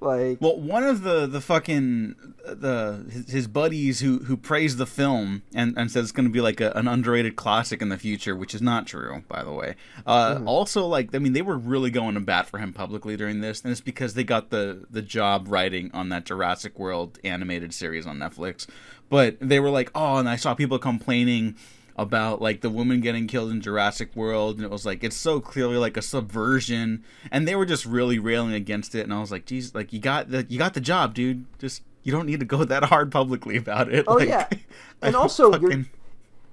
Like, 0.00 0.40
Well, 0.40 0.58
one 0.58 0.84
of 0.84 1.02
the 1.02 1.26
the 1.26 1.40
fucking 1.40 2.14
the 2.44 3.04
his, 3.10 3.30
his 3.30 3.46
buddies 3.48 4.00
who 4.00 4.18
who 4.20 4.36
praised 4.36 4.78
the 4.78 4.86
film 4.86 5.42
and 5.54 5.76
and 5.76 5.90
said 5.90 6.02
it's 6.02 6.12
going 6.12 6.26
to 6.26 6.32
be 6.32 6.40
like 6.40 6.60
a, 6.60 6.70
an 6.72 6.86
underrated 6.86 7.36
classic 7.36 7.82
in 7.82 7.88
the 7.88 7.98
future, 7.98 8.36
which 8.36 8.54
is 8.54 8.62
not 8.62 8.86
true, 8.86 9.22
by 9.28 9.42
the 9.42 9.52
way. 9.52 9.74
Uh, 10.06 10.40
Also, 10.46 10.86
like 10.86 11.14
I 11.14 11.18
mean, 11.18 11.32
they 11.32 11.42
were 11.42 11.58
really 11.58 11.90
going 11.90 12.14
to 12.14 12.20
bat 12.20 12.46
for 12.46 12.58
him 12.58 12.72
publicly 12.72 13.16
during 13.16 13.40
this, 13.40 13.62
and 13.62 13.72
it's 13.72 13.80
because 13.80 14.14
they 14.14 14.24
got 14.24 14.50
the 14.50 14.86
the 14.90 15.02
job 15.02 15.46
writing 15.48 15.90
on 15.92 16.08
that 16.10 16.24
Jurassic 16.24 16.78
World 16.78 17.18
animated 17.24 17.74
series 17.74 18.06
on 18.06 18.18
Netflix. 18.18 18.66
But 19.08 19.38
they 19.40 19.58
were 19.58 19.70
like, 19.70 19.90
oh, 19.94 20.16
and 20.16 20.28
I 20.28 20.36
saw 20.36 20.54
people 20.54 20.78
complaining 20.78 21.56
about 21.98 22.40
like 22.40 22.62
the 22.62 22.70
woman 22.70 23.00
getting 23.02 23.26
killed 23.26 23.50
in 23.50 23.60
Jurassic 23.60 24.14
World, 24.16 24.56
and 24.56 24.64
it 24.64 24.70
was 24.70 24.86
like 24.86 25.04
it's 25.04 25.16
so 25.16 25.40
clearly 25.40 25.76
like 25.76 25.96
a 25.98 26.02
subversion, 26.02 27.04
and 27.30 27.46
they 27.46 27.54
were 27.56 27.66
just 27.66 27.84
really 27.84 28.18
railing 28.18 28.52
against 28.54 28.94
it, 28.94 29.00
and 29.00 29.12
I 29.12 29.20
was 29.20 29.30
like, 29.32 29.44
geez, 29.44 29.74
like 29.74 29.92
you 29.92 29.98
got 29.98 30.30
the 30.30 30.46
you 30.48 30.58
got 30.58 30.74
the 30.74 30.80
job, 30.80 31.12
dude. 31.14 31.44
Just 31.58 31.82
you 32.04 32.12
don't 32.12 32.24
need 32.26 32.40
to 32.40 32.46
go 32.46 32.64
that 32.64 32.84
hard 32.84 33.10
publicly 33.12 33.56
about 33.56 33.92
it. 33.92 34.04
Oh, 34.08 34.14
Like, 34.14 34.28
yeah. 34.28 34.48
And 35.02 35.14
also, 35.14 35.50
you're- 35.50 35.60
fucking- 35.60 35.90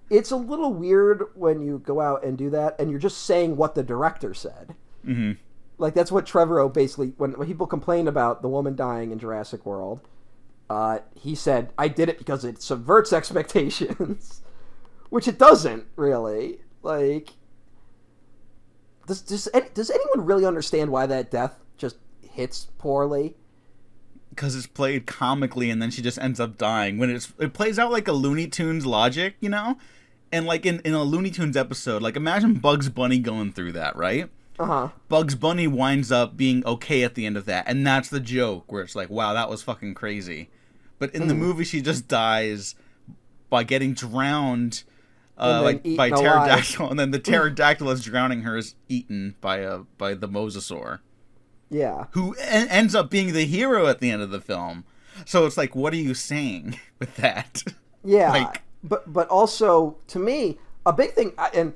it's 0.10 0.30
a 0.30 0.36
little 0.36 0.72
weird 0.72 1.24
when 1.34 1.62
you 1.62 1.80
go 1.84 2.00
out 2.00 2.24
and 2.24 2.38
do 2.38 2.52
that 2.52 2.76
and 2.80 2.92
you're 2.92 3.00
just 3.00 3.24
saying 3.26 3.58
what 3.58 3.74
the 3.74 3.82
director 3.82 4.36
said. 4.36 4.76
Mm-hmm. 5.04 5.32
Like 5.80 5.96
that's 5.96 6.12
what 6.12 6.28
Trevorrow 6.28 6.72
basically 6.72 7.14
when, 7.18 7.32
when 7.32 7.48
people 7.48 7.66
complain 7.66 8.08
about 8.08 8.44
the 8.44 8.48
woman 8.48 8.76
dying 8.76 9.12
in 9.12 9.18
Jurassic 9.18 9.66
World, 9.66 10.02
uh, 10.70 11.00
he 11.16 11.34
said, 11.34 11.72
"I 11.78 11.88
did 11.88 12.08
it 12.10 12.18
because 12.20 12.46
it 12.46 12.62
subverts 12.62 13.12
expectations," 13.20 14.42
which 15.16 15.30
it 15.30 15.38
doesn't 15.40 15.86
really. 15.96 16.60
Like, 16.84 17.30
does 19.08 19.22
does 19.22 19.48
any- 19.54 19.70
does 19.74 19.90
anyone 19.90 20.26
really 20.26 20.46
understand 20.46 20.92
why 20.92 21.06
that 21.06 21.32
death 21.32 21.56
just 21.78 21.96
hits 22.22 22.68
poorly? 22.78 23.36
because 24.32 24.54
it's 24.54 24.68
played 24.68 25.06
comically 25.06 25.70
and 25.70 25.82
then 25.82 25.90
she 25.90 26.02
just 26.02 26.20
ends 26.20 26.42
up 26.42 26.58
dying 26.58 26.98
when 26.98 27.10
it's 27.10 27.32
it 27.40 27.54
plays 27.54 27.80
out 27.80 27.90
like 27.90 28.06
a 28.06 28.12
Looney 28.12 28.48
Tunes 28.48 28.86
logic, 28.86 29.36
you 29.40 29.48
know? 29.48 29.78
And 30.30 30.46
like 30.46 30.66
in, 30.66 30.82
in 30.82 30.94
a 30.94 31.04
Looney 31.04 31.30
Tunes 31.32 31.56
episode, 31.56 32.02
like 32.02 32.18
imagine 32.18 32.56
Bugs 32.56 32.90
Bunny 32.90 33.18
going 33.20 33.54
through 33.54 33.72
that, 33.74 33.96
right? 33.96 34.30
Uh 34.60 34.66
huh. 34.66 34.90
Bugs 35.08 35.36
Bunny 35.36 35.68
winds 35.68 36.12
up 36.12 36.36
being 36.36 36.66
okay 36.66 37.04
at 37.04 37.16
the 37.16 37.26
end 37.26 37.38
of 37.38 37.46
that, 37.46 37.64
and 37.70 37.88
that's 37.88 38.10
the 38.10 38.20
joke 38.20 38.70
where 38.70 38.82
it's 38.84 38.94
like, 38.96 39.10
wow, 39.10 39.32
that 39.34 39.50
was 39.50 39.64
fucking 39.64 39.94
crazy. 39.94 40.50
But 41.00 41.16
in 41.16 41.28
the 41.30 41.34
Hmm. 41.34 41.40
movie, 41.40 41.64
she 41.64 41.80
just 41.82 42.10
dies 42.10 42.76
by 43.50 43.64
getting 43.64 43.94
drowned, 43.94 44.84
uh, 45.38 45.62
like 45.64 45.84
by 45.84 46.08
eaten 46.08 46.20
alive. 46.20 46.48
pterodactyl, 46.48 46.90
and 46.90 47.00
then 47.00 47.12
the 47.12 47.20
pterodactyl 47.28 47.90
is 47.90 48.04
drowning 48.04 48.42
her 48.42 48.58
is 48.58 48.76
eaten 48.90 49.36
by 49.42 49.58
a 49.58 49.80
by 49.98 50.14
the 50.14 50.28
mosasaur. 50.28 51.00
Yeah. 51.70 52.06
who 52.12 52.36
en- 52.40 52.68
ends 52.70 52.94
up 52.96 53.10
being 53.10 53.34
the 53.34 53.46
hero 53.46 53.88
at 53.88 54.00
the 54.00 54.12
end 54.12 54.22
of 54.22 54.30
the 54.30 54.40
film. 54.40 54.86
So 55.26 55.46
it's 55.46 55.58
like, 55.58 55.76
what 55.76 55.94
are 55.94 55.98
you 55.98 56.14
saying 56.14 56.80
with 57.00 57.16
that? 57.18 57.64
Yeah, 58.04 58.30
Like- 58.32 58.62
but 58.84 59.12
but 59.12 59.28
also 59.30 59.98
to 60.08 60.20
me, 60.20 60.60
a 60.86 60.94
big 60.94 61.14
thing, 61.14 61.34
and 61.56 61.74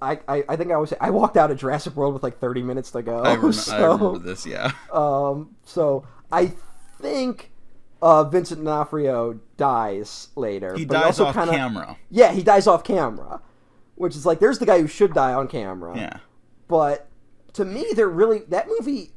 I, 0.00 0.18
I 0.26 0.44
I 0.48 0.56
think 0.56 0.72
I 0.72 0.76
was 0.78 0.94
I 1.00 1.10
walked 1.10 1.36
out 1.36 1.50
of 1.50 1.58
Jurassic 1.58 1.94
World 1.96 2.14
with 2.14 2.22
like 2.22 2.38
thirty 2.38 2.62
minutes 2.62 2.90
to 2.92 3.02
go. 3.02 3.18
I, 3.22 3.34
rem- 3.36 3.52
so, 3.52 3.74
I 3.76 3.82
remember 3.94 4.18
this. 4.20 4.46
Yeah. 4.46 4.70
Um, 4.92 5.54
so 5.64 6.06
I 6.32 6.52
think 7.00 7.50
uh, 8.00 8.24
Vincent 8.24 8.60
D'Onofrio 8.60 9.40
dies 9.56 10.28
later. 10.36 10.76
He 10.76 10.84
but 10.84 10.94
dies 10.94 11.20
also 11.20 11.26
off 11.26 11.34
kinda, 11.34 11.52
camera. 11.52 11.96
Yeah, 12.10 12.32
he 12.32 12.42
dies 12.42 12.66
off 12.66 12.84
camera, 12.84 13.40
which 13.96 14.14
is 14.14 14.24
like 14.24 14.38
there's 14.38 14.58
the 14.58 14.66
guy 14.66 14.80
who 14.80 14.86
should 14.86 15.12
die 15.12 15.32
on 15.32 15.48
camera. 15.48 15.96
Yeah. 15.96 16.18
But 16.68 17.08
to 17.54 17.64
me, 17.64 17.86
they're 17.94 18.08
really 18.08 18.40
that 18.48 18.68
movie. 18.68 19.12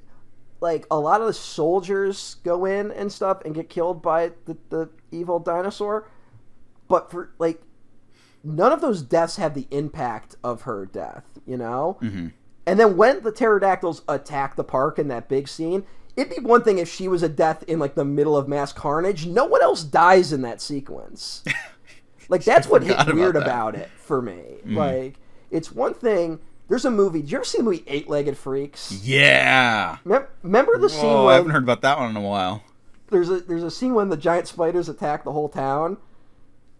Like 0.60 0.86
a 0.92 1.00
lot 1.00 1.22
of 1.22 1.28
the 1.28 1.34
soldiers 1.34 2.36
go 2.44 2.66
in 2.66 2.92
and 2.92 3.12
stuff 3.12 3.42
and 3.44 3.56
get 3.56 3.68
killed 3.68 4.02
by 4.02 4.32
the, 4.46 4.58
the 4.70 4.90
evil 5.12 5.40
dinosaur, 5.40 6.08
but 6.88 7.10
for 7.10 7.32
like 7.40 7.62
none 8.44 8.72
of 8.72 8.82
those 8.82 9.02
deaths 9.02 9.38
have 9.38 9.56
the 9.56 9.68
impact 9.72 10.36
of 10.44 10.64
her 10.64 10.86
death. 10.86 11.26
You 11.46 11.58
know. 11.58 11.98
Mm-hmm. 12.02 12.28
And 12.68 12.80
then 12.80 12.96
when 12.96 13.24
the 13.24 13.32
pterodactyls 13.32 14.04
attack 14.08 14.56
the 14.56 14.64
park 14.64 15.00
in 15.00 15.08
that 15.08 15.28
big 15.28 15.48
scene, 15.48 15.84
it'd 16.16 16.36
be 16.36 16.42
one 16.42 16.64
thing 16.64 16.78
if 16.78 16.90
she 16.92 17.08
was 17.08 17.24
a 17.24 17.30
death 17.30 17.64
in 17.64 17.80
like 17.80 17.96
the 17.96 18.06
middle 18.06 18.36
of 18.38 18.48
mass 18.48 18.72
carnage. 18.74 19.26
No 19.26 19.46
one 19.46 19.62
else 19.62 19.84
dies 19.84 20.32
in 20.34 20.42
that 20.44 20.62
sequence. 20.62 21.44
Like 22.30 22.46
that's 22.46 22.66
what 22.66 22.82
hit 22.84 22.94
about 22.94 23.14
weird 23.14 23.36
that. 23.36 23.44
about 23.44 23.76
it 23.76 23.90
for 23.98 24.22
me. 24.22 24.60
Mm. 24.66 24.78
Like 24.78 25.16
it's 25.50 25.70
one 25.70 25.94
thing. 25.94 26.40
There's 26.70 26.86
a 26.86 26.92
movie. 26.92 27.20
Did 27.20 27.32
you 27.32 27.38
ever 27.40 27.44
see 27.44 27.58
the 27.58 27.64
movie 27.66 27.84
Eight 27.88 28.08
Legged 28.08 28.38
Freaks? 28.38 28.94
Yeah. 29.04 29.98
Mem- 30.06 30.28
Remember 30.42 30.78
the 30.78 30.88
scene 30.90 31.02
Whoa, 31.10 31.28
I 31.28 31.34
haven't 31.36 31.52
heard 31.52 31.64
about 31.64 31.82
that 31.82 32.00
one 32.00 32.10
in 32.12 32.16
a 32.16 32.22
while. 32.22 32.64
there's 33.10 33.30
a 33.30 33.42
there's 33.42 33.64
a 33.64 33.72
scene 33.72 33.94
when 33.96 34.08
the 34.08 34.16
giant 34.16 34.48
spiders 34.48 34.88
attack 34.88 35.26
the 35.26 35.34
whole 35.34 35.50
town, 35.50 35.98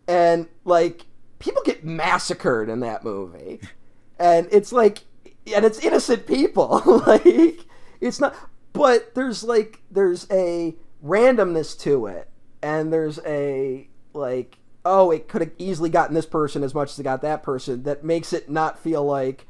and 0.08 0.48
like 0.64 1.06
people 1.40 1.62
get 1.66 1.84
massacred 1.84 2.70
in 2.70 2.80
that 2.80 3.04
movie, 3.04 3.60
and 4.20 4.48
it's 4.54 4.72
like, 4.72 5.00
and 5.54 5.66
it's 5.66 5.80
innocent 5.80 6.28
people. 6.28 6.82
like 7.08 7.66
it's 8.00 8.22
not, 8.22 8.34
but 8.74 9.14
there's 9.16 9.44
like 9.44 9.82
there's 9.92 10.28
a 10.32 10.76
randomness 11.04 11.78
to 11.82 12.08
it, 12.08 12.30
and 12.62 12.92
there's 12.92 13.20
a 13.26 13.88
like 14.14 14.58
oh 14.84 15.12
it 15.12 15.28
could 15.28 15.42
have 15.42 15.52
easily 15.58 15.90
gotten 15.90 16.16
this 16.16 16.26
person 16.26 16.64
as 16.64 16.74
much 16.74 16.92
as 16.92 17.00
it 17.00 17.04
got 17.04 17.22
that 17.22 17.44
person. 17.44 17.84
That 17.84 18.04
makes 18.04 18.34
it 18.34 18.50
not 18.50 18.80
feel 18.80 19.04
like 19.04 19.48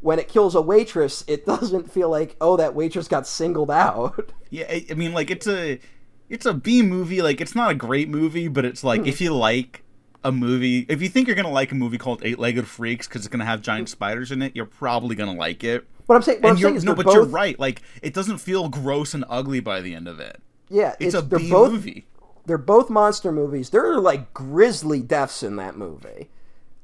when 0.00 0.18
it 0.18 0.28
kills 0.28 0.54
a 0.54 0.60
waitress 0.60 1.24
it 1.26 1.44
doesn't 1.46 1.90
feel 1.90 2.08
like 2.08 2.36
oh 2.40 2.56
that 2.56 2.74
waitress 2.74 3.08
got 3.08 3.26
singled 3.26 3.70
out. 3.70 4.32
Yeah, 4.50 4.64
I, 4.90 4.94
mean, 4.94 5.12
like 5.12 5.30
it's 5.30 5.46
a 5.46 5.78
it's 6.30 6.46
a 6.46 6.54
B 6.54 6.80
movie. 6.80 7.20
Like 7.20 7.42
it's 7.42 7.54
not 7.54 7.70
a 7.70 7.74
great 7.74 8.08
movie, 8.08 8.48
but 8.48 8.64
it's 8.64 8.82
like 8.82 9.02
hmm. 9.02 9.06
if 9.06 9.20
you 9.20 9.34
like 9.34 9.84
a 10.28 10.32
movie, 10.32 10.86
if 10.88 11.02
you 11.02 11.08
think 11.08 11.26
you're 11.26 11.36
gonna 11.36 11.50
like 11.50 11.72
a 11.72 11.74
movie 11.74 11.98
called 11.98 12.22
Eight 12.24 12.38
Legged 12.38 12.66
Freaks 12.66 13.06
because 13.08 13.22
it's 13.22 13.28
gonna 13.28 13.44
have 13.44 13.62
giant 13.62 13.88
spiders 13.88 14.30
in 14.30 14.42
it, 14.42 14.54
you're 14.54 14.66
probably 14.66 15.16
gonna 15.16 15.34
like 15.34 15.64
it. 15.64 15.86
what 16.06 16.16
i'm 16.16 16.22
saying 16.22 16.38
what 16.40 16.48
and 16.50 16.56
i'm 16.56 16.60
you're 16.60 16.68
saying 16.68 16.76
is 16.76 16.84
no, 16.84 16.94
but 16.94 17.06
you're 17.12 17.24
right. 17.24 17.58
Like 17.58 17.82
it 18.02 18.14
doesn't 18.14 18.38
feel 18.38 18.68
gross 18.68 19.14
and 19.14 19.24
ugly 19.28 19.60
by 19.60 19.80
the 19.80 19.94
end 19.94 20.06
of 20.08 20.20
it. 20.20 20.40
Yeah, 20.70 20.94
It's, 21.00 21.14
a 21.14 21.22
B 21.22 21.50
both 21.50 21.72
movie. 21.72 22.06
they're 22.46 22.58
both 22.58 22.90
monster 22.90 23.32
movies. 23.32 23.70
There 23.70 23.90
are 23.90 24.00
like 24.00 24.34
grisly 24.34 25.00
deaths 25.00 25.42
in 25.42 25.56
that 25.56 25.76
movie. 25.76 26.28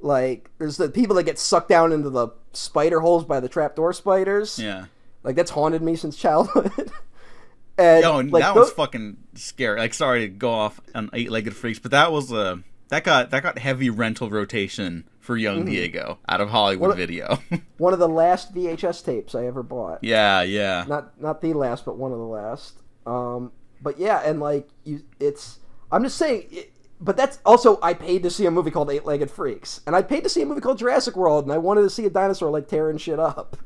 Like 0.00 0.50
there's 0.58 0.76
the 0.78 0.88
people 0.88 1.16
that 1.16 1.24
get 1.24 1.38
sucked 1.38 1.68
down 1.68 1.92
into 1.92 2.10
the 2.10 2.28
spider 2.52 3.00
holes 3.00 3.24
by 3.24 3.40
the 3.40 3.48
trapdoor 3.48 3.92
spiders. 3.92 4.58
Yeah. 4.58 4.86
Like 5.22 5.36
that's 5.36 5.50
haunted 5.52 5.82
me 5.82 5.96
since 5.96 6.16
childhood. 6.16 6.72
and 7.78 8.02
Yo, 8.02 8.18
and 8.18 8.30
like, 8.32 8.42
that 8.42 8.54
tho- 8.54 8.60
was 8.60 8.70
fucking 8.72 9.16
scary. 9.34 9.78
Like, 9.78 9.94
sorry 9.94 10.20
to 10.22 10.28
go 10.28 10.50
off 10.50 10.80
on 10.94 11.10
Eight 11.12 11.30
Legged 11.30 11.54
Freaks, 11.56 11.78
but 11.78 11.90
that 11.90 12.12
was 12.12 12.32
uh, 12.32 12.56
that 12.94 13.04
got 13.04 13.30
that 13.30 13.42
got 13.42 13.58
heavy 13.58 13.90
rental 13.90 14.30
rotation 14.30 15.04
for 15.18 15.36
young 15.36 15.64
Diego 15.64 16.18
out 16.28 16.40
of 16.40 16.50
Hollywood 16.50 16.90
What- 16.90 16.96
Video. 16.96 17.38
one 17.78 17.92
of 17.92 17.98
the 17.98 18.08
last 18.08 18.54
VHS 18.54 19.04
tapes 19.04 19.34
I 19.34 19.46
ever 19.46 19.62
bought. 19.62 19.98
yeah, 20.02 20.42
yeah. 20.42 20.84
Not 20.86 21.20
not 21.20 21.40
the 21.40 21.52
last, 21.54 21.84
but 21.84 21.96
one 21.96 22.12
of 22.12 22.18
the 22.18 22.24
last. 22.24 22.80
Um, 23.06 23.52
but 23.82 23.98
yeah, 23.98 24.20
and 24.24 24.40
like 24.40 24.68
you, 24.84 25.02
it's. 25.18 25.58
I'm 25.90 26.02
just 26.04 26.16
saying. 26.16 26.46
It, 26.50 26.70
but 27.00 27.16
that's 27.16 27.38
also 27.44 27.78
I 27.82 27.92
paid 27.92 28.22
to 28.22 28.30
see 28.30 28.46
a 28.46 28.50
movie 28.50 28.70
called 28.70 28.90
Eight 28.90 29.04
Legged 29.04 29.30
Freaks, 29.30 29.80
and 29.86 29.94
I 29.96 30.02
paid 30.02 30.22
to 30.22 30.28
see 30.28 30.42
a 30.42 30.46
movie 30.46 30.60
called 30.60 30.78
Jurassic 30.78 31.16
World, 31.16 31.44
and 31.44 31.52
I 31.52 31.58
wanted 31.58 31.82
to 31.82 31.90
see 31.90 32.06
a 32.06 32.10
dinosaur 32.10 32.50
like 32.50 32.68
tearing 32.68 32.98
shit 32.98 33.18
up. 33.18 33.56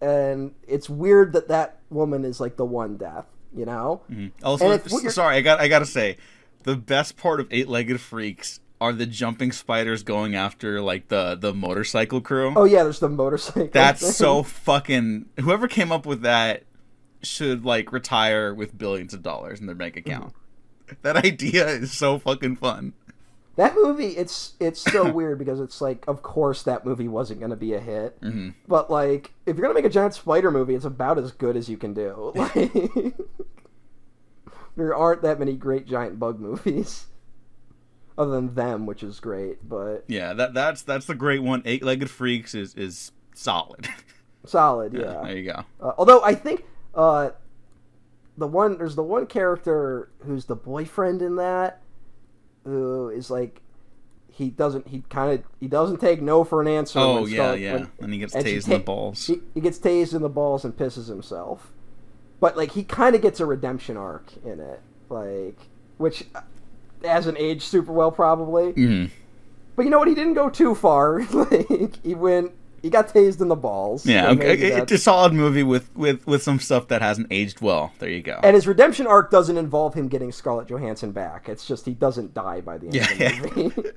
And 0.00 0.54
it's 0.68 0.88
weird 0.88 1.32
that 1.32 1.48
that 1.48 1.80
woman 1.90 2.24
is 2.24 2.38
like 2.40 2.56
the 2.56 2.64
one 2.64 2.96
death, 2.96 3.26
you 3.54 3.64
know. 3.64 4.02
Also, 4.42 4.70
And 4.70 4.80
if 4.86 5.12
sorry, 5.12 5.36
I 5.36 5.40
got 5.40 5.58
I 5.58 5.68
gotta 5.68 5.86
say, 5.86 6.18
the 6.66 6.76
best 6.76 7.16
part 7.16 7.40
of 7.40 7.46
Eight 7.50 7.68
Legged 7.68 8.00
Freaks 8.00 8.60
are 8.80 8.92
the 8.92 9.06
jumping 9.06 9.52
spiders 9.52 10.02
going 10.02 10.34
after 10.34 10.82
like 10.82 11.08
the 11.08 11.34
the 11.34 11.54
motorcycle 11.54 12.20
crew. 12.20 12.52
Oh 12.54 12.64
yeah, 12.64 12.82
there's 12.82 12.98
the 12.98 13.08
motorcycle. 13.08 13.70
That's 13.72 14.02
thing. 14.02 14.10
so 14.10 14.42
fucking. 14.42 15.26
Whoever 15.40 15.68
came 15.68 15.90
up 15.90 16.04
with 16.04 16.22
that 16.22 16.64
should 17.22 17.64
like 17.64 17.92
retire 17.92 18.52
with 18.52 18.76
billions 18.76 19.14
of 19.14 19.22
dollars 19.22 19.60
in 19.60 19.66
their 19.66 19.74
bank 19.74 19.96
account. 19.96 20.34
That 21.02 21.16
idea 21.16 21.66
is 21.68 21.92
so 21.92 22.18
fucking 22.18 22.56
fun. 22.56 22.92
That 23.56 23.74
movie, 23.74 24.16
it's 24.16 24.54
it's 24.60 24.80
so 24.80 25.10
weird 25.12 25.38
because 25.38 25.60
it's 25.60 25.80
like, 25.80 26.04
of 26.06 26.22
course, 26.22 26.62
that 26.64 26.84
movie 26.84 27.08
wasn't 27.08 27.40
going 27.40 27.50
to 27.50 27.56
be 27.56 27.74
a 27.74 27.80
hit. 27.80 28.20
Mm-hmm. 28.20 28.50
But 28.68 28.90
like, 28.90 29.32
if 29.46 29.56
you're 29.56 29.62
gonna 29.62 29.74
make 29.74 29.84
a 29.84 29.90
giant 29.90 30.14
spider 30.14 30.50
movie, 30.50 30.74
it's 30.74 30.84
about 30.84 31.18
as 31.18 31.32
good 31.32 31.56
as 31.56 31.68
you 31.68 31.76
can 31.76 31.94
do. 31.94 32.32
Like, 32.36 32.54
there 34.76 34.94
aren't 34.94 35.22
that 35.22 35.38
many 35.38 35.54
great 35.54 35.86
giant 35.86 36.18
bug 36.18 36.38
movies, 36.40 37.06
other 38.18 38.32
than 38.32 38.54
them, 38.54 38.86
which 38.86 39.02
is 39.02 39.20
great, 39.20 39.66
but 39.68 40.04
Yeah, 40.08 40.32
that 40.34 40.54
that's 40.54 40.82
that's 40.82 41.06
the 41.06 41.14
great 41.14 41.42
one. 41.42 41.62
Eight 41.64 41.82
Legged 41.82 42.10
Freaks 42.10 42.54
is 42.54 42.74
is 42.74 43.12
solid. 43.34 43.88
solid. 44.44 44.92
Yeah. 44.94 45.20
there 45.24 45.36
you 45.36 45.50
go. 45.52 45.64
Uh, 45.80 45.92
although 45.98 46.22
I 46.22 46.34
think 46.34 46.64
uh, 46.94 47.30
the 48.38 48.46
one 48.46 48.78
there's 48.78 48.96
the 48.96 49.02
one 49.02 49.26
character 49.26 50.10
who's 50.24 50.44
the 50.46 50.56
boyfriend 50.56 51.22
in 51.22 51.36
that, 51.36 51.82
who 52.64 53.08
is 53.10 53.30
like. 53.30 53.62
He 54.28 54.50
doesn't. 54.50 54.86
He 54.88 55.02
kind 55.08 55.32
of. 55.40 55.46
He 55.60 55.66
doesn't 55.66 55.98
take 55.98 56.20
no 56.20 56.44
for 56.44 56.60
an 56.60 56.68
answer. 56.68 56.98
Oh 56.98 57.24
yeah, 57.24 57.54
yeah. 57.54 57.72
when- 57.72 57.90
and 58.00 58.12
he 58.12 58.18
gets 58.18 58.34
she 58.34 58.40
tased 58.40 58.66
in 58.66 58.72
the 58.74 58.78
balls. 58.80 59.26
He, 59.26 59.40
he 59.54 59.62
gets 59.62 59.78
tased 59.78 60.14
in 60.14 60.20
the 60.20 60.28
balls 60.28 60.62
and 60.62 60.76
pisses 60.76 61.08
himself. 61.08 61.72
But 62.40 62.56
like 62.56 62.72
he 62.72 62.84
kind 62.84 63.14
of 63.16 63.22
gets 63.22 63.40
a 63.40 63.46
redemption 63.46 63.96
arc 63.96 64.24
in 64.44 64.60
it, 64.60 64.80
like 65.08 65.56
which 65.98 66.24
uh, 66.34 66.40
hasn't 67.04 67.38
aged 67.38 67.62
super 67.62 67.92
well 67.92 68.10
probably. 68.10 68.72
Mhm. 68.74 69.10
But 69.74 69.84
you 69.84 69.90
know 69.90 69.98
what? 69.98 70.08
He 70.08 70.14
didn't 70.14 70.34
go 70.34 70.48
too 70.50 70.74
far. 70.74 71.22
like 71.32 72.02
he 72.04 72.14
went. 72.14 72.52
He 72.82 72.90
got 72.90 73.08
tased 73.08 73.40
in 73.40 73.48
the 73.48 73.56
balls. 73.56 74.06
Yeah, 74.06 74.26
so 74.26 74.32
okay, 74.32 74.54
it's 74.54 74.92
a 74.92 74.98
solid 74.98 75.32
movie 75.32 75.62
with 75.62 75.90
with 75.96 76.24
with 76.26 76.42
some 76.42 76.60
stuff 76.60 76.88
that 76.88 77.02
hasn't 77.02 77.26
aged 77.30 77.60
well. 77.60 77.92
There 77.98 78.08
you 78.10 78.22
go. 78.22 78.38
And 78.44 78.54
his 78.54 78.66
redemption 78.66 79.06
arc 79.06 79.30
doesn't 79.30 79.56
involve 79.56 79.94
him 79.94 80.06
getting 80.08 80.30
Scarlett 80.30 80.68
Johansson 80.68 81.10
back. 81.10 81.48
It's 81.48 81.66
just 81.66 81.84
he 81.86 81.94
doesn't 81.94 82.32
die 82.34 82.60
by 82.60 82.78
the 82.78 82.86
end 82.86 82.94
Yeah, 82.94 83.10
of 83.10 83.42
the 83.42 83.62
movie. 83.62 83.90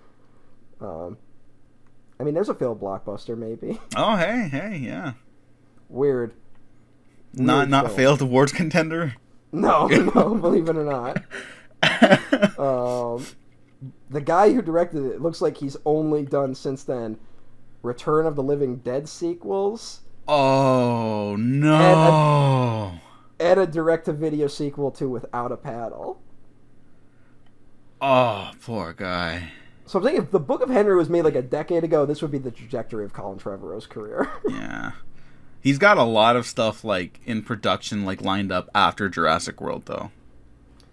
um, 0.80 1.18
I 2.18 2.24
mean, 2.24 2.32
there's 2.34 2.48
a 2.48 2.54
failed 2.54 2.80
blockbuster, 2.80 3.36
maybe. 3.36 3.80
oh 3.96 4.16
hey 4.16 4.48
hey 4.50 4.78
yeah. 4.80 5.12
Weird. 5.88 6.32
Not 7.36 7.56
Weird 7.58 7.70
not 7.70 7.84
film. 7.86 7.96
failed 7.96 8.22
awards 8.22 8.52
contender. 8.52 9.14
No, 9.52 9.86
no, 10.14 10.34
believe 10.34 10.68
it 10.68 10.76
or 10.76 10.84
not. 10.84 11.22
Um, 12.58 13.24
the 14.10 14.20
guy 14.20 14.52
who 14.52 14.62
directed 14.62 15.04
it, 15.04 15.12
it 15.16 15.22
looks 15.22 15.40
like 15.40 15.58
he's 15.58 15.76
only 15.84 16.24
done 16.24 16.54
since 16.54 16.82
then 16.82 17.18
Return 17.82 18.26
of 18.26 18.34
the 18.34 18.42
Living 18.42 18.76
Dead 18.76 19.08
sequels 19.08 20.00
oh 20.26 21.36
no. 21.38 22.92
and 23.38 23.60
a 23.60 23.66
direct 23.66 24.06
to 24.06 24.12
video 24.12 24.46
sequel 24.48 24.90
to 24.92 25.08
Without 25.08 25.52
a 25.52 25.56
Paddle. 25.56 26.20
Oh, 28.00 28.50
poor 28.62 28.92
guy. 28.92 29.52
So 29.84 29.98
I'm 29.98 30.04
thinking 30.04 30.22
if 30.22 30.30
the 30.30 30.40
Book 30.40 30.62
of 30.62 30.68
Henry 30.70 30.96
was 30.96 31.08
made 31.08 31.22
like 31.22 31.36
a 31.36 31.42
decade 31.42 31.84
ago, 31.84 32.04
this 32.06 32.20
would 32.22 32.32
be 32.32 32.38
the 32.38 32.50
trajectory 32.50 33.04
of 33.04 33.12
Colin 33.12 33.38
Trevorrow's 33.38 33.86
career. 33.86 34.30
Yeah. 34.48 34.92
He's 35.60 35.78
got 35.78 35.98
a 35.98 36.04
lot 36.04 36.36
of 36.36 36.46
stuff 36.46 36.84
like 36.84 37.20
in 37.26 37.42
production 37.42 38.04
like 38.04 38.20
lined 38.22 38.52
up 38.52 38.68
after 38.74 39.08
Jurassic 39.08 39.60
World 39.60 39.84
though. 39.86 40.10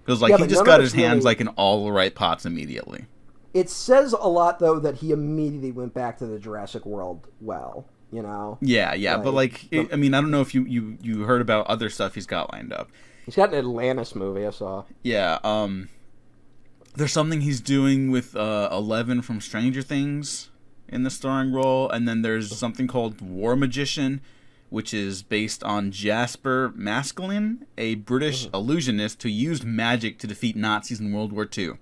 Cuz 0.06 0.22
like 0.22 0.32
Yeah, 0.32 0.38
he 0.38 0.48
just 0.48 0.66
got 0.66 0.82
his 0.82 0.94
hands 0.94 1.18
really- 1.18 1.26
like 1.26 1.42
in 1.42 1.48
all 1.50 1.86
the 1.86 1.92
right 1.92 2.14
pots 2.14 2.46
immediately. 2.46 3.06
it 3.54 3.70
says 3.70 4.14
a 4.14 4.28
lot 4.28 4.58
though 4.60 4.80
that 4.80 4.96
he 4.96 5.12
immediately 5.12 5.72
went 5.72 5.94
back 5.94 6.18
to 6.18 6.26
the 6.26 6.40
Jurassic 6.40 6.86
World 6.88 7.28
well, 7.40 7.86
you 8.12 8.22
know. 8.24 8.58
Yeah, 8.62 8.94
yeah, 8.96 9.18
but 9.18 9.34
Like, 9.36 9.66
like 9.72 9.94
I 9.94 9.96
mean, 9.96 10.14
I 10.16 10.22
don't 10.22 10.32
know 10.32 10.42
if 10.42 10.56
you 10.56 10.64
you 10.66 10.98
you 11.02 11.24
heard 11.24 11.42
about 11.42 11.68
other 11.68 11.90
stuff 11.90 12.16
he's 12.16 12.26
got 12.26 12.52
lined 12.52 12.74
up. 12.74 12.90
He's 13.26 13.36
got 13.36 13.50
an 13.54 13.60
Atlantis 13.60 14.16
movie 14.16 14.46
I 14.46 14.50
saw. 14.50 14.84
Yeah, 15.04 15.38
um 15.44 15.90
there's 16.96 17.12
something 17.12 17.42
he's 17.42 17.62
doing 17.62 18.10
with 18.12 18.36
uh 18.36 18.70
11 18.72 19.22
from 19.22 19.40
Stranger 19.40 19.82
Things 19.84 20.50
in 20.90 21.04
the 21.04 21.10
starring 21.10 21.52
role 21.54 21.90
and 21.90 22.08
then 22.08 22.22
there's 22.24 22.56
something 22.56 22.88
called 22.88 23.20
War 23.22 23.56
Magician 23.56 24.20
which 24.74 24.92
is 24.92 25.22
based 25.22 25.64
on 25.64 25.92
Jasper 25.92 26.74
Maskelyne, 26.76 27.60
a 27.78 27.94
British 27.94 28.48
mm-hmm. 28.48 28.56
illusionist 28.56 29.22
who 29.22 29.30
used 29.30 29.64
magic 29.64 30.18
to 30.18 30.26
defeat 30.26 30.56
Nazis 30.56 31.00
in 31.00 31.14
World 31.14 31.32
War 31.32 31.48
II. 31.56 31.74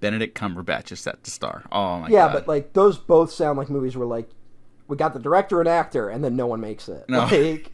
Benedict 0.00 0.36
Cumberbatch 0.36 0.90
is 0.90 0.98
set 0.98 1.22
to 1.22 1.30
star. 1.30 1.62
Oh 1.70 2.00
my 2.00 2.08
yeah, 2.08 2.26
god! 2.26 2.26
Yeah, 2.26 2.32
but 2.32 2.48
like 2.48 2.72
those 2.72 2.98
both 2.98 3.30
sound 3.30 3.56
like 3.56 3.70
movies 3.70 3.96
where 3.96 4.08
like 4.08 4.28
we 4.88 4.96
got 4.96 5.12
the 5.12 5.20
director 5.20 5.60
and 5.60 5.68
actor, 5.68 6.08
and 6.08 6.24
then 6.24 6.34
no 6.34 6.48
one 6.48 6.60
makes 6.60 6.88
it. 6.88 7.08
No. 7.08 7.28
Like, 7.30 7.70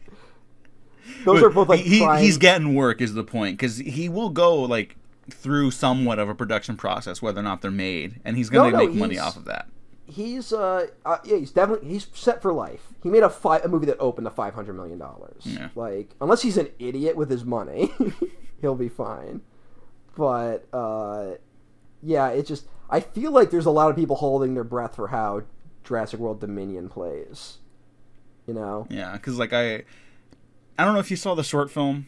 those 1.25 1.41
But 1.41 1.47
are 1.47 1.49
both 1.49 1.67
like 1.67 1.79
he, 1.79 2.07
he's 2.19 2.37
getting 2.37 2.75
work 2.75 3.01
is 3.01 3.15
the 3.15 3.23
point 3.23 3.57
because 3.57 3.77
he 3.77 4.07
will 4.07 4.29
go 4.29 4.55
like 4.55 4.95
through 5.31 5.71
somewhat 5.71 6.19
of 6.19 6.29
a 6.29 6.35
production 6.35 6.77
process 6.77 7.21
whether 7.21 7.39
or 7.39 7.43
not 7.43 7.61
they're 7.61 7.71
made 7.71 8.21
and 8.23 8.37
he's 8.37 8.49
gonna 8.49 8.69
No, 8.69 8.77
no, 8.77 8.85
make 8.85 8.95
money 8.95 9.17
off 9.17 9.35
of 9.35 9.45
that 9.45 9.67
he's 10.11 10.51
uh, 10.53 10.87
uh 11.05 11.17
yeah 11.23 11.37
he's 11.37 11.51
definitely 11.51 11.89
he's 11.89 12.07
set 12.13 12.41
for 12.41 12.53
life. 12.53 12.93
He 13.01 13.09
made 13.09 13.23
a 13.23 13.29
fi- 13.29 13.59
a 13.59 13.67
movie 13.67 13.85
that 13.87 13.97
opened 13.99 14.25
to 14.25 14.31
five 14.31 14.53
hundred 14.53 14.73
million 14.73 14.99
dollars. 14.99 15.43
Yeah. 15.43 15.69
Like 15.75 16.15
unless 16.21 16.41
he's 16.41 16.57
an 16.57 16.69
idiot 16.79 17.15
with 17.15 17.29
his 17.29 17.45
money, 17.45 17.91
he'll 18.61 18.75
be 18.75 18.89
fine. 18.89 19.41
But 20.15 20.67
uh, 20.73 21.35
yeah, 22.03 22.29
it's 22.29 22.47
just 22.47 22.65
I 22.89 22.99
feel 22.99 23.31
like 23.31 23.51
there's 23.51 23.65
a 23.65 23.71
lot 23.71 23.89
of 23.89 23.95
people 23.95 24.17
holding 24.17 24.53
their 24.53 24.63
breath 24.63 24.95
for 24.95 25.07
how 25.07 25.43
Jurassic 25.83 26.19
World 26.19 26.39
Dominion 26.39 26.89
plays. 26.89 27.57
You 28.47 28.55
know, 28.55 28.87
yeah 28.89 29.13
because 29.13 29.37
like 29.37 29.53
i 29.53 29.83
i 30.77 30.83
don't 30.83 30.93
know 30.93 30.99
if 30.99 31.11
you 31.11 31.15
saw 31.15 31.35
the 31.35 31.43
short 31.43 31.69
film 31.69 32.07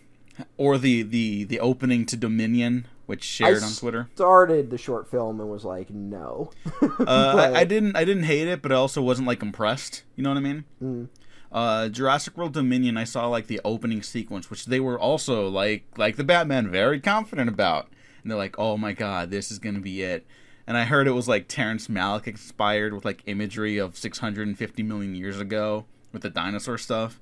or 0.58 0.78
the 0.78 1.04
the 1.04 1.44
the 1.44 1.60
opening 1.60 2.06
to 2.08 2.18
dominion 2.18 2.88
which 3.14 3.24
shared 3.24 3.62
I 3.62 3.66
on 3.66 3.72
twitter 3.74 4.10
started 4.16 4.70
the 4.70 4.78
short 4.78 5.10
film 5.10 5.40
and 5.40 5.50
was 5.50 5.64
like, 5.64 5.90
no. 5.90 6.52
uh, 6.82 6.88
But- 7.00 7.08
I, 7.56 7.62
I 7.62 7.64
didn't 7.64 7.96
i 7.96 8.04
didn't 8.04 8.24
hate 8.24 8.48
it 8.48 8.62
but 8.62 8.72
i 8.72 8.76
also 8.76 9.02
wasn't 9.02 9.28
like 9.28 9.42
impressed 9.42 10.04
you 10.16 10.24
know 10.24 10.30
what 10.30 10.38
i 10.38 10.42
mean 10.42 10.64
Mm. 10.82 11.08
uh, 11.52 11.90
Jurassic 11.90 12.36
World 12.36 12.54
Dominion, 12.54 12.98
I 12.98 13.04
saw 13.04 13.28
like 13.28 13.46
the 13.48 13.62
opening 13.64 14.02
sequence, 14.02 14.50
which 14.50 14.66
they 14.66 14.80
were 14.80 15.00
also 15.00 15.48
like 15.48 15.84
like 15.98 16.16
the 16.16 16.24
Batman 16.24 16.70
very 16.72 17.00
confident 17.00 17.48
about, 17.48 17.88
and 18.22 18.32
they're 18.32 18.38
like, 18.46 18.58
"Oh 18.58 18.76
my 18.78 18.92
god, 18.94 19.30
this 19.30 19.52
is 19.52 19.60
gonna 19.60 19.80
be 19.80 20.02
it." 20.02 20.26
And 20.66 20.76
I 20.78 20.84
heard 20.86 21.08
it 21.08 21.12
was 21.12 21.28
like 21.28 21.48
Terrence 21.48 21.88
Malick 21.90 22.26
inspired 22.26 22.92
with 22.94 23.06
like 23.06 23.22
imagery 23.28 23.78
of 23.78 23.98
650 23.98 24.82
million 24.84 25.14
years 25.14 25.40
ago 25.40 25.86
with 26.12 26.22
the 26.24 26.30
dinosaur 26.32 26.78
stuff. 26.80 27.20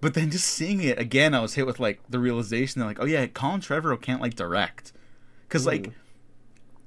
But 0.00 0.12
then 0.14 0.30
just 0.30 0.44
seeing 0.46 0.82
it 0.82 0.98
again, 0.98 1.32
I 1.34 1.40
was 1.40 1.54
hit 1.54 1.66
with 1.66 1.80
like 1.80 2.00
the 2.08 2.18
realization 2.18 2.80
that 2.80 2.86
like, 2.86 3.00
oh 3.00 3.06
yeah, 3.06 3.26
Colin 3.28 3.60
Trevorrow 3.62 3.98
can't 4.00 4.20
like 4.20 4.34
direct, 4.34 4.92
because 5.54 5.66
like 5.66 5.82
mm. 5.82 5.92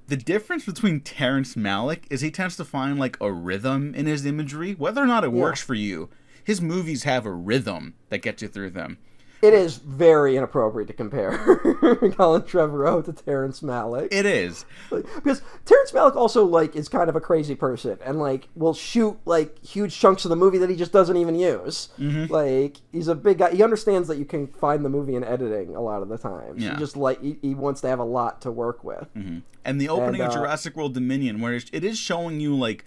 the 0.07 0.17
difference 0.17 0.65
between 0.65 0.99
Terrence 0.99 1.55
Malick 1.55 2.01
is 2.09 2.19
he 2.19 2.29
tends 2.29 2.57
to 2.57 2.65
find 2.65 2.99
like 2.99 3.15
a 3.21 3.31
rhythm 3.31 3.95
in 3.95 4.07
his 4.07 4.25
imagery, 4.25 4.73
whether 4.73 5.01
or 5.01 5.05
not 5.05 5.23
it 5.23 5.31
Yeah. 5.31 5.41
works 5.41 5.61
for 5.61 5.73
you. 5.73 6.09
His 6.43 6.61
movies 6.61 7.03
have 7.03 7.25
a 7.25 7.31
rhythm 7.31 7.93
that 8.09 8.21
gets 8.21 8.41
you 8.41 8.49
through 8.49 8.71
them. 8.71 8.97
It 9.41 9.53
is 9.53 9.77
very 9.77 10.35
inappropriate 10.35 10.87
to 10.87 10.93
compare 10.93 11.31
Colin 12.17 12.41
Trevorrow 12.41 13.03
to 13.05 13.13
Terrence 13.13 13.61
Malick. 13.61 14.07
It 14.11 14.25
is. 14.25 14.65
Like, 14.89 15.05
because 15.15 15.41
Terrence 15.65 15.91
Malick 15.91 16.15
also 16.15 16.45
like 16.45 16.75
is 16.75 16.89
kind 16.89 17.09
of 17.09 17.15
a 17.15 17.21
crazy 17.21 17.55
person 17.55 17.99
and 18.03 18.19
like 18.19 18.49
will 18.55 18.73
shoot 18.73 19.17
like 19.25 19.63
huge 19.63 19.97
chunks 19.97 20.25
of 20.25 20.29
the 20.29 20.35
movie 20.35 20.57
that 20.57 20.69
he 20.69 20.75
just 20.75 20.91
doesn't 20.91 21.17
even 21.17 21.35
use. 21.35 21.89
Mm-hmm. 21.99 22.33
Like 22.33 22.77
he's 22.91 23.07
a 23.07 23.15
big 23.15 23.37
guy. 23.37 23.53
He 23.53 23.63
understands 23.63 24.07
that 24.07 24.17
you 24.17 24.25
can 24.25 24.47
find 24.47 24.83
the 24.83 24.89
movie 24.89 25.15
in 25.15 25.23
editing 25.23 25.75
a 25.75 25.81
lot 25.81 26.01
of 26.01 26.09
the 26.09 26.17
time. 26.17 26.55
Yeah. 26.57 26.73
He 26.73 26.79
just 26.79 26.97
like 26.97 27.21
he, 27.21 27.37
he 27.41 27.53
wants 27.53 27.81
to 27.81 27.87
have 27.87 27.99
a 27.99 28.05
lot 28.05 28.41
to 28.41 28.51
work 28.51 28.83
with. 28.83 29.07
And 29.13 29.81
the 29.81 29.89
opening 29.89 30.21
And, 30.21 30.31
of 30.31 30.35
uh, 30.35 30.39
Jurassic 30.39 30.75
World 30.75 30.93
Dominion, 30.93 31.41
where 31.41 31.53
it 31.53 31.83
is 31.83 31.97
showing 31.97 32.39
you 32.39 32.55
like 32.55 32.85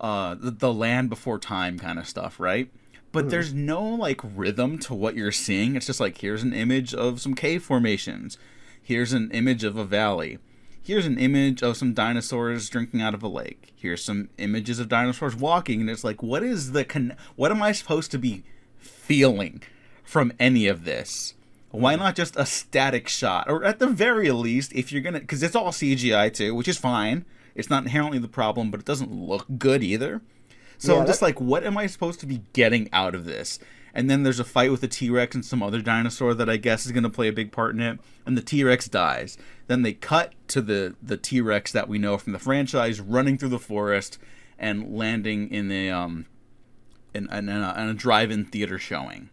uh, 0.00 0.36
the, 0.36 0.50
the 0.50 0.72
land 0.72 1.10
before 1.10 1.38
time 1.38 1.78
kind 1.78 1.98
of 1.98 2.08
stuff, 2.08 2.40
right? 2.40 2.70
But 3.12 3.24
hmm. 3.24 3.30
there's 3.30 3.54
no 3.54 3.84
like 3.84 4.20
rhythm 4.22 4.78
to 4.80 4.94
what 4.94 5.14
you're 5.14 5.32
seeing. 5.32 5.76
It's 5.76 5.86
just 5.86 6.00
like 6.00 6.18
here's 6.18 6.42
an 6.42 6.52
image 6.52 6.94
of 6.94 7.20
some 7.20 7.34
cave 7.34 7.62
formations. 7.62 8.38
Here's 8.82 9.12
an 9.12 9.30
image 9.30 9.62
of 9.62 9.76
a 9.76 9.84
valley. 9.84 10.38
Here's 10.84 11.06
an 11.06 11.18
image 11.18 11.62
of 11.62 11.76
some 11.76 11.94
dinosaurs 11.94 12.68
drinking 12.68 13.00
out 13.00 13.14
of 13.14 13.22
a 13.22 13.28
lake. 13.28 13.72
Here's 13.76 14.04
some 14.04 14.30
images 14.38 14.80
of 14.80 14.88
dinosaurs 14.88 15.36
walking, 15.36 15.80
and 15.80 15.88
it's 15.88 16.02
like, 16.02 16.22
what 16.24 16.42
is 16.42 16.72
the 16.72 16.84
con? 16.84 17.14
What 17.36 17.52
am 17.52 17.62
I 17.62 17.70
supposed 17.70 18.10
to 18.10 18.18
be 18.18 18.42
feeling 18.78 19.62
from 20.02 20.32
any 20.40 20.66
of 20.66 20.84
this? 20.84 21.34
Why 21.70 21.94
hmm. 21.94 22.00
not 22.00 22.16
just 22.16 22.36
a 22.36 22.44
static 22.44 23.06
shot, 23.06 23.48
or 23.48 23.62
at 23.62 23.78
the 23.78 23.86
very 23.86 24.30
least, 24.32 24.72
if 24.72 24.90
you're 24.90 25.02
gonna, 25.02 25.20
because 25.20 25.42
it's 25.44 25.54
all 25.54 25.68
CGI 25.68 26.34
too, 26.34 26.54
which 26.54 26.68
is 26.68 26.78
fine. 26.78 27.26
It's 27.54 27.70
not 27.70 27.84
inherently 27.84 28.18
the 28.18 28.28
problem, 28.28 28.70
but 28.70 28.80
it 28.80 28.86
doesn't 28.86 29.12
look 29.12 29.46
good 29.58 29.84
either. 29.84 30.22
So 30.82 30.94
Yeah, 30.94 31.00
I'm 31.02 31.06
just 31.06 31.20
that- 31.20 31.26
like, 31.26 31.40
what 31.40 31.62
am 31.64 31.78
I 31.78 31.86
supposed 31.86 32.18
to 32.20 32.26
be 32.26 32.42
getting 32.52 32.88
out 32.92 33.14
of 33.14 33.24
this? 33.24 33.60
And 33.94 34.10
then 34.10 34.24
there's 34.24 34.40
a 34.40 34.44
fight 34.44 34.72
with 34.72 34.82
a 34.82 34.88
T 34.88 35.10
Rex 35.10 35.32
and 35.36 35.44
some 35.44 35.62
other 35.62 35.80
dinosaur 35.80 36.34
that 36.34 36.50
I 36.50 36.56
guess 36.56 36.86
is 36.86 36.92
going 36.92 37.04
to 37.04 37.10
play 37.10 37.28
a 37.28 37.32
big 37.32 37.52
part 37.52 37.74
in 37.76 37.80
it. 37.80 38.00
And 38.26 38.36
the 38.36 38.42
T 38.42 38.64
Rex 38.64 38.88
dies. 38.88 39.38
Then 39.68 39.82
they 39.82 39.92
cut 39.92 40.32
to 40.48 40.60
the 40.60 40.96
the 41.00 41.16
T 41.16 41.40
Rex 41.40 41.70
that 41.70 41.88
we 41.88 41.98
know 41.98 42.18
from 42.18 42.32
the 42.32 42.40
franchise 42.40 43.00
running 43.00 43.38
through 43.38 43.50
the 43.50 43.60
forest 43.60 44.18
and 44.58 44.96
landing 44.96 45.50
in 45.52 45.68
the 45.68 45.88
um 45.90 46.26
in, 47.14 47.30
in, 47.30 47.48
in 47.48 47.62
a, 47.62 47.74
in 47.78 47.88
a 47.90 47.94
drive-in 47.94 48.46
theater 48.46 48.78
showing. 48.78 49.28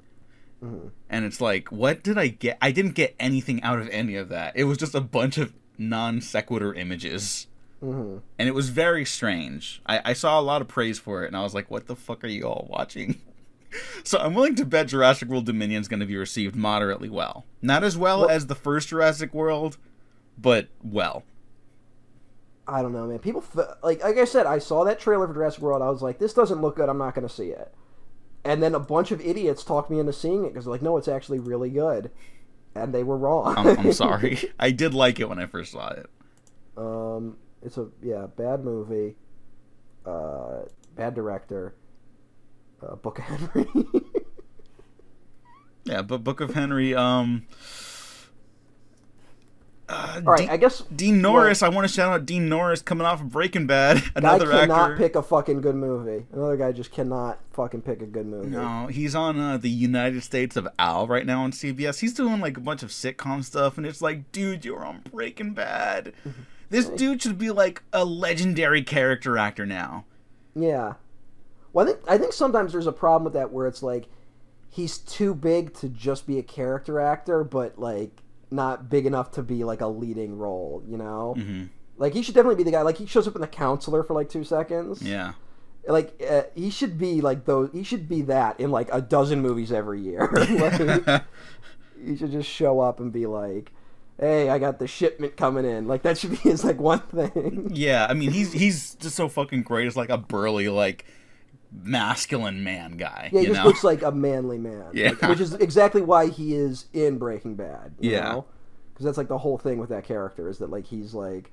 And 1.09 1.23
it's 1.25 1.39
like, 1.41 1.71
what 1.71 2.03
did 2.03 2.17
I 2.17 2.27
get? 2.27 2.57
I 2.61 2.71
didn't 2.71 2.91
get 2.93 3.15
anything 3.19 3.63
out 3.63 3.79
of 3.79 3.87
any 3.89 4.15
of 4.17 4.27
that. 4.29 4.51
It 4.57 4.65
was 4.65 4.77
just 4.77 4.93
a 4.93 5.01
bunch 5.01 5.37
of 5.37 5.53
non 5.77 6.19
sequitur 6.21 6.73
images 6.73 7.47
and 7.81 8.21
it 8.37 8.53
was 8.53 8.69
very 8.69 9.05
strange. 9.05 9.81
I, 9.85 10.01
I 10.05 10.13
saw 10.13 10.39
a 10.39 10.41
lot 10.41 10.61
of 10.61 10.67
praise 10.67 10.99
for 10.99 11.23
it, 11.23 11.27
and 11.27 11.37
I 11.37 11.41
was 11.43 11.53
like, 11.53 11.71
"What 11.71 11.87
the 11.87 11.95
fuck 11.95 12.23
are 12.23 12.27
you 12.27 12.43
all 12.43 12.67
watching?" 12.69 13.21
so 14.03 14.17
I'm 14.19 14.33
willing 14.33 14.55
to 14.55 14.65
bet 14.65 14.87
Jurassic 14.87 15.29
World 15.29 15.45
Dominion 15.45 15.81
is 15.81 15.87
going 15.87 15.99
to 16.01 16.05
be 16.05 16.17
received 16.17 16.55
moderately 16.55 17.09
well. 17.09 17.45
Not 17.61 17.83
as 17.83 17.97
well, 17.97 18.21
Well- 18.21 18.29
as 18.29 18.47
the 18.47 18.55
first 18.55 18.89
Jurassic 18.89 19.33
World, 19.33 19.77
but 20.37 20.67
well. 20.83 21.23
I 22.67 22.83
don't 22.83 22.93
know, 22.93 23.07
man. 23.07 23.17
People 23.19 23.43
f- 23.55 23.77
like 23.81 24.03
like 24.03 24.17
I 24.17 24.25
said, 24.25 24.45
I 24.45 24.59
saw 24.59 24.83
that 24.83 24.99
trailer 24.99 25.27
for 25.27 25.33
Jurassic 25.33 25.61
World. 25.61 25.81
I 25.81 25.89
was 25.89 26.01
like, 26.03 26.19
this 26.19 26.33
doesn't 26.33 26.61
look 26.61 26.75
good. 26.75 26.87
I'm 26.89 26.97
not 26.99 27.15
going 27.15 27.27
to 27.27 27.33
see 27.33 27.47
it. 27.47 27.73
And 28.45 28.61
then 28.61 28.75
a 28.75 28.79
bunch 28.79 29.11
of 29.11 29.19
idiots 29.21 29.63
talked 29.63 29.89
me 29.89 29.99
into 29.99 30.13
seeing 30.13 30.45
it 30.45 30.49
because 30.53 30.67
like, 30.67 30.81
no, 30.81 30.95
it's 30.97 31.07
actually 31.07 31.39
really 31.39 31.69
good, 31.71 32.11
and 32.75 32.93
they 32.93 33.03
were 33.03 33.17
wrong. 33.17 33.55
I'm, 33.57 33.79
I'm 33.79 33.91
sorry. 33.93 34.39
I 34.59 34.69
did 34.71 34.93
like 34.93 35.19
it 35.19 35.27
when 35.27 35.39
I 35.39 35.45
first 35.45 35.71
saw 35.71 35.89
it. 35.89 36.09
Um, 36.77 37.37
it's 37.63 37.77
a 37.77 37.87
yeah, 38.01 38.27
bad 38.27 38.63
movie, 38.63 39.15
uh, 40.05 40.63
bad 40.95 41.15
director, 41.15 41.75
uh, 42.81 42.95
Book 42.95 43.19
of 43.19 43.25
Henry. 43.25 43.67
Yeah, 45.89 46.03
but 46.03 46.23
Book 46.23 46.39
of 46.39 46.53
Henry. 46.53 46.93
Um. 46.93 47.47
Uh, 49.87 50.21
All 50.23 50.33
right, 50.33 50.41
Dean, 50.41 50.49
I 50.51 50.57
guess 50.57 50.83
Dean 50.95 51.19
Norris. 51.19 51.63
I 51.63 51.69
want 51.69 51.87
to 51.87 51.91
shout 51.91 52.13
out 52.13 52.27
Dean 52.27 52.47
Norris 52.47 52.83
coming 52.83 53.07
off 53.07 53.21
of 53.21 53.31
Breaking 53.31 53.65
Bad. 53.65 53.97
guy 54.03 54.11
Another 54.17 54.45
cannot 54.45 54.91
actor. 54.91 54.97
pick 54.97 55.15
a 55.15 55.23
fucking 55.23 55.61
good 55.61 55.73
movie. 55.73 56.27
Another 56.31 56.57
guy 56.57 56.71
just 56.73 56.91
cannot 56.91 57.39
fucking 57.53 57.81
pick 57.81 58.03
a 58.03 58.05
good 58.05 58.27
movie. 58.27 58.49
No, 58.49 58.85
he's 58.85 59.15
on 59.15 59.39
uh, 59.39 59.57
the 59.57 59.69
United 59.71 60.21
States 60.21 60.55
of 60.55 60.67
Al 60.77 61.07
right 61.07 61.25
now 61.25 61.41
on 61.41 61.51
CBS. 61.51 62.01
He's 62.01 62.13
doing 62.13 62.39
like 62.39 62.55
a 62.55 62.61
bunch 62.61 62.83
of 62.83 62.89
sitcom 62.89 63.43
stuff, 63.43 63.77
and 63.79 63.87
it's 63.87 63.99
like, 63.99 64.31
dude, 64.31 64.63
you're 64.63 64.85
on 64.85 65.01
Breaking 65.11 65.53
Bad. 65.53 66.13
This 66.69 66.87
dude 66.87 67.21
should 67.21 67.37
be 67.37 67.51
like 67.51 67.83
a 67.91 68.05
legendary 68.05 68.83
character 68.83 69.37
actor 69.37 69.65
now. 69.65 70.05
Yeah. 70.55 70.93
Well, 71.73 71.87
I 71.87 71.91
think 71.91 72.03
I 72.07 72.17
think 72.17 72.33
sometimes 72.33 72.71
there's 72.71 72.87
a 72.87 72.91
problem 72.91 73.23
with 73.23 73.33
that 73.33 73.51
where 73.51 73.67
it's 73.67 73.83
like 73.83 74.07
he's 74.69 74.97
too 74.97 75.33
big 75.33 75.73
to 75.75 75.89
just 75.89 76.27
be 76.27 76.37
a 76.37 76.43
character 76.43 76.99
actor, 76.99 77.43
but 77.43 77.79
like 77.79 78.11
not 78.51 78.89
big 78.89 79.05
enough 79.05 79.31
to 79.31 79.43
be 79.43 79.63
like 79.63 79.81
a 79.81 79.87
leading 79.87 80.37
role. 80.37 80.83
You 80.87 80.97
know, 80.97 81.35
hmm 81.37 81.65
like 81.97 82.13
he 82.13 82.21
should 82.21 82.33
definitely 82.33 82.55
be 82.55 82.63
the 82.63 82.71
guy. 82.71 82.81
Like 82.81 82.97
he 82.97 83.05
shows 83.05 83.27
up 83.27 83.35
in 83.35 83.41
the 83.41 83.47
counselor 83.47 84.03
for 84.03 84.13
like 84.13 84.29
two 84.29 84.43
seconds. 84.43 85.01
Yeah. 85.01 85.33
Like 85.87 86.21
uh, 86.27 86.43
he 86.55 86.69
should 86.69 86.97
be 86.97 87.21
like 87.21 87.45
those. 87.45 87.69
He 87.73 87.83
should 87.83 88.07
be 88.07 88.21
that 88.23 88.59
in 88.59 88.71
like 88.71 88.89
a 88.91 89.01
dozen 89.01 89.41
movies 89.41 89.71
every 89.71 90.01
year. 90.01 90.29
like, 90.31 91.23
he 92.03 92.15
should 92.15 92.31
just 92.31 92.49
show 92.49 92.79
up 92.79 92.99
and 92.99 93.11
be 93.11 93.25
like. 93.25 93.71
Hey, 94.19 94.49
I 94.49 94.59
got 94.59 94.79
the 94.79 94.87
shipment 94.87 95.37
coming 95.37 95.63
in. 95.65 95.87
Like 95.87 96.01
that 96.03 96.17
should 96.17 96.31
be 96.31 96.35
his 96.37 96.63
like 96.65 96.79
one 96.79 96.99
thing. 96.99 97.71
yeah, 97.73 98.05
I 98.09 98.13
mean, 98.13 98.31
he's 98.31 98.51
he's 98.51 98.95
just 98.95 99.15
so 99.15 99.29
fucking 99.29 99.63
great 99.63 99.87
as 99.87 99.95
like 99.95 100.09
a 100.09 100.17
burly, 100.17 100.67
like 100.69 101.05
masculine 101.71 102.63
man 102.63 102.93
guy. 102.97 103.29
Yeah, 103.31 103.39
he 103.41 103.45
just 103.47 103.59
know? 103.59 103.65
looks 103.67 103.83
like 103.83 104.01
a 104.01 104.11
manly 104.11 104.57
man. 104.57 104.85
Yeah. 104.93 105.09
Like, 105.11 105.21
which 105.29 105.39
is 105.39 105.53
exactly 105.55 106.01
why 106.01 106.27
he 106.27 106.55
is 106.55 106.85
in 106.93 107.17
Breaking 107.17 107.55
Bad. 107.55 107.95
You 107.99 108.11
Yeah. 108.11 108.41
Because 108.93 109.05
that's 109.05 109.17
like 109.17 109.27
the 109.29 109.37
whole 109.37 109.57
thing 109.57 109.77
with 109.77 109.89
that 109.89 110.03
character 110.03 110.49
is 110.49 110.57
that 110.57 110.69
like 110.69 110.85
he's 110.85 111.13
like 111.13 111.51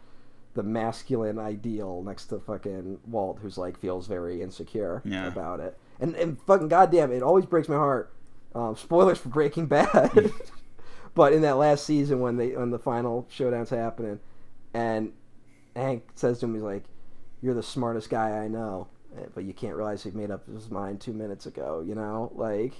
the 0.54 0.62
masculine 0.62 1.38
ideal 1.38 2.02
next 2.02 2.26
to 2.26 2.40
fucking 2.40 2.98
Walt, 3.06 3.38
who's 3.42 3.58
like 3.58 3.78
feels 3.78 4.06
very 4.08 4.42
insecure 4.42 5.02
Yeah. 5.04 5.26
about 5.28 5.60
it. 5.60 5.78
And 6.00 6.16
and 6.16 6.40
fucking 6.42 6.68
goddamn, 6.68 7.12
it 7.12 7.22
always 7.22 7.46
breaks 7.46 7.68
my 7.68 7.76
heart. 7.76 8.12
Um, 8.54 8.74
spoilers 8.74 9.18
for 9.18 9.28
Breaking 9.28 9.66
Bad. 9.66 10.32
but 11.16 11.32
in 11.32 11.42
that 11.42 11.56
last 11.56 11.84
season 11.84 12.20
when 12.20 12.36
they 12.36 12.50
when 12.50 12.70
the 12.70 12.78
final 12.78 13.26
showdown's 13.28 13.70
happening, 13.70 14.20
and 14.72 15.12
Hank 15.74 16.04
says 16.14 16.38
to 16.38 16.46
him, 16.46 16.54
he's 16.54 16.62
like, 16.62 16.84
"You're 17.42 17.54
the 17.54 17.62
smartest 17.64 18.08
guy 18.08 18.30
I 18.44 18.46
know." 18.46 18.86
Eh, 19.18 19.24
But 19.34 19.42
you 19.44 19.52
can't 19.52 19.74
realize 19.74 20.04
he 20.04 20.12
made 20.12 20.30
up 20.30 20.46
his 20.46 20.70
mind 20.70 21.00
two 21.00 21.12
minutes 21.12 21.46
ago. 21.46 21.82
You 21.84 21.94
know, 21.96 22.30
like 22.36 22.74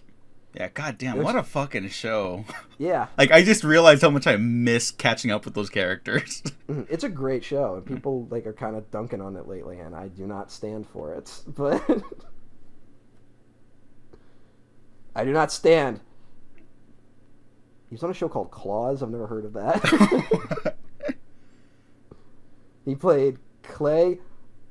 Yeah, 0.55 0.69
goddamn, 0.69 1.23
what 1.23 1.35
a 1.37 1.43
fucking 1.43 1.89
show. 1.89 2.45
Yeah, 2.79 3.07
like 3.19 3.31
I 3.33 3.43
just 3.43 3.65
realized 3.65 4.03
how 4.03 4.11
much 4.11 4.27
I 4.27 4.37
miss 4.37 4.91
catching 4.91 5.31
up 5.31 5.45
with 5.47 5.55
those 5.55 5.71
characters. 5.71 6.43
Mhm. 6.69 6.87
it's 6.91 7.05
a 7.05 7.09
great 7.09 7.43
show, 7.45 7.75
and 7.77 7.87
people 7.87 8.27
like 8.31 8.47
are 8.47 8.53
kind 8.53 8.77
of 8.77 8.91
dunking 8.91 9.21
on 9.23 9.37
it 9.37 9.47
lately, 9.49 9.79
and 9.81 9.95
I 9.95 10.09
do 10.09 10.27
not 10.27 10.51
stand 10.53 10.87
for 10.89 11.13
it. 11.15 11.33
But 11.57 11.83
I 15.15 15.25
do 15.25 15.33
not 15.33 15.51
stand. 15.51 16.01
He 17.89 17.95
was 17.95 18.03
on 18.03 18.11
a 18.11 18.15
show 18.15 18.29
called 18.29 18.51
Claws. 18.51 19.03
I've 19.03 19.11
never 19.11 19.27
heard 19.27 19.45
of 19.45 19.53
that. 19.55 20.75
he 22.85 22.95
played 22.95 23.39
Clay 23.63 24.19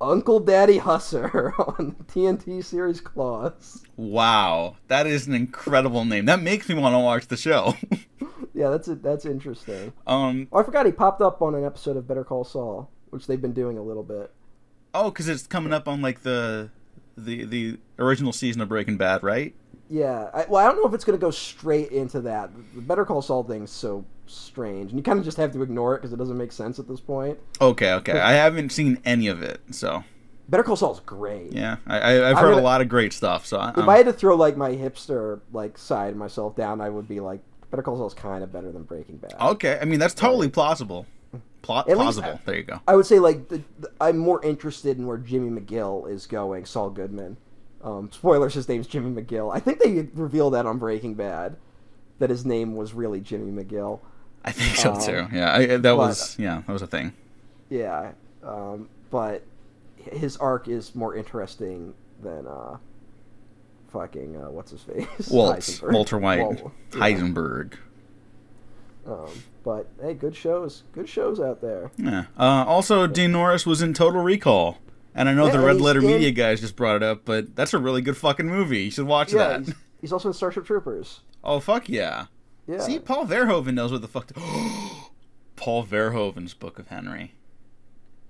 Uncle 0.01 0.39
Daddy 0.41 0.79
Husser 0.79 1.57
on 1.79 1.95
the 1.97 2.03
TNT 2.05 2.63
series 2.63 2.99
Claws. 3.01 3.83
wow, 3.95 4.75
that 4.87 5.07
is 5.07 5.27
an 5.27 5.33
incredible 5.33 6.03
name. 6.05 6.25
That 6.25 6.41
makes 6.41 6.67
me 6.67 6.75
want 6.75 6.93
to 6.93 6.99
watch 6.99 7.27
the 7.27 7.37
show. 7.37 7.73
Yeah, 8.53 8.69
that's 8.69 8.87
it. 8.87 9.03
That's 9.03 9.25
interesting. 9.25 9.91
um, 10.07 10.47
Oh, 10.51 10.59
I 10.59 10.63
forgot 10.63 10.85
he 10.85 10.93
popped 10.93 11.21
up 11.21 11.41
on 11.41 11.55
an 11.55 11.65
episode 11.65 11.97
of 11.97 12.07
Better 12.07 12.23
Call 12.23 12.45
Saul, 12.45 12.89
which 13.09 13.27
they've 13.27 13.41
been 13.41 13.51
doing 13.51 13.77
a 13.77 13.81
little 13.81 14.03
bit. 14.03 14.31
oh, 14.93 15.11
because 15.11 15.27
it's 15.27 15.45
coming 15.45 15.73
up 15.73 15.89
on 15.89 16.01
like 16.01 16.21
the 16.23 16.69
the 17.17 17.43
the 17.43 17.77
original 17.99 18.31
season 18.31 18.61
of 18.61 18.69
Breaking 18.69 18.95
Bad, 18.95 19.23
right? 19.23 19.53
Yeah, 19.89 20.29
I, 20.33 20.45
well, 20.49 20.65
I 20.65 20.67
don't 20.69 20.81
know 20.81 20.87
if 20.87 20.93
it's 20.93 21.03
going 21.05 21.17
to 21.17 21.21
go 21.21 21.31
straight 21.31 21.89
into 21.91 22.21
that. 22.21 22.49
The 22.73 22.81
Better 22.81 23.05
Call 23.05 23.21
Saul 23.21 23.43
thing's 23.43 23.69
so 23.71 24.03
strange, 24.25 24.89
and 24.91 24.99
you 24.99 25.03
kind 25.03 25.19
of 25.19 25.25
just 25.25 25.37
have 25.37 25.51
to 25.53 25.61
ignore 25.61 25.93
it 25.95 25.99
because 25.99 26.11
it 26.11 26.17
doesn't 26.17 26.37
make 26.37 26.51
sense 26.51 26.79
at 26.79 26.87
this 26.87 26.99
point. 26.99 27.37
Okay, 27.61 27.93
okay. 27.93 28.19
I 28.19 28.33
haven't 28.33 28.71
seen 28.71 28.99
any 29.05 29.27
of 29.27 29.43
it, 29.43 29.61
so 29.71 30.03
Better 30.49 30.63
Call 30.63 30.75
Saul's 30.75 30.99
great. 31.01 31.51
yeah, 31.51 31.77
I, 31.85 31.99
I, 31.99 32.29
I've 32.31 32.37
heard 32.37 32.49
gonna- 32.51 32.61
a 32.61 32.63
lot 32.63 32.81
of 32.81 32.89
great 32.89 33.13
stuff. 33.13 33.45
So 33.45 33.57
I, 33.59 33.69
If 33.69 33.77
I'm- 33.77 33.87
had 33.89 34.05
to 34.07 34.13
throw 34.13 34.35
like 34.35 34.57
my 34.57 34.71
hipster 34.71 35.41
like 35.53 35.77
side 35.77 36.15
myself 36.15 36.55
down, 36.55 36.81
I 36.81 36.89
would 36.89 37.07
be 37.07 37.19
like 37.19 37.41
Better 37.69 37.83
Call 37.83 37.97
Saul's 37.97 38.13
kind 38.15 38.43
of 38.43 38.51
better 38.51 38.71
than 38.71 38.83
Breaking 38.83 39.17
Bad. 39.17 39.35
okay, 39.39 39.77
I 39.81 39.85
mean 39.85 39.99
that's 39.99 40.13
totally 40.15 40.49
plausible. 40.49 41.05
Plot 41.61 41.89
At 41.89 41.97
least- 41.97 42.19
plausible. 42.19 42.39
there 42.45 42.55
you 42.57 42.63
go. 42.63 42.79
I 42.87 42.95
would 42.95 43.05
say 43.07 43.19
like 43.19 43.49
the, 43.49 43.61
the, 43.79 43.91
I'm 44.01 44.17
more 44.17 44.43
interested 44.43 44.97
in 44.97 45.05
where 45.07 45.17
Jimmy 45.17 45.49
McGill 45.61 46.09
is 46.09 46.25
going. 46.27 46.65
Saul 46.65 46.89
Goodman. 46.91 47.37
Um, 47.85 48.11
spoilers: 48.11 48.53
his 48.55 48.67
name's 48.67 48.87
Jimmy 48.87 49.21
McGill. 49.21 49.55
I 49.55 49.59
think 49.61 49.79
they 49.79 50.07
revealed 50.15 50.53
that 50.55 50.65
on 50.65 50.77
Breaking 50.79 51.13
Bad, 51.13 51.55
that 52.19 52.29
his 52.29 52.45
name 52.45 52.75
was 52.75 52.93
really 52.93 53.21
Jimmy 53.21 53.51
McGill. 53.63 53.99
I 54.43 54.51
think 54.51 54.75
so 54.75 54.93
Um, 54.93 55.01
too. 55.01 55.27
Yeah, 55.31 55.53
I, 55.55 55.65
that 55.67 55.81
but- 55.83 55.97
was 55.97 56.37
yeah, 56.39 56.63
that 56.65 56.73
was 56.73 56.81
a 56.81 56.87
thing. 56.87 57.13
Yeah, 57.69 58.11
um, 58.43 58.89
but 59.11 59.43
his 59.97 60.35
arc 60.37 60.67
is 60.67 60.93
more 60.95 61.15
interesting 61.15 61.93
than 62.21 62.45
uh, 62.47 62.77
fucking 63.89 64.35
uh, 64.35 64.49
what's 64.49 64.71
his 64.71 64.81
face? 64.81 65.27
Waltz, 65.31 65.79
Heisenberg. 65.79 65.93
Walter 65.93 66.17
White, 66.17 66.39
Wal- 66.39 66.71
yeah. 66.93 66.99
Heisenberg. 66.99 67.73
Um, 69.07 69.29
but 69.63 69.87
hey, 70.01 70.13
good 70.15 70.35
shows, 70.35 70.83
good 70.93 71.07
shows 71.07 71.39
out 71.39 71.61
there. 71.61 71.91
Yeah. 71.97 72.25
Uh, 72.37 72.65
also, 72.67 73.05
Dean 73.07 73.31
Norris 73.31 73.65
was 73.65 73.81
in 73.81 73.93
Total 73.93 74.21
Recall, 74.21 74.77
and 75.15 75.27
I 75.29 75.33
know 75.33 75.47
Yeah, 75.47 75.53
the 75.53 75.59
Red 75.61 75.81
Letter 75.81 75.99
in- 76.01 76.05
Media 76.07 76.31
guys 76.31 76.61
just 76.61 76.75
brought 76.75 76.97
it 76.97 77.03
up, 77.03 77.25
but 77.25 77.55
that's 77.55 77.73
a 77.73 77.79
really 77.79 78.01
good 78.01 78.17
fucking 78.17 78.47
movie. 78.47 78.83
You 78.83 78.91
should 78.91 79.07
watch 79.07 79.33
Yeah, 79.33 79.47
that. 79.47 79.65
he's, 79.65 79.75
he's 80.01 80.13
also 80.13 80.29
in 80.29 80.33
Starship 80.33 80.65
Troopers. 80.65 81.21
Oh 81.43 81.59
fuck 81.59 81.89
yeah! 81.89 82.25
Yeah, 82.67 82.79
See, 82.79 82.99
Paul 82.99 83.25
Verhoeven 83.25 83.73
knows 83.73 83.91
what 83.91 84.01
the 84.01 84.07
fuck. 84.07 84.27
To... 84.27 84.33
Paul 85.55 85.85
Verhoeven's 85.85 86.53
Book 86.53 86.79
of 86.79 86.87
Henry. 86.87 87.33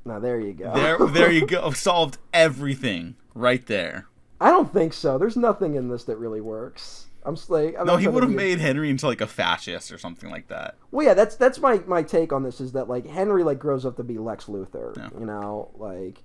now 0.06 0.20
there 0.20 0.40
you 0.40 0.54
go. 0.54 0.74
There, 0.74 0.98
there 1.08 1.32
you 1.32 1.46
go. 1.48 1.72
Solved 1.74 2.18
everything 2.34 3.16
right 3.34 3.66
there. 3.66 4.08
I 4.40 4.52
don't 4.52 4.72
think 4.72 4.94
so. 4.94 5.18
There's 5.18 5.38
nothing 5.38 5.76
in 5.76 5.88
this 5.90 6.04
that 6.04 6.18
really 6.18 6.42
works. 6.42 7.08
I'm 7.26 7.36
like 7.50 7.76
I'm 7.80 7.88
No, 7.88 7.98
he 7.98 8.08
would 8.08 8.22
have 8.22 8.32
a- 8.32 8.36
made 8.36 8.60
Henry 8.60 8.90
into 8.92 9.08
like 9.08 9.22
a 9.22 9.26
fascist 9.28 9.92
or 9.92 9.98
something 9.98 10.30
like 10.30 10.50
that. 10.50 10.76
Well, 10.92 11.06
yeah, 11.08 11.16
that's 11.16 11.36
that's 11.36 11.58
my 11.60 11.78
my 11.88 12.04
take 12.04 12.32
on 12.32 12.44
this 12.44 12.62
is 12.62 12.74
that 12.74 12.88
like 12.88 13.08
Henry 13.08 13.44
like 13.44 13.58
grows 13.58 13.86
up 13.86 13.96
to 13.98 14.04
be 14.04 14.18
Lex 14.20 14.46
Luthor. 14.46 14.96
Yeah. 14.96 15.10
You 15.20 15.26
know, 15.26 15.72
like 15.76 16.22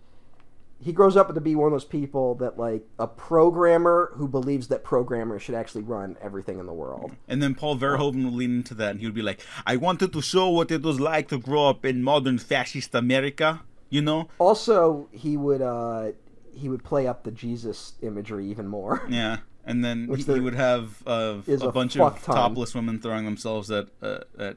he 0.83 0.93
grows 0.93 1.16
up 1.16 1.33
to 1.35 1.41
be 1.41 1.55
one 1.55 1.66
of 1.66 1.72
those 1.72 1.85
people 1.85 2.35
that 2.37 2.59
like 2.59 2.87
a 2.99 3.07
programmer 3.07 4.12
who 4.14 4.26
believes 4.26 4.68
that 4.68 4.83
programmers 4.83 5.43
should 5.43 5.55
actually 5.55 5.83
run 5.83 6.16
everything 6.22 6.59
in 6.59 6.66
the 6.66 6.72
world. 6.72 7.12
And 7.28 7.43
then 7.43 7.55
Paul 7.55 7.76
Verhoeven 7.76 8.24
would 8.24 8.35
lean 8.35 8.57
into 8.57 8.74
that, 8.74 8.93
and 8.93 9.01
he 9.01 9.07
would 9.07 9.14
be 9.14 9.22
like, 9.22 9.41
"I 9.66 9.76
wanted 9.76 10.12
to 10.14 10.22
show 10.22 10.49
what 10.49 10.70
it 10.70 10.83
was 10.83 10.99
like 10.99 11.28
to 11.28 11.39
grow 11.39 11.68
up 11.68 11.85
in 11.85 12.03
modern 12.03 12.39
fascist 12.39 12.95
America." 12.95 13.61
You 13.91 14.03
know? 14.03 14.28
Also, 14.39 15.09
he 15.11 15.37
would 15.37 15.61
uh 15.61 16.12
he 16.55 16.68
would 16.68 16.83
play 16.83 17.07
up 17.07 17.24
the 17.24 17.31
Jesus 17.31 17.95
imagery 18.03 18.47
even 18.47 18.66
more. 18.66 19.03
Yeah. 19.11 19.39
And 19.62 19.85
then 19.85 20.09
he, 20.16 20.22
he 20.22 20.41
would 20.41 20.55
have 20.55 21.03
uh, 21.07 21.37
a, 21.47 21.53
a 21.53 21.70
bunch 21.70 21.97
of 21.97 22.22
ton. 22.22 22.35
topless 22.35 22.74
women 22.74 22.99
throwing 22.99 23.26
themselves 23.26 23.70
at 23.70 23.89
uh, 24.01 24.20
at 24.39 24.57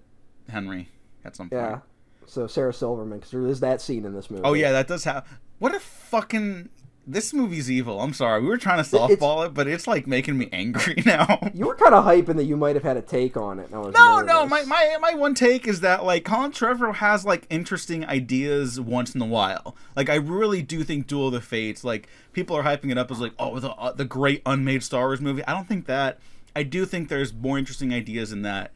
Henry 0.50 0.90
at 1.26 1.36
some 1.36 1.50
point. 1.50 1.62
Yeah. 1.62 1.80
So 2.26 2.48
Sarah 2.48 2.74
Silverman, 2.74 3.20
because 3.20 3.32
there 3.32 3.46
is 3.46 3.60
that 3.60 3.82
scene 3.82 4.06
in 4.06 4.14
this 4.14 4.32
movie. 4.32 4.44
Oh 4.44 4.54
yeah, 4.54 4.72
that 4.72 4.88
does 4.88 5.04
have. 5.04 5.28
What 5.60 5.76
a 5.76 5.80
fucking. 5.80 6.70
This 7.06 7.34
movie's 7.34 7.70
evil. 7.70 8.00
I'm 8.00 8.14
sorry. 8.14 8.42
We 8.42 8.48
were 8.48 8.58
trying 8.58 8.82
to 8.82 8.90
softball 8.90 9.46
it, 9.46 9.54
but 9.54 9.68
it's 9.68 9.88
like 9.88 10.08
making 10.08 10.38
me 10.38 10.48
angry 10.54 11.02
now. 11.06 11.50
You 11.54 11.66
were 11.68 11.76
kind 11.76 11.94
of 11.94 12.06
hyping 12.06 12.38
that 12.38 12.46
you 12.46 12.56
might 12.56 12.76
have 12.76 12.84
had 12.84 12.96
a 12.96 13.02
take 13.02 13.36
on 13.36 13.60
it. 13.60 13.66
And 13.66 13.76
I 13.76 13.80
was 13.80 13.94
No, 13.94 14.22
no. 14.22 14.46
My, 14.48 14.64
my 14.64 14.98
my 15.02 15.14
one 15.14 15.36
take 15.36 15.68
is 15.68 15.82
that 15.82 16.06
like 16.06 16.24
Colin 16.24 16.54
Trevorrow 16.54 16.96
has 16.96 17.26
like 17.26 17.46
interesting 17.50 18.06
ideas 18.06 18.80
once 18.80 19.14
in 19.14 19.22
a 19.22 19.26
while. 19.26 19.76
Like 19.98 20.10
I 20.10 20.16
really 20.16 20.62
do 20.62 20.82
think 20.86 21.08
Duel 21.08 21.28
of 21.28 21.34
the 21.34 21.42
Fates. 21.42 21.84
Like 21.84 22.08
people 22.32 22.56
are 22.56 22.64
hyping 22.64 22.90
it 22.90 22.98
up 22.98 23.12
as 23.12 23.20
like 23.20 23.34
oh 23.38 23.60
the 23.60 23.72
uh, 23.72 23.92
the 23.92 24.06
great 24.06 24.42
unmade 24.46 24.82
Star 24.82 25.08
Wars 25.08 25.20
movie. 25.20 25.46
I 25.46 25.52
don't 25.54 25.68
think 25.68 25.88
that. 25.88 26.20
I 26.56 26.64
do 26.64 26.86
think 26.86 27.10
there's 27.10 27.34
more 27.34 27.58
interesting 27.58 27.94
ideas 27.94 28.32
in 28.32 28.44
that 28.44 28.72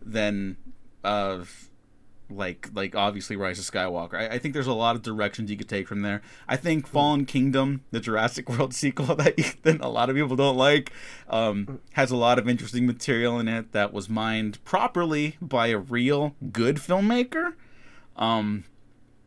than 0.00 0.56
uh 1.02 1.40
like 2.36 2.70
like 2.74 2.94
obviously 2.94 3.36
Rise 3.36 3.58
of 3.58 3.64
Skywalker. 3.64 4.14
I, 4.14 4.34
I 4.34 4.38
think 4.38 4.54
there's 4.54 4.66
a 4.66 4.72
lot 4.72 4.96
of 4.96 5.02
directions 5.02 5.50
you 5.50 5.56
could 5.56 5.68
take 5.68 5.88
from 5.88 6.02
there. 6.02 6.22
I 6.48 6.56
think 6.56 6.86
Fallen 6.86 7.26
Kingdom, 7.26 7.84
the 7.90 8.00
Jurassic 8.00 8.48
World 8.50 8.74
sequel 8.74 9.06
that, 9.16 9.36
that 9.62 9.80
a 9.80 9.88
lot 9.88 10.10
of 10.10 10.16
people 10.16 10.36
don't 10.36 10.56
like, 10.56 10.92
um, 11.28 11.80
has 11.92 12.10
a 12.10 12.16
lot 12.16 12.38
of 12.38 12.48
interesting 12.48 12.86
material 12.86 13.38
in 13.38 13.48
it 13.48 13.72
that 13.72 13.92
was 13.92 14.08
mined 14.08 14.62
properly 14.64 15.36
by 15.40 15.68
a 15.68 15.78
real 15.78 16.34
good 16.52 16.76
filmmaker. 16.76 17.54
Um, 18.16 18.64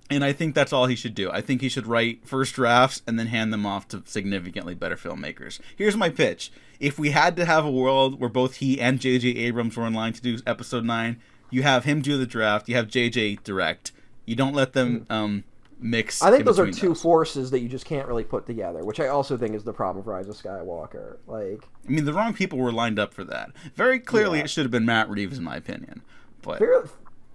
and 0.10 0.24
I 0.24 0.34
think 0.34 0.54
that's 0.54 0.72
all 0.72 0.86
he 0.86 0.96
should 0.96 1.16
do. 1.16 1.32
I 1.32 1.42
think 1.42 1.62
he 1.62 1.70
should 1.70 1.88
write 1.88 2.28
first 2.28 2.54
drafts 2.54 3.02
and 3.08 3.18
then 3.18 3.28
hand 3.28 3.52
them 3.52 3.66
off 3.66 3.88
to 3.90 4.04
significantly 4.06 4.76
better 4.76 4.96
filmmakers. 4.96 5.60
Here's 5.76 5.98
my 5.98 6.10
pitch. 6.10 6.52
If 6.80 7.00
we 7.00 7.10
had 7.12 7.36
to 7.38 7.46
have 7.46 7.66
a 7.66 7.72
world 7.72 8.20
where 8.20 8.30
both 8.30 8.58
he 8.58 8.80
and 8.80 9.00
J.J. 9.00 9.30
Abrams 9.30 9.76
were 9.76 9.88
in 9.88 9.94
line 9.94 10.14
to 10.14 10.22
do 10.22 10.38
episode 10.46 10.86
9, 10.86 11.20
you 11.50 11.64
have 11.64 11.84
him 11.84 12.02
do 12.02 12.18
the 12.18 12.26
draft, 12.26 12.68
you 12.70 12.76
have 12.76 12.88
J.J. 12.88 13.40
direct. 13.44 13.92
You 14.26 14.36
don't 14.36 14.54
let 14.54 14.74
them 14.74 15.06
um, 15.10 15.44
mix. 15.80 16.22
I 16.22 16.30
think 16.30 16.42
in 16.42 16.46
those 16.46 16.60
are 16.60 16.72
two 16.72 16.96
forces 16.96 17.52
that 17.52 17.60
you 17.60 17.70
just 17.70 17.86
can't 17.86 18.08
really 18.08 18.24
put 18.24 18.46
together, 18.46 18.84
which 18.84 19.00
I 19.00 19.08
also 19.08 19.38
think 19.38 19.56
is 19.56 19.64
the 19.64 19.74
problem 19.74 20.04
with 20.04 20.08
Rise 20.08 20.28
of 20.28 20.36
Skywalker. 20.36 21.18
Like, 21.28 21.68
I 21.88 21.92
mean, 21.92 22.06
the 22.06 22.14
wrong 22.14 22.34
people 22.34 22.58
were 22.58 22.72
lined 22.72 23.00
up 23.00 23.14
for 23.14 23.24
that. 23.26 23.52
Very 23.76 24.00
clearly, 24.00 24.40
Yeah. 24.40 24.46
it 24.46 24.50
should 24.50 24.66
have 24.66 24.72
been 24.72 24.86
Matt 24.86 25.10
Reeves, 25.10 25.38
in 25.38 25.44
my 25.44 25.56
opinion. 25.56 26.02
But 26.42 26.60
fairly, 26.60 26.90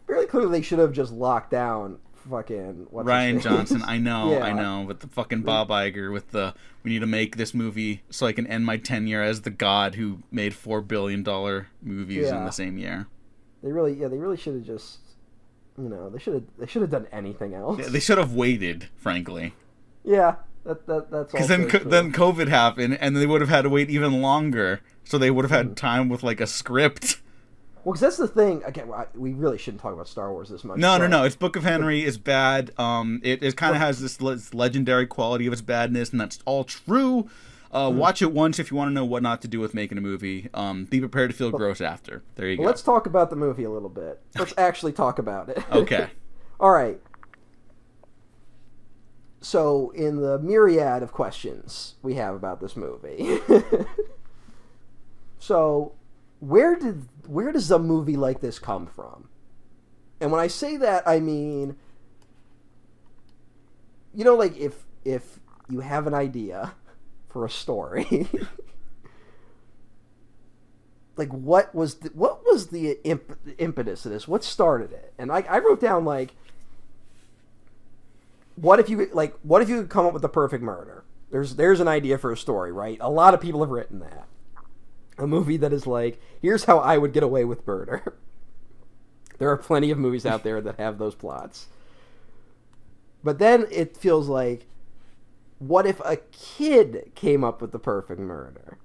fairly 0.07 0.27
clearly, 0.27 0.51
they 0.51 0.63
should 0.63 0.79
have 0.79 0.93
just 0.93 1.13
locked 1.13 1.51
down 1.51 1.99
fucking 2.29 2.87
what's 2.91 3.09
Rian? 3.09 3.41
Johnson, 3.41 3.83
I 3.85 3.99
know, 3.99 4.39
I 4.43 4.53
know, 4.53 4.85
but 4.87 5.01
the 5.01 5.09
fucking 5.09 5.43
Bob 5.43 5.69
Iger 5.69 6.13
with 6.13 6.31
the 6.31 6.55
we 6.83 6.91
need 6.91 7.01
to 7.01 7.07
make 7.07 7.37
this 7.37 7.55
movie 7.55 8.03
so 8.11 8.27
I 8.27 8.33
can 8.33 8.47
end 8.47 8.65
my 8.67 8.77
tenure 8.77 9.23
as 9.23 9.43
the 9.43 9.51
god 9.51 9.95
who 9.95 10.19
made 10.31 10.55
four 10.55 10.81
billion 10.81 11.23
dollar 11.23 11.69
movies 11.83 12.29
in 12.29 12.45
the 12.45 12.51
same 12.51 12.79
year. 12.79 13.07
They 13.63 13.73
really, 13.73 13.95
yeah, 13.95 14.09
they 14.09 14.17
really 14.17 14.37
should 14.37 14.55
have 14.55 14.65
just, 14.65 14.99
you 15.77 15.89
know, 15.89 16.09
they 16.11 16.19
should 16.19 16.35
have, 16.35 16.43
they 16.59 16.67
should 16.67 16.83
have 16.83 16.91
done 16.91 17.07
anything 17.13 17.55
else. 17.55 17.79
Yeah, 17.79 17.89
they 17.89 18.01
should 18.01 18.19
have 18.19 18.35
waited, 18.35 18.89
frankly, 18.97 19.53
Yeah, 20.05 20.37
that, 20.65 20.87
that 20.87 21.11
that's 21.11 21.33
because 21.33 21.49
then 21.49 21.69
co- 21.69 21.79
then 21.79 22.13
COVID 22.13 22.49
happened, 22.49 22.99
and 23.01 23.17
they 23.17 23.27
would 23.27 23.41
have 23.41 23.51
had 23.51 23.63
to 23.63 23.69
wait 23.71 23.91
even 23.91 24.21
longer. 24.23 24.81
So 25.05 25.19
they 25.19 25.31
would 25.31 25.45
have 25.45 25.51
had 25.51 25.77
time 25.77 26.09
with 26.09 26.23
like 26.23 26.41
a 26.41 26.47
script. 26.47 27.21
well, 27.85 27.93
because 27.95 28.01
that's 28.01 28.17
the 28.17 28.29
thing. 28.29 28.63
Again, 28.65 28.91
we 29.15 29.33
really 29.33 29.59
shouldn't 29.59 29.83
talk 29.83 29.93
about 29.93 30.07
Star 30.09 30.33
Wars 30.33 30.49
this 30.51 30.63
much. 30.65 30.79
No, 30.79 30.97
no, 30.99 31.07
no. 31.07 31.25
It's 31.25 31.37
Book 31.37 31.57
of 31.57 31.65
Henry 31.65 32.05
is 32.05 32.17
bad. 32.17 32.71
Um, 32.79 33.21
it, 33.25 33.43
it 33.43 33.57
kind 33.57 33.75
of 33.75 33.81
has 33.81 34.01
this 34.01 34.21
legendary 34.55 35.07
quality 35.07 35.47
of 35.47 35.53
its 35.53 35.63
badness, 35.63 36.11
and 36.11 36.21
that's 36.21 36.39
all 36.45 36.65
true. 36.65 37.29
Uh, 37.73 37.89
Hmm. 37.91 37.99
Watch 37.99 38.21
it 38.21 38.33
once 38.33 38.59
if 38.59 38.71
you 38.71 38.77
want 38.77 38.89
to 38.89 38.93
know 38.93 39.05
what 39.05 39.23
not 39.23 39.41
to 39.43 39.49
do 39.49 39.61
with 39.61 39.75
making 39.75 39.97
a 39.97 40.01
movie. 40.01 40.49
Um, 40.55 40.87
be 40.87 40.99
prepared 41.01 41.31
to 41.31 41.37
feel 41.37 41.51
gross 41.51 41.81
after. 41.81 42.23
There 42.35 42.49
you 42.49 42.59
Well, 42.59 42.65
go. 42.65 42.71
let's 42.71 42.83
talk 42.83 43.07
about 43.07 43.31
the 43.31 43.37
movie 43.37 43.65
a 43.65 43.71
little 43.71 43.89
bit. 43.89 44.21
Let's 44.37 44.53
actually 44.59 44.93
talk 44.93 45.19
about 45.21 45.49
it. 45.49 45.63
Okay. 45.71 46.11
All 46.61 46.71
right. 46.73 47.01
So, 49.43 49.91
in 49.93 50.17
the 50.17 50.39
myriad 50.39 51.03
of 51.03 51.13
questions 51.13 51.95
we 52.03 52.15
have 52.17 52.35
about 52.35 52.61
this 52.61 52.77
movie, 52.77 53.39
so 55.39 55.93
where 56.41 56.77
did 56.77 57.07
where 57.27 57.51
does 57.53 57.71
a 57.71 57.79
movie 57.79 58.17
like 58.17 58.41
this 58.41 58.59
come 58.59 58.87
from? 58.87 59.29
And 60.21 60.31
when 60.31 60.41
I 60.41 60.47
say 60.49 60.77
that, 60.77 61.09
I 61.09 61.21
mean, 61.21 61.77
you 64.15 64.25
know, 64.25 64.35
like 64.35 64.57
if 64.59 64.85
if 65.07 65.39
you 65.71 65.81
have 65.81 66.07
an 66.07 66.13
idea 66.15 66.75
for 67.31 67.45
a 67.45 67.51
story, 67.51 68.29
like 71.17 71.31
what 71.31 71.75
was 71.75 71.97
the, 71.97 72.11
what 72.11 72.45
was 72.45 72.69
the 72.69 72.99
imp- 73.05 73.39
impetus 73.59 74.05
of 74.05 74.13
this? 74.13 74.27
What 74.27 74.45
started 74.45 74.93
it? 74.93 75.13
And 75.19 75.31
I, 75.31 75.45
I 75.49 75.59
wrote 75.59 75.81
down 75.81 76.05
like, 76.05 76.35
what 78.57 78.79
if 78.79 78.91
you 78.91 79.09
like 79.13 79.35
what 79.43 79.63
if 79.63 79.69
you 79.69 79.81
could 79.81 79.91
come 79.91 80.07
up 80.07 80.13
with 80.13 80.23
the 80.23 80.29
perfect 80.29 80.63
murder? 80.63 81.05
There's 81.31 81.57
there's 81.57 81.81
an 81.81 81.89
idea 81.89 82.19
for 82.19 82.33
a 82.33 82.37
story, 82.37 82.73
right? 82.73 82.99
A 83.01 83.11
lot 83.11 83.35
of 83.35 83.41
people 83.41 83.61
have 83.61 83.71
written 83.71 84.01
that. 84.01 84.27
A 85.19 85.27
movie 85.27 85.57
that 85.59 85.73
is 85.73 85.87
like, 85.87 86.21
here's 86.41 86.65
how 86.65 86.79
I 86.79 86.99
would 86.99 87.13
get 87.13 87.23
away 87.23 87.45
with 87.45 87.67
murder. 87.67 88.03
there 89.39 89.51
are 89.51 89.57
plenty 89.57 89.91
of 89.91 89.99
movies 89.99 90.27
out 90.27 90.43
there 90.43 90.61
that 90.61 90.79
have 90.79 90.99
those 90.99 91.15
plots. 91.15 91.67
But 93.23 93.39
then 93.39 93.67
it 93.71 93.97
feels 93.97 94.29
like, 94.29 94.67
what 95.61 95.87
if 95.87 96.01
a 96.01 96.17
kid 96.17 97.13
came 97.15 97.45
up 97.45 97.61
with 97.61 97.71
the 97.71 97.79
perfect 97.79 98.19
murder? 98.19 98.79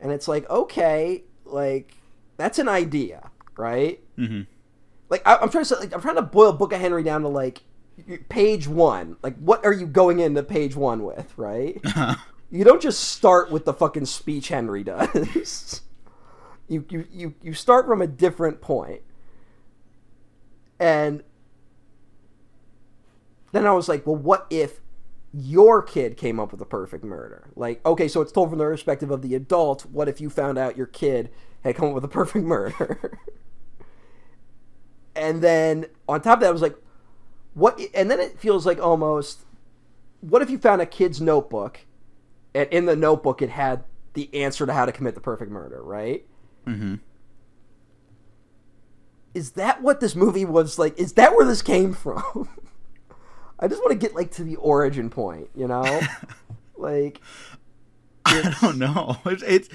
And 0.00 0.12
it's 0.12 0.28
like, 0.28 0.48
okay, 0.48 1.24
like 1.44 1.94
that's 2.36 2.58
an 2.58 2.68
idea, 2.68 3.30
right? 3.56 4.00
Mm-hmm. 4.16 4.42
Like 5.08 5.26
I, 5.26 5.42
am 5.42 5.50
trying 5.50 5.64
to 5.64 5.74
like, 5.76 5.92
I'm 5.92 6.00
trying 6.00 6.16
to 6.16 6.22
boil 6.22 6.52
Book 6.52 6.72
of 6.72 6.80
Henry 6.80 7.02
down 7.02 7.22
to 7.22 7.28
like 7.28 7.62
page 8.28 8.68
one. 8.68 9.16
Like, 9.22 9.36
what 9.38 9.64
are 9.66 9.72
you 9.72 9.86
going 9.86 10.20
into 10.20 10.42
page 10.44 10.76
one 10.76 11.02
with, 11.02 11.36
right? 11.36 11.80
you 12.50 12.62
don't 12.62 12.80
just 12.80 13.00
start 13.00 13.50
with 13.50 13.64
the 13.64 13.72
fucking 13.72 14.06
speech 14.06 14.48
Henry 14.48 14.84
does. 14.84 15.80
you, 16.68 16.84
you 16.88 17.06
you 17.10 17.34
you 17.42 17.52
start 17.52 17.86
from 17.86 18.00
a 18.00 18.06
different. 18.06 18.62
And 20.78 21.24
then 23.50 23.66
I 23.66 23.72
was 23.72 23.88
like, 23.88 24.06
well, 24.06 24.16
what 24.16 24.46
if 24.50 24.80
your 25.38 25.82
kid 25.82 26.16
came 26.16 26.40
up 26.40 26.50
with 26.50 26.60
a 26.60 26.66
perfect 26.66 27.04
murder? 27.04 27.50
Like, 27.54 27.84
okay, 27.84 28.08
so 28.08 28.20
it's 28.20 28.32
told 28.32 28.50
from 28.50 28.58
the 28.58 28.64
perspective 28.64 29.10
of 29.10 29.22
the 29.22 29.34
adult. 29.34 29.82
What 29.86 30.08
if 30.08 30.20
you 30.20 30.30
found 30.30 30.56
out 30.56 30.76
your 30.76 30.86
kid 30.86 31.30
had 31.62 31.76
come 31.76 31.88
up 31.88 31.94
with 31.94 32.04
a 32.04 32.08
perfect 32.08 32.44
murder? 32.46 33.18
and 35.14 35.42
then 35.42 35.86
on 36.08 36.22
top 36.22 36.38
of 36.38 36.40
that, 36.40 36.48
I 36.48 36.52
was 36.52 36.62
like, 36.62 36.76
what? 37.54 37.80
And 37.94 38.10
then 38.10 38.20
it 38.20 38.38
feels 38.38 38.64
like 38.64 38.80
almost, 38.80 39.44
what 40.20 40.42
if 40.42 40.50
you 40.50 40.58
found 40.58 40.80
a 40.80 40.86
kid's 40.86 41.20
notebook, 41.20 41.80
and 42.54 42.68
in 42.70 42.86
the 42.86 42.96
notebook 42.96 43.42
it 43.42 43.50
had 43.50 43.84
the 44.14 44.34
answer 44.34 44.64
to 44.64 44.72
how 44.72 44.86
to 44.86 44.92
commit 44.92 45.14
the 45.14 45.20
perfect 45.20 45.50
murder, 45.50 45.82
right? 45.82 46.24
Mm-hmm. 46.66 46.96
Is 49.34 49.52
that 49.52 49.82
what 49.82 50.00
this 50.00 50.16
movie 50.16 50.46
was 50.46 50.78
like? 50.78 50.98
Is 50.98 51.12
that 51.14 51.36
where 51.36 51.46
this 51.46 51.60
came 51.60 51.92
from? 51.92 52.48
I 53.58 53.68
just 53.68 53.80
want 53.82 53.92
to 53.92 53.98
get 53.98 54.14
like 54.14 54.30
to 54.32 54.44
the 54.44 54.56
origin 54.56 55.10
point, 55.10 55.48
you 55.54 55.66
know? 55.66 56.00
like 56.76 57.20
I 58.24 58.54
don't 58.60 58.78
know. 58.78 59.16
It's 59.26 59.42
it's, 59.42 59.68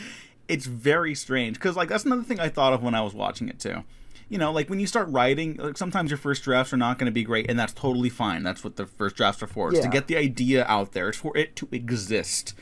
it's 0.47 0.65
very 0.65 1.15
strange 1.15 1.55
because 1.55 1.75
like 1.75 1.89
that's 1.89 2.05
another 2.05 2.23
thing 2.23 2.39
I 2.39 2.49
thought 2.49 2.73
of 2.73 2.83
when 2.83 2.95
I 2.95 3.01
was 3.01 3.13
watching 3.13 3.49
it 3.49 3.59
too. 3.59 3.83
You 4.29 4.37
know, 4.37 4.51
like 4.51 4.69
when 4.69 4.79
you 4.79 4.87
start 4.87 5.09
writing, 5.09 5.57
like 5.57 5.77
sometimes 5.77 6.09
your 6.09 6.17
first 6.17 6.43
drafts 6.43 6.71
are 6.73 6.77
not 6.77 6.97
going 6.97 7.05
to 7.07 7.11
be 7.11 7.23
great, 7.23 7.49
and 7.49 7.59
that's 7.59 7.73
totally 7.73 8.09
fine. 8.09 8.43
That's 8.43 8.63
what 8.63 8.77
the 8.77 8.85
first 8.85 9.15
drafts 9.17 9.43
are 9.43 9.47
for. 9.47 9.69
It's 9.69 9.77
Yeah. 9.77 9.83
to 9.83 9.89
get 9.89 10.07
the 10.07 10.15
idea 10.17 10.65
out 10.65 10.93
there. 10.93 11.09
It's 11.09 11.17
for 11.17 11.35
it 11.35 11.55
to 11.57 11.67
exist. 11.71 12.53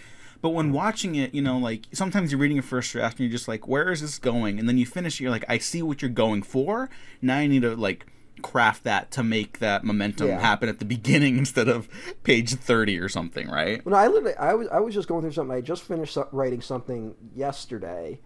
But 0.41 0.49
when 0.49 0.71
watching 0.71 1.15
it, 1.15 1.33
you 1.35 1.41
know, 1.41 1.57
like 1.57 1.85
sometimes 1.91 2.31
you're 2.31 2.39
reading 2.39 2.57
a 2.57 2.63
first 2.63 2.91
draft 2.91 3.19
and 3.19 3.27
you're 3.27 3.31
just 3.37 3.47
like, 3.47 3.67
where 3.67 3.91
is 3.91 4.01
this 4.01 4.17
going? 4.17 4.57
And 4.57 4.67
then 4.69 4.77
you 4.77 4.85
finish 4.85 5.19
it, 5.19 5.23
you're 5.23 5.31
like, 5.31 5.45
I 5.49 5.57
see 5.57 5.81
what 5.83 6.01
you're 6.01 6.09
going 6.09 6.41
for. 6.43 6.89
Now 7.21 7.37
I 7.37 7.45
need 7.47 7.61
to 7.63 7.75
like 7.75 8.05
craft 8.39 8.83
that 8.85 9.11
to 9.11 9.23
make 9.23 9.59
that 9.59 9.83
momentum 9.83 10.27
Yeah. 10.27 10.39
happen 10.39 10.67
at 10.69 10.79
the 10.79 10.85
beginning 10.85 11.37
instead 11.43 11.67
of 11.67 11.87
page 12.23 12.53
30 12.55 12.97
or 12.99 13.09
something, 13.09 13.47
right? 13.49 13.83
Well, 13.85 13.91
no, 13.93 13.97
I 13.97 14.07
literally, 14.07 14.35
I 14.37 14.53
was, 14.55 14.67
I 14.69 14.79
was 14.79 14.93
just 14.93 15.07
going 15.07 15.21
through 15.21 15.33
something. 15.33 15.55
I 15.55 15.61
just 15.61 15.83
finished 15.83 16.17
writing 16.31 16.61
something 16.61 17.15
yesterday, 17.35 18.19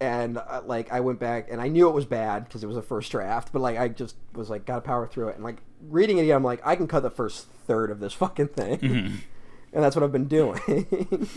and 0.00 0.38
uh, 0.38 0.62
like 0.66 0.92
I 0.92 1.00
went 1.00 1.18
back 1.18 1.48
and 1.50 1.60
I 1.60 1.68
knew 1.68 1.88
it 1.88 1.92
was 1.94 2.06
bad 2.06 2.44
because 2.44 2.64
it 2.64 2.66
was 2.66 2.76
a 2.76 2.82
first 2.82 3.10
draft. 3.12 3.52
But 3.52 3.60
like 3.60 3.78
I 3.78 3.88
just 3.88 4.16
was 4.34 4.48
like, 4.50 4.64
gotta 4.66 4.80
power 4.80 5.06
through 5.06 5.28
it. 5.28 5.34
And 5.36 5.44
like 5.44 5.58
reading 5.88 6.18
it 6.18 6.22
again, 6.22 6.36
I'm 6.36 6.44
like, 6.44 6.60
I 6.64 6.76
can 6.76 6.86
cut 6.86 7.02
the 7.02 7.10
first 7.10 7.46
third 7.66 7.90
of 7.90 8.00
this 8.00 8.12
fucking 8.14 8.48
thing, 8.48 8.78
and 8.82 9.82
that's 9.84 9.94
what 9.96 10.02
I've 10.02 10.12
been 10.12 10.28
doing. 10.28 10.60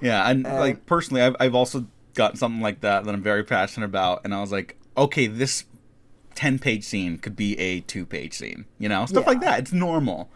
Yeah, 0.00 0.28
and 0.28 0.42
like 0.42 0.84
personally, 0.86 1.22
I've 1.22 1.36
I've 1.38 1.54
also 1.54 1.86
got 2.14 2.36
something 2.36 2.60
like 2.60 2.80
that 2.80 3.04
that 3.04 3.14
I'm 3.14 3.22
very 3.22 3.44
passionate 3.44 3.86
about, 3.86 4.22
and 4.24 4.34
I 4.34 4.40
was 4.40 4.50
like, 4.50 4.76
okay, 4.96 5.28
this 5.28 5.64
ten 6.34 6.58
page 6.58 6.84
scene 6.84 7.18
could 7.18 7.36
be 7.36 7.58
a 7.58 7.80
two 7.80 8.06
page 8.06 8.34
scene, 8.34 8.66
you 8.78 8.88
know, 8.88 9.06
stuff 9.06 9.26
like 9.26 9.40
that. 9.40 9.60
It's 9.60 9.72
normal. 9.72 10.30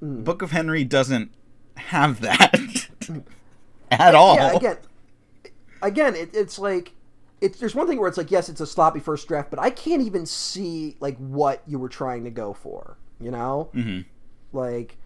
Book 0.00 0.42
of 0.42 0.50
Henry 0.50 0.84
doesn't 0.84 1.30
have 1.76 2.20
that 2.20 2.88
at 3.90 4.14
all. 4.14 4.36
Yeah, 4.36 4.52
again, 4.56 4.76
again, 5.82 6.14
it, 6.16 6.34
it's 6.34 6.58
like 6.58 6.92
it's 7.40 7.58
there's 7.58 7.74
one 7.74 7.86
thing 7.86 7.98
where 7.98 8.08
it's 8.08 8.18
like 8.18 8.30
yes, 8.30 8.48
it's 8.48 8.60
a 8.60 8.66
sloppy 8.66 9.00
first 9.00 9.26
draft, 9.28 9.50
but 9.50 9.58
I 9.58 9.70
can't 9.70 10.02
even 10.02 10.26
see 10.26 10.96
like 11.00 11.16
what 11.18 11.62
you 11.66 11.78
were 11.78 11.88
trying 11.88 12.24
to 12.24 12.30
go 12.30 12.52
for. 12.52 12.96
You 13.20 13.30
know, 13.30 13.70
hmm 13.72 14.00
like 14.52 14.96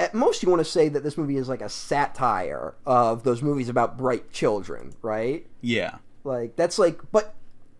at 0.00 0.14
most 0.14 0.42
you 0.42 0.48
want 0.50 0.60
to 0.60 0.64
say 0.64 0.88
that 0.88 1.02
this 1.02 1.16
movie 1.16 1.36
is 1.36 1.48
like 1.48 1.60
a 1.60 1.68
satire 1.68 2.74
of 2.84 3.22
those 3.22 3.42
movies 3.42 3.68
about 3.68 3.96
bright 3.96 4.32
children, 4.32 4.92
right? 5.02 5.46
Yeah, 5.60 5.98
Like 6.24 6.56
that's 6.56 6.78
like, 6.78 7.00
but 7.12 7.34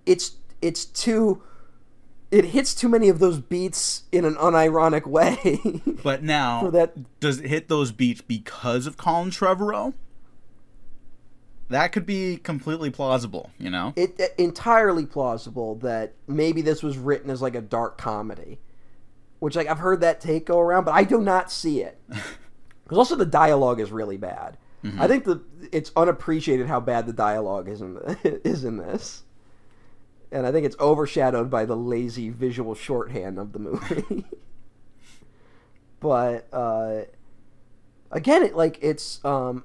it's 0.07 0.37
it's 0.63 0.85
too. 0.85 1.43
It 2.31 2.47
hits 2.47 2.75
too 2.75 2.89
many 2.89 3.11
of 3.11 3.19
those 3.19 3.41
beats 3.41 4.05
in 4.11 4.25
an 4.25 4.37
unironic 4.37 5.07
way. 5.07 5.83
but 6.03 6.23
now 6.23 6.71
that- 6.71 7.21
does 7.21 7.41
it 7.41 7.49
hit 7.49 7.69
those 7.69 7.93
beats 7.93 8.23
because 8.23 8.87
of 8.87 8.97
Colin 8.97 9.31
Trevorrow? 9.31 9.93
That 11.69 11.93
could 11.93 12.05
be 12.05 12.37
completely 12.37 12.91
plausible, 12.91 13.51
you 13.59 13.71
know. 13.71 13.95
it, 13.97 14.21
it 14.21 14.35
entirely 14.37 15.07
plausible 15.07 15.77
that 15.77 16.13
maybe 16.27 16.61
this 16.61 16.83
was 16.83 16.99
written 16.99 17.31
as 17.31 17.41
like 17.41 17.55
a 17.55 17.63
dark 17.63 17.97
comedy, 17.97 18.61
which 19.39 19.57
like 19.57 19.67
I've 19.69 19.79
heard 19.79 20.01
that 20.03 20.21
take 20.21 20.47
go 20.47 20.61
around, 20.61 20.85
but 20.85 20.93
I 20.93 21.05
do 21.05 21.19
not 21.21 21.51
see 21.51 21.81
it 21.81 21.99
because 22.09 22.99
also 22.99 23.17
the 23.17 23.25
dialogue 23.25 23.81
is 23.81 23.91
really 23.91 24.19
bad. 24.19 24.59
Mm-hmm. 24.85 25.01
I 25.01 25.09
think 25.09 25.25
the 25.25 25.41
it's 25.71 25.93
unappreciated 25.97 26.67
how 26.67 26.81
bad 26.81 27.07
the 27.07 27.13
dialogue 27.13 27.69
is 27.69 27.81
in 27.81 27.95
the, 27.95 28.41
is 28.47 28.65
in 28.65 28.77
this, 28.77 29.23
and 30.33 30.47
I 30.47 30.53
think 30.53 30.67
it's 30.67 30.77
overshadowed 30.81 31.51
by 31.51 31.65
the 31.65 31.77
lazy 31.77 32.31
visual 32.31 32.75
shorthand 32.75 33.39
of 33.39 33.53
the 33.53 33.59
movie. 33.59 34.25
but 36.01 36.49
uh, 36.53 37.03
again, 38.11 38.43
it 38.43 38.57
like 38.57 38.79
it's 38.83 39.25
um, 39.25 39.65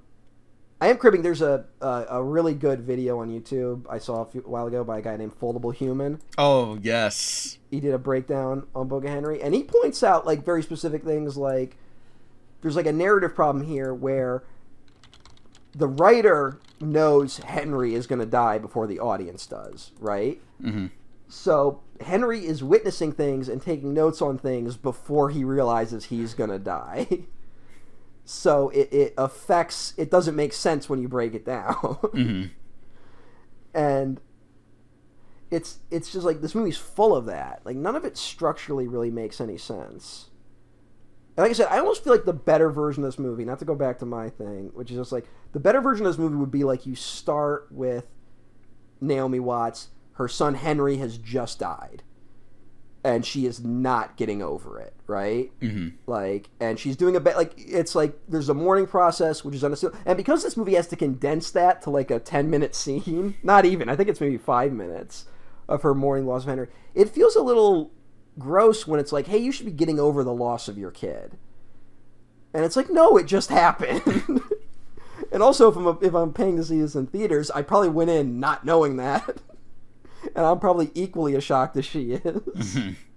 I 0.79 0.89
am 0.89 0.97
cribbing. 0.97 1.21
There's 1.21 1.41
a, 1.41 1.65
a 1.81 2.05
a 2.09 2.23
really 2.23 2.53
good 2.53 2.81
video 2.81 3.19
on 3.19 3.29
YouTube 3.29 3.85
I 3.89 3.97
saw 3.97 4.21
a, 4.21 4.25
few, 4.25 4.43
a 4.45 4.49
while 4.49 4.67
ago 4.67 4.83
by 4.83 4.99
a 4.99 5.01
guy 5.01 5.15
named 5.17 5.39
Foldable 5.39 5.73
Human. 5.73 6.21
Oh 6.37 6.77
yes, 6.81 7.57
He 7.71 7.79
did 7.79 7.93
a 7.93 7.99
breakdown 7.99 8.67
on 8.75 8.91
of 8.91 9.03
Henry, 9.03 9.41
and 9.41 9.53
he 9.53 9.63
points 9.63 10.03
out 10.03 10.25
like 10.25 10.43
very 10.43 10.61
specific 10.61 11.03
things. 11.03 11.37
Like 11.37 11.77
there's 12.61 12.75
like 12.75 12.85
a 12.85 12.93
narrative 12.93 13.33
problem 13.33 13.65
here 13.65 13.93
where 13.93 14.43
the 15.77 15.87
writer 15.87 16.59
knows 16.81 17.37
Henry 17.37 17.93
is 17.93 18.07
going 18.07 18.19
to 18.19 18.25
die 18.25 18.57
before 18.57 18.87
the 18.87 18.99
audience 18.99 19.45
does, 19.45 19.91
right? 19.99 20.41
Mhm. 20.61 20.91
So 21.27 21.81
Henry 22.01 22.45
is 22.45 22.63
witnessing 22.63 23.11
things 23.11 23.47
and 23.47 23.61
taking 23.61 23.93
notes 23.93 24.21
on 24.21 24.37
things 24.37 24.75
before 24.75 25.29
he 25.29 25.43
realizes 25.43 26.05
he's 26.05 26.33
going 26.33 26.49
to 26.49 26.59
die. 26.59 27.25
so 28.25 28.69
it, 28.69 28.91
it 28.91 29.13
affects. 29.17 29.93
It 29.97 30.09
doesn't 30.09 30.35
make 30.35 30.53
sense 30.53 30.89
when 30.89 31.01
you 31.01 31.07
break 31.07 31.33
it 31.33 31.45
down. 31.45 31.73
hmm 32.13 32.43
and 33.73 34.19
it's 35.51 35.79
it's 35.91 36.11
just 36.11 36.25
like 36.25 36.41
this 36.41 36.55
movie's 36.55 36.77
full 36.77 37.15
of 37.15 37.25
that. 37.25 37.61
Like 37.63 37.77
none 37.77 37.95
of 37.95 38.03
it 38.03 38.17
structurally 38.17 38.87
really 38.87 39.11
makes 39.11 39.39
any 39.39 39.57
sense. 39.57 40.29
And 41.37 41.43
like 41.43 41.51
I 41.51 41.53
said, 41.53 41.67
I 41.69 41.77
almost 41.77 42.03
feel 42.03 42.11
like 42.13 42.25
the 42.25 42.33
better 42.33 42.71
version 42.71 43.03
of 43.03 43.07
this 43.09 43.19
movie, 43.19 43.45
not 43.45 43.59
to 43.59 43.65
go 43.65 43.75
back 43.75 43.99
to 43.99 44.05
my 44.07 44.29
thing, 44.29 44.71
which 44.73 44.89
is 44.89 44.97
just 44.97 45.11
like 45.11 45.25
the 45.53 45.59
better 45.59 45.79
version 45.81 46.05
of 46.05 46.11
this 46.11 46.17
movie 46.19 46.35
would 46.35 46.51
be 46.51 46.63
like 46.63 46.87
you 46.87 46.95
start 46.95 47.67
with 47.69 48.07
Naomi 48.99 49.39
Watts, 49.39 49.89
her 50.13 50.27
son 50.27 50.55
Henry 50.55 50.97
has 50.97 51.19
just 51.19 51.59
died. 51.59 52.01
And 53.03 53.23
she 53.25 53.45
is 53.45 53.63
not 53.63 54.17
getting 54.17 54.41
over 54.41 54.79
it, 54.81 54.93
right? 55.05 55.51
hmm 55.61 55.89
like 56.07 56.49
and 56.59 56.77
she's 56.79 56.97
doing 56.97 57.15
a 57.15 57.19
bit 57.19 57.37
like 57.37 57.53
it's 57.55 57.93
like 57.95 58.17
there's 58.27 58.49
a 58.49 58.53
mourning 58.53 58.87
process 58.87 59.43
which 59.45 59.55
is 59.55 59.63
understood 59.63 59.93
and 60.05 60.17
because 60.17 60.43
this 60.43 60.57
movie 60.57 60.73
has 60.73 60.87
to 60.87 60.95
condense 60.95 61.51
that 61.51 61.81
to 61.83 61.89
like 61.89 62.09
a 62.11 62.19
10 62.19 62.49
minute 62.49 62.73
scene 62.75 63.35
not 63.43 63.63
even 63.65 63.87
i 63.87 63.95
think 63.95 64.09
it's 64.09 64.19
maybe 64.19 64.37
five 64.37 64.73
minutes 64.73 65.25
of 65.69 65.83
her 65.83 65.93
mourning 65.93 66.25
loss 66.25 66.43
of 66.43 66.49
henry 66.49 66.67
it 66.95 67.09
feels 67.09 67.35
a 67.35 67.41
little 67.41 67.91
gross 68.39 68.85
when 68.87 68.99
it's 68.99 69.11
like 69.11 69.27
hey 69.27 69.37
you 69.37 69.51
should 69.51 69.65
be 69.65 69.71
getting 69.71 69.99
over 69.99 70.23
the 70.23 70.33
loss 70.33 70.67
of 70.67 70.77
your 70.77 70.91
kid 70.91 71.37
and 72.53 72.63
it's 72.63 72.75
like 72.75 72.89
no 72.89 73.17
it 73.17 73.25
just 73.25 73.49
happened 73.49 74.01
and 75.31 75.41
also 75.41 75.69
if 75.69 75.75
i'm 75.75 75.97
if 76.01 76.13
i'm 76.13 76.33
paying 76.33 76.57
to 76.57 76.63
see 76.63 76.79
this 76.79 76.95
in 76.95 77.07
theaters 77.07 77.49
i 77.51 77.61
probably 77.61 77.89
went 77.89 78.09
in 78.09 78.39
not 78.39 78.65
knowing 78.65 78.97
that 78.97 79.41
and 80.35 80.45
i'm 80.45 80.59
probably 80.59 80.91
equally 80.93 81.35
as 81.35 81.43
shocked 81.43 81.75
as 81.77 81.85
she 81.85 82.13
is 82.13 82.21
mm-hmm. 82.23 82.91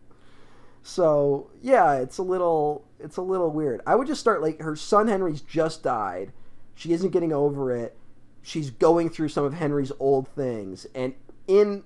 so 0.83 1.51
yeah, 1.61 1.95
it's 1.95 2.19
a 2.19 2.23
little 2.23 2.85
it's 2.99 3.17
a 3.17 3.23
little 3.23 3.51
weird. 3.51 3.81
I 3.87 3.95
would 3.95 4.07
just 4.07 4.21
start 4.21 4.43
like 4.43 4.61
her 4.61 4.77
son 4.77 5.09
Henry's 5.09 5.41
just 5.41 5.83
died. 5.83 6.33
She 6.75 6.93
isn't 6.93 7.11
getting 7.11 7.33
over 7.33 7.75
it. 7.75 7.97
she's 8.43 8.71
going 8.71 9.11
through 9.11 9.29
some 9.29 9.45
of 9.45 9.55
Henry's 9.55 9.93
old 9.99 10.29
things, 10.29 10.87
and 10.95 11.15
in 11.47 11.85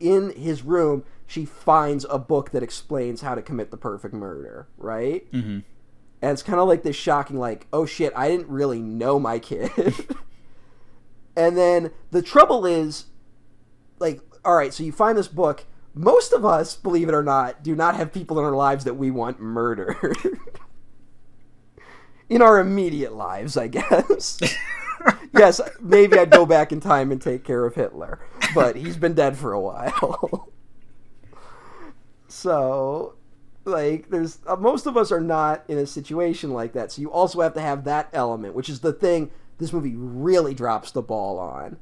in 0.00 0.30
his 0.30 0.62
room, 0.62 1.04
she 1.26 1.44
finds 1.44 2.06
a 2.08 2.18
book 2.18 2.50
that 2.50 2.62
explains 2.62 3.22
how 3.22 3.34
to 3.34 3.42
commit 3.42 3.70
the 3.70 3.76
perfect 3.76 4.14
murder. 4.14 4.68
Right. 4.76 5.30
Mm-hmm. 5.32 5.60
And 6.22 6.32
it's 6.32 6.42
kind 6.42 6.58
of 6.58 6.68
like 6.68 6.82
this 6.82 6.96
shocking, 6.96 7.38
like, 7.38 7.66
oh 7.72 7.84
shit, 7.84 8.12
I 8.16 8.28
didn't 8.28 8.48
really 8.48 8.80
know 8.80 9.18
my 9.18 9.38
kid. 9.38 9.70
and 11.36 11.56
then 11.56 11.90
the 12.12 12.22
trouble 12.22 12.64
is, 12.64 13.06
like, 13.98 14.20
all 14.44 14.56
right, 14.56 14.72
so 14.72 14.84
you 14.84 14.92
find 14.92 15.18
this 15.18 15.28
book. 15.28 15.66
Most 15.92 16.32
of 16.32 16.44
us, 16.44 16.76
believe 16.76 17.08
it 17.08 17.14
or 17.14 17.22
not, 17.22 17.62
do 17.62 17.76
not 17.76 17.94
have 17.96 18.12
people 18.12 18.38
in 18.38 18.44
our 18.44 18.56
lives 18.56 18.84
that 18.84 18.94
we 18.94 19.10
want 19.10 19.38
murdered. 19.38 19.96
in 22.28 22.42
our 22.42 22.58
immediate 22.58 23.12
lives, 23.12 23.56
I 23.56 23.68
guess. 23.68 24.40
yes, 25.34 25.60
maybe 25.80 26.18
I'd 26.18 26.30
go 26.30 26.46
back 26.46 26.72
in 26.72 26.80
time 26.80 27.12
and 27.12 27.20
take 27.20 27.44
care 27.44 27.64
of 27.64 27.74
Hitler, 27.74 28.20
but 28.54 28.76
he's 28.76 28.96
been 28.96 29.14
dead 29.14 29.36
for 29.36 29.52
a 29.52 29.60
while. 29.60 30.48
So, 32.34 33.14
like, 33.64 34.10
there's 34.10 34.40
uh, 34.44 34.56
most 34.56 34.86
of 34.86 34.96
us 34.96 35.12
are 35.12 35.20
not 35.20 35.62
in 35.68 35.78
a 35.78 35.86
situation 35.86 36.50
like 36.50 36.72
that. 36.72 36.90
So 36.90 37.00
you 37.00 37.12
also 37.12 37.40
have 37.40 37.54
to 37.54 37.60
have 37.60 37.84
that 37.84 38.08
element, 38.12 38.54
which 38.54 38.68
is 38.68 38.80
the 38.80 38.92
thing 38.92 39.30
this 39.58 39.72
movie 39.72 39.94
really 39.94 40.52
drops 40.52 40.90
the 40.90 41.00
ball 41.00 41.38
on, 41.38 41.76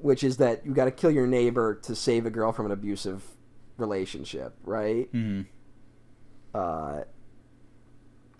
which 0.00 0.24
is 0.24 0.38
that 0.38 0.64
you 0.64 0.72
got 0.72 0.86
to 0.86 0.90
kill 0.90 1.10
your 1.10 1.26
neighbor 1.26 1.74
to 1.74 1.94
save 1.94 2.24
a 2.24 2.30
girl 2.30 2.50
from 2.50 2.64
an 2.64 2.72
abusive 2.72 3.22
relationship, 3.76 4.54
right? 4.64 5.12
Mm-hmm. 5.12 5.42
Uh, 6.54 7.02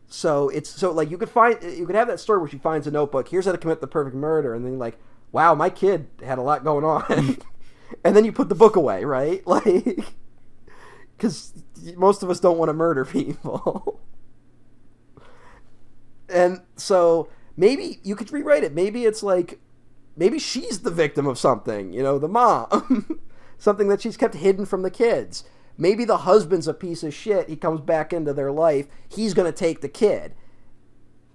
so 0.08 0.48
it's 0.48 0.70
so 0.70 0.92
like 0.92 1.10
you 1.10 1.18
could 1.18 1.28
find 1.28 1.62
you 1.62 1.84
could 1.84 1.94
have 1.94 2.08
that 2.08 2.20
story 2.20 2.38
where 2.38 2.48
she 2.48 2.56
finds 2.56 2.86
a 2.86 2.90
notebook. 2.90 3.28
Here's 3.28 3.44
how 3.44 3.52
to 3.52 3.58
commit 3.58 3.82
the 3.82 3.86
perfect 3.86 4.16
murder, 4.16 4.54
and 4.54 4.64
then 4.64 4.78
like, 4.78 4.96
wow, 5.30 5.54
my 5.54 5.68
kid 5.68 6.06
had 6.24 6.38
a 6.38 6.42
lot 6.42 6.64
going 6.64 6.86
on, 6.86 7.36
and 8.04 8.16
then 8.16 8.24
you 8.24 8.32
put 8.32 8.48
the 8.48 8.54
book 8.54 8.76
away, 8.76 9.04
right? 9.04 9.46
Like, 9.46 10.14
because 11.16 11.52
most 11.96 12.22
of 12.22 12.30
us 12.30 12.40
don't 12.40 12.58
want 12.58 12.68
to 12.68 12.74
murder 12.74 13.04
people, 13.04 14.00
and 16.28 16.60
so 16.76 17.28
maybe 17.56 18.00
you 18.02 18.16
could 18.16 18.32
rewrite 18.32 18.64
it. 18.64 18.74
Maybe 18.74 19.04
it's 19.04 19.22
like, 19.22 19.60
maybe 20.16 20.38
she's 20.38 20.80
the 20.80 20.90
victim 20.90 21.26
of 21.26 21.38
something. 21.38 21.92
You 21.92 22.02
know, 22.02 22.18
the 22.18 22.28
mom, 22.28 23.20
something 23.58 23.88
that 23.88 24.02
she's 24.02 24.16
kept 24.16 24.34
hidden 24.34 24.66
from 24.66 24.82
the 24.82 24.90
kids 24.90 25.44
Maybe 25.76 26.04
the 26.04 26.18
husband's 26.18 26.68
a 26.68 26.74
piece 26.74 27.02
of 27.02 27.12
shit. 27.12 27.48
He 27.48 27.56
comes 27.56 27.80
back 27.80 28.12
into 28.12 28.32
their 28.32 28.52
life. 28.52 28.86
He's 29.08 29.34
going 29.34 29.50
to 29.50 29.56
take 29.56 29.80
the 29.80 29.88
kid. 29.88 30.34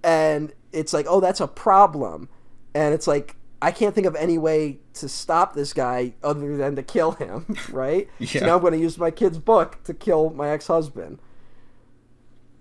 And 0.02 0.52
it's 0.72 0.92
like, 0.92 1.06
oh, 1.08 1.20
that's 1.20 1.40
a 1.40 1.48
problem. 1.48 2.28
And 2.74 2.94
it's 2.94 3.06
like, 3.06 3.36
I 3.62 3.72
can't 3.72 3.94
think 3.94 4.06
of 4.06 4.16
any 4.16 4.38
way 4.38 4.78
to 4.94 5.08
stop 5.08 5.54
this 5.54 5.72
guy 5.72 6.14
other 6.22 6.56
than 6.56 6.76
to 6.76 6.82
kill 6.82 7.12
him, 7.12 7.56
right? 7.70 8.08
Yeah. 8.18 8.40
So 8.40 8.46
now 8.46 8.54
I'm 8.56 8.60
going 8.60 8.72
to 8.72 8.78
use 8.78 8.96
my 8.98 9.10
kid's 9.10 9.38
book 9.38 9.82
to 9.84 9.94
kill 9.94 10.30
my 10.30 10.50
ex 10.50 10.66
husband. 10.66 11.18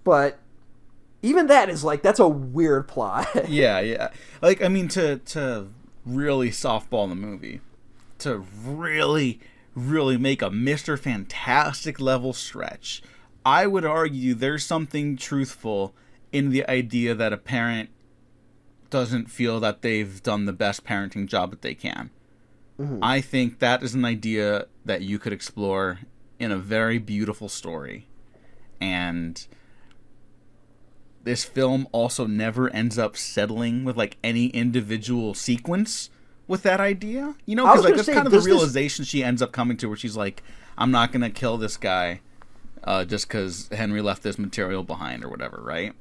But 0.03 0.39
even 1.21 1.47
that 1.47 1.69
is 1.69 1.83
like, 1.83 2.01
that's 2.01 2.19
a 2.19 2.27
weird 2.27 2.87
plot. 2.87 3.27
yeah, 3.47 3.79
yeah. 3.79 4.09
Like 4.41 4.61
I 4.61 4.67
mean, 4.67 4.87
to 4.89 5.17
to 5.17 5.67
really 6.05 6.49
softball 6.49 7.07
the 7.07 7.15
movie, 7.15 7.61
to 8.19 8.45
really 8.65 9.39
really 9.75 10.17
make 10.17 10.41
a 10.41 10.49
Mr. 10.49 10.99
Fantastic 10.99 11.99
level 11.99 12.33
stretch. 12.33 13.01
I 13.45 13.67
would 13.67 13.85
argue 13.85 14.33
there's 14.33 14.65
something 14.65 15.15
truthful 15.15 15.93
in 16.31 16.49
the 16.49 16.69
idea 16.69 17.15
that 17.15 17.33
a 17.33 17.37
parent 17.37 17.89
doesn't 18.89 19.29
feel 19.29 19.59
that 19.59 19.81
they've 19.81 20.21
done 20.23 20.45
the 20.45 20.53
best 20.53 20.83
parenting 20.83 21.25
job 21.27 21.51
that 21.51 21.61
they 21.61 21.75
can. 21.75 22.09
Mhm. 22.79 22.99
I 23.01 23.21
think 23.21 23.59
that 23.59 23.83
is 23.83 23.93
an 23.93 24.05
idea 24.05 24.67
that 24.85 25.01
you 25.01 25.19
could 25.19 25.33
explore 25.33 25.99
in 26.39 26.51
a 26.51 26.57
very 26.57 26.97
beautiful 26.97 27.49
story. 27.49 28.07
And 28.79 29.45
this 31.23 31.43
film 31.43 31.87
also 31.91 32.25
never 32.25 32.69
ends 32.69 32.97
up 32.97 33.17
settling 33.17 33.83
with 33.83 33.97
like 33.97 34.17
any 34.23 34.47
individual 34.47 35.33
sequence 35.33 36.09
with 36.47 36.63
that 36.63 36.79
idea. 36.79 37.35
You 37.45 37.55
know, 37.57 37.65
because 37.65 37.79
like 37.79 37.83
gonna 37.91 37.95
that's 37.97 38.05
say, 38.05 38.13
kind 38.13 38.25
of 38.27 38.31
the 38.31 38.37
does 38.37 38.45
this- 38.45 38.51
realization 38.53 39.05
she 39.05 39.23
ends 39.23 39.41
up 39.41 39.51
coming 39.51 39.77
to, 39.77 39.87
where 39.87 39.97
she's 39.97 40.15
like, 40.17 40.41
"I'm 40.77 40.91
not 40.91 41.11
gonna 41.11 41.29
kill 41.29 41.57
this 41.57 41.75
guy 41.77 42.21
uh, 42.85 43.03
just 43.03 43.27
because 43.27 43.67
Henry 43.73 44.01
left 44.01 44.23
this 44.23 44.39
material 44.39 44.83
behind 44.83 45.23
or 45.23 45.29
whatever." 45.29 45.61
Right? 45.61 45.93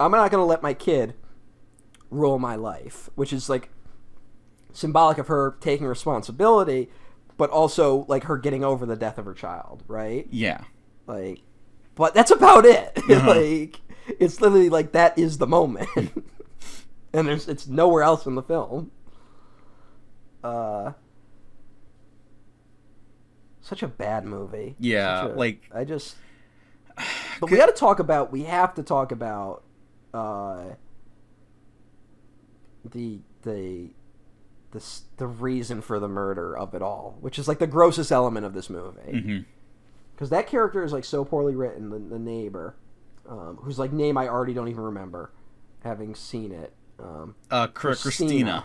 I'm 0.00 0.10
not 0.10 0.30
going 0.32 0.40
to 0.40 0.46
let 0.46 0.62
my 0.64 0.74
kid 0.74 1.14
rule 2.12 2.38
my 2.38 2.54
life, 2.54 3.08
which 3.14 3.32
is 3.32 3.48
like 3.48 3.70
symbolic 4.72 5.18
of 5.18 5.28
her 5.28 5.56
taking 5.60 5.86
responsibility, 5.86 6.90
but 7.36 7.50
also 7.50 8.04
like 8.08 8.24
her 8.24 8.36
getting 8.38 8.62
over 8.64 8.86
the 8.86 8.96
death 8.96 9.18
of 9.18 9.24
her 9.24 9.34
child, 9.34 9.82
right? 9.88 10.26
Yeah. 10.30 10.62
Like, 11.06 11.40
but 11.94 12.14
that's 12.14 12.30
about 12.30 12.64
it. 12.64 12.92
Uh-huh. 13.10 13.28
like, 13.34 13.80
it's 14.18 14.40
literally 14.40 14.68
like 14.68 14.92
that 14.92 15.18
is 15.18 15.38
the 15.38 15.46
moment, 15.46 15.88
and 17.12 17.26
there's 17.28 17.48
it's 17.48 17.66
nowhere 17.66 18.02
else 18.02 18.26
in 18.26 18.34
the 18.34 18.42
film. 18.42 18.90
Uh, 20.42 20.92
such 23.60 23.82
a 23.82 23.88
bad 23.88 24.24
movie. 24.24 24.74
Yeah, 24.78 25.26
a- 25.26 25.28
like- 25.28 25.62
I 25.74 25.84
just. 25.84 26.16
But 27.40 27.50
we 27.50 27.56
got 27.56 27.66
to 27.66 27.72
talk 27.72 27.98
about. 27.98 28.30
We 28.30 28.44
have 28.44 28.74
to 28.74 28.82
talk 28.84 29.10
about. 29.10 29.64
Uh, 30.14 30.74
the 32.90 33.20
the 33.42 33.90
the 34.72 34.82
the 35.18 35.26
reason 35.26 35.80
for 35.82 35.98
the 36.00 36.08
murder 36.08 36.56
of 36.56 36.74
it 36.74 36.82
all, 36.82 37.16
which 37.20 37.38
is 37.38 37.46
like 37.48 37.58
the 37.58 37.66
grossest 37.66 38.10
element 38.12 38.46
of 38.46 38.54
this 38.54 38.70
movie 38.70 39.44
because 40.14 40.30
that 40.30 40.46
character 40.46 40.82
is 40.84 40.92
like 40.92 41.04
so 41.04 41.24
poorly 41.24 41.54
written. 41.54 41.90
The, 41.90 41.98
the 41.98 42.18
neighbor, 42.18 42.74
um, 43.28 43.58
whose 43.62 43.78
like 43.78 43.92
name 43.92 44.16
I 44.16 44.28
already 44.28 44.54
don't 44.54 44.68
even 44.68 44.82
remember, 44.84 45.30
having 45.84 46.14
seen 46.14 46.52
it. 46.52 46.72
Um, 46.98 47.34
Uh, 47.50 47.66
Christina. 47.66 48.02
Christina. 48.02 48.64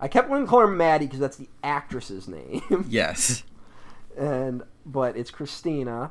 I 0.00 0.08
kept 0.08 0.28
wanting 0.28 0.46
to 0.46 0.50
call 0.50 0.60
her 0.60 0.66
Maddie 0.66 1.06
because 1.06 1.20
that's 1.20 1.36
the 1.36 1.48
actress's 1.62 2.26
name, 2.28 2.86
Yes. 2.88 3.44
and 4.16 4.62
but 4.86 5.16
it's 5.16 5.30
Christina. 5.30 6.10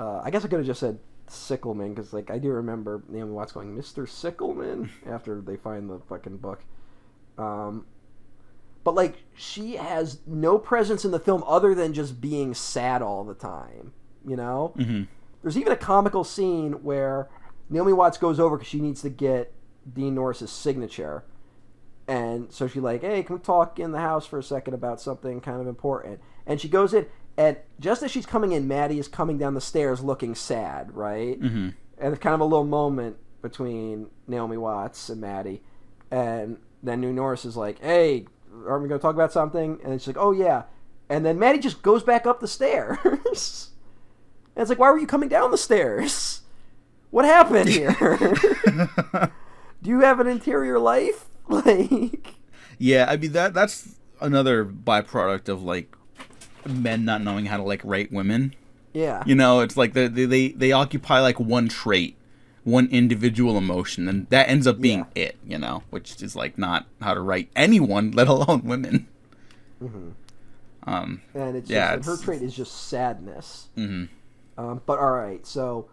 Uh, 0.00 0.20
I 0.24 0.30
guess 0.30 0.44
I 0.44 0.48
could 0.48 0.58
have 0.58 0.66
just 0.66 0.80
said 0.80 0.98
Sickleman 1.28 1.94
because 1.94 2.12
like 2.12 2.30
I 2.30 2.38
do 2.38 2.50
remember 2.50 3.02
Naomi 3.08 3.32
Watts 3.32 3.52
going 3.52 3.76
Mr. 3.76 4.08
Sickleman 4.08 4.90
after 5.06 5.40
they 5.40 5.56
find 5.56 5.88
the 5.90 6.00
fucking 6.08 6.38
book. 6.38 6.64
Um, 7.38 7.86
but 8.84 8.94
like 8.94 9.16
she 9.34 9.76
has 9.76 10.18
no 10.26 10.58
presence 10.58 11.04
in 11.04 11.10
the 11.10 11.18
film 11.20 11.42
other 11.46 11.74
than 11.74 11.92
just 11.92 12.20
being 12.20 12.54
sad 12.54 13.02
all 13.02 13.24
the 13.24 13.34
time. 13.34 13.92
You 14.26 14.36
know. 14.36 14.72
hmm 14.76 15.02
There's 15.42 15.58
even 15.58 15.72
a 15.72 15.76
comical 15.76 16.24
scene 16.24 16.82
where 16.82 17.28
Naomi 17.70 17.92
Watts 17.92 18.18
goes 18.18 18.38
over 18.38 18.56
because 18.56 18.68
she 18.68 18.80
needs 18.80 19.02
to 19.02 19.10
get 19.10 19.52
Dean 19.90 20.14
Norris's 20.14 20.50
signature. 20.50 21.24
And 22.06 22.52
so 22.52 22.66
she's 22.66 22.82
like, 22.82 23.00
hey, 23.00 23.22
can 23.22 23.36
we 23.36 23.42
talk 23.42 23.78
in 23.78 23.92
the 23.92 23.98
house 23.98 24.26
for 24.26 24.38
a 24.38 24.42
second 24.42 24.74
about 24.74 25.00
something 25.00 25.40
kind 25.40 25.60
of 25.60 25.66
important? 25.66 26.20
And 26.46 26.60
she 26.60 26.68
goes 26.68 26.92
in, 26.92 27.06
and 27.36 27.56
just 27.80 28.02
as 28.02 28.10
she's 28.10 28.26
coming 28.26 28.52
in, 28.52 28.68
Maddie 28.68 28.98
is 28.98 29.08
coming 29.08 29.38
down 29.38 29.54
the 29.54 29.60
stairs 29.60 30.02
looking 30.02 30.34
sad, 30.34 30.94
right? 30.94 31.38
hmm 31.38 31.68
And 31.98 32.12
there's 32.12 32.18
kind 32.18 32.34
of 32.34 32.40
a 32.40 32.44
little 32.44 32.64
moment 32.64 33.16
between 33.42 34.08
Naomi 34.26 34.56
Watts 34.56 35.08
and 35.08 35.20
Maddie. 35.20 35.62
And 36.10 36.58
then 36.82 37.00
Dean 37.00 37.14
Norris 37.16 37.44
is 37.44 37.56
like, 37.56 37.80
hey, 37.80 38.26
aren't 38.66 38.82
we 38.82 38.88
going 38.88 39.00
to 39.00 39.02
talk 39.02 39.14
about 39.14 39.32
something? 39.32 39.78
And 39.84 40.00
she's 40.00 40.06
like, 40.08 40.16
oh, 40.18 40.32
yeah. 40.32 40.62
And 41.08 41.24
then 41.26 41.38
Maddie 41.38 41.58
just 41.58 41.82
goes 41.82 42.02
back 42.02 42.26
up 42.26 42.40
the 42.40 42.48
stairs. 42.48 42.98
and 44.56 44.62
it's 44.62 44.68
like, 44.70 44.78
why 44.78 44.90
were 44.90 44.98
you 44.98 45.06
coming 45.06 45.28
down 45.28 45.50
the 45.50 45.58
stairs? 45.58 46.42
What 47.10 47.24
happened 47.24 47.68
here? 47.70 47.94
Do 49.82 49.90
you 49.90 50.00
have 50.00 50.20
an 50.20 50.26
interior 50.26 50.78
life? 50.78 51.26
Like, 51.48 52.34
Yeah, 52.78 53.06
I 53.08 53.16
mean 53.18 53.32
that 53.32 53.52
that's 53.52 53.96
another 54.20 54.64
byproduct 54.64 55.48
of 55.50 55.62
like 55.62 55.94
men 56.68 57.04
not 57.04 57.22
knowing 57.22 57.46
how 57.46 57.56
to 57.56 57.62
like 57.62 57.82
rate 57.84 58.12
women. 58.12 58.54
yeah. 58.92 59.22
You 59.26 59.34
know, 59.34 59.60
it's 59.60 59.76
like 59.76 59.92
they 59.92 60.08
they 60.08 60.48
they, 60.48 60.72
occupy 60.72 61.20
like 61.20 61.38
one 61.40 61.68
trait, 61.68 62.16
one 62.64 62.88
individual 62.90 63.58
emotion, 63.58 64.08
and 64.08 64.28
that 64.30 64.48
ends 64.48 64.66
up 64.66 64.80
being 64.80 65.06
it. 65.14 65.36
You 65.46 65.58
know, 65.58 65.82
which 65.90 66.22
is 66.22 66.36
like 66.36 66.58
not 66.58 66.86
how 67.00 67.14
to 67.14 67.20
write 67.20 67.50
anyone, 67.56 68.10
let 68.12 68.28
alone 68.28 68.62
women. 68.64 69.08
Um. 70.86 71.22
And 71.34 71.56
it's 71.56 71.70
Yeah, 71.70 71.96
just, 71.96 72.08
and 72.08 72.18
her 72.18 72.22
trait 72.24 72.42
is 72.42 72.54
just 72.54 72.88
sadness. 72.88 73.68
mhm. 73.76 74.08
Um, 74.56 74.82
but 74.86 74.98
all 75.00 75.10
right, 75.12 75.44
so 75.46 75.88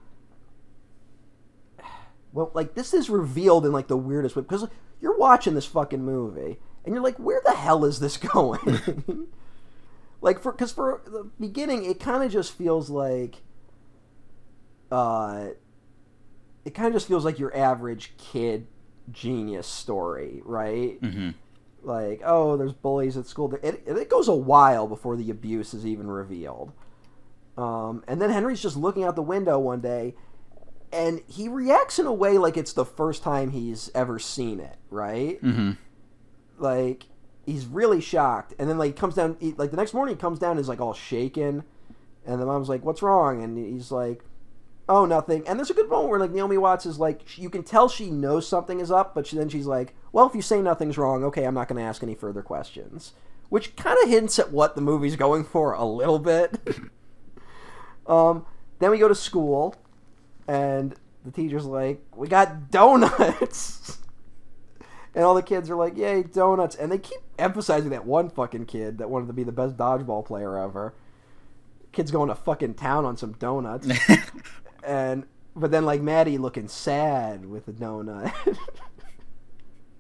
well, 2.34 2.52
like 2.54 2.76
this 2.76 2.94
is 2.94 3.10
revealed 3.10 3.66
in 3.66 3.72
like 3.72 3.88
the 3.88 3.98
weirdest 3.98 4.36
way 4.36 4.44
because 4.44 4.66
you're 5.02 5.18
watching 5.18 5.56
this 5.56 5.66
fucking 5.66 6.04
movie 6.04 6.58
and 6.86 6.94
you're 6.94 7.04
like, 7.04 7.18
where 7.18 7.42
the 7.44 7.54
hell 7.54 7.84
is 7.86 8.00
this 8.00 8.18
going? 8.34 9.28
Like 10.22 10.40
for 10.42 10.52
because 10.52 10.72
for 10.72 11.02
the 11.06 11.30
beginning, 11.40 11.84
it 11.86 12.00
kind 12.00 12.24
of 12.24 12.32
just 12.32 12.54
feels 12.54 12.90
like, 12.90 13.42
uh, 14.92 15.48
it 16.66 16.74
kind 16.74 16.88
of 16.88 16.94
just 16.94 17.08
feels 17.08 17.26
like 17.26 17.40
your 17.40 17.56
average 17.56 18.14
kid 18.18 18.68
genius 19.12 19.68
story, 19.68 20.42
right? 20.46 21.02
Mhm. 21.02 21.34
like 21.84 22.22
oh 22.24 22.58
there's 22.58 22.74
bullies 22.74 23.18
at 23.18 23.26
school 23.26 23.52
it, 23.64 23.82
it, 23.88 23.98
it 23.98 24.08
goes 24.08 24.28
a 24.28 24.36
while 24.36 24.86
before 24.88 25.16
the 25.18 25.32
abuse 25.32 25.74
is 25.74 25.84
even 25.84 26.06
revealed 26.06 26.72
um, 27.58 28.04
and 28.08 28.22
then 28.22 28.30
henry's 28.30 28.62
just 28.62 28.78
looking 28.78 29.04
out 29.04 29.16
the 29.16 29.22
window 29.24 29.58
one 29.58 29.82
day 29.82 30.14
and 30.94 31.22
he 31.26 31.48
reacts 31.48 31.98
in 31.98 32.06
a 32.06 32.14
way 32.14 32.38
like 32.38 32.56
it's 32.56 32.74
the 32.74 32.86
first 32.86 33.24
time 33.24 33.50
he's 33.50 33.90
ever 33.96 34.20
seen 34.20 34.60
it 34.60 34.78
right 34.92 35.42
Mm-hmm. 35.44 35.72
like 36.60 37.06
he's 37.46 37.66
really 37.66 38.02
shocked. 38.02 38.54
And 38.60 38.70
then 38.70 38.78
like 38.78 38.96
comes 38.96 39.16
down 39.16 39.38
he, 39.40 39.54
like 39.54 39.72
the 39.72 39.78
next 39.78 39.94
morning 39.94 40.16
he 40.16 40.22
comes 40.22 40.40
down 40.40 40.58
is 40.58 40.68
like 40.70 40.82
all 40.82 40.94
shaken. 40.94 41.64
And 42.26 42.42
the 42.42 42.46
mom's 42.46 42.70
like 42.70 42.84
what's 42.84 43.02
wrong? 43.02 43.44
And 43.44 43.58
he's 43.58 43.92
like 43.92 44.24
oh 44.90 45.06
nothing. 45.06 45.48
And 45.48 45.58
there's 45.58 45.70
a 45.70 45.76
good 45.76 45.90
moment 45.90 46.10
where 46.10 46.20
like 46.20 46.32
naomi 46.32 46.58
watts 46.58 46.86
is 46.86 47.00
like 47.00 47.38
you 47.38 47.50
can 47.50 47.64
tell 47.64 47.90
she 47.90 48.10
knows 48.10 48.48
something 48.48 48.80
is 48.80 48.92
up 48.92 49.16
but 49.16 49.28
she, 49.28 49.38
then 49.38 49.50
she's 49.50 49.66
like 49.66 49.96
well 50.12 50.28
if 50.28 50.36
you 50.36 50.42
say 50.42 50.62
nothing's 50.62 50.98
wrong 50.98 51.24
okay 51.24 51.46
i'm 51.46 51.54
not 51.54 51.68
going 51.68 51.80
to 51.80 51.88
ask 51.88 52.04
any 52.04 52.16
further 52.16 52.42
questions. 52.42 53.14
Which 53.50 53.76
kind 53.76 53.98
of 54.04 54.10
hints 54.10 54.40
at 54.40 54.52
what 54.52 54.76
the 54.76 54.82
movie's 54.82 55.18
going 55.18 55.44
for 55.44 55.74
a 55.74 55.86
little 55.86 56.20
bit. 56.20 56.60
Um 58.08 58.48
then 58.80 58.90
we 58.90 58.98
go 58.98 59.08
to 59.08 59.14
school 59.14 59.76
and 60.48 60.96
the 61.24 61.30
teacher's 61.30 61.66
like 61.66 62.02
we 62.16 62.28
got 62.28 62.72
donuts. 62.72 64.00
And 65.14 65.26
all 65.26 65.36
the 65.36 65.44
kids 65.44 65.70
are 65.70 65.76
like, 65.76 65.98
"Yay, 65.98 66.24
donuts!" 66.24 66.76
And 66.76 66.92
they 66.92 66.98
keep 66.98 67.20
emphasizing 67.42 67.90
that 67.90 68.06
one 68.06 68.30
fucking 68.30 68.66
kid 68.66 69.00
that 69.00 69.10
wanted 69.10 69.28
to 69.28 69.34
be 69.34 69.44
the 69.44 69.52
best 69.52 69.76
dodgeball 69.76 70.26
player 70.26 70.58
ever. 70.58 70.94
Kid's 71.92 72.12
going 72.12 72.30
to 72.30 72.36
fucking 72.36 72.76
town 72.76 73.04
on 73.04 73.18
some 73.18 73.34
donuts, 73.34 73.88
and 74.84 75.26
but 75.56 75.72
then 75.72 75.86
like 75.86 76.02
Maddie 76.02 76.38
looking 76.38 76.70
sad 76.70 77.46
with 77.46 77.68
a 77.68 77.74
donut, 77.74 78.34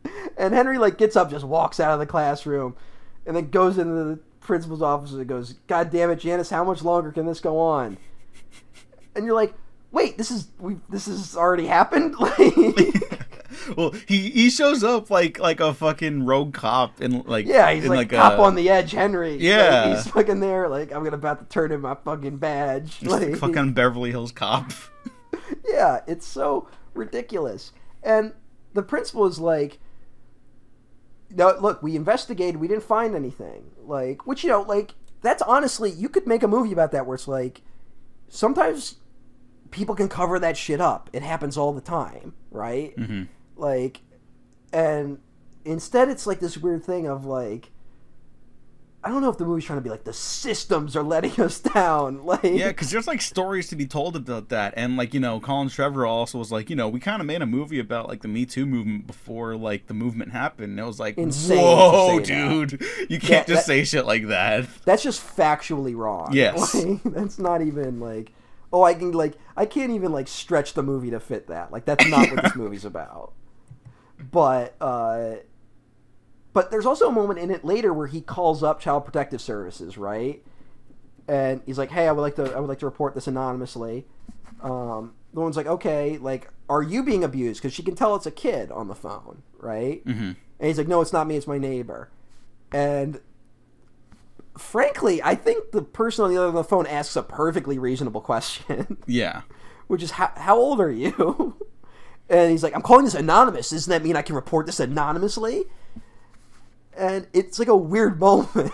and 0.37 0.53
Henry 0.53 0.77
like 0.77 0.97
gets 0.97 1.17
up, 1.17 1.29
just 1.29 1.43
walks 1.43 1.81
out 1.81 1.93
of 1.93 1.99
the 1.99 2.05
classroom, 2.05 2.77
and 3.25 3.35
then 3.35 3.49
goes 3.49 3.77
into 3.77 3.93
the 3.93 4.19
principal's 4.39 4.81
office 4.81 5.11
and 5.11 5.27
goes, 5.27 5.55
"God 5.67 5.91
damn 5.91 6.11
it, 6.11 6.19
Janice, 6.19 6.49
how 6.49 6.63
much 6.63 6.81
longer 6.81 7.11
can 7.11 7.25
this 7.25 7.41
go 7.41 7.59
on?" 7.59 7.97
And 9.13 9.25
you're 9.25 9.35
like, 9.35 9.53
"Wait, 9.91 10.17
this 10.17 10.31
is 10.31 10.47
we 10.59 10.77
this 10.89 11.07
has 11.07 11.35
already 11.35 11.67
happened." 11.67 12.15
Like. 13.67 13.77
well, 13.77 13.91
he 14.07 14.29
he 14.29 14.49
shows 14.49 14.83
up 14.83 15.09
like 15.09 15.39
like 15.39 15.59
a 15.59 15.73
fucking 15.73 16.25
rogue 16.25 16.53
cop 16.53 17.01
in 17.01 17.21
like 17.23 17.45
Yeah, 17.45 17.71
he's 17.71 17.83
in 17.83 17.89
like, 17.89 18.11
like 18.11 18.19
cop 18.19 18.39
a, 18.39 18.41
on 18.41 18.55
the 18.55 18.69
edge, 18.69 18.91
Henry. 18.91 19.33
Like, 19.33 19.41
Yeah. 19.41 19.95
he's 19.95 20.07
fucking 20.07 20.39
there. 20.39 20.67
Like 20.69 20.91
I'm 20.91 21.03
gonna 21.03 21.15
about 21.15 21.39
to 21.39 21.45
turn 21.45 21.71
in 21.71 21.81
my 21.81 21.95
fucking 21.95 22.37
badge. 22.37 23.01
Like, 23.03 23.35
fucking 23.37 23.73
Beverly 23.73 24.11
Hills 24.11 24.31
cop. 24.31 24.71
yeah, 25.67 26.01
it's 26.07 26.25
so 26.25 26.67
ridiculous. 26.93 27.71
And 28.03 28.33
the 28.73 28.83
principal 28.83 29.25
is 29.27 29.37
like, 29.39 29.79
no, 31.29 31.55
look, 31.61 31.81
we 31.81 31.95
investigated, 31.95 32.57
we 32.59 32.67
didn't 32.67 32.83
find 32.83 33.15
anything. 33.15 33.71
Like, 33.83 34.25
which 34.27 34.43
you 34.43 34.49
know, 34.49 34.61
like 34.61 34.95
that's 35.21 35.41
honestly, 35.43 35.89
you 35.91 36.09
could 36.09 36.27
make 36.27 36.43
a 36.43 36.47
movie 36.47 36.71
about 36.73 36.91
that 36.91 37.05
where 37.05 37.15
it's 37.15 37.27
like, 37.27 37.61
sometimes 38.27 38.95
people 39.69 39.95
can 39.95 40.09
cover 40.09 40.39
that 40.39 40.57
shit 40.57 40.81
up. 40.81 41.09
It 41.13 41.21
happens 41.21 41.57
all 41.57 41.73
the 41.73 41.81
time, 41.81 42.33
right? 42.49 42.95
Mhm. 42.97 43.27
Like, 43.61 44.01
and 44.73 45.19
instead, 45.63 46.09
it's 46.09 46.25
like 46.27 46.39
this 46.41 46.57
weird 46.57 46.83
thing 46.83 47.07
of 47.07 47.23
like. 47.25 47.69
I 49.03 49.09
don't 49.09 49.23
know 49.23 49.31
if 49.31 49.39
the 49.39 49.45
movie's 49.45 49.65
trying 49.65 49.79
to 49.79 49.83
be 49.83 49.89
like 49.89 50.03
the 50.03 50.13
systems 50.13 50.95
are 50.95 51.01
letting 51.01 51.41
us 51.41 51.59
down. 51.59 52.23
Like, 52.23 52.43
Yeah, 52.43 52.67
because 52.67 52.91
there's 52.91 53.07
like 53.07 53.19
stories 53.23 53.67
to 53.69 53.75
be 53.75 53.87
told 53.87 54.15
about 54.15 54.49
that, 54.49 54.75
and 54.77 54.95
like 54.95 55.15
you 55.15 55.19
know, 55.19 55.39
Colin 55.39 55.69
Trevorrow 55.69 56.07
also 56.07 56.37
was 56.37 56.51
like, 56.51 56.69
you 56.69 56.75
know, 56.75 56.87
we 56.87 56.99
kind 56.99 57.19
of 57.19 57.25
made 57.25 57.41
a 57.41 57.47
movie 57.47 57.79
about 57.79 58.07
like 58.07 58.21
the 58.21 58.27
Me 58.27 58.45
Too 58.45 58.67
movement 58.67 59.07
before 59.07 59.55
like 59.55 59.87
the 59.87 59.95
movement 59.95 60.31
happened. 60.33 60.69
And 60.71 60.79
it 60.79 60.83
was 60.85 60.99
like, 60.99 61.17
Insane 61.17 61.57
whoa, 61.57 62.17
that. 62.19 62.25
dude, 62.27 62.71
you 63.09 63.19
can't 63.19 63.47
Yeah, 63.47 63.55
just 63.55 63.61
that- 63.61 63.65
say 63.65 63.83
shit 63.85 64.05
like 64.05 64.27
that. 64.27 64.67
that's 64.85 65.01
just 65.01 65.19
factually 65.35 65.95
wrong. 65.95 66.29
Yes. 66.31 66.75
Like, 66.85 67.01
that's 67.03 67.39
not 67.39 67.63
even 67.63 67.99
like, 67.99 68.31
oh, 68.71 68.83
I 68.83 68.93
can 68.93 69.13
like, 69.13 69.33
I 69.57 69.65
can't 69.65 69.91
even 69.93 70.11
like 70.11 70.27
stretch 70.27 70.75
the 70.75 70.83
movie 70.83 71.09
to 71.09 71.19
fit 71.19 71.47
that. 71.47 71.71
Like, 71.71 71.85
that's 71.85 72.07
not 72.07 72.29
what 72.31 72.43
this 72.43 72.55
movie's 72.63 72.85
about. 72.85 73.33
But, 74.29 74.75
uh, 74.81 75.35
but 76.53 76.69
there's 76.69 76.85
also 76.85 77.07
a 77.07 77.11
moment 77.11 77.39
in 77.39 77.49
it 77.49 77.63
later 77.65 77.93
where 77.93 78.07
he 78.07 78.21
calls 78.21 78.61
up 78.61 78.79
Child 78.79 79.05
Protective 79.05 79.41
Services, 79.41 79.97
right? 79.97 80.43
And 81.27 81.61
he's 81.65 81.77
like, 81.77 81.91
"Hey, 81.91 82.07
I 82.07 82.11
would 82.11 82.21
like 82.21 82.35
to, 82.35 82.53
I 82.53 82.59
would 82.59 82.67
like 82.67 82.79
to 82.79 82.85
report 82.85 83.15
this 83.15 83.27
anonymously." 83.27 84.05
Um, 84.61 85.13
the 85.33 85.39
one's 85.39 85.55
like, 85.55 85.67
"Okay, 85.67 86.17
like, 86.17 86.49
are 86.69 86.83
you 86.83 87.03
being 87.03 87.23
abused?" 87.23 87.61
Because 87.61 87.73
she 87.73 87.83
can 87.83 87.95
tell 87.95 88.15
it's 88.15 88.25
a 88.25 88.31
kid 88.31 88.69
on 88.71 88.87
the 88.89 88.95
phone, 88.95 89.43
right? 89.59 90.03
Mhm. 90.05 90.35
And 90.59 90.67
he's 90.67 90.77
like, 90.77 90.87
"No, 90.89 90.99
it's 91.01 91.13
not 91.13 91.25
me. 91.27 91.37
It's 91.37 91.47
my 91.47 91.57
neighbor." 91.57 92.09
And 92.73 93.21
frankly, 94.57 95.21
I 95.23 95.35
think 95.35 95.71
the 95.71 95.81
person 95.81 96.25
on 96.25 96.31
the 96.31 96.37
other 96.37 96.47
end 96.47 96.57
of 96.57 96.63
the 96.65 96.69
phone 96.69 96.85
asks 96.85 97.15
a 97.15 97.23
perfectly 97.23 97.79
reasonable 97.79 98.21
question, 98.21 98.97
Yeah, 99.07 99.41
which 99.87 100.03
is, 100.03 100.11
"How, 100.11 100.31
how 100.35 100.57
old 100.57 100.79
are 100.81 100.91
you?" 100.91 101.55
And 102.31 102.49
he's 102.49 102.63
like, 102.63 102.73
"I'm 102.73 102.81
calling 102.81 103.05
this 103.05 103.13
anonymous. 103.13 103.69
Doesn't 103.69 103.91
that 103.91 104.03
mean 104.03 104.15
I 104.15 104.21
can 104.23 104.35
report 104.35 104.65
this 104.65 104.79
anonymously?" 104.79 105.65
And 106.97 107.27
it's 107.33 107.59
like 107.59 107.67
a 107.67 107.75
weird 107.75 108.19
moment. 108.27 108.71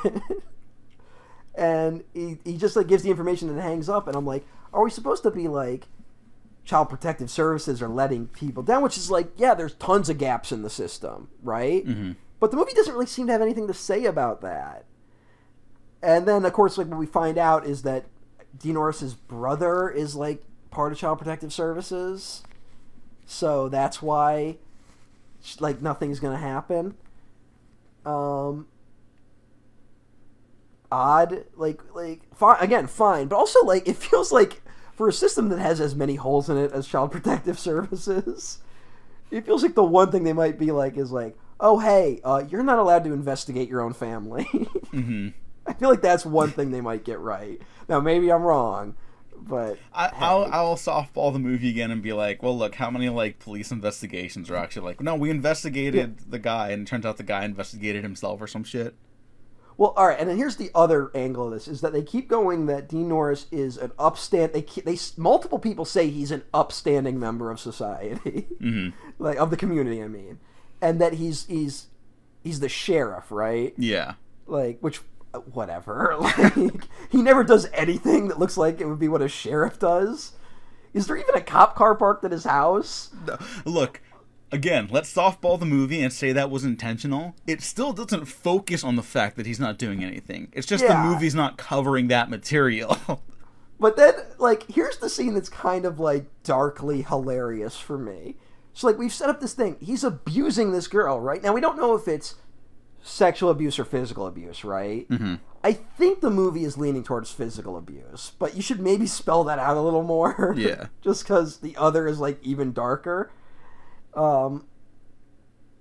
and 1.56 2.04
he, 2.14 2.38
he 2.46 2.58
just 2.58 2.76
like 2.76 2.88
gives 2.88 3.04
the 3.04 3.10
information 3.10 3.50
and 3.50 3.60
hangs 3.60 3.90
up 3.90 4.08
and 4.08 4.16
i'm 4.16 4.26
like 4.26 4.46
are 4.74 4.84
we 4.84 4.92
supposed 4.92 5.24
to 5.24 5.32
be 5.32 5.48
like 5.48 5.88
child 6.66 6.88
protective 6.90 7.32
services 7.32 7.82
are 7.82 7.88
letting 7.88 8.28
people 8.28 8.62
down 8.62 8.84
which 8.84 8.96
is 8.98 9.10
like 9.10 9.30
yeah 9.38 9.54
there's 9.56 9.74
tons 9.76 10.08
of 10.10 10.18
gaps 10.20 10.52
in 10.52 10.62
the 10.62 10.70
system 10.70 11.30
right 11.42 11.84
Mhm. 11.86 12.16
but 12.40 12.52
the 12.52 12.58
movie 12.58 12.74
doesn't 12.74 12.94
really 12.94 13.06
seem 13.08 13.26
to 13.28 13.32
have 13.34 13.42
anything 13.42 13.66
to 13.68 13.74
say 13.74 14.06
about 14.06 14.42
that 14.42 14.86
and 16.04 16.28
then 16.28 16.46
of 16.46 16.54
course 16.54 16.78
like 16.78 16.88
what 16.88 17.00
we 17.00 17.08
find 17.08 17.38
out 17.40 17.66
is 17.66 17.82
that 17.82 18.06
dean 18.60 18.76
norris's 18.76 19.16
brother 19.16 19.90
is 19.90 20.16
like 20.16 20.44
part 20.70 20.92
of 20.92 21.00
child 21.00 21.18
protective 21.18 21.52
services 21.52 22.44
so 23.28 23.70
that's 23.70 24.02
why 24.02 24.58
like 25.60 25.82
nothing's 25.82 26.20
gonna 26.20 26.38
happen. 26.38 26.96
Um 28.06 28.68
odd 30.90 31.44
like 31.58 31.82
like 31.94 32.22
fine 32.34 32.56
again 32.62 32.88
fine 32.88 33.28
but 33.28 33.36
also 33.36 33.62
like 33.66 33.86
it 33.88 33.96
feels 33.98 34.32
like 34.32 34.62
for 34.94 35.10
a 35.10 35.14
system 35.14 35.50
that 35.50 35.60
has 35.60 35.82
as 35.82 35.94
many 35.94 36.16
holes 36.16 36.50
in 36.50 36.56
it 36.58 36.72
as 36.72 36.88
child 36.88 37.12
protective 37.12 37.60
services 37.70 38.60
it 39.30 39.46
feels 39.46 39.62
like 39.64 39.76
the 39.76 39.84
one 39.84 40.10
thing 40.10 40.24
they 40.24 40.32
might 40.32 40.58
be 40.58 40.72
like 40.72 40.96
is 40.96 41.12
like 41.12 41.38
oh 41.60 41.78
hey 41.78 42.22
uh, 42.24 42.42
you're 42.50 42.64
not 42.64 42.80
allowed 42.80 43.04
to 43.04 43.12
investigate 43.12 43.68
your 43.70 43.82
own 43.82 43.94
family. 43.94 44.48
Hmm 44.92 45.30
i 45.66 45.74
feel 45.74 45.90
like 45.90 46.02
that's 46.02 46.26
one 46.26 46.50
thing 46.50 46.72
they 46.72 46.80
might 46.80 47.04
get 47.04 47.20
right. 47.20 47.62
Now 47.90 48.00
maybe 48.00 48.32
i'm 48.32 48.44
wrong 48.44 48.96
but 49.42 49.78
I, 49.94 50.12
I'll 50.16 50.50
I'll 50.52 50.76
softball 50.76 51.32
the 51.34 51.40
movie 51.40 51.70
again 51.70 51.92
and 51.92 52.02
be 52.02 52.14
like, 52.14 52.42
well, 52.42 52.58
look, 52.58 52.76
how 52.76 52.90
many 52.90 53.10
like 53.10 53.40
police 53.40 53.72
investigations 53.72 54.50
are 54.50 54.56
actually 54.56 54.86
like, 54.86 55.02
no, 55.02 55.16
we 55.16 55.30
investigated 55.30 56.20
the 56.30 56.40
guy, 56.40 56.70
and 56.70 56.84
it 56.84 56.90
turns 56.90 57.06
out 57.06 57.18
the 57.18 57.24
guy 57.24 57.46
investigated 57.46 58.04
himself 58.04 58.42
or 58.42 58.48
some 58.48 58.64
shit. 58.64 58.96
Well, 59.78 59.94
all 59.96 60.08
right, 60.08 60.20
and 60.20 60.28
then 60.28 60.38
here's 60.38 60.56
the 60.56 60.72
other 60.74 61.12
angle 61.14 61.46
of 61.46 61.54
this: 61.54 61.68
is 61.68 61.82
that 61.82 61.94
they 61.94 62.02
keep 62.02 62.28
going 62.28 62.66
that 62.66 62.90
Dean 62.90 63.10
Norris 63.10 63.46
is 63.52 63.78
an 63.78 63.92
upstand. 64.00 64.54
They 64.54 64.64
keep, 64.64 64.86
they 64.86 64.98
multiple 65.18 65.60
people 65.60 65.86
say 65.86 66.10
he's 66.10 66.32
an 66.32 66.44
upstanding 66.54 67.20
member 67.20 67.52
of 67.52 67.60
society, 67.60 68.48
hmm 68.60 68.90
like 69.20 69.38
of 69.38 69.52
the 69.52 69.58
community. 69.58 70.02
I 70.02 70.08
mean, 70.08 70.40
and 70.82 71.00
that 71.00 71.14
he's 71.14 71.46
he's 71.46 71.88
he's 72.44 72.60
the 72.60 72.70
sheriff, 72.70 73.32
right? 73.32 73.74
Yeah. 73.78 74.14
Like, 74.48 74.80
which 74.80 75.02
whatever. 75.54 76.16
Like, 76.20 76.84
he 77.10 77.22
never 77.22 77.44
does 77.44 77.68
anything 77.74 78.28
that 78.28 78.40
looks 78.40 78.58
like 78.58 78.80
it 78.82 78.86
would 78.88 79.00
be 79.00 79.08
what 79.08 79.22
a 79.22 79.28
sheriff 79.30 79.80
does. 79.80 80.34
Is 80.94 81.08
there 81.08 81.18
even 81.18 81.36
a 81.36 81.42
cop 81.42 81.76
car 81.76 81.96
parked 81.96 82.24
at 82.26 82.32
his 82.32 82.44
house? 82.46 83.12
Look, 83.66 84.02
again, 84.52 84.88
let's 84.92 85.14
softball 85.14 85.60
the 85.60 85.66
movie 85.66 86.02
and 86.02 86.12
say 86.12 86.32
that 86.32 86.50
was 86.50 86.64
intentional. 86.66 87.36
It 87.46 87.62
still 87.62 87.94
doesn't 87.94 88.26
focus 88.26 88.84
on 88.84 88.96
the 88.96 89.04
fact 89.04 89.36
that 89.38 89.46
he's 89.46 89.60
not 89.60 89.78
doing 89.78 90.04
anything. 90.04 90.50
It's 90.54 90.68
just 90.68 90.84
Yeah. 90.84 91.02
the 91.04 91.10
movie's 91.10 91.36
not 91.36 91.58
covering 91.58 92.08
that 92.08 92.30
material. 92.30 92.98
But 93.80 93.96
then, 93.96 94.16
like, 94.40 94.64
here's 94.72 94.98
the 94.98 95.08
scene 95.08 95.36
that's 95.36 95.50
kind 95.50 95.86
of 95.86 96.00
like 96.00 96.26
darkly 96.42 97.04
hilarious 97.04 97.78
for 97.78 97.96
me. 97.96 98.36
So, 98.74 98.88
like, 98.88 98.98
we've 98.98 99.14
set 99.14 99.30
up 99.30 99.40
this 99.40 99.54
thing. 99.54 99.78
He's 99.80 100.04
abusing 100.04 100.72
this 100.72 100.88
girl, 100.88 101.20
right? 101.22 101.44
Now, 101.44 101.54
we 101.54 101.62
don't 101.62 101.78
know 101.78 101.94
if 101.94 102.08
it's 102.08 102.34
sexual 103.02 103.50
abuse 103.50 103.80
or 103.80 103.86
physical 103.86 104.28
abuse, 104.28 104.64
right? 104.64 105.06
hmm 105.08 105.36
I 105.64 105.74
think 105.74 106.22
the 106.22 106.30
movie 106.30 106.64
is 106.64 106.78
leaning 106.78 107.04
towards 107.04 107.32
physical 107.32 107.76
abuse, 107.78 108.32
but 108.40 108.56
you 108.56 108.62
should 108.62 108.80
maybe 108.80 109.06
spell 109.06 109.44
that 109.46 109.60
out 109.60 109.76
a 109.76 109.82
little 109.82 110.04
more. 110.04 110.56
Yeah. 110.58 110.86
Just 111.02 111.24
because 111.24 111.58
the 111.58 111.76
other 111.76 112.08
is, 112.08 112.20
like, 112.20 112.42
even 112.42 112.72
darker. 112.72 113.32
Um, 114.14 114.66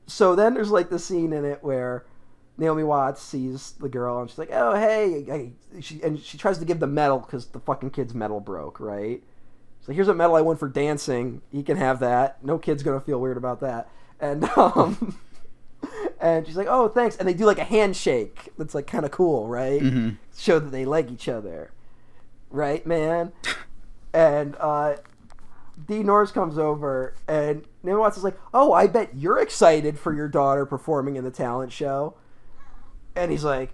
so 0.06 0.34
then 0.34 0.54
there's, 0.54 0.70
like, 0.70 0.90
the 0.90 0.98
scene 0.98 1.32
in 1.32 1.44
it 1.44 1.62
where 1.62 2.04
Naomi 2.58 2.82
Watts 2.84 3.22
sees 3.22 3.72
the 3.72 3.88
girl 3.88 4.20
and 4.20 4.30
she's 4.30 4.38
like, 4.38 4.50
"Oh, 4.52 4.74
hey!" 4.74 5.24
hey. 5.24 5.52
She, 5.80 6.02
and 6.02 6.18
she 6.18 6.38
tries 6.38 6.58
to 6.58 6.64
give 6.64 6.80
the 6.80 6.86
medal 6.86 7.18
because 7.18 7.46
the 7.46 7.60
fucking 7.60 7.90
kid's 7.90 8.14
medal 8.14 8.40
broke, 8.40 8.80
right? 8.80 9.22
So 9.82 9.92
here's 9.92 10.08
a 10.08 10.14
medal 10.14 10.36
I 10.36 10.40
won 10.40 10.56
for 10.56 10.68
dancing. 10.68 11.42
He 11.52 11.62
can 11.62 11.76
have 11.76 12.00
that. 12.00 12.42
No 12.42 12.58
kid's 12.58 12.82
gonna 12.82 13.00
feel 13.00 13.20
weird 13.20 13.36
about 13.36 13.60
that. 13.60 13.88
And 14.20 14.44
um, 14.56 15.18
and 16.20 16.46
she's 16.46 16.56
like, 16.56 16.68
"Oh, 16.68 16.88
thanks," 16.88 17.16
and 17.16 17.28
they 17.28 17.34
do 17.34 17.46
like 17.46 17.58
a 17.58 17.64
handshake. 17.64 18.50
That's 18.58 18.74
like 18.74 18.86
kind 18.86 19.04
of 19.04 19.10
cool, 19.10 19.48
right? 19.48 19.80
Mm-hmm. 19.80 20.10
Show 20.36 20.58
that 20.58 20.70
they 20.70 20.84
like 20.84 21.10
each 21.10 21.28
other, 21.28 21.70
right, 22.50 22.86
man? 22.86 23.32
and 24.14 24.56
uh, 24.58 24.96
Dean 25.86 26.06
Norris 26.06 26.30
comes 26.30 26.58
over, 26.58 27.14
and 27.28 27.66
Naomi 27.82 28.00
Watts 28.00 28.16
is 28.16 28.24
like, 28.24 28.38
"Oh, 28.54 28.72
I 28.72 28.86
bet 28.86 29.14
you're 29.14 29.38
excited 29.38 29.98
for 29.98 30.14
your 30.14 30.28
daughter 30.28 30.64
performing 30.64 31.16
in 31.16 31.24
the 31.24 31.30
talent 31.30 31.72
show," 31.72 32.14
and 33.14 33.30
he's 33.30 33.44
like, 33.44 33.72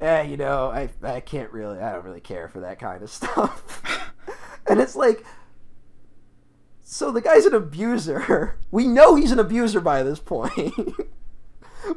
"Eh, 0.00 0.22
you 0.22 0.36
know, 0.36 0.70
I 0.70 0.90
I 1.02 1.20
can't 1.20 1.52
really, 1.52 1.78
I 1.78 1.92
don't 1.92 2.04
really 2.04 2.20
care 2.20 2.48
for 2.48 2.60
that 2.60 2.78
kind 2.78 3.02
of 3.02 3.10
stuff," 3.10 3.82
and 4.66 4.80
it's 4.80 4.96
like. 4.96 5.24
So 6.92 7.12
the 7.12 7.20
guy's 7.20 7.46
an 7.46 7.54
abuser. 7.54 8.58
We 8.72 8.88
know 8.88 9.14
he's 9.14 9.30
an 9.30 9.38
abuser 9.38 9.80
by 9.80 10.02
this 10.02 10.18
point. 10.18 10.74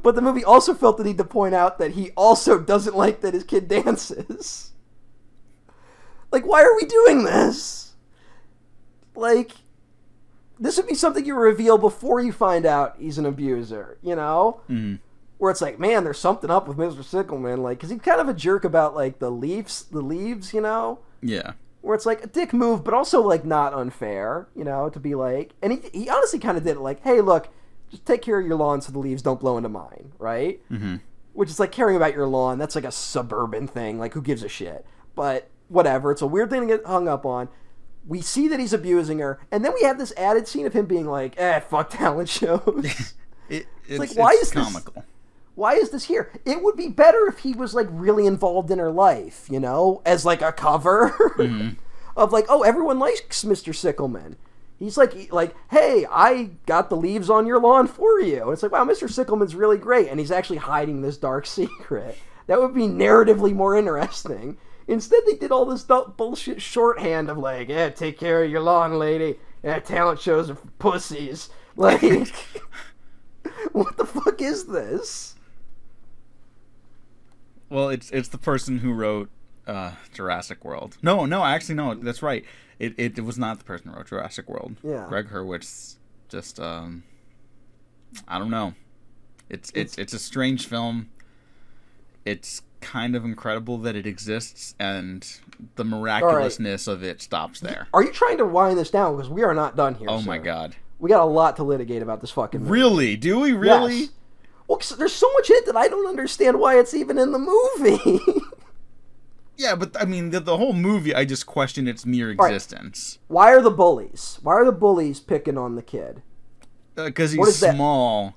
But 0.02 0.16
the 0.16 0.22
movie 0.22 0.44
also 0.44 0.74
felt 0.74 0.98
the 0.98 1.04
need 1.04 1.18
to 1.18 1.24
point 1.24 1.54
out 1.56 1.78
that 1.80 1.92
he 1.92 2.12
also 2.12 2.60
doesn't 2.74 2.96
like 2.96 3.22
that 3.22 3.34
his 3.34 3.44
kid 3.44 3.68
dances. 3.68 4.72
Like, 6.32 6.46
why 6.46 6.64
are 6.64 6.76
we 6.76 6.86
doing 6.86 7.24
this? 7.24 7.94
Like, 9.16 9.52
this 10.60 10.78
would 10.78 10.88
be 10.88 10.96
something 10.96 11.26
you 11.26 11.36
reveal 11.36 11.78
before 11.78 12.20
you 12.20 12.32
find 12.32 12.66
out 12.66 12.96
he's 13.00 13.18
an 13.18 13.26
abuser, 13.26 13.98
you 14.02 14.16
know? 14.16 14.62
Mm. 14.70 15.00
Where 15.38 15.52
it's 15.52 15.62
like, 15.62 15.78
man, 15.78 16.04
there's 16.04 16.20
something 16.20 16.50
up 16.50 16.68
with 16.68 16.78
Mr. 16.78 17.04
Sickleman, 17.04 17.62
like, 17.62 17.78
because 17.78 17.90
he's 17.90 18.02
kind 18.02 18.22
of 18.22 18.30
a 18.30 18.34
jerk 18.34 18.64
about 18.64 18.96
like 18.96 19.20
the 19.20 19.30
leaves, 19.30 19.84
the 19.84 20.02
leaves, 20.02 20.54
you 20.54 20.62
know? 20.62 21.00
Yeah. 21.22 21.54
where 21.82 21.96
it's 21.96 22.06
like 22.06 22.24
a 22.24 22.28
dick 22.28 22.54
move, 22.54 22.84
but 22.84 22.94
also 22.94 23.22
like 23.22 23.44
not 23.46 23.74
unfair, 23.74 24.48
you 24.56 24.64
know, 24.64 24.90
to 24.90 25.00
be 25.00 25.16
like, 25.16 25.52
and 25.62 25.74
he, 25.74 25.80
he 25.94 26.10
honestly 26.10 26.40
kind 26.40 26.58
of 26.58 26.64
did 26.64 26.78
it 26.78 26.82
like, 26.82 27.02
hey, 27.04 27.20
look, 27.22 27.50
just 27.94 28.06
take 28.06 28.22
care 28.22 28.40
of 28.40 28.46
your 28.46 28.56
lawn 28.56 28.82
so 28.82 28.92
the 28.92 29.00
leaves 29.00 29.22
don't 29.22 29.40
blow 29.40 29.56
into 29.58 29.70
mine, 29.70 30.12
right? 30.18 30.60
Mm-hmm. 30.72 30.98
Which 31.34 31.50
is 31.50 31.60
like 31.60 31.72
caring 31.72 31.96
about 31.96 32.14
your 32.14 32.28
lawn. 32.28 32.58
That's 32.58 32.76
like 32.76 32.84
a 32.84 32.92
suburban 32.92 33.68
thing. 33.68 34.00
Like, 34.00 34.14
who 34.14 34.22
gives 34.22 34.44
a 34.44 34.50
shit? 34.50 34.86
But 35.16 35.50
whatever. 35.68 36.12
It's 36.12 36.22
a 36.22 36.28
weird 36.28 36.50
thing 36.50 36.62
to 36.62 36.68
get 36.68 36.86
hung 36.86 37.08
up 37.08 37.26
on. 37.26 37.50
We 38.08 38.22
see 38.22 38.48
that 38.50 38.60
he's 38.60 38.74
abusing 38.74 39.20
her, 39.20 39.40
and 39.52 39.64
then 39.64 39.74
we 39.74 39.84
have 39.84 39.98
this 39.98 40.12
added 40.18 40.48
scene 40.48 40.66
of 40.66 40.74
him 40.74 40.86
being 40.88 41.08
like, 41.08 41.40
eh, 41.40 41.60
fuck 41.62 41.90
talent 41.90 42.30
shows. 42.30 43.14
It, 43.50 43.68
it's, 43.88 44.00
like, 44.00 44.16
why 44.16 44.32
it's 44.32 44.44
is 44.44 44.52
this- 44.52 44.64
comical? 44.64 45.04
why 45.56 45.74
is 45.76 45.90
this 45.92 46.06
here? 46.06 46.32
It 46.46 46.64
would 46.64 46.76
be 46.78 46.88
better 46.88 47.28
if 47.28 47.40
he 47.40 47.54
was 47.54 47.74
like 47.76 47.88
really 47.92 48.26
involved 48.26 48.72
in 48.72 48.80
her 48.80 48.90
life, 48.90 49.48
you 49.52 49.60
know, 49.60 50.02
as 50.06 50.26
like 50.26 50.42
a 50.42 50.52
cover 50.52 51.14
of 52.18 52.32
like, 52.32 52.46
oh, 52.50 52.62
everyone 52.64 53.00
likes 53.00 53.44
Mr. 53.44 53.76
Sickleman. 53.76 54.38
He's 54.84 54.98
like, 54.98 55.32
like, 55.32 55.56
hey, 55.72 56.06
I 56.12 56.52
got 56.66 56.90
the 56.90 56.98
leaves 56.98 57.30
on 57.30 57.48
your 57.48 57.58
lawn 57.58 57.88
for 57.88 58.20
you. 58.20 58.44
And 58.44 58.52
it's 58.52 58.64
like, 58.64 58.74
wow, 58.74 58.84
Mr. 58.84 59.10
Sickleman's 59.10 59.56
really 59.56 59.78
great, 59.78 60.10
and 60.10 60.20
he's 60.20 60.32
actually 60.32 60.58
hiding 60.58 61.02
this 61.02 61.16
dark 61.16 61.46
secret. 61.48 62.18
That 62.48 62.60
would 62.60 62.74
be 62.74 62.82
narratively 62.82 63.54
more 63.54 63.78
interesting. 63.78 64.58
Instead, 64.86 65.22
they 65.26 65.36
did 65.36 65.54
all 65.54 65.66
this 65.66 65.84
bullshit 65.84 66.62
shorthand 66.62 67.30
of 67.30 67.38
like, 67.38 67.70
yeah, 67.70 67.90
take 67.92 68.20
care 68.20 68.44
of 68.44 68.52
your 68.52 68.60
lawn, 68.60 69.00
lady. 69.00 69.40
Yeah, 69.64 69.80
talent 69.80 70.20
shows 70.20 70.50
are 70.50 70.56
for 70.56 70.68
pussies. 70.80 71.50
Like, 71.76 72.04
what 73.72 73.98
the 73.98 74.06
fuck 74.06 74.40
is 74.40 74.66
this? 74.68 75.34
Well, 77.68 77.90
it's 77.90 78.12
it's 78.12 78.28
the 78.28 78.38
person 78.38 78.78
who 78.78 78.94
wrote 78.94 79.32
uh, 79.68 79.92
Jurassic 80.14 80.64
World. 80.66 80.98
No, 81.02 81.26
no, 81.26 81.44
actually, 81.44 81.76
no. 81.76 81.94
That's 81.96 82.22
right. 82.22 82.44
It, 82.80 82.94
it 82.98 83.18
it 83.18 83.22
was 83.22 83.38
not 83.38 83.60
the 83.60 83.66
person 83.66 83.90
who 83.92 83.98
wrote 83.98 84.08
Jurassic 84.08 84.50
World. 84.50 84.76
Yeah. 84.84 85.06
Gregg 85.08 85.30
Hurwitz. 85.30 85.96
Just 86.30 86.60
um, 86.60 87.04
I 88.28 88.40
don't 88.40 88.50
know. 88.50 88.74
It's 89.50 89.72
it's 89.76 89.98
it's 89.98 90.14
a 90.14 90.20
strange 90.20 90.68
film. 90.68 91.10
It's 92.26 92.62
kind 92.82 93.16
of 93.16 93.24
incredible 93.24 93.78
that 93.80 93.96
it 93.96 94.06
exists, 94.08 94.76
and 94.80 95.26
the 95.76 95.84
miraculousness 95.86 96.88
of 96.88 97.04
it 97.04 97.22
stops 97.22 97.60
there. 97.60 97.88
Are 97.94 98.04
you 98.04 98.12
trying 98.12 98.38
to 98.38 98.46
wind 98.46 98.78
this 98.78 98.90
down? 98.90 99.16
Because 99.16 99.30
we 99.30 99.44
are 99.44 99.54
not 99.54 99.76
done 99.76 99.96
here. 99.96 100.08
Oh 100.10 100.22
my 100.22 100.38
god! 100.38 100.76
We 101.00 101.10
got 101.10 101.22
a 101.22 101.26
lot 101.26 101.56
to 101.58 101.64
litigate 101.64 102.02
about 102.02 102.22
this 102.22 102.32
fucking 102.32 102.62
movie. 102.62 102.72
Really? 102.72 103.16
Do 103.16 103.40
we 103.42 103.54
really? 103.54 103.96
Yes. 103.96 104.10
Well, 104.68 104.78
'cause 104.78 104.98
there's 104.98 105.14
so 105.14 105.32
much 105.34 105.50
in 105.50 105.58
it 105.58 105.66
that 105.68 105.76
I 105.76 105.88
don't 105.90 106.08
understand 106.08 106.60
why 106.60 106.80
it's 106.80 106.94
even 106.94 107.18
in 107.18 107.32
the 107.32 107.40
movie. 107.40 108.20
Yeah, 109.58 109.76
but 109.76 110.00
I 110.02 110.06
mean, 110.06 110.32
the, 110.32 110.40
the 110.40 110.58
whole 110.58 110.74
movie, 110.74 111.14
I 111.14 111.26
just 111.26 111.46
question 111.46 111.88
its 111.88 112.06
mere 112.06 112.34
right. 112.34 112.54
existence 112.54 113.20
why 113.28 113.54
are 113.54 113.62
the 113.62 113.72
bullies? 113.72 114.40
Why 114.42 114.54
are 114.54 114.66
the 114.66 114.72
bullies 114.72 115.20
picking 115.20 115.58
on 115.58 115.76
the 115.76 115.84
kid? 115.84 116.22
because 116.96 117.36
What 117.36 117.46
he's 117.46 117.56
is 117.56 117.60
that? 117.62 117.76
small. 117.76 118.36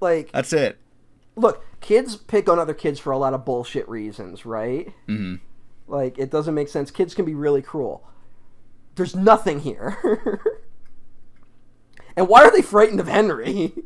Like, 0.00 0.32
That's 0.32 0.52
it. 0.52 0.78
look, 1.36 1.64
kids 1.80 2.16
pick 2.16 2.48
on 2.48 2.58
other 2.58 2.74
kids 2.74 2.98
for 2.98 3.12
a 3.12 3.18
lot 3.18 3.34
of 3.34 3.44
bullshit 3.44 3.88
reasons, 3.88 4.44
right? 4.44 4.92
hmm 5.06 5.36
Like, 5.86 6.18
it 6.18 6.30
doesn't 6.30 6.54
make 6.54 6.68
sense. 6.68 6.90
Kids 6.90 7.14
can 7.14 7.24
be 7.24 7.34
really 7.34 7.62
cruel. 7.62 8.06
There's 8.96 9.14
nothing 9.16 9.60
here. 9.60 9.96
and 12.16 12.28
why 12.28 12.42
are 12.44 12.50
they 12.50 12.62
frightened 12.62 13.00
of 13.00 13.08
Henry? 13.08 13.72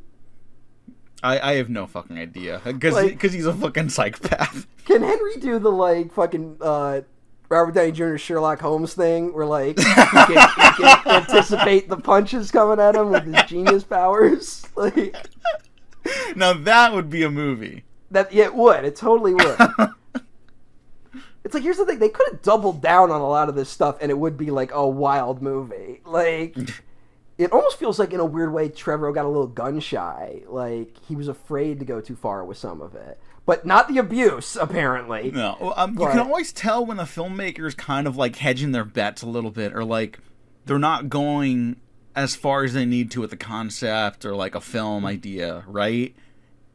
I, 1.26 1.50
I 1.52 1.54
have 1.56 1.68
no 1.68 1.86
fucking 1.86 2.18
idea 2.18 2.60
because 2.64 2.94
Like- 2.94 3.20
he's 3.22 3.46
a 3.46 3.52
fucking 3.54 3.88
psychopath. 3.90 4.66
Can 4.84 5.02
Henry 5.02 5.36
do 5.38 5.58
the 5.58 5.70
like 5.72 6.12
fucking 6.12 6.58
uh, 6.60 7.00
Robert 7.48 7.74
Downey 7.74 7.92
Jr. 7.92 8.16
Sherlock 8.16 8.60
Holmes 8.60 8.94
thing, 8.94 9.32
where 9.32 9.46
like 9.46 9.78
he 9.78 9.84
can, 9.84 10.26
he 10.26 10.34
can 10.82 10.98
anticipate 11.06 11.88
the 11.88 11.96
punches 11.96 12.50
coming 12.50 12.78
at 12.80 12.94
him 12.94 13.10
with 13.10 13.24
his 13.24 13.42
genius 13.44 13.82
powers? 13.84 14.64
Like 14.76 15.16
now 16.36 16.52
that 16.52 16.92
would 16.94 17.10
be 17.10 17.22
a 17.24 17.30
movie. 17.30 17.82
that, 18.12 18.32
yeah, 18.32 18.44
it 18.44 18.54
would. 18.54 18.84
It 18.84 18.94
totally 18.94 19.34
would. 19.34 19.56
It's 21.44 21.54
like 21.54 21.62
here's 21.62 21.76
the 21.78 21.86
thing: 21.86 21.98
they 22.00 22.08
could 22.08 22.26
have 22.32 22.42
doubled 22.42 22.82
down 22.82 23.10
on 23.10 23.20
a 23.20 23.28
lot 23.28 23.48
of 23.48 23.54
this 23.54 23.68
stuff, 23.68 23.98
and 24.00 24.10
it 24.10 24.18
would 24.18 24.36
be 24.36 24.50
like 24.50 24.72
a 24.72 24.86
wild 24.86 25.42
movie. 25.42 26.00
Like 26.04 26.56
it 27.38 27.52
almost 27.52 27.78
feels 27.78 27.98
like, 27.98 28.12
in 28.12 28.20
a 28.20 28.24
weird 28.24 28.52
way, 28.52 28.68
Trevorrow 28.68 29.14
got 29.14 29.24
a 29.24 29.28
little 29.28 29.46
gun 29.46 29.80
shy. 29.80 30.42
Like 30.48 30.96
he 31.06 31.14
was 31.16 31.28
afraid 31.28 31.78
to 31.80 31.84
go 31.84 32.00
too 32.00 32.16
far 32.16 32.44
with 32.44 32.56
some 32.58 32.80
of 32.80 32.94
it, 32.94 33.18
but 33.44 33.66
not 33.66 33.88
the 33.88 33.98
abuse. 33.98 34.56
Apparently, 34.56 35.30
No, 35.30 35.74
um, 35.76 35.92
you 35.92 35.98
But- 35.98 36.10
can 36.12 36.20
always 36.20 36.52
tell 36.52 36.84
when 36.84 36.98
a 36.98 37.04
filmmaker 37.04 37.66
is 37.66 37.74
kind 37.74 38.06
of 38.06 38.16
like 38.16 38.36
hedging 38.36 38.72
their 38.72 38.84
bets 38.84 39.22
a 39.22 39.26
little 39.28 39.50
bit, 39.50 39.74
or 39.74 39.84
like 39.84 40.18
they're 40.64 40.78
not 40.78 41.08
going 41.08 41.76
as 42.14 42.34
far 42.34 42.64
as 42.64 42.72
they 42.72 42.86
need 42.86 43.10
to 43.10 43.20
with 43.20 43.30
the 43.30 43.36
concept 43.36 44.24
or 44.24 44.34
like 44.34 44.54
a 44.54 44.60
film 44.60 45.04
idea, 45.04 45.62
right? 45.66 46.14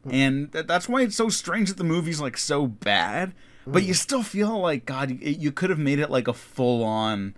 And 0.08 0.52
th- 0.52 0.66
that's 0.66 0.88
why 0.88 1.02
it's 1.02 1.16
so 1.16 1.28
strange 1.28 1.68
that 1.68 1.78
the 1.78 1.84
movie's 1.84 2.20
like 2.20 2.36
so 2.38 2.66
bad, 2.66 3.34
but 3.66 3.82
you 3.84 3.92
still 3.94 4.22
feel 4.22 4.58
like 4.60 4.86
God, 4.86 5.10
you, 5.10 5.16
you 5.20 5.52
could 5.52 5.70
have 5.70 5.78
made 5.78 5.98
it 5.98 6.10
like 6.10 6.26
a 6.28 6.32
full 6.32 6.82
on 6.84 7.34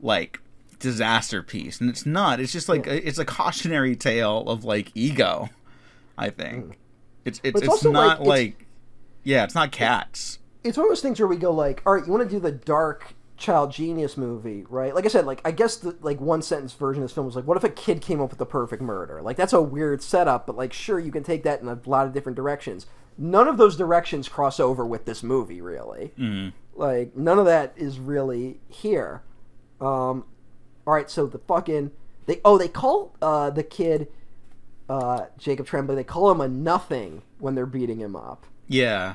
like 0.00 0.40
disaster 0.82 1.42
piece, 1.42 1.80
and 1.80 1.88
it's 1.88 2.04
not. 2.04 2.40
It's 2.40 2.52
just 2.52 2.68
like 2.68 2.86
a, 2.86 3.06
it's 3.06 3.18
a 3.18 3.24
cautionary 3.24 3.96
tale 3.96 4.44
of 4.48 4.64
like 4.64 4.90
ego. 4.94 5.48
I 6.18 6.28
think 6.28 6.78
it's 7.24 7.40
it's, 7.42 7.62
it's 7.62 7.74
it's, 7.74 7.84
not 7.84 8.20
like, 8.20 8.26
like, 8.26 8.48
it's- 8.48 8.66
yeah, 9.24 9.44
it's 9.44 9.54
not 9.54 9.72
cats. 9.72 10.38
it's 10.64 10.76
one 10.76 10.86
of 10.86 10.90
those 10.90 11.00
things 11.00 11.18
where 11.20 11.28
we 11.28 11.36
go 11.36 11.52
like, 11.52 11.80
all 11.86 11.94
right, 11.94 12.04
you 12.04 12.12
want 12.12 12.28
to 12.28 12.28
do 12.28 12.40
the 12.40 12.52
dark 12.52 13.14
child 13.36 13.72
genius 13.72 14.16
movie, 14.16 14.64
right? 14.68 14.94
Like 14.94 15.04
I 15.04 15.08
said, 15.08 15.26
like 15.26 15.40
I 15.44 15.50
guess 15.50 15.76
the 15.76 15.96
like 16.02 16.20
one 16.20 16.42
sentence 16.42 16.74
version 16.74 17.02
of 17.02 17.08
this 17.08 17.14
film 17.14 17.26
was 17.26 17.36
like, 17.36 17.46
what 17.46 17.56
if 17.56 17.64
a 17.64 17.68
kid 17.70 18.00
came 18.00 18.20
up 18.20 18.30
with 18.30 18.38
the 18.38 18.46
perfect 18.46 18.82
murder? 18.82 19.22
Like 19.22 19.36
that's 19.36 19.52
a 19.52 19.62
weird 19.62 20.02
setup, 20.02 20.46
but 20.46 20.56
like 20.56 20.72
sure 20.72 20.98
you 20.98 21.10
can 21.10 21.22
take 21.22 21.42
that 21.44 21.60
in 21.60 21.68
a 21.68 21.78
lot 21.86 22.06
of 22.06 22.12
different 22.12 22.36
directions. 22.36 22.86
None 23.18 23.46
of 23.48 23.58
those 23.58 23.76
directions 23.76 24.28
cross 24.28 24.58
over 24.58 24.86
with 24.86 25.04
this 25.04 25.22
movie, 25.22 25.60
really. 25.60 26.12
Mm. 26.18 26.52
Like 26.74 27.16
none 27.16 27.38
of 27.38 27.46
that 27.46 27.72
is 27.76 27.98
really 27.98 28.60
here. 28.68 29.22
Um, 29.80 30.24
all 30.86 30.94
right, 30.94 31.10
so 31.10 31.26
the 31.26 31.38
fucking 31.38 31.90
they 32.26 32.40
oh 32.44 32.58
they 32.58 32.68
call 32.68 33.14
uh, 33.22 33.50
the 33.50 33.62
kid 33.62 34.08
uh, 34.88 35.26
Jacob 35.38 35.66
Tremblay. 35.66 35.94
They 35.94 36.04
call 36.04 36.30
him 36.30 36.40
a 36.40 36.48
nothing 36.48 37.22
when 37.38 37.54
they're 37.54 37.66
beating 37.66 37.98
him 38.00 38.14
up. 38.16 38.46
Yeah. 38.68 39.14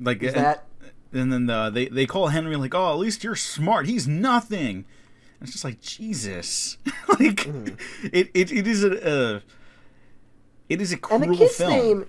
Like 0.00 0.22
Is 0.22 0.34
and, 0.34 0.44
that 0.44 0.64
and 1.12 1.32
then 1.32 1.46
the, 1.46 1.70
they 1.70 1.86
they 1.86 2.06
call 2.06 2.28
Henry 2.28 2.56
like, 2.56 2.74
"Oh, 2.74 2.92
at 2.92 2.98
least 2.98 3.24
you're 3.24 3.34
smart. 3.36 3.86
He's 3.86 4.06
nothing." 4.06 4.84
And 5.40 5.42
it's 5.48 5.52
just 5.52 5.64
like 5.64 5.80
Jesus. 5.80 6.76
like 7.08 7.46
Mm-hmm. 7.48 8.08
it, 8.12 8.30
it 8.34 8.52
it 8.52 8.66
is 8.66 8.84
a 8.84 9.36
uh, 9.36 9.40
it 10.68 10.80
is 10.80 10.92
a 10.92 10.96
cruel 10.98 11.22
and 11.22 11.32
the 11.32 11.36
kid's 11.36 11.56
film. 11.56 11.70
name 11.70 12.06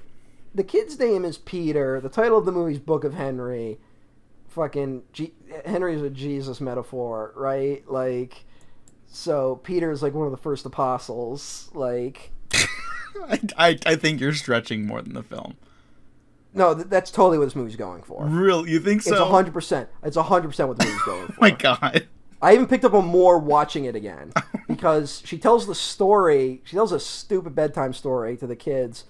the 0.53 0.64
kid's 0.64 0.99
name 0.99 1.23
is 1.26 1.38
peter 1.38 2.02
the 2.02 2.10
title 2.10 2.38
of 2.38 2.45
the 2.45 2.52
movie 2.52 2.73
is 2.73 2.80
book 2.80 3.03
of 3.03 3.14
henry 3.14 3.77
fucking 4.49 5.03
G- 5.14 5.34
henry 5.65 5.94
is 5.95 6.02
a 6.02 6.10
jesus 6.10 6.60
metaphor 6.60 7.31
right 7.36 7.88
like 7.90 8.45
so 9.11 9.57
peter 9.64 9.91
is 9.91 10.02
like 10.03 10.14
one 10.14 10.26
of 10.26 10.31
the 10.31 10.38
first 10.38 10.65
apostles 10.65 11.69
like 11.73 12.31
I, 13.27 13.40
I 13.57 13.80
I 13.86 13.95
think 13.95 14.19
you're 14.22 14.34
stretching 14.34 14.86
more 14.86 15.02
than 15.02 15.14
the 15.14 15.23
film. 15.23 15.57
no 16.53 16.73
th- 16.76 16.88
that's 16.88 17.11
totally 17.11 17.38
what 17.38 17.45
this 17.45 17.56
movie's 17.56 17.76
going 17.76 18.03
for 18.03 18.26
Really, 18.26 18.72
you 18.72 18.80
think 18.80 19.02
so? 19.02 19.23
a 19.23 19.30
hundred 19.30 19.53
percent 19.53 19.90
it's 20.03 20.15
hundred 20.15 20.49
percent 20.49 20.69
what 20.69 20.77
the 20.77 20.86
movie's 20.86 21.02
going 21.03 21.27
for 21.27 21.34
Oh 21.38 21.41
my 21.41 21.52
god. 21.52 22.07
I 22.41 22.53
even 22.53 22.68
picked 22.68 22.86
up 22.86 22.94
on 22.94 23.06
more 23.06 23.38
watching 23.38 23.84
it 23.84 23.95
again 23.98 24.31
because 24.65 25.22
she 25.26 25.38
tells 25.38 25.68
the 25.68 25.76
story. 25.76 26.61
She 26.64 26.77
tells 26.77 26.94
a 26.94 26.99
stupid 26.99 27.53
bedtime 27.53 27.91
story 27.91 28.38
to 28.38 28.48
the 28.48 28.56
kids, 28.56 29.03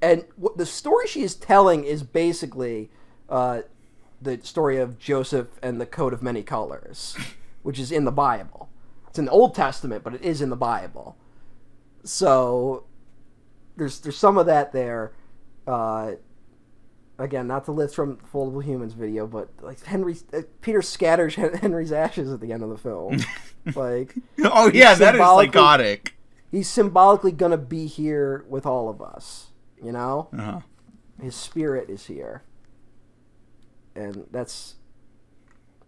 and 0.00 0.24
what 0.34 0.56
the 0.56 0.66
story 0.66 1.06
she 1.06 1.22
is 1.22 1.36
telling 1.36 1.84
is 1.84 2.02
basically 2.02 2.90
uh, 3.28 3.60
the 4.20 4.40
story 4.42 4.78
of 4.78 4.98
Joseph 4.98 5.60
and 5.62 5.80
the 5.80 5.86
coat 5.86 6.12
of 6.12 6.24
many 6.24 6.42
colors, 6.42 7.16
which 7.62 7.78
is 7.78 7.92
in 7.92 8.04
the 8.04 8.10
Bible. 8.10 8.68
It's 9.12 9.18
in 9.18 9.26
the 9.26 9.30
Old 9.30 9.54
Testament, 9.54 10.02
but 10.02 10.14
it 10.14 10.22
is 10.22 10.40
in 10.40 10.48
the 10.48 10.56
Bible. 10.56 11.18
So 12.02 12.84
there's 13.76 14.00
there's 14.00 14.16
some 14.16 14.38
of 14.38 14.46
that 14.46 14.72
there. 14.72 15.12
Uh, 15.66 16.12
again, 17.18 17.46
not 17.46 17.66
to 17.66 17.72
lift 17.72 17.94
from 17.94 18.16
Foldable 18.32 18.64
Humans 18.64 18.94
video, 18.94 19.26
but 19.26 19.50
like 19.60 19.84
Henry 19.84 20.16
uh, 20.32 20.40
Peter 20.62 20.80
scatters 20.80 21.34
Henry's 21.34 21.92
ashes 21.92 22.32
at 22.32 22.40
the 22.40 22.54
end 22.54 22.62
of 22.62 22.70
the 22.70 22.78
film. 22.78 23.18
like, 23.76 24.14
oh 24.44 24.70
yeah, 24.72 24.94
that 24.94 25.14
is 25.14 25.20
psychotic. 25.20 26.14
he's 26.50 26.70
symbolically 26.70 27.32
gonna 27.32 27.58
be 27.58 27.86
here 27.86 28.46
with 28.48 28.64
all 28.64 28.88
of 28.88 29.02
us. 29.02 29.48
You 29.84 29.92
know, 29.92 30.30
Uh-huh. 30.32 30.60
his 31.20 31.34
spirit 31.36 31.90
is 31.90 32.06
here, 32.06 32.44
and 33.94 34.24
that's 34.30 34.76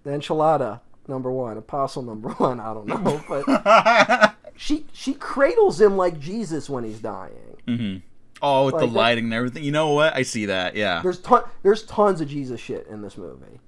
the 0.02 0.10
enchilada 0.10 0.80
number 1.08 1.30
one, 1.30 1.56
apostle 1.58 2.02
number 2.02 2.28
one. 2.38 2.60
I 2.60 2.72
don't 2.74 2.86
know, 2.86 3.22
but 3.28 4.34
she 4.56 4.86
she 4.92 5.14
cradles 5.14 5.80
him 5.80 5.96
like 5.96 6.18
Jesus 6.20 6.68
when 6.70 6.84
he's 6.84 7.00
dying. 7.00 7.56
Mm-hmm. 7.66 7.96
Oh, 8.42 8.66
with 8.66 8.74
the 8.74 8.80
Like 8.82 8.90
that- 8.92 8.96
lighting 8.98 9.24
and 9.24 9.34
everything. 9.34 9.64
You 9.64 9.72
know 9.72 9.92
what? 9.92 10.14
I 10.14 10.22
see 10.22 10.46
that. 10.46 10.76
Yeah. 10.76 11.00
There's 11.02 11.18
ton, 11.20 11.42
there's 11.62 11.82
tons 11.84 12.20
of 12.20 12.28
Jesus 12.28 12.60
shit 12.60 12.86
in 12.88 13.00
this 13.00 13.16
movie, 13.16 13.60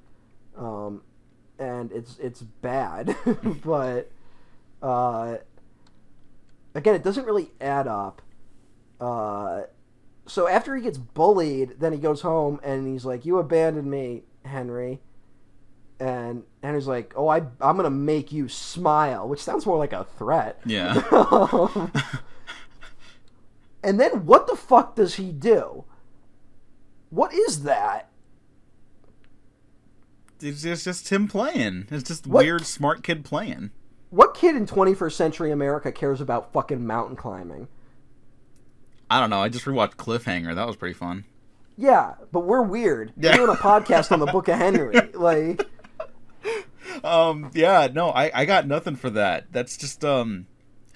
um, 0.57 1.03
and 1.59 1.91
it's 1.93 2.19
it's 2.19 2.43
bad, 2.43 3.17
but 3.65 4.11
uh, 4.83 5.37
again, 6.75 6.95
it 6.95 7.03
doesn't 7.03 7.25
really 7.25 7.51
add 7.61 7.87
up. 7.87 8.21
Uh, 9.01 9.63
so 10.27 10.49
after 10.49 10.75
he 10.75 10.83
gets 10.83 10.99
bullied, 10.99 11.77
then 11.79 11.93
he 11.93 11.99
goes 11.99 12.21
home 12.23 12.61
and 12.63 12.87
he's 12.87 13.05
like, 13.05 13.25
"You 13.25 13.39
abandoned 13.39 13.91
me, 13.91 14.25
Henry," 14.45 15.01
and 16.01 16.43
Henry's 16.63 16.87
like, 16.87 17.13
"Oh, 17.17 17.29
I 17.29 17.39
I'm 17.61 17.77
gonna 17.77 17.91
make 17.91 18.33
you 18.33 18.49
smile," 18.49 19.29
which 19.29 19.43
sounds 19.43 19.65
more 19.67 19.79
like 19.79 19.93
a 19.93 20.05
threat. 20.19 20.61
Yeah. 20.67 21.03
Um, 21.13 21.93
and 23.83 24.01
then 24.01 24.27
what 24.27 24.47
the 24.49 24.57
fuck 24.57 24.97
does 24.97 25.15
he 25.15 25.31
do? 25.31 25.85
What 27.11 27.33
is 27.33 27.63
that? 27.63 28.09
It's 30.41 30.63
just, 30.63 30.85
just 30.85 31.09
him 31.11 31.29
playing. 31.29 31.87
It's 31.91 32.03
just 32.09 32.27
What- 32.27 32.45
weird, 32.45 32.67
smart 32.67 33.03
kid 33.03 33.25
playing. 33.25 33.71
What 34.11 34.35
kid 34.35 34.57
in 34.57 34.67
21st 34.67 35.13
century 35.13 35.51
America 35.51 35.91
cares 35.93 36.21
about 36.21 36.53
fucking 36.53 36.87
mountain 36.87 37.17
climbing? 37.17 37.69
I 39.11 39.21
don't 39.21 39.31
know. 39.31 39.41
I 39.41 39.49
just 39.49 39.65
rewatched 39.67 39.97
Cliffhanger. 39.97 40.55
That 40.55 40.67
was 40.67 40.77
pretty 40.77 40.95
fun. 40.95 41.25
Yeah, 41.77 42.15
but 42.33 42.41
we're 42.41 42.63
weird. 42.63 43.13
Yeah. 43.17 43.33
We're 43.33 43.47
doing 43.47 43.57
a 43.57 43.61
podcast 43.61 44.11
on 44.11 44.19
the 44.21 44.27
Book 44.27 44.49
of 44.49 44.59
Henry. 44.59 45.01
Like, 45.15 45.67
Um. 47.05 47.51
Yeah. 47.55 47.89
No. 47.93 48.11
I. 48.11 48.31
I 48.35 48.45
got 48.45 48.67
nothing 48.67 48.97
for 48.97 49.11
that. 49.11 49.47
That's 49.53 49.77
just. 49.77 50.05
Um. 50.05 50.47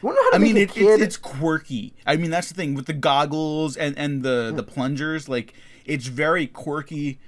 you 0.02 0.08
know 0.08 0.14
how 0.24 0.30
to 0.30 0.36
I 0.36 0.38
mean, 0.38 0.56
it, 0.56 0.76
it's 0.76 1.02
it's 1.02 1.16
quirky. 1.16 1.94
I 2.06 2.16
mean, 2.16 2.30
that's 2.30 2.48
the 2.48 2.54
thing 2.54 2.74
with 2.74 2.86
the 2.86 2.92
goggles 2.92 3.76
and 3.76 3.96
and 3.98 4.22
the 4.22 4.52
the 4.54 4.62
plungers. 4.62 5.28
Like, 5.28 5.54
it's 5.84 6.06
very 6.06 6.46
quirky, 6.46 7.18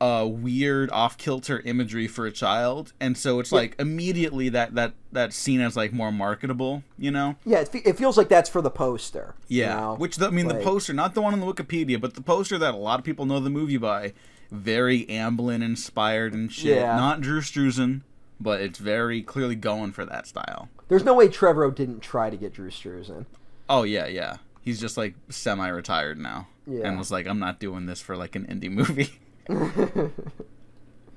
uh, 0.00 0.26
weird, 0.30 0.90
off 0.92 1.18
kilter 1.18 1.60
imagery 1.64 2.06
for 2.06 2.26
a 2.26 2.30
child, 2.32 2.92
and 3.00 3.16
so 3.18 3.40
it's 3.40 3.50
like 3.52 3.74
immediately 3.78 4.48
that 4.50 4.74
that 4.76 4.92
that 5.12 5.32
seen 5.32 5.60
as 5.60 5.76
like 5.76 5.92
more 5.92 6.12
marketable. 6.12 6.82
You 6.98 7.10
know. 7.10 7.36
yeah, 7.44 7.58
it, 7.60 7.68
fe- 7.68 7.82
it 7.84 7.96
feels 7.98 8.16
like 8.16 8.28
that's 8.28 8.48
for 8.48 8.62
the 8.62 8.70
poster. 8.70 9.34
you 9.48 9.62
Yeah. 9.62 9.74
know? 9.80 9.94
Which 9.96 10.16
the, 10.16 10.26
I 10.28 10.30
mean, 10.30 10.46
Like- 10.46 10.58
the 10.58 10.64
poster, 10.64 10.92
not 10.92 11.14
the 11.14 11.20
one 11.22 11.32
on 11.32 11.40
the 11.40 11.46
Wikipedia, 11.46 12.00
but 12.00 12.14
the 12.14 12.22
poster 12.22 12.58
that 12.58 12.74
a 12.74 12.76
lot 12.76 12.98
of 13.00 13.04
people 13.04 13.26
know 13.26 13.40
the 13.40 13.50
movie 13.50 13.76
by, 13.78 14.12
very 14.52 15.04
Amblin 15.06 15.62
inspired 15.64 16.32
and 16.34 16.52
shit. 16.52 16.76
Yeah. 16.76 16.96
Not 16.96 17.20
Drew 17.20 17.40
Struzan, 17.40 18.02
but 18.40 18.60
it's 18.60 18.78
very 18.78 19.22
clearly 19.22 19.54
going 19.54 19.92
for 19.92 20.04
that 20.06 20.26
style. 20.26 20.68
There's 20.88 21.04
no 21.04 21.14
way 21.14 21.28
Trevorrow 21.28 21.74
didn't 21.74 22.00
try 22.00 22.30
to 22.30 22.36
get 22.36 22.54
Drew 22.54 22.70
Struzan. 22.70 23.26
Oh 23.68 23.82
yeah, 23.84 24.06
yeah. 24.06 24.36
He's 24.62 24.80
just 24.80 24.96
like 24.96 25.14
semi-retired 25.28 26.18
now, 26.18 26.48
Yeah. 26.66 26.86
and 26.88 26.98
was 26.98 27.10
like, 27.10 27.26
I'm 27.26 27.38
not 27.38 27.60
doing 27.60 27.86
this 27.86 28.00
for 28.00 28.16
like 28.16 28.34
an 28.36 28.46
indie 28.46 28.70
movie. 28.70 29.10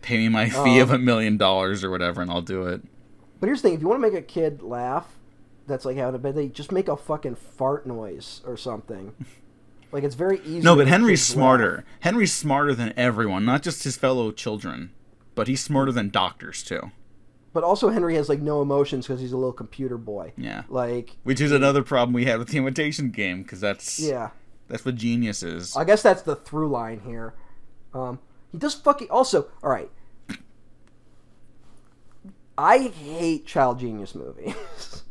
Pay 0.02 0.18
me 0.18 0.30
my 0.30 0.50
fee 0.50 0.80
of 0.80 0.90
Um, 0.90 0.96
a 0.96 1.00
million 1.00 1.38
dollars 1.38 1.84
or 1.84 1.90
whatever, 1.90 2.22
and 2.22 2.30
I'll 2.30 2.42
do 2.42 2.68
it. 2.68 2.82
But 3.40 3.48
here's 3.48 3.62
the 3.62 3.70
thing: 3.70 3.76
if 3.76 3.82
you 3.82 3.88
want 3.88 4.02
to 4.04 4.10
make 4.12 4.18
a 4.18 4.22
kid 4.22 4.62
laugh, 4.62 5.08
that's 5.66 5.86
like 5.86 5.96
having 5.98 6.16
a 6.16 6.20
bed. 6.20 6.36
They 6.36 6.50
just 6.50 6.72
make 6.72 6.88
a 6.90 6.98
fucking 6.98 7.36
fart 7.36 7.86
noise 7.88 8.42
or 8.46 8.58
something. 8.58 9.14
Like 9.92 10.04
it's 10.04 10.16
very 10.16 10.40
easy. 10.40 10.62
No, 10.62 10.76
but 10.76 10.88
Henry's 10.88 11.22
smarter. 11.24 11.76
laugh. 11.76 11.84
Henry's 12.00 12.34
smarter 12.34 12.74
than 12.74 12.94
everyone, 12.98 13.46
not 13.46 13.62
just 13.62 13.84
his 13.84 13.96
fellow 13.96 14.32
children, 14.32 14.90
but 15.36 15.48
he's 15.48 15.62
smarter 15.62 15.92
than 15.92 16.10
doctors 16.10 16.64
too. 16.64 16.90
But 17.54 17.64
also, 17.64 17.90
Henry 17.90 18.16
has 18.16 18.30
like 18.30 18.42
no 18.42 18.62
emotions 18.62 19.06
because 19.06 19.22
he's 19.22 19.32
a 19.32 19.38
little 19.38 19.54
computer 19.54 19.98
boy. 19.98 20.34
Yeah. 20.36 20.64
Like, 20.70 21.18
Which 21.24 21.40
is 21.40 21.52
another 21.52 21.84
problem 21.84 22.14
we 22.14 22.26
had 22.26 22.40
with 22.40 22.50
the 22.50 22.58
imitation 22.58 23.12
game, 23.12 23.44
because 23.44 23.62
that's 23.62 24.00
yeah. 24.00 24.32
that's 24.68 24.84
what 24.84 24.96
genius 24.96 25.44
is. 25.44 25.78
I 25.78 25.84
guess 25.84 26.02
that's 26.02 26.24
the 26.24 26.36
through 26.36 26.70
line 26.70 27.02
here. 27.06 27.36
Um, 27.94 28.20
he 28.52 28.58
does 28.58 28.74
fucking 28.74 29.10
also. 29.12 29.50
All 29.64 29.70
right. 29.70 29.92
I 32.58 32.78
hate 32.80 33.46
child 33.46 33.80
genius 33.80 34.14
movies. 34.14 34.56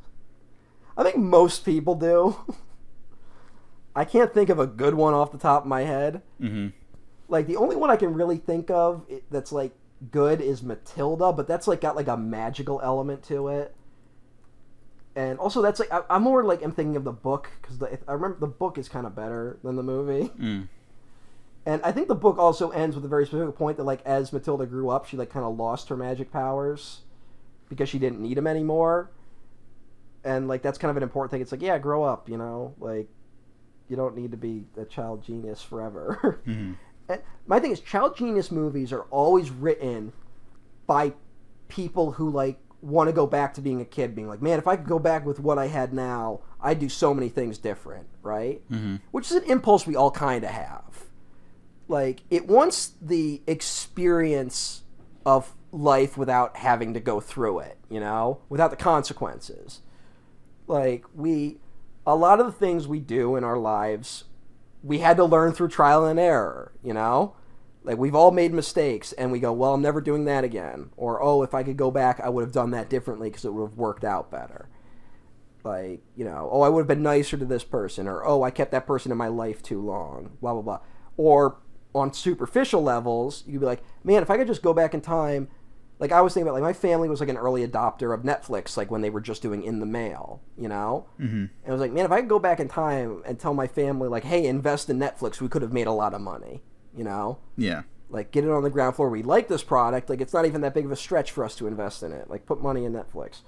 I 0.97 1.03
think 1.05 1.17
most 1.17 1.65
people 1.65 1.95
do. 1.95 2.37
I 3.97 4.05
can't 4.05 4.33
think 4.33 4.49
of 4.49 4.59
a 4.59 4.67
good 4.67 4.95
one 4.95 5.15
off 5.15 5.33
the 5.33 5.39
top 5.39 5.63
of 5.63 5.69
my 5.69 5.83
head. 5.83 6.23
hmm 6.39 6.69
Like 7.29 7.47
the 7.47 7.57
only 7.57 7.77
one 7.77 7.91
I 7.91 7.97
can 7.97 8.15
really 8.15 8.37
think 8.37 8.71
of 8.71 9.07
that's 9.31 9.53
like 9.53 9.73
good 10.11 10.41
is 10.41 10.63
Matilda, 10.63 11.33
but 11.33 11.47
that's 11.47 11.67
like 11.67 11.81
got 11.81 11.97
like 11.97 12.09
a 12.09 12.17
magical 12.17 12.81
element 12.83 13.23
to 13.25 13.49
it. 13.49 13.75
And 15.15 15.39
also, 15.39 15.61
that's 15.61 15.79
like 15.79 15.93
I, 15.93 16.03
I'm 16.09 16.23
more 16.23 16.43
like 16.43 16.63
I'm 16.63 16.73
thinking 16.73 16.97
of 16.97 17.05
the 17.05 17.13
book 17.13 17.51
because 17.61 17.83
I 17.83 18.13
remember 18.13 18.39
the 18.41 18.47
book 18.47 18.79
is 18.79 18.89
kind 18.89 19.07
of 19.07 19.15
better 19.15 19.59
than 19.63 19.77
the 19.77 19.83
movie. 19.83 20.31
Mm. 20.41 20.69
And 21.65 21.81
I 21.83 21.93
think 21.93 22.09
the 22.09 22.15
book 22.15 22.39
also 22.39 22.71
ends 22.71 22.97
with 22.97 23.05
a 23.05 23.09
very 23.09 23.25
specific 23.25 23.55
point 23.55 23.77
that, 23.77 23.85
like, 23.85 24.05
as 24.05 24.33
Matilda 24.33 24.67
grew 24.67 24.89
up, 24.89 25.07
she 25.07 25.17
like 25.17 25.31
kind 25.31 25.45
of 25.45 25.57
lost 25.57 25.89
her 25.91 25.97
magic 25.97 26.33
powers 26.33 27.03
because 27.69 27.89
she 27.89 27.99
didn't 27.99 28.21
need 28.21 28.37
them 28.37 28.47
anymore. 28.47 29.11
And 30.25 30.47
like 30.47 30.63
that's 30.63 30.79
kind 30.79 30.91
of 30.91 30.97
an 30.97 31.03
important 31.03 31.31
thing. 31.31 31.41
It's 31.41 31.53
like, 31.53 31.63
yeah, 31.63 31.79
grow 31.79 32.05
up, 32.05 32.29
you 32.29 32.37
know, 32.37 32.75
like 32.79 33.09
you 33.89 33.97
don't 33.97 34.17
need 34.17 34.31
to 34.31 34.37
be 34.37 34.65
a 34.77 34.85
child 34.85 35.25
genius 35.25 35.63
forever. 35.63 36.41
hmm 36.45 36.51
And 36.51 36.77
my 37.47 37.59
thing 37.59 37.71
is, 37.73 37.81
child 37.81 38.17
genius 38.17 38.51
movies 38.51 38.93
are 38.93 39.03
always 39.11 39.51
written 39.51 40.13
by 40.87 41.13
people 41.69 42.13
who 42.13 42.31
like 42.31 42.59
want 42.81 43.09
to 43.09 43.13
go 43.13 43.27
back 43.27 43.55
to 43.55 43.61
being 43.61 43.81
a 43.81 43.85
kid, 43.85 44.15
being 44.15 44.29
like, 44.29 44.43
man, 44.43 44.59
if 44.59 44.67
I 44.67 44.77
could 44.77 44.89
go 44.89 44.99
back 44.99 45.25
with 45.25 45.41
what 45.41 45.59
I 45.59 45.69
had 45.69 45.93
now, 45.93 46.41
I'd 46.61 46.79
do 46.79 46.89
so 46.89 47.15
many 47.15 47.29
things 47.29 47.59
different, 47.59 48.07
right? 48.23 48.61
hmm 48.69 48.97
which 49.11 49.31
is 49.31 49.37
an 49.37 49.45
impulse 49.45 49.87
we 49.87 49.97
all 49.97 50.11
kind 50.11 50.45
of 50.45 50.51
have. 50.51 51.05
Like 51.89 52.23
it 52.31 52.47
wants 52.47 52.93
the 53.01 53.43
experience 53.47 54.83
of 55.25 55.53
life 55.71 56.17
without 56.17 56.57
having 56.57 56.95
to 56.95 57.01
go 57.01 57.21
through 57.21 57.61
it, 57.61 57.79
you 57.89 58.01
know, 58.01 58.41
without 58.49 58.71
the 58.71 58.77
consequences. 58.77 59.81
Like 60.67 61.05
we 61.15 61.59
a 62.07 62.17
lot 62.17 62.41
of 62.41 62.47
the 62.47 62.53
things 62.53 62.89
we 62.89 62.99
do 62.99 63.37
in 63.37 63.45
our 63.45 63.59
lives 63.59 64.25
we 64.83 64.99
had 64.99 65.17
to 65.17 65.25
learn 65.25 65.53
through 65.53 65.69
trial 65.69 66.05
and 66.05 66.19
error, 66.19 66.73
you 66.83 66.93
know? 66.93 67.35
Like 67.85 67.99
we've 67.99 68.15
all 68.15 68.31
made 68.31 68.53
mistakes 68.53 69.13
and 69.13 69.33
we 69.33 69.41
go, 69.41 69.53
"Well, 69.53 69.75
I'm 69.75 69.83
never 69.83 70.01
doing 70.01 70.25
that 70.27 70.45
again." 70.45 70.91
Or, 70.97 71.21
"Oh, 71.23 71.43
if 71.43 71.53
I 71.53 71.65
could 71.65 71.77
go 71.77 71.91
back, 71.91 72.21
I 72.21 72.29
would 72.29 72.43
have 72.43 72.53
done 72.53 72.71
that 72.71 72.89
differently 72.89 73.29
because 73.29 73.45
it 73.45 73.53
would 73.53 73.71
have 73.71 73.79
worked 73.79 74.05
out 74.05 74.31
better." 74.31 74.69
like 75.65 76.03
you 76.17 76.25
know 76.25 76.49
oh 76.53 76.63
i 76.63 76.69
would 76.69 76.81
have 76.81 76.89
been 76.89 77.03
nicer 77.03 77.37
to 77.37 77.45
this 77.45 77.65
person 77.65 78.09
or 78.09 78.27
oh 78.27 78.43
i 78.43 78.51
kept 78.51 78.73
that 78.73 78.87
person 78.87 79.13
in 79.13 79.19
my 79.19 79.29
life 79.29 79.63
too 79.63 79.81
long 79.81 80.37
blah 80.41 80.53
blah 80.53 80.63
blah 80.63 80.81
or 81.17 81.59
on 81.95 82.13
superficial 82.13 82.83
levels 82.83 83.45
you'd 83.47 83.61
be 83.61 83.67
like 83.67 83.83
man 84.03 84.23
if 84.23 84.31
i 84.31 84.37
could 84.37 84.47
just 84.47 84.63
go 84.63 84.73
back 84.75 84.95
in 84.95 85.01
time 85.01 85.49
like 86.03 86.13
i 86.13 86.21
was 86.21 86.35
thinking 86.35 86.47
about 86.47 86.55
like 86.55 86.63
my 86.63 86.73
family 86.75 87.09
was 87.09 87.21
like 87.21 87.29
an 87.31 87.37
early 87.39 87.67
adopter 87.67 88.13
of 88.13 88.23
netflix 88.23 88.77
like 88.77 88.91
when 88.91 89.01
they 89.01 89.11
were 89.11 89.21
just 89.21 89.41
doing 89.41 89.63
in 89.63 89.81
the 89.81 89.87
mail 89.87 90.43
you 90.59 90.69
know? 90.69 91.07
Hmm 91.17 91.47
and 91.65 91.69
i 91.69 91.73
was 91.73 91.81
like 91.81 91.93
man 91.93 92.05
if 92.05 92.13
i 92.13 92.21
could 92.21 92.29
go 92.29 92.39
back 92.39 92.61
in 92.61 92.69
time 92.69 93.23
and 93.25 93.39
tell 93.39 93.55
my 93.55 93.67
family 93.67 94.09
like 94.09 94.25
hey 94.25 94.47
invest 94.47 94.91
in 94.91 94.99
netflix 94.99 95.41
we 95.41 95.49
could 95.49 95.63
have 95.63 95.73
made 95.73 95.87
a 95.87 95.93
lot 95.93 96.13
of 96.13 96.21
money 96.21 96.61
you 96.97 97.05
know? 97.05 97.39
Yeah. 97.57 97.83
like 98.11 98.31
get 98.31 98.45
it 98.45 98.51
on 98.51 98.63
the 98.63 98.71
ground 98.71 98.97
floor. 98.97 99.09
We 99.09 99.23
like 99.23 99.49
this 99.49 99.63
product. 99.63 100.11
Like 100.11 100.21
it's 100.21 100.35
not 100.35 100.45
even 100.45 100.61
that 100.61 100.75
big 100.75 100.85
of 100.85 100.93
a 100.93 100.97
stretch 100.97 101.31
for 101.31 101.45
us 101.45 101.57
to 101.57 101.67
invest 101.67 102.03
in 102.03 102.13
it. 102.13 102.29
Like 102.29 102.47
put 102.47 102.63
money 102.63 102.85
in 102.85 102.93
netflix. 102.93 103.41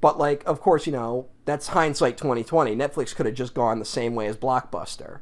But 0.00 0.18
like 0.18 0.42
of 0.46 0.60
course 0.60 0.86
you 0.86 0.92
know 0.92 1.28
that's 1.44 1.68
hindsight 1.68 2.16
2020 2.16 2.74
netflix 2.74 3.14
could 3.14 3.26
have 3.26 3.34
just 3.34 3.54
gone 3.54 3.78
the 3.78 3.84
same 3.84 4.14
way 4.14 4.26
as 4.26 4.36
blockbuster 4.36 5.20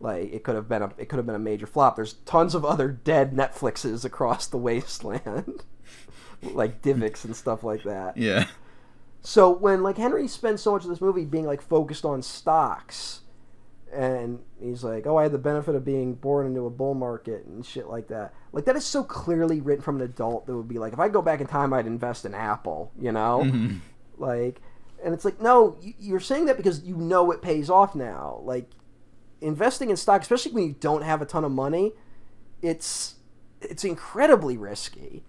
Like 0.00 0.32
it 0.32 0.44
could 0.44 0.54
have 0.56 0.68
been 0.68 0.82
a 0.82 0.92
it 0.98 1.08
could 1.08 1.16
have 1.16 1.26
been 1.26 1.34
a 1.34 1.38
major 1.38 1.66
flop. 1.66 1.96
There's 1.96 2.14
tons 2.24 2.54
of 2.54 2.64
other 2.64 2.88
dead 2.88 3.32
Netflixes 3.32 4.04
across 4.04 4.46
the 4.46 4.58
wasteland, 4.58 5.62
like 6.42 6.82
Divx 6.82 7.24
and 7.24 7.34
stuff 7.34 7.64
like 7.64 7.82
that. 7.84 8.16
Yeah. 8.16 8.46
So 9.22 9.50
when 9.50 9.82
like 9.82 9.96
Henry 9.96 10.28
spends 10.28 10.62
so 10.62 10.72
much 10.72 10.84
of 10.84 10.90
this 10.90 11.00
movie 11.00 11.24
being 11.24 11.46
like 11.46 11.62
focused 11.62 12.04
on 12.04 12.22
stocks, 12.22 13.22
and 13.92 14.40
he's 14.60 14.84
like, 14.84 15.06
"Oh, 15.06 15.16
I 15.16 15.22
had 15.24 15.32
the 15.32 15.38
benefit 15.38 15.74
of 15.74 15.84
being 15.84 16.14
born 16.14 16.46
into 16.46 16.66
a 16.66 16.70
bull 16.70 16.94
market 16.94 17.46
and 17.46 17.64
shit 17.64 17.88
like 17.88 18.08
that." 18.08 18.34
Like 18.52 18.66
that 18.66 18.76
is 18.76 18.84
so 18.84 19.02
clearly 19.02 19.60
written 19.60 19.82
from 19.82 19.96
an 19.96 20.02
adult 20.02 20.46
that 20.46 20.54
would 20.56 20.68
be 20.68 20.78
like, 20.78 20.92
if 20.92 20.98
I 21.00 21.08
go 21.08 21.22
back 21.22 21.40
in 21.40 21.46
time, 21.46 21.72
I'd 21.72 21.86
invest 21.86 22.24
in 22.24 22.34
Apple. 22.34 22.92
You 23.00 23.12
know, 23.12 23.42
Mhm. 23.44 23.80
like, 24.18 24.60
and 25.02 25.12
it's 25.14 25.24
like, 25.24 25.40
no, 25.40 25.76
you're 25.98 26.20
saying 26.20 26.46
that 26.46 26.56
because 26.58 26.82
you 26.82 26.96
know 26.96 27.30
it 27.32 27.42
pays 27.42 27.68
off 27.70 27.94
now. 27.94 28.40
Like, 28.44 28.70
investing 29.40 29.90
in 29.90 29.96
stock, 29.96 30.22
especially 30.22 30.52
when 30.52 30.64
you 30.64 30.76
don't 30.80 31.02
have 31.02 31.22
a 31.22 31.26
ton 31.26 31.44
of 31.44 31.52
money, 31.52 31.92
it's 32.62 33.16
it's 33.60 33.84
incredibly 33.84 34.56
risky. 34.56 35.24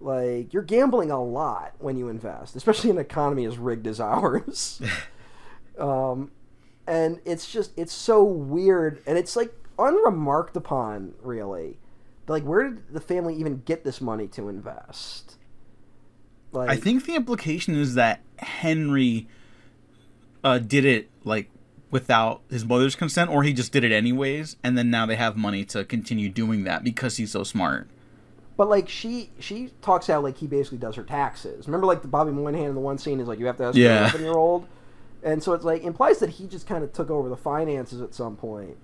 Like 0.00 0.52
you're 0.52 0.62
gambling 0.62 1.10
a 1.10 1.22
lot 1.22 1.74
when 1.78 1.96
you 1.96 2.08
invest, 2.08 2.56
especially 2.56 2.90
in 2.90 2.96
an 2.96 3.02
economy 3.02 3.44
as 3.44 3.58
rigged 3.58 3.86
as 3.86 4.00
ours. 4.00 4.80
um, 5.78 6.30
and 6.86 7.20
it's 7.24 7.50
just 7.50 7.72
it's 7.76 7.92
so 7.92 8.22
weird, 8.22 9.02
and 9.06 9.18
it's 9.18 9.36
like 9.36 9.52
unremarked 9.78 10.56
upon, 10.56 11.14
really. 11.22 11.78
Like, 12.28 12.44
where 12.44 12.70
did 12.70 12.92
the 12.92 13.00
family 13.00 13.34
even 13.34 13.62
get 13.64 13.82
this 13.82 14.00
money 14.00 14.28
to 14.28 14.48
invest? 14.48 15.36
Like, 16.52 16.70
I 16.70 16.76
think 16.76 17.04
the 17.04 17.16
implication 17.16 17.74
is 17.74 17.94
that 17.94 18.20
Henry 18.38 19.26
uh, 20.44 20.58
did 20.58 20.84
it 20.84 21.08
like 21.24 21.50
without 21.90 22.40
his 22.50 22.64
mother's 22.64 22.94
consent, 22.94 23.30
or 23.30 23.42
he 23.42 23.52
just 23.52 23.72
did 23.72 23.82
it 23.84 23.92
anyways, 23.92 24.56
and 24.62 24.76
then 24.78 24.90
now 24.90 25.06
they 25.06 25.16
have 25.16 25.36
money 25.36 25.64
to 25.66 25.84
continue 25.84 26.28
doing 26.28 26.64
that 26.64 26.84
because 26.84 27.16
he's 27.16 27.32
so 27.32 27.42
smart. 27.44 27.88
But 28.56 28.68
like 28.68 28.88
she 28.88 29.30
she 29.38 29.70
talks 29.82 30.10
out 30.10 30.22
like 30.22 30.36
he 30.36 30.46
basically 30.46 30.78
does 30.78 30.94
her 30.96 31.02
taxes. 31.02 31.66
Remember 31.66 31.86
like 31.86 32.02
the 32.02 32.08
Bobby 32.08 32.30
Moynihan 32.30 32.66
in 32.68 32.74
the 32.74 32.80
one 32.80 32.98
scene 32.98 33.18
is 33.20 33.26
like 33.26 33.38
you 33.38 33.46
have 33.46 33.56
to 33.56 33.64
ask 33.64 33.76
Yeah. 33.76 33.96
an 33.96 34.02
eleven 34.04 34.20
year 34.22 34.34
old, 34.34 34.66
and 35.22 35.42
so 35.42 35.52
it's 35.54 35.64
like 35.64 35.82
implies 35.82 36.18
that 36.18 36.30
he 36.30 36.46
just 36.46 36.66
kind 36.66 36.84
of 36.84 36.92
took 36.92 37.08
over 37.10 37.28
the 37.28 37.36
finances 37.38 38.00
at 38.02 38.14
some 38.14 38.36
point. 38.36 38.76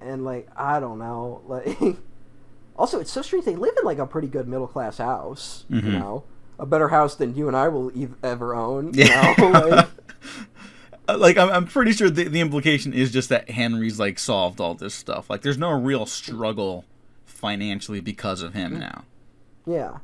And 0.00 0.24
like 0.24 0.48
I 0.56 0.80
don't 0.80 0.98
know, 0.98 1.42
like 1.46 1.78
also 2.76 3.00
it's 3.00 3.12
so 3.12 3.22
strange 3.22 3.44
they 3.44 3.54
live 3.56 3.74
in 3.78 3.84
like 3.84 3.98
a 3.98 4.06
pretty 4.06 4.28
good 4.28 4.48
middle 4.48 4.66
class 4.66 4.98
house, 4.98 5.64
you 5.68 5.80
Mhm. 5.82 5.92
know, 6.00 6.24
a 6.58 6.66
better 6.66 6.88
house 6.88 7.14
than 7.14 7.34
you 7.36 7.46
and 7.48 7.56
I 7.56 7.68
will 7.68 7.90
ev- 7.96 8.16
ever 8.22 8.54
own. 8.54 8.92
Yeah. 8.94 9.34
You 9.38 9.50
know? 9.50 9.60
like, 9.68 9.88
like 11.18 11.36
I'm, 11.36 11.50
I'm 11.50 11.66
pretty 11.66 11.92
sure 11.92 12.10
the, 12.10 12.24
the 12.24 12.40
implication 12.40 12.92
is 12.92 13.10
just 13.10 13.28
that 13.28 13.50
Henry's 13.50 13.98
like 13.98 14.18
solved 14.18 14.60
all 14.60 14.74
this 14.74 14.94
stuff. 14.94 15.30
Like 15.30 15.42
there's 15.42 15.58
no 15.58 15.70
real 15.70 16.06
struggle 16.06 16.84
financially 17.24 18.00
because 18.00 18.42
of 18.42 18.54
him 18.54 18.76
mm. 18.76 18.80
now. 18.80 19.04
yeah, 19.66 19.98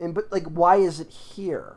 and 0.00 0.14
but 0.14 0.30
like 0.32 0.44
why 0.44 0.76
is 0.76 1.00
it 1.00 1.10
here? 1.10 1.76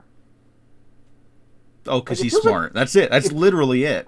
Oh, 1.87 1.99
because 1.99 2.19
Like, 2.19 2.23
he's 2.23 2.33
feels 2.33 2.45
like- 2.45 2.51
smart. 2.51 2.73
That's 2.73 2.95
it. 2.95 3.11
That's 3.11 3.27
it- 3.27 3.33
literally 3.33 3.83
it. 3.83 4.07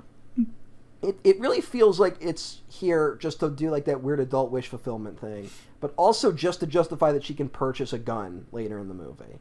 it, 1.04 1.20
it 1.24 1.40
really 1.40 1.62
feels 1.62 2.00
like 2.00 2.16
it's 2.20 2.62
here 2.68 3.18
just 3.22 3.40
to 3.42 3.50
do 3.50 3.70
like 3.70 3.86
that 3.86 4.02
weird 4.02 4.20
adult 4.20 4.52
wish 4.52 4.68
fulfillment 4.68 5.20
thing, 5.20 5.50
but 5.80 5.94
also 5.96 6.32
just 6.32 6.60
to 6.62 6.68
justify 6.68 7.12
that 7.12 7.24
she 7.24 7.34
can 7.36 7.50
purchase 7.50 7.94
a 7.94 8.00
gun 8.00 8.48
later 8.52 8.80
in 8.80 8.88
the 8.88 8.94
movie. 8.96 9.40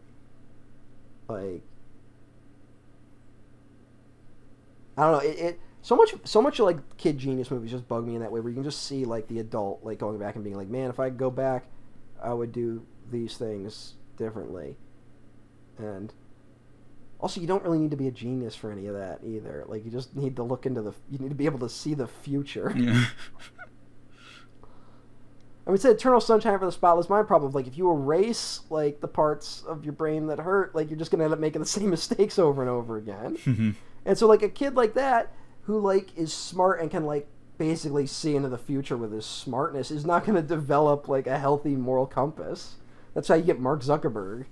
Like, 1.28 1.62
I 4.97 5.02
don't 5.02 5.12
know. 5.12 5.18
It, 5.31 5.39
it 5.39 5.60
so 5.82 5.94
much 5.94 6.14
so 6.24 6.43
much 6.43 6.59
like 6.59 6.78
kid 6.97 7.18
genius 7.18 7.51
movies 7.51 7.70
just 7.70 7.86
bug 7.86 8.06
me 8.06 8.14
in 8.14 8.20
that 8.23 8.32
way, 8.32 8.40
where 8.40 8.51
you 8.51 8.55
can 8.55 8.64
just 8.64 8.85
see 8.86 9.05
like 9.05 9.28
the 9.28 9.39
adult 9.39 9.81
like 9.82 9.98
going 9.98 10.18
back 10.18 10.35
and 10.35 10.44
being 10.44 10.56
like, 10.56 10.68
man, 10.68 10.90
if 10.90 10.98
I 10.98 11.09
could 11.09 11.18
go 11.18 11.31
back, 11.31 11.66
I 12.23 12.32
would 12.32 12.52
do 12.52 12.85
these 13.10 13.36
things 13.36 13.94
differently, 14.16 14.77
and. 15.78 16.12
Also, 17.18 17.40
you 17.40 17.47
don't 17.47 17.62
really 17.62 17.78
need 17.78 17.90
to 17.90 17.97
be 17.97 18.09
a 18.09 18.10
genius 18.10 18.55
for 18.55 18.70
any 18.70 18.89
of 18.89 18.94
that 18.94 19.20
either. 19.24 19.64
Like, 19.68 19.86
you 19.86 19.90
just 19.90 20.14
need 20.14 20.36
to 20.36 20.43
look 20.43 20.66
into 20.66 20.82
the. 20.82 20.93
You 21.10 21.18
need 21.18 21.31
to 21.31 21.35
be 21.35 21.47
able 21.47 21.59
to 21.60 21.68
see 21.70 21.94
the 21.94 22.06
future. 22.06 22.70
Yeah. 22.77 23.06
I 25.66 25.70
mean, 25.70 25.74
it's 25.74 25.85
Eternal 25.85 26.20
Sunshine 26.20 26.59
for 26.59 26.66
the 26.66 26.73
Spotless 26.73 27.09
Mind 27.09 27.27
problem. 27.27 27.51
Like, 27.52 27.66
if 27.66 27.77
you 27.77 27.90
erase 27.90 28.60
like 28.70 29.01
the 29.01 29.09
parts 29.09 29.64
of 29.66 29.85
your 29.85 29.94
brain 29.94 30.28
that 30.28 30.39
hurt, 30.39 30.77
like 30.77 30.90
you're 30.90 30.98
just 30.98 31.10
gonna 31.10 31.24
end 31.24 31.32
up 31.32 31.40
making 31.40 31.60
the 31.60 31.66
same 31.66 31.90
mistakes 31.97 32.39
over 32.39 32.62
and 32.62 32.70
over 32.70 32.97
again. 32.97 33.36
Mm-hmm. 33.39 33.70
And 34.06 34.16
so, 34.16 34.26
like 34.28 34.42
a 34.42 34.48
kid 34.48 34.76
like 34.76 34.94
that 34.94 35.32
who 35.62 35.80
like 35.80 36.16
is 36.16 36.32
smart 36.32 36.80
and 36.80 36.90
can 36.90 37.04
like 37.04 37.26
basically 37.58 38.06
see 38.06 38.36
into 38.36 38.48
the 38.48 38.56
future 38.56 38.96
with 38.96 39.12
his 39.12 39.26
smartness 39.26 39.90
is 39.90 40.06
not 40.06 40.24
gonna 40.24 40.42
develop 40.42 41.08
like 41.08 41.26
a 41.26 41.38
healthy 41.38 41.74
moral 41.74 42.06
compass. 42.06 42.76
That's 43.14 43.26
how 43.26 43.34
you 43.34 43.42
get 43.42 43.58
Mark 43.58 43.82
Zuckerberg. 43.82 44.46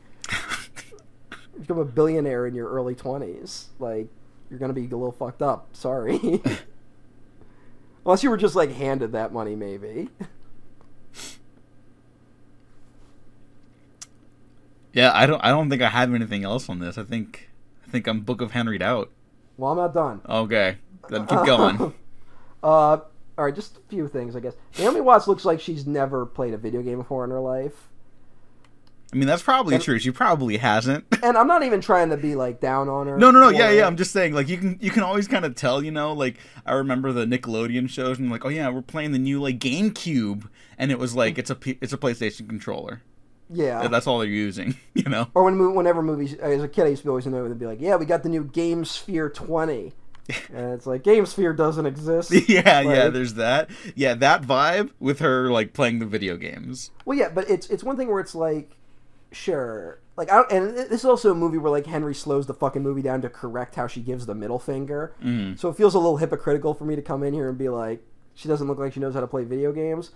You 1.54 1.60
become 1.60 1.78
a 1.78 1.84
billionaire 1.84 2.48
in 2.48 2.54
your 2.54 2.68
early 2.68 2.96
twenties. 2.96 3.68
Like, 3.78 4.08
you're 4.50 4.58
gonna 4.58 4.72
be 4.72 4.86
a 4.86 4.88
little 4.88 5.12
fucked 5.12 5.40
up. 5.40 5.68
Sorry. 5.72 6.42
Unless 8.04 8.24
you 8.24 8.30
were 8.30 8.36
just 8.36 8.56
like 8.56 8.72
handed 8.72 9.12
that 9.12 9.32
money, 9.32 9.54
maybe. 9.54 10.08
yeah, 14.92 15.12
I 15.14 15.26
don't. 15.26 15.40
I 15.44 15.50
don't 15.50 15.70
think 15.70 15.80
I 15.80 15.90
have 15.90 16.12
anything 16.12 16.42
else 16.42 16.68
on 16.68 16.80
this. 16.80 16.98
I 16.98 17.04
think. 17.04 17.50
I 17.86 17.90
think 17.90 18.08
I'm 18.08 18.22
Book 18.22 18.40
of 18.40 18.50
Henry'd 18.50 18.82
out. 18.82 19.12
Well, 19.56 19.72
I'm 19.72 19.76
not 19.78 19.94
done. 19.94 20.20
Okay, 20.28 20.76
then 21.08 21.26
keep 21.26 21.44
going. 21.44 21.94
Uh, 22.62 22.96
all 23.36 23.44
right, 23.44 23.54
just 23.54 23.76
a 23.76 23.80
few 23.90 24.08
things, 24.08 24.34
I 24.34 24.40
guess. 24.40 24.54
Naomi 24.78 25.02
Watts 25.02 25.28
looks 25.28 25.44
like 25.44 25.60
she's 25.60 25.86
never 25.86 26.24
played 26.24 26.54
a 26.54 26.56
video 26.56 26.80
game 26.80 26.96
before 26.96 27.22
in 27.24 27.30
her 27.30 27.40
life, 27.40 27.90
I 29.14 29.16
mean, 29.16 29.28
that's 29.28 29.42
probably 29.42 29.76
And- 29.76 29.84
true. 29.84 30.00
She 30.00 30.10
probably 30.10 30.56
hasn't. 30.56 31.04
and 31.22 31.38
I'm 31.38 31.46
not 31.46 31.62
even 31.62 31.80
trying 31.80 32.10
to 32.10 32.16
be 32.16 32.34
like 32.34 32.60
down 32.60 32.88
on 32.88 33.06
her. 33.06 33.16
No, 33.16 33.30
no, 33.30 33.38
no. 33.38 33.48
Yeah, 33.50 33.70
yeah. 33.70 33.86
I'm 33.86 33.96
just 33.96 34.10
saying, 34.10 34.34
like, 34.34 34.48
you 34.48 34.58
can 34.58 34.76
you 34.80 34.90
can 34.90 35.04
always 35.04 35.28
kind 35.28 35.44
of 35.44 35.54
tell, 35.54 35.84
you 35.84 35.92
know. 35.92 36.12
Like, 36.12 36.38
I 36.66 36.72
remember 36.72 37.12
the 37.12 37.24
Nickelodeon 37.24 37.88
shows, 37.88 38.18
and 38.18 38.28
like, 38.28 38.44
oh 38.44 38.48
yeah, 38.48 38.68
we're 38.70 38.82
playing 38.82 39.12
the 39.12 39.20
new 39.20 39.40
like 39.40 39.60
GameCube, 39.60 40.48
and 40.78 40.90
it 40.90 40.98
was 40.98 41.14
like 41.14 41.38
it's 41.38 41.50
a 41.50 41.56
it's 41.80 41.92
a 41.92 41.98
PlayStation 41.98 42.48
controller. 42.48 43.02
Yeah. 43.54 43.88
That's 43.88 44.06
all 44.06 44.18
they're 44.18 44.28
using, 44.28 44.76
you 44.94 45.04
know. 45.04 45.28
Or 45.34 45.44
when 45.44 45.74
whenever 45.74 46.02
movies, 46.02 46.34
as 46.34 46.62
a 46.62 46.68
kid, 46.68 46.86
I 46.86 46.88
used 46.88 47.02
to 47.02 47.08
always 47.08 47.26
know 47.26 47.48
they'd 47.48 47.58
be 47.58 47.66
like, 47.66 47.80
"Yeah, 47.80 47.96
we 47.96 48.06
got 48.06 48.22
the 48.22 48.28
new 48.28 48.44
Game 48.44 48.84
Sphere 48.84 49.30
20," 49.30 49.92
and 50.52 50.72
it's 50.72 50.86
like 50.86 51.02
GameSphere 51.02 51.56
doesn't 51.56 51.86
exist. 51.86 52.32
yeah, 52.48 52.80
yeah. 52.80 53.08
There's 53.08 53.34
that. 53.34 53.70
Yeah, 53.94 54.14
that 54.14 54.42
vibe 54.42 54.90
with 54.98 55.18
her 55.18 55.50
like 55.50 55.72
playing 55.72 55.98
the 55.98 56.06
video 56.06 56.36
games. 56.36 56.90
Well, 57.04 57.18
yeah, 57.18 57.28
but 57.28 57.48
it's 57.48 57.68
it's 57.68 57.84
one 57.84 57.96
thing 57.96 58.08
where 58.08 58.20
it's 58.20 58.34
like, 58.34 58.76
sure, 59.32 60.00
like, 60.16 60.30
I 60.30 60.36
don't, 60.36 60.52
and 60.52 60.76
this 60.76 61.00
is 61.00 61.04
also 61.04 61.32
a 61.32 61.34
movie 61.34 61.58
where 61.58 61.70
like 61.70 61.86
Henry 61.86 62.14
slows 62.14 62.46
the 62.46 62.54
fucking 62.54 62.82
movie 62.82 63.02
down 63.02 63.20
to 63.22 63.28
correct 63.28 63.74
how 63.74 63.86
she 63.86 64.00
gives 64.00 64.26
the 64.26 64.34
middle 64.34 64.58
finger. 64.58 65.14
Mm. 65.22 65.58
So 65.58 65.68
it 65.68 65.76
feels 65.76 65.94
a 65.94 65.98
little 65.98 66.18
hypocritical 66.18 66.72
for 66.72 66.84
me 66.84 66.94
to 66.94 67.02
come 67.02 67.22
in 67.22 67.34
here 67.34 67.48
and 67.48 67.58
be 67.58 67.68
like, 67.68 68.02
she 68.34 68.48
doesn't 68.48 68.66
look 68.66 68.78
like 68.78 68.92
she 68.92 69.00
knows 69.00 69.14
how 69.14 69.20
to 69.20 69.26
play 69.26 69.44
video 69.44 69.72
games. 69.72 70.12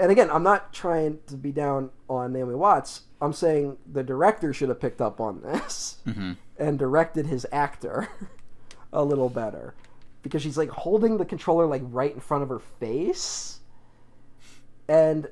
And 0.00 0.10
again, 0.10 0.30
I'm 0.30 0.42
not 0.42 0.72
trying 0.72 1.18
to 1.26 1.36
be 1.36 1.52
down 1.52 1.90
on 2.08 2.32
Naomi 2.32 2.54
Watts. 2.54 3.02
I'm 3.20 3.32
saying 3.34 3.76
the 3.90 4.02
director 4.02 4.52
should 4.52 4.70
have 4.70 4.80
picked 4.80 5.00
up 5.00 5.20
on 5.20 5.42
this 5.42 5.98
hmm 6.04 6.32
and 6.56 6.78
directed 6.78 7.24
his 7.24 7.46
actor 7.52 8.08
a 8.92 9.02
little 9.02 9.30
better 9.30 9.74
because 10.22 10.42
she's 10.42 10.58
like 10.58 10.68
holding 10.68 11.16
the 11.16 11.24
controller 11.24 11.64
like 11.66 11.80
right 11.86 12.12
in 12.12 12.20
front 12.20 12.42
of 12.42 12.50
her 12.50 12.58
face. 12.58 13.60
And 14.86 15.28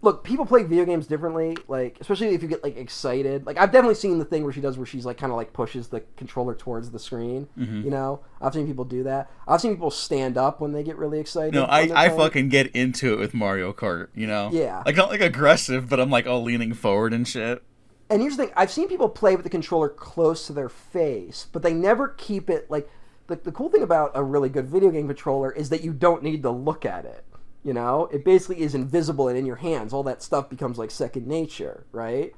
look, 0.00 0.22
people 0.24 0.46
play 0.46 0.62
video 0.62 0.84
games 0.84 1.06
differently, 1.06 1.56
like 1.66 1.96
especially 2.00 2.28
if 2.34 2.42
you 2.42 2.48
get 2.48 2.62
like 2.62 2.76
excited. 2.76 3.46
Like 3.46 3.58
I've 3.58 3.72
definitely 3.72 3.94
seen 3.96 4.18
the 4.18 4.24
thing 4.24 4.44
where 4.44 4.52
she 4.52 4.60
does 4.60 4.76
where 4.78 4.86
she's 4.86 5.04
like 5.04 5.18
kind 5.18 5.32
of 5.32 5.36
like 5.36 5.52
pushes 5.52 5.88
the 5.88 6.00
controller 6.16 6.54
towards 6.54 6.90
the 6.90 6.98
screen. 6.98 7.48
Mhm. 7.58 7.84
You 7.84 7.90
know, 7.90 8.20
I've 8.40 8.54
seen 8.54 8.66
people 8.66 8.84
do 8.84 9.02
that. 9.04 9.30
I've 9.46 9.60
seen 9.60 9.72
people 9.72 9.90
stand 9.90 10.36
up 10.38 10.60
when 10.60 10.72
they 10.72 10.82
get 10.82 10.96
really 10.96 11.18
excited. 11.18 11.54
No, 11.54 11.64
I 11.64 11.80
I 11.80 11.86
playing. 12.08 12.16
fucking 12.16 12.48
get 12.50 12.68
into 12.68 13.12
it 13.12 13.18
with 13.18 13.34
Mario 13.34 13.72
Kart. 13.72 14.08
You 14.14 14.26
know. 14.26 14.50
Yeah. 14.52 14.82
Like 14.86 14.96
not 14.96 15.10
like 15.10 15.20
aggressive, 15.20 15.88
but 15.88 15.98
I'm 16.00 16.10
like 16.10 16.26
all 16.26 16.42
leaning 16.42 16.74
forward 16.74 17.12
and 17.12 17.26
shit. 17.26 17.62
And 18.10 18.22
here's 18.22 18.36
the 18.36 18.44
thing: 18.44 18.54
I've 18.56 18.70
seen 18.70 18.88
people 18.88 19.08
play 19.08 19.34
with 19.34 19.42
the 19.44 19.50
controller 19.50 19.88
close 19.88 20.46
to 20.46 20.52
their 20.52 20.68
face, 20.70 21.46
but 21.52 21.62
they 21.62 21.74
never 21.74 22.08
keep 22.08 22.48
it 22.50 22.70
like. 22.70 22.88
The, 23.26 23.36
the 23.36 23.52
cool 23.52 23.68
thing 23.68 23.82
about 23.82 24.12
a 24.14 24.24
really 24.24 24.48
good 24.48 24.66
video 24.68 24.90
game 24.90 25.06
controller 25.06 25.52
is 25.52 25.68
that 25.68 25.84
you 25.84 25.92
don't 25.92 26.22
need 26.22 26.42
to 26.44 26.50
look 26.50 26.86
at 26.86 27.04
it. 27.04 27.26
You 27.64 27.72
know, 27.74 28.08
it 28.12 28.24
basically 28.24 28.62
is 28.62 28.74
invisible 28.74 29.28
and 29.28 29.36
in 29.36 29.44
your 29.44 29.56
hands. 29.56 29.92
All 29.92 30.04
that 30.04 30.22
stuff 30.22 30.48
becomes 30.48 30.78
like 30.78 30.90
second 30.90 31.26
nature, 31.26 31.84
right? 31.92 32.32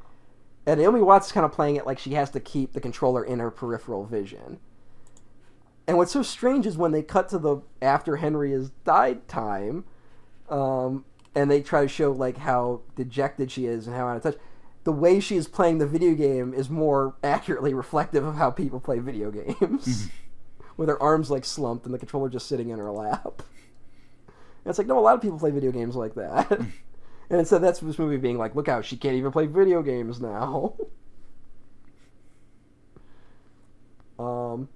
And 0.67 0.81
Naomi 0.81 1.01
Watts 1.01 1.27
is 1.27 1.33
kind 1.33 1.45
of 1.45 1.53
playing 1.53 1.77
it 1.77 1.87
like 1.87 1.99
she 1.99 2.15
has 2.15 2.31
to 2.31 2.41
keep 2.41 2.73
the 2.73 2.81
controller 2.81 3.25
in 3.25 3.39
her 3.39 3.51
peripheral 3.51 4.05
vision. 4.05 4.59
And 5.87 5.97
what's 5.97 6.13
so 6.13 6.23
strange 6.23 6.67
is 6.67 6.77
when 6.77 6.93
they 6.93 7.03
cut 7.03 7.29
to 7.31 7.39
the 7.39 7.63
after 7.83 8.17
Henry 8.17 8.53
has 8.53 8.71
died 8.85 9.27
time, 9.27 9.85
um, 10.49 11.05
and 11.35 11.51
they 11.51 11.63
try 11.63 11.83
to 11.83 11.89
show 11.89 12.13
like 12.13 12.39
how 12.39 12.83
dejected 12.97 13.51
she 13.51 13.67
is 13.67 13.87
and 13.87 13.97
how 13.97 14.07
out 14.07 14.17
of 14.17 14.23
touch. 14.23 14.37
The 14.85 14.93
way 14.93 15.21
she 15.21 15.37
is 15.37 15.47
playing 15.49 15.79
the 15.79 15.87
video 15.87 16.15
game 16.15 16.55
is 16.55 16.71
more 16.71 17.17
accurately 17.25 17.75
reflective 17.75 18.25
of 18.25 18.37
how 18.37 18.51
people 18.51 18.81
play 18.81 18.99
video 18.99 19.31
games, 19.31 20.09
with 20.77 20.89
her 20.89 21.03
arms 21.03 21.31
like 21.31 21.45
slumped 21.45 21.85
and 21.85 21.95
the 21.95 21.99
controller 21.99 22.29
just 22.29 22.47
sitting 22.47 22.71
in 22.71 22.79
her 22.79 22.91
lap. 22.91 23.43
It's 24.67 24.79
like 24.79 24.87
no, 24.87 24.99
a 24.99 25.01
lot 25.01 25.15
of 25.15 25.23
people 25.23 25.39
play 25.39 25.51
video 25.51 25.73
games 25.73 25.97
like 25.97 26.15
that. 26.15 26.51
and 26.51 26.71
instead, 27.31 27.63
that's 27.63 27.81
this 27.81 27.99
movie 27.99 28.17
being 28.17 28.39
like, 28.39 28.55
look 28.55 28.69
out, 28.69 28.85
she 28.85 28.97
can't 28.97 29.15
even 29.17 29.33
play 29.33 29.47
video 29.47 29.83
games 29.83 30.21
now. 30.21 30.75
um, 34.19 34.69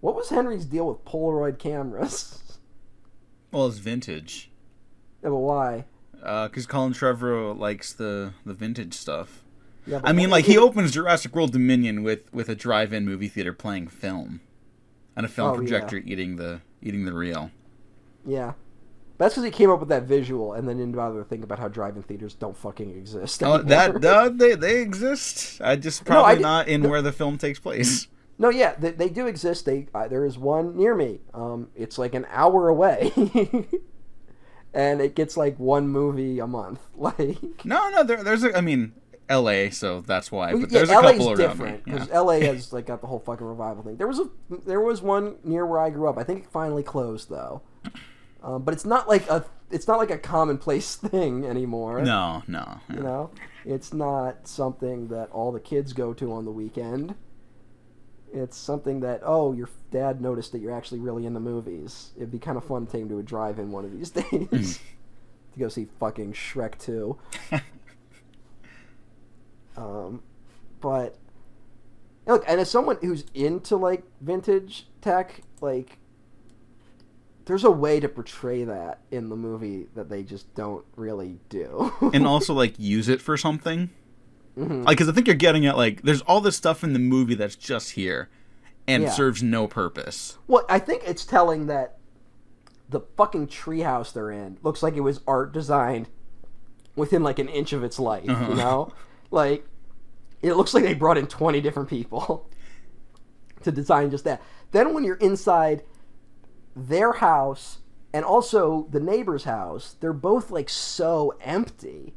what 0.00 0.14
was 0.14 0.28
Henry's 0.28 0.64
deal 0.64 0.86
with 0.88 1.04
Polaroid 1.04 1.58
cameras? 1.58 2.38
Well, 3.50 3.66
it's 3.66 3.78
vintage. 3.78 4.50
yeah, 5.22 5.30
but 5.30 5.36
why? 5.36 5.84
Because 6.14 6.66
Colin 6.66 6.92
Trevorrow 6.92 7.58
likes 7.58 7.92
the 7.92 8.32
the 8.46 8.54
vintage 8.54 8.94
stuff. 8.94 9.42
Yeah, 9.86 10.00
I 10.04 10.12
mean, 10.12 10.30
like 10.30 10.44
he 10.44 10.56
opens 10.66 10.92
Jurassic 10.92 11.34
World 11.34 11.52
Dominion 11.52 12.02
with 12.02 12.32
with 12.32 12.48
a 12.48 12.54
drive-in 12.54 13.04
movie 13.04 13.28
theater 13.28 13.52
playing 13.52 13.88
film, 13.88 14.40
and 15.16 15.26
a 15.26 15.28
film 15.28 15.48
Oh, 15.50 15.52
yeah. 15.54 15.58
projector 15.58 15.96
eating 15.98 16.36
the 16.36 16.60
eating 16.80 17.04
the 17.04 17.12
reel. 17.12 17.50
Yeah. 18.24 18.52
That's 19.22 19.34
because 19.34 19.44
he 19.44 19.52
came 19.52 19.70
up 19.70 19.78
with 19.78 19.88
that 19.90 20.02
visual 20.02 20.52
and 20.54 20.68
then 20.68 20.78
didn't 20.78 20.96
bother 20.96 21.20
to 21.20 21.24
think 21.24 21.44
about 21.44 21.60
how 21.60 21.68
drive-in 21.68 22.02
theaters 22.02 22.34
don't 22.34 22.56
fucking 22.56 22.90
exist. 22.90 23.40
Oh, 23.44 23.58
that 23.58 24.04
uh, 24.04 24.30
they 24.30 24.56
they 24.56 24.80
exist. 24.80 25.60
I 25.62 25.76
just 25.76 26.08
No, 26.08 26.24
I 26.24 26.34
probably 26.34 26.42
not 26.42 26.66
in 26.66 26.82
no. 26.82 26.88
where 26.88 27.02
the 27.02 27.12
film 27.12 27.38
takes 27.38 27.60
place. 27.60 28.08
No, 28.36 28.48
yeah, 28.48 28.74
they, 28.76 28.90
they 28.90 29.08
do 29.08 29.28
exist. 29.28 29.64
They 29.64 29.86
uh, 29.94 30.08
there 30.08 30.24
is 30.24 30.38
one 30.38 30.76
near 30.76 30.96
me. 30.96 31.20
Um, 31.32 31.68
it's 31.76 31.98
like 31.98 32.14
an 32.16 32.26
hour 32.30 32.68
away, 32.68 33.12
and 34.74 35.00
it 35.00 35.14
gets 35.14 35.36
like 35.36 35.56
one 35.56 35.86
movie 35.86 36.40
a 36.40 36.46
month. 36.48 36.80
Like, 36.96 37.64
No, 37.64 37.90
no, 37.90 38.02
there, 38.02 38.24
there's 38.24 38.42
a. 38.42 38.56
I 38.58 38.60
mean, 38.60 38.92
L.A., 39.28 39.70
so 39.70 40.00
that's 40.00 40.32
why. 40.32 40.50
But 40.50 40.72
yeah, 40.72 40.78
there's 40.82 40.90
a 40.90 40.94
LA's 40.94 41.12
couple 41.12 41.28
around 41.28 41.36
different 41.36 41.84
because 41.84 42.08
Yeah. 42.08 42.18
LA 42.20 42.40
has 42.40 42.72
like 42.72 42.86
got 42.86 43.00
the 43.00 43.06
whole 43.06 43.20
fucking 43.20 43.46
revival 43.46 43.84
thing. 43.84 43.98
There 43.98 44.08
was 44.08 44.18
a 44.18 44.28
there 44.66 44.80
was 44.80 45.00
one 45.00 45.36
near 45.44 45.64
where 45.64 45.78
I 45.78 45.90
grew 45.90 46.08
up. 46.08 46.18
I 46.18 46.24
think 46.24 46.40
it 46.44 46.50
finally 46.50 46.82
closed 46.82 47.30
though, 47.30 47.62
um, 48.42 48.62
but 48.62 48.74
it's 48.74 48.84
not 48.84 49.08
like 49.08 49.28
a 49.28 49.44
it's 49.70 49.88
not 49.88 49.98
like 49.98 50.10
a 50.10 50.18
commonplace 50.18 50.96
thing 50.96 51.44
anymore. 51.44 52.02
No, 52.02 52.42
no. 52.46 52.80
You 52.92 53.00
know, 53.00 53.30
it's 53.64 53.92
not 53.92 54.46
something 54.46 55.08
that 55.08 55.30
all 55.30 55.52
the 55.52 55.60
kids 55.60 55.92
go 55.92 56.12
to 56.14 56.32
on 56.32 56.44
the 56.44 56.50
weekend. 56.50 57.14
It's 58.32 58.56
something 58.56 59.00
that 59.00 59.20
oh, 59.24 59.52
your 59.52 59.68
dad 59.90 60.20
noticed 60.20 60.52
that 60.52 60.60
you're 60.60 60.72
actually 60.72 61.00
really 61.00 61.26
into 61.26 61.40
movies. 61.40 62.12
It'd 62.16 62.30
be 62.30 62.38
kind 62.38 62.56
of 62.56 62.64
fun 62.64 62.86
to 62.86 62.92
take 62.92 63.02
him 63.02 63.08
to 63.10 63.18
a 63.18 63.22
drive-in 63.22 63.70
one 63.70 63.84
of 63.84 63.92
these 63.92 64.10
days 64.30 64.80
to 65.52 65.58
go 65.58 65.68
see 65.68 65.86
fucking 66.00 66.32
Shrek 66.32 66.78
Two. 66.78 67.18
um, 69.76 70.22
but 70.80 71.16
look, 72.26 72.44
and 72.48 72.60
as 72.60 72.70
someone 72.70 72.96
who's 73.00 73.24
into 73.34 73.76
like 73.76 74.02
vintage 74.20 74.88
tech, 75.00 75.42
like 75.60 75.98
there's 77.44 77.64
a 77.64 77.70
way 77.70 77.98
to 78.00 78.08
portray 78.08 78.64
that 78.64 79.00
in 79.10 79.28
the 79.28 79.36
movie 79.36 79.86
that 79.94 80.08
they 80.08 80.22
just 80.22 80.52
don't 80.54 80.84
really 80.96 81.38
do. 81.48 81.92
and 82.14 82.26
also 82.26 82.54
like 82.54 82.74
use 82.78 83.08
it 83.08 83.20
for 83.20 83.36
something. 83.36 83.90
Mhm. 84.56 84.84
Like, 84.84 84.98
because 84.98 85.08
I 85.08 85.12
think 85.12 85.26
you're 85.26 85.36
getting 85.36 85.64
at 85.66 85.76
like, 85.76 86.02
there's 86.02 86.20
all 86.22 86.40
this 86.40 86.56
stuff 86.56 86.84
in 86.84 86.92
the 86.92 86.98
movie 86.98 87.34
that's 87.34 87.56
just 87.56 87.92
here, 87.92 88.28
and 88.86 89.04
Yeah. 89.04 89.10
serves 89.10 89.42
no 89.42 89.66
purpose. 89.66 90.36
Well, 90.46 90.64
I 90.68 90.78
think 90.78 91.02
it's 91.06 91.24
telling 91.24 91.66
that 91.68 91.96
the 92.88 93.00
fucking 93.16 93.46
treehouse 93.46 94.12
they're 94.12 94.30
in 94.30 94.58
looks 94.62 94.82
like 94.82 94.94
it 94.94 95.00
was 95.00 95.20
art 95.26 95.52
designed 95.52 96.08
within 96.96 97.22
like 97.22 97.38
an 97.38 97.48
inch 97.48 97.72
of 97.72 97.82
its 97.82 97.98
life. 97.98 98.28
Uh-huh. 98.28 98.50
You 98.50 98.54
know, 98.56 98.92
like 99.30 99.66
it 100.42 100.54
looks 100.54 100.74
like 100.74 100.84
they 100.84 100.94
brought 100.94 101.16
in 101.18 101.26
twenty 101.26 101.60
different 101.62 101.88
people 101.88 102.50
to 103.62 103.72
design 103.72 104.10
just 104.10 104.24
that. 104.24 104.42
Then 104.72 104.92
when 104.92 105.02
you're 105.04 105.16
inside 105.16 105.82
their 106.74 107.12
house 107.14 107.78
and 108.12 108.24
also 108.24 108.86
the 108.90 109.00
neighbor's 109.00 109.44
house, 109.44 109.96
they're 110.00 110.12
both 110.12 110.50
like 110.50 110.68
so 110.68 111.34
empty. 111.40 112.14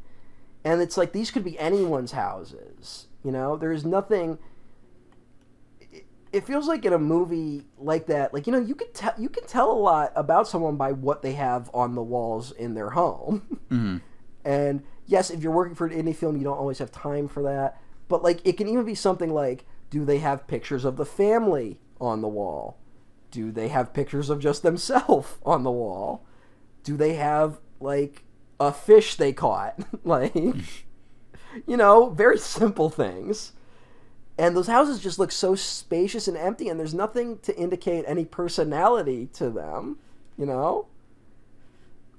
And 0.63 0.81
it's 0.81 0.97
like 0.97 1.11
these 1.13 1.31
could 1.31 1.43
be 1.43 1.57
anyone's 1.59 2.11
houses. 2.13 3.07
You 3.23 3.31
know, 3.31 3.55
there's 3.55 3.85
nothing 3.85 4.37
it- 6.31 6.45
feels 6.45 6.67
like 6.67 6.83
in 6.85 6.93
a 6.93 6.99
movie 6.99 7.65
like 7.77 8.07
that, 8.07 8.33
like 8.33 8.45
you 8.47 8.51
know, 8.53 8.59
you 8.59 8.75
could 8.75 8.93
tell 8.93 9.13
you 9.17 9.29
can 9.29 9.45
tell 9.45 9.71
a 9.71 9.73
lot 9.79 10.11
about 10.15 10.47
someone 10.47 10.75
by 10.75 10.91
what 10.91 11.21
they 11.21 11.33
have 11.33 11.69
on 11.73 11.95
the 11.95 12.03
walls 12.03 12.51
in 12.51 12.73
their 12.73 12.91
home. 12.91 13.59
Mhm. 13.69 14.01
And 14.47 14.83
yes, 15.07 15.31
if 15.31 15.41
you're 15.41 15.51
working 15.51 15.73
for 15.73 15.87
an 15.87 15.93
indie 15.99 16.15
film, 16.15 16.37
you 16.37 16.43
don't 16.43 16.57
always 16.59 16.77
have 16.77 16.91
time 16.91 17.27
for 17.27 17.41
that. 17.41 17.81
But 18.07 18.21
like, 18.21 18.41
it 18.45 18.57
can 18.57 18.67
even 18.67 18.85
be 18.85 18.93
something 18.93 19.33
like, 19.33 19.65
do 19.89 20.05
they 20.05 20.19
have 20.19 20.45
pictures 20.45 20.85
of 20.85 20.97
the 20.97 21.05
family 21.05 21.79
on 21.99 22.21
the 22.21 22.27
wall? 22.27 22.77
Do 23.35 23.51
they 23.51 23.67
have 23.67 23.91
pictures 23.91 24.29
of 24.29 24.39
just 24.39 24.63
themselves 24.63 25.35
on 25.45 25.63
the 25.63 25.71
wall? 25.71 26.25
Do 26.85 26.95
they 26.95 27.15
have 27.15 27.59
like 27.81 28.23
a 28.61 28.71
fish 28.71 29.15
they 29.15 29.33
caught? 29.33 29.77
like, 30.05 30.33
you 31.67 31.75
know, 31.75 32.11
very 32.11 32.37
simple 32.37 32.89
things. 32.89 33.51
And 34.37 34.55
those 34.55 34.67
houses 34.67 35.01
just 35.01 35.19
look 35.19 35.33
so 35.33 35.53
spacious 35.53 36.29
and 36.29 36.37
empty, 36.37 36.69
and 36.69 36.79
there's 36.79 36.93
nothing 36.93 37.39
to 37.39 37.53
indicate 37.57 38.05
any 38.07 38.23
personality 38.23 39.27
to 39.33 39.49
them, 39.49 39.97
you 40.37 40.45
know? 40.45 40.87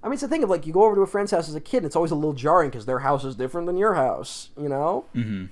I 0.02 0.08
mean, 0.08 0.14
it's 0.14 0.22
the 0.22 0.28
thing 0.28 0.44
of 0.44 0.50
like 0.50 0.66
you 0.66 0.72
go 0.74 0.84
over 0.84 0.96
to 0.96 1.00
a 1.00 1.06
friend's 1.06 1.30
house 1.30 1.48
as 1.48 1.54
a 1.54 1.62
kid, 1.62 1.78
and 1.78 1.86
it's 1.86 1.96
always 1.96 2.10
a 2.10 2.14
little 2.14 2.34
jarring 2.34 2.68
because 2.68 2.84
their 2.84 2.98
house 2.98 3.24
is 3.24 3.36
different 3.36 3.66
than 3.66 3.78
your 3.78 3.94
house, 3.94 4.50
you 4.60 4.68
know. 4.68 5.06
hmm 5.14 5.46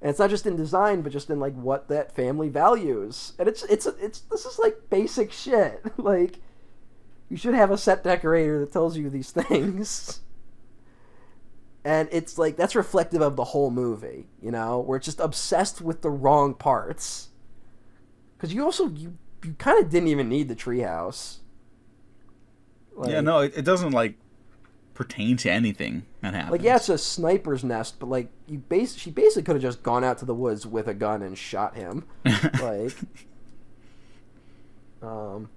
And 0.00 0.10
it's 0.10 0.18
not 0.18 0.30
just 0.30 0.46
in 0.46 0.56
design, 0.56 1.02
but 1.02 1.12
just 1.12 1.28
in 1.28 1.40
like 1.40 1.54
what 1.54 1.88
that 1.88 2.14
family 2.14 2.48
values. 2.48 3.32
And 3.38 3.48
it's 3.48 3.64
it's 3.64 3.86
it's 3.86 4.20
this 4.20 4.46
is 4.46 4.58
like 4.58 4.90
basic 4.90 5.32
shit. 5.32 5.82
like 5.98 6.36
you 7.28 7.36
should 7.36 7.54
have 7.54 7.70
a 7.70 7.78
set 7.78 8.04
decorator 8.04 8.60
that 8.60 8.72
tells 8.72 8.96
you 8.96 9.10
these 9.10 9.30
things. 9.32 10.20
And 11.84 12.08
it's 12.12 12.38
like 12.38 12.56
that's 12.56 12.76
reflective 12.76 13.22
of 13.22 13.36
the 13.36 13.44
whole 13.44 13.70
movie, 13.70 14.28
you 14.40 14.50
know, 14.50 14.78
where 14.78 14.96
it's 14.96 15.06
just 15.06 15.20
obsessed 15.20 15.80
with 15.80 16.02
the 16.02 16.10
wrong 16.10 16.54
parts. 16.54 17.28
Because 18.36 18.54
you 18.54 18.64
also 18.64 18.88
you 18.88 19.18
you 19.44 19.54
kind 19.54 19.82
of 19.82 19.90
didn't 19.90 20.08
even 20.08 20.28
need 20.28 20.48
the 20.48 20.56
treehouse. 20.56 21.38
yeah, 23.04 23.20
no, 23.20 23.40
it, 23.40 23.52
it 23.56 23.64
doesn't 23.64 23.92
like 23.92 24.14
pertain 24.98 25.36
to 25.36 25.48
anything 25.48 26.02
that 26.22 26.34
happens. 26.34 26.50
Like 26.50 26.62
yeah, 26.64 26.74
it's 26.74 26.88
a 26.88 26.98
sniper's 26.98 27.62
nest, 27.62 28.00
but 28.00 28.08
like 28.08 28.30
you 28.48 28.58
base 28.58 28.96
she 28.96 29.12
basically 29.12 29.44
could 29.44 29.54
have 29.54 29.62
just 29.62 29.84
gone 29.84 30.02
out 30.02 30.18
to 30.18 30.24
the 30.24 30.34
woods 30.34 30.66
with 30.66 30.88
a 30.88 30.92
gun 30.94 31.22
and 31.22 31.38
shot 31.38 31.76
him. 31.76 32.04
like 32.60 32.96
um 35.00 35.48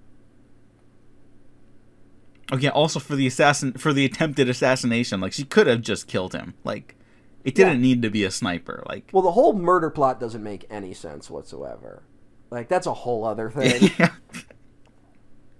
Okay, 2.52 2.68
also 2.68 3.00
for 3.00 3.16
the 3.16 3.26
assassin 3.26 3.72
for 3.72 3.92
the 3.92 4.04
attempted 4.04 4.48
assassination, 4.48 5.20
like 5.20 5.32
she 5.32 5.42
could 5.42 5.66
have 5.66 5.82
just 5.82 6.06
killed 6.06 6.34
him. 6.34 6.54
Like 6.62 6.94
it 7.42 7.56
didn't 7.56 7.78
Yeah. 7.78 7.80
need 7.80 8.02
to 8.02 8.10
be 8.10 8.22
a 8.22 8.30
sniper. 8.30 8.84
Like 8.88 9.08
well 9.10 9.24
the 9.24 9.32
whole 9.32 9.54
murder 9.54 9.90
plot 9.90 10.20
doesn't 10.20 10.44
make 10.44 10.66
any 10.70 10.94
sense 10.94 11.28
whatsoever. 11.28 12.04
Like 12.48 12.68
that's 12.68 12.86
a 12.86 12.94
whole 12.94 13.24
other 13.24 13.50
thing. 13.58 13.90
yeah. 13.98 14.10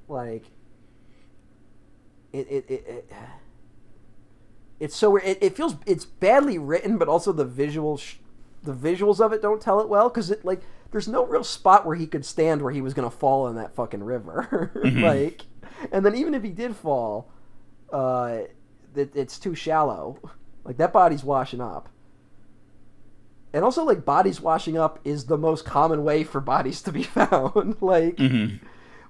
like 0.07 0.45
it 2.33 2.47
it, 2.49 2.65
it, 2.69 2.87
it 2.87 3.13
it's 4.83 4.97
so 4.97 5.11
weird. 5.11 5.25
It, 5.27 5.39
it 5.43 5.57
feels 5.57 5.77
it's 5.87 6.05
badly 6.05 6.59
written 6.59 6.99
but 6.99 7.09
also 7.09 7.33
the 7.33 7.47
visuals, 7.47 8.01
sh- 8.01 8.15
the 8.63 8.75
visuals 8.75 9.21
of 9.21 9.33
it 9.33 9.41
don't 9.43 9.61
tell 9.63 9.81
it 9.81 9.89
well 9.89 10.09
because 10.09 10.31
it 10.31 10.45
like 10.45 10.61
there's 10.91 11.09
no 11.09 11.25
real 11.25 11.45
spot 11.45 11.87
where 11.87 11.97
he 11.97 12.07
could 12.07 12.25
stand 12.25 12.61
where 12.63 12.73
he 12.73 12.81
was 12.83 12.93
gonna 12.95 13.11
fall 13.11 13.49
in 13.49 13.57
that 13.57 13.75
fucking 13.75 14.05
river. 14.05 14.71
Like 14.85 15.43
and 15.91 16.05
then 16.05 16.15
even 16.15 16.35
if 16.35 16.43
he 16.43 16.51
did 16.51 16.77
fall 16.77 17.31
uh 17.93 18.41
it, 18.95 19.17
it's 19.17 19.39
too 19.39 19.55
shallow. 19.55 20.19
Like 20.65 20.77
that 20.77 20.93
body's 20.93 21.25
washing 21.25 21.61
up. 21.61 21.89
And 23.55 23.65
also 23.65 23.85
like 23.85 24.05
bodies 24.05 24.41
washing 24.41 24.79
up 24.79 24.99
is 25.05 25.27
the 25.27 25.37
most 25.37 25.65
common 25.65 26.05
way 26.05 26.25
for 26.25 26.41
bodies 26.41 26.83
to 26.83 26.93
be 26.93 27.03
found. 27.19 27.77
Like 27.81 28.17
Mhm. 28.17 28.61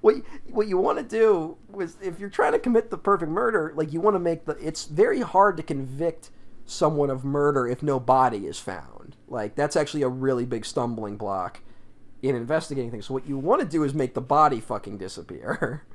What 0.03 0.17
what 0.51 0.69
you 0.69 0.77
want 0.77 0.99
to 0.99 1.05
do 1.05 1.57
was 1.71 1.97
if 2.03 2.21
you're 2.21 2.29
trying 2.29 2.53
to 2.53 2.59
commit 2.59 2.91
the 2.91 2.99
perfect 2.99 3.31
murder, 3.31 3.73
like 3.75 3.93
you 3.93 4.01
want 4.01 4.17
to 4.17 4.21
make 4.21 4.45
the 4.45 4.53
it's 4.55 4.85
very 4.85 5.21
hard 5.21 5.57
to 5.57 5.63
convict 5.63 6.31
someone 6.67 7.09
of 7.09 7.25
murder 7.25 7.67
if 7.67 7.83
no 7.83 7.99
body 7.99 8.47
is 8.47 8.59
found. 8.59 9.17
Like 9.29 9.55
that's 9.55 9.77
actually 9.77 10.03
a 10.03 10.09
really 10.09 10.45
big 10.45 10.67
stumbling 10.67 11.17
block 11.17 11.61
in 12.21 12.35
investigating 12.35 12.91
things. 12.91 13.07
So 13.07 13.15
what 13.15 13.29
you 13.29 13.39
want 13.39 13.63
to 13.63 13.67
do 13.67 13.85
is 13.85 13.95
make 13.95 14.15
the 14.15 14.21
body 14.21 14.61
fucking 14.61 14.99
disappear. 14.99 15.85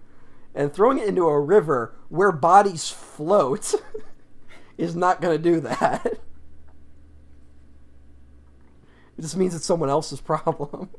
And 0.56 0.74
throwing 0.74 0.98
it 0.98 1.08
into 1.08 1.28
a 1.28 1.40
river 1.40 1.94
where 2.10 2.32
bodies 2.32 2.90
float 2.90 3.76
is 4.78 4.96
not 4.96 5.22
going 5.22 5.38
to 5.38 5.44
do 5.52 5.60
that. 5.60 6.20
It 9.18 9.22
just 9.22 9.38
means 9.38 9.56
it's 9.56 9.66
someone 9.66 9.90
else's 9.90 10.22
problem. 10.22 10.90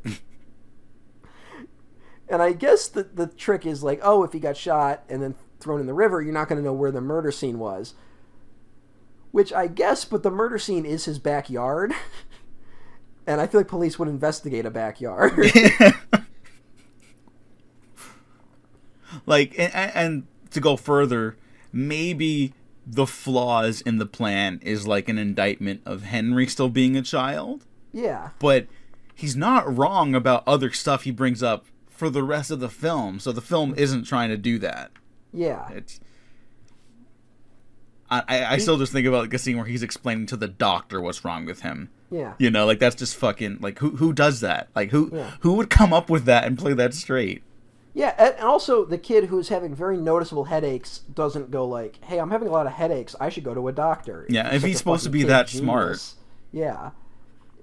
And 2.30 2.42
I 2.42 2.52
guess 2.52 2.88
the 2.88 3.04
the 3.04 3.26
trick 3.26 3.66
is 3.66 3.82
like, 3.82 4.00
oh, 4.02 4.22
if 4.24 4.32
he 4.32 4.40
got 4.40 4.56
shot 4.56 5.04
and 5.08 5.22
then 5.22 5.34
thrown 5.60 5.80
in 5.80 5.86
the 5.86 5.94
river, 5.94 6.22
you're 6.22 6.32
not 6.32 6.48
going 6.48 6.60
to 6.60 6.64
know 6.64 6.72
where 6.72 6.90
the 6.90 7.00
murder 7.00 7.32
scene 7.32 7.58
was. 7.58 7.94
Which 9.30 9.52
I 9.52 9.66
guess, 9.66 10.04
but 10.04 10.22
the 10.22 10.30
murder 10.30 10.58
scene 10.58 10.86
is 10.86 11.04
his 11.04 11.18
backyard, 11.18 11.92
and 13.26 13.40
I 13.40 13.46
feel 13.46 13.60
like 13.60 13.68
police 13.68 13.98
would 13.98 14.08
investigate 14.08 14.66
a 14.66 14.70
backyard. 14.70 15.32
like 19.26 19.58
and, 19.58 19.72
and 19.74 20.26
to 20.50 20.60
go 20.60 20.76
further, 20.76 21.36
maybe 21.72 22.54
the 22.86 23.06
flaws 23.06 23.80
in 23.82 23.98
the 23.98 24.06
plan 24.06 24.60
is 24.62 24.86
like 24.86 25.08
an 25.08 25.18
indictment 25.18 25.82
of 25.84 26.04
Henry 26.04 26.46
still 26.46 26.70
being 26.70 26.96
a 26.96 27.02
child, 27.02 27.66
Yeah. 27.92 28.30
but 28.38 28.66
he's 29.14 29.36
not 29.36 29.76
wrong 29.76 30.14
about 30.14 30.42
other 30.46 30.72
stuff 30.72 31.02
he 31.02 31.10
brings 31.10 31.42
up 31.42 31.66
for 31.98 32.08
the 32.08 32.22
rest 32.22 32.50
of 32.50 32.60
the 32.60 32.68
film. 32.68 33.18
So 33.20 33.32
the 33.32 33.40
film 33.40 33.74
isn't 33.76 34.04
trying 34.04 34.28
to 34.30 34.36
do 34.36 34.58
that. 34.60 34.90
Yeah. 35.32 35.68
It's 35.72 36.00
I, 38.10 38.22
I, 38.26 38.44
I 38.54 38.58
still 38.58 38.78
just 38.78 38.92
think 38.92 39.06
about 39.06 39.22
like 39.24 39.34
a 39.34 39.38
scene 39.38 39.56
where 39.56 39.66
he's 39.66 39.82
explaining 39.82 40.26
to 40.26 40.36
the 40.36 40.48
doctor 40.48 41.00
what's 41.00 41.24
wrong 41.24 41.44
with 41.44 41.60
him. 41.60 41.90
Yeah. 42.10 42.34
You 42.38 42.50
know, 42.50 42.64
like 42.64 42.78
that's 42.78 42.96
just 42.96 43.16
fucking 43.16 43.58
like 43.60 43.78
who 43.80 43.90
who 43.96 44.12
does 44.12 44.40
that? 44.40 44.68
Like 44.74 44.90
who 44.90 45.10
Yeah. 45.12 45.32
who 45.40 45.54
would 45.54 45.68
come 45.70 45.92
up 45.92 46.08
with 46.08 46.24
that 46.24 46.44
and 46.44 46.56
play 46.58 46.72
that 46.74 46.94
straight? 46.94 47.42
Yeah, 47.94 48.14
and 48.16 48.34
and 48.36 48.44
also 48.44 48.84
the 48.84 48.96
kid 48.96 49.24
who's 49.24 49.48
having 49.48 49.74
very 49.74 49.96
noticeable 49.96 50.44
headaches 50.44 51.00
doesn't 51.12 51.50
go 51.50 51.66
like, 51.66 52.02
"Hey, 52.04 52.18
I'm 52.18 52.30
having 52.30 52.46
a 52.46 52.50
lot 52.52 52.66
of 52.66 52.72
headaches. 52.72 53.16
I 53.20 53.28
should 53.28 53.42
go 53.44 53.54
to 53.54 53.66
a 53.68 53.72
doctor." 53.72 54.24
Yeah, 54.30 54.54
if 54.54 54.62
he's 54.62 54.78
supposed 54.78 55.02
to 55.04 55.10
be 55.10 55.24
that 55.24 55.48
genius. 55.48 55.64
smart. 55.64 56.14
Yeah, 56.52 56.90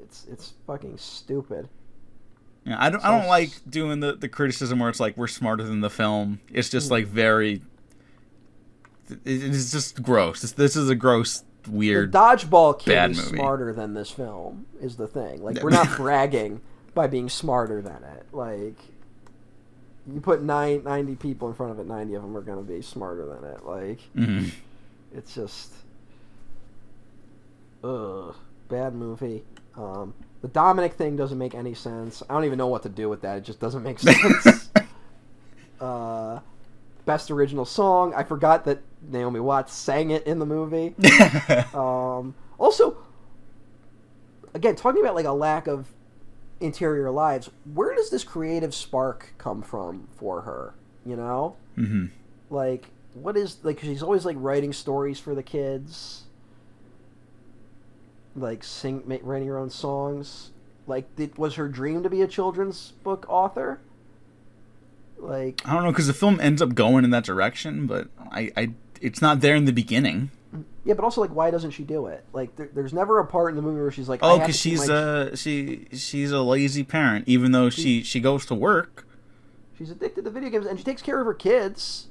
it's 0.01 0.25
it's 0.29 0.53
fucking 0.67 0.97
stupid. 0.97 1.69
Yeah, 2.65 2.77
I 2.79 2.89
don't 2.89 3.03
I 3.03 3.17
don't 3.17 3.27
like 3.27 3.51
doing 3.69 3.99
the, 3.99 4.13
the 4.13 4.27
criticism 4.27 4.79
where 4.79 4.89
it's 4.89 4.99
like 4.99 5.15
we're 5.17 5.27
smarter 5.27 5.63
than 5.63 5.81
the 5.81 5.89
film. 5.89 6.39
It's 6.51 6.69
just 6.69 6.87
Hmm. 6.87 6.93
like 6.93 7.05
very 7.07 7.61
it's 9.23 9.71
just 9.71 10.01
gross. 10.01 10.41
This, 10.41 10.53
this 10.53 10.75
is 10.75 10.89
a 10.89 10.95
gross 10.95 11.43
weird 11.67 12.11
dodgeball 12.11 12.79
kid 12.79 13.11
is 13.11 13.17
movie. 13.17 13.37
smarter 13.37 13.71
than 13.73 13.93
this 13.93 14.09
film. 14.09 14.65
Is 14.81 14.95
the 14.97 15.07
thing? 15.07 15.43
Like, 15.43 15.61
we're 15.61 15.69
not 15.69 15.89
bragging 15.97 16.61
by 16.95 17.05
being 17.07 17.29
smarter 17.29 17.81
than 17.83 18.03
it. 18.03 18.25
Like, 18.31 18.75
you 20.11 20.21
put 20.21 20.41
nine, 20.41 20.83
90 20.83 21.15
people 21.17 21.47
in 21.47 21.53
front 21.53 21.71
of 21.71 21.79
it, 21.79 21.85
ninety 21.87 22.13
of 22.15 22.21
them 22.23 22.35
are 22.35 22.41
gonna 22.41 22.61
be 22.63 22.81
smarter 22.81 23.25
than 23.27 23.43
it. 23.43 23.63
Like, 23.65 23.99
Mhm. 24.15 24.51
it's 25.13 25.35
just 25.35 25.71
ugh 27.83 28.35
bad 28.69 28.95
movie 28.95 29.43
um 29.77 30.13
the 30.45 30.51
dominic 30.51 30.93
thing 30.93 31.15
doesn't 31.15 31.39
make 31.39 31.55
any 31.55 31.73
sense. 31.73 32.21
I 32.29 32.33
don't 32.35 32.43
even 32.45 32.59
know 32.59 32.67
what 32.67 32.83
to 32.83 32.89
do 32.89 33.09
with 33.09 33.21
that. 33.21 33.39
It 33.39 33.43
just 33.45 33.59
doesn't 33.59 33.81
make 33.81 33.97
sense. 34.09 34.69
Uh 35.81 36.39
best 37.05 37.29
original 37.31 37.65
song. 37.65 38.13
I 38.15 38.23
forgot 38.23 38.63
that 38.65 38.79
naomi 39.01 39.39
watts 39.39 39.73
sang 39.73 40.09
it 40.11 40.25
in 40.27 40.37
the 40.39 40.45
movie. 40.45 40.93
Um 41.73 42.35
also 42.59 42.97
again 44.53 44.75
talking 44.75 45.01
about 45.01 45.15
like 45.15 45.25
a 45.25 45.31
lack 45.31 45.67
of 45.67 45.87
interior 46.61 47.09
lives 47.11 47.49
where 47.73 47.93
does 47.95 48.09
this 48.11 48.23
creative 48.23 48.73
spark 48.73 49.33
come 49.37 49.61
from 49.63 50.07
for 50.15 50.41
her 50.41 50.73
you 51.05 51.15
know? 51.15 51.55
Mhm. 51.77 52.11
like 52.49 52.85
what 53.13 53.35
is 53.35 53.57
like 53.63 53.79
she's 53.81 54.01
always 54.03 54.23
like 54.25 54.37
writing 54.39 54.71
stories 54.71 55.19
for 55.19 55.33
the 55.35 55.43
kids 55.43 56.24
like 58.35 58.63
sing 58.63 59.03
ma- 59.05 59.17
writing 59.21 59.47
her 59.47 59.57
own 59.57 59.69
songs 59.69 60.51
like 60.87 61.07
it 61.17 61.37
was 61.37 61.55
her 61.55 61.67
dream 61.67 62.03
to 62.03 62.09
be 62.09 62.21
a 62.21 62.27
children's 62.27 62.91
book 63.03 63.25
author 63.29 63.79
like 65.17 65.61
I 65.65 65.73
don't 65.73 65.83
know 65.83 65.91
because 65.91 66.07
the 66.07 66.13
film 66.13 66.39
ends 66.39 66.61
up 66.61 66.75
going 66.75 67.03
in 67.03 67.09
that 67.11 67.23
direction, 67.23 67.87
but 67.87 68.09
I, 68.31 68.51
I 68.57 68.69
it's 69.01 69.21
not 69.21 69.41
there 69.41 69.55
in 69.55 69.65
the 69.65 69.71
beginning. 69.71 70.29
yeah 70.83 70.93
but 70.93 71.03
also 71.03 71.21
like 71.21 71.31
why 71.33 71.49
doesn't 71.51 71.71
she 71.71 71.83
do 71.83 72.07
it 72.07 72.23
like 72.33 72.55
there, 72.57 72.69
there's 72.73 72.93
never 72.93 73.19
a 73.19 73.25
part 73.25 73.49
in 73.51 73.55
the 73.55 73.61
movie 73.61 73.79
where 73.81 73.91
she's 73.91 74.09
like 74.09 74.19
Oh, 74.21 74.39
because 74.39 74.55
she's 74.57 74.87
a 74.89 74.93
uh 75.31 75.35
she 75.35 75.87
she's 75.93 76.31
a 76.31 76.41
lazy 76.41 76.83
parent, 76.83 77.27
even 77.27 77.51
though 77.53 77.69
she 77.69 78.03
she 78.03 78.19
goes 78.19 78.45
to 78.47 78.55
work. 78.55 79.07
she's 79.77 79.89
addicted 79.89 80.25
to 80.25 80.29
video 80.31 80.49
games 80.49 80.65
and 80.65 80.77
she 80.77 80.83
takes 80.83 81.01
care 81.01 81.19
of 81.19 81.25
her 81.25 81.33
kids 81.33 82.07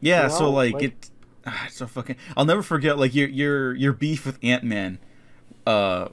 Yeah, 0.00 0.24
You 0.24 0.30
so 0.30 0.50
like, 0.50 0.74
like- 0.74 0.82
it, 0.82 1.10
ah, 1.46 1.64
it's 1.66 1.76
so 1.76 1.86
fucking. 1.86 2.16
I'll 2.36 2.44
never 2.44 2.62
forget 2.62 2.98
like 2.98 3.14
your 3.14 3.28
your 3.28 3.74
your 3.74 3.92
beef 3.92 4.26
with 4.26 4.38
Ant 4.42 4.64
Man. 4.64 4.98
Uh, 5.66 6.08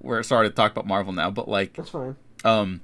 we're 0.00 0.22
sorry 0.22 0.48
to 0.48 0.54
talk 0.54 0.72
about 0.72 0.86
Marvel 0.86 1.12
now, 1.12 1.30
but 1.30 1.48
like, 1.48 1.74
that's 1.74 1.90
fine 1.90 2.16
um, 2.44 2.80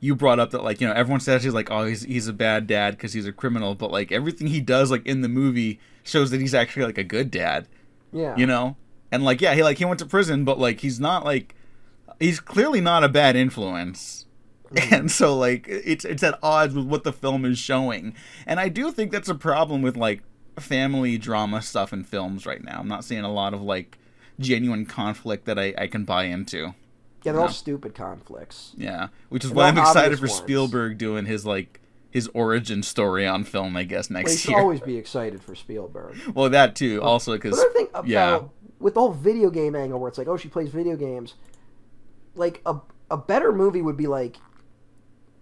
you 0.00 0.14
brought 0.14 0.38
up 0.38 0.50
that 0.50 0.62
like 0.62 0.80
you 0.80 0.86
know 0.86 0.92
everyone 0.92 1.20
says 1.20 1.42
he's 1.42 1.54
like 1.54 1.70
oh 1.70 1.84
he's 1.84 2.02
he's 2.02 2.28
a 2.28 2.32
bad 2.32 2.66
dad 2.66 2.92
because 2.92 3.12
he's 3.12 3.26
a 3.26 3.32
criminal, 3.32 3.74
but 3.74 3.90
like 3.90 4.12
everything 4.12 4.48
he 4.48 4.60
does 4.60 4.90
like 4.90 5.04
in 5.06 5.22
the 5.22 5.28
movie 5.28 5.80
shows 6.02 6.30
that 6.30 6.40
he's 6.40 6.54
actually 6.54 6.84
like 6.84 6.98
a 6.98 7.04
good 7.04 7.30
dad. 7.30 7.66
yeah 8.12 8.36
You 8.36 8.46
know, 8.46 8.76
and 9.10 9.24
like 9.24 9.40
yeah 9.40 9.54
he 9.54 9.62
like 9.62 9.78
he 9.78 9.84
went 9.84 9.98
to 10.00 10.06
prison, 10.06 10.44
but 10.44 10.58
like 10.58 10.80
he's 10.80 11.00
not 11.00 11.24
like 11.24 11.54
he's 12.20 12.40
clearly 12.40 12.80
not 12.80 13.04
a 13.04 13.08
bad 13.08 13.36
influence. 13.36 14.24
And 14.90 15.10
so 15.12 15.36
like 15.36 15.66
it's 15.68 16.04
it's 16.04 16.24
at 16.24 16.38
odds 16.42 16.74
with 16.74 16.86
what 16.86 17.04
the 17.04 17.12
film 17.12 17.44
is 17.44 17.56
showing. 17.56 18.14
And 18.46 18.58
I 18.58 18.68
do 18.68 18.90
think 18.90 19.12
that's 19.12 19.28
a 19.28 19.34
problem 19.34 19.80
with 19.80 19.96
like 19.96 20.22
family 20.58 21.18
drama 21.18 21.62
stuff 21.62 21.92
in 21.92 22.02
films 22.02 22.46
right 22.46 22.62
now. 22.62 22.80
I'm 22.80 22.88
not 22.88 23.04
seeing 23.04 23.22
a 23.22 23.32
lot 23.32 23.54
of 23.54 23.62
like 23.62 23.96
genuine 24.38 24.86
conflict 24.86 25.44
that 25.46 25.58
I, 25.58 25.74
I 25.78 25.86
can 25.86 26.04
buy 26.04 26.24
into. 26.24 26.74
yeah 27.22 27.32
they're 27.32 27.40
all 27.40 27.48
stupid 27.48 27.94
conflicts 27.94 28.72
Yeah. 28.76 29.08
Which 29.30 29.44
is 29.44 29.50
And 29.50 29.56
why 29.56 29.68
I'm 29.68 29.78
excited 29.78 30.18
for 30.18 30.26
ones. 30.26 30.38
Spielberg 30.38 30.98
doing 30.98 31.26
his 31.26 31.44
like 31.46 31.80
his 32.10 32.28
origin 32.28 32.82
story 32.82 33.26
on 33.26 33.44
film, 33.44 33.76
I 33.76 33.84
guess, 33.84 34.08
well, 34.08 34.18
next 34.20 34.38
should 34.38 34.50
year. 34.52 34.60
always 34.60 34.80
be 34.80 34.96
excited 34.96 35.42
for 35.42 35.54
spielberg 35.54 36.16
Well 36.34 36.48
that 36.50 36.74
too. 36.76 37.02
Also 37.02 37.32
because 37.32 37.58
Another 37.58 37.72
thing 37.72 37.88
about 37.94 38.06
yeah. 38.06 38.40
with 38.78 38.94
the 38.94 39.00
whole 39.00 39.12
video 39.12 39.50
game 39.50 39.74
angle, 39.74 39.98
where 40.00 40.08
it's 40.08 40.18
like, 40.18 40.28
oh, 40.28 40.36
she 40.36 40.48
plays 40.48 40.70
video 40.70 40.96
games. 40.96 41.34
Like 42.34 42.60
a 42.66 42.76
a 43.10 43.16
better 43.16 43.52
movie 43.52 43.82
would 43.82 43.96
be 43.96 44.06
like, 44.06 44.36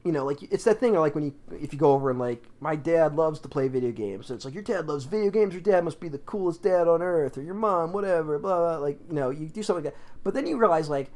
you 0.05 0.13
know, 0.13 0.25
like 0.27 0.43
it's 0.53 0.65
that 0.65 0.79
thing 0.79 0.95
like 0.95 1.15
when 1.15 1.25
you 1.25 1.35
if 1.61 1.73
you 1.73 1.79
go 1.79 1.93
over 1.93 2.11
and 2.11 2.19
like 2.19 2.45
my 2.61 2.77
dad 2.77 3.17
loves 3.17 3.41
to 3.41 3.49
play 3.49 3.69
video 3.69 3.91
games. 3.91 4.27
So 4.27 4.35
it's 4.35 4.45
like 4.45 4.53
your 4.55 4.63
dad 4.63 4.87
loves 4.87 5.05
video 5.07 5.31
games. 5.31 5.55
Your 5.55 5.63
dad 5.63 5.83
must 5.83 5.99
be 5.99 6.09
the 6.11 6.19
coolest 6.19 6.63
dad 6.63 6.87
on 6.87 7.01
earth, 7.03 7.39
or 7.39 7.43
your 7.43 7.55
mom, 7.55 7.93
whatever. 7.93 8.39
Blah 8.39 8.59
blah. 8.59 8.77
Like 8.79 8.99
you 9.09 9.15
know, 9.15 9.31
you 9.31 9.49
do 9.49 9.63
something 9.63 9.85
like 9.85 9.95
that. 9.95 10.01
But 10.23 10.35
then 10.35 10.47
you 10.47 10.59
realize 10.59 10.89
like 10.91 11.11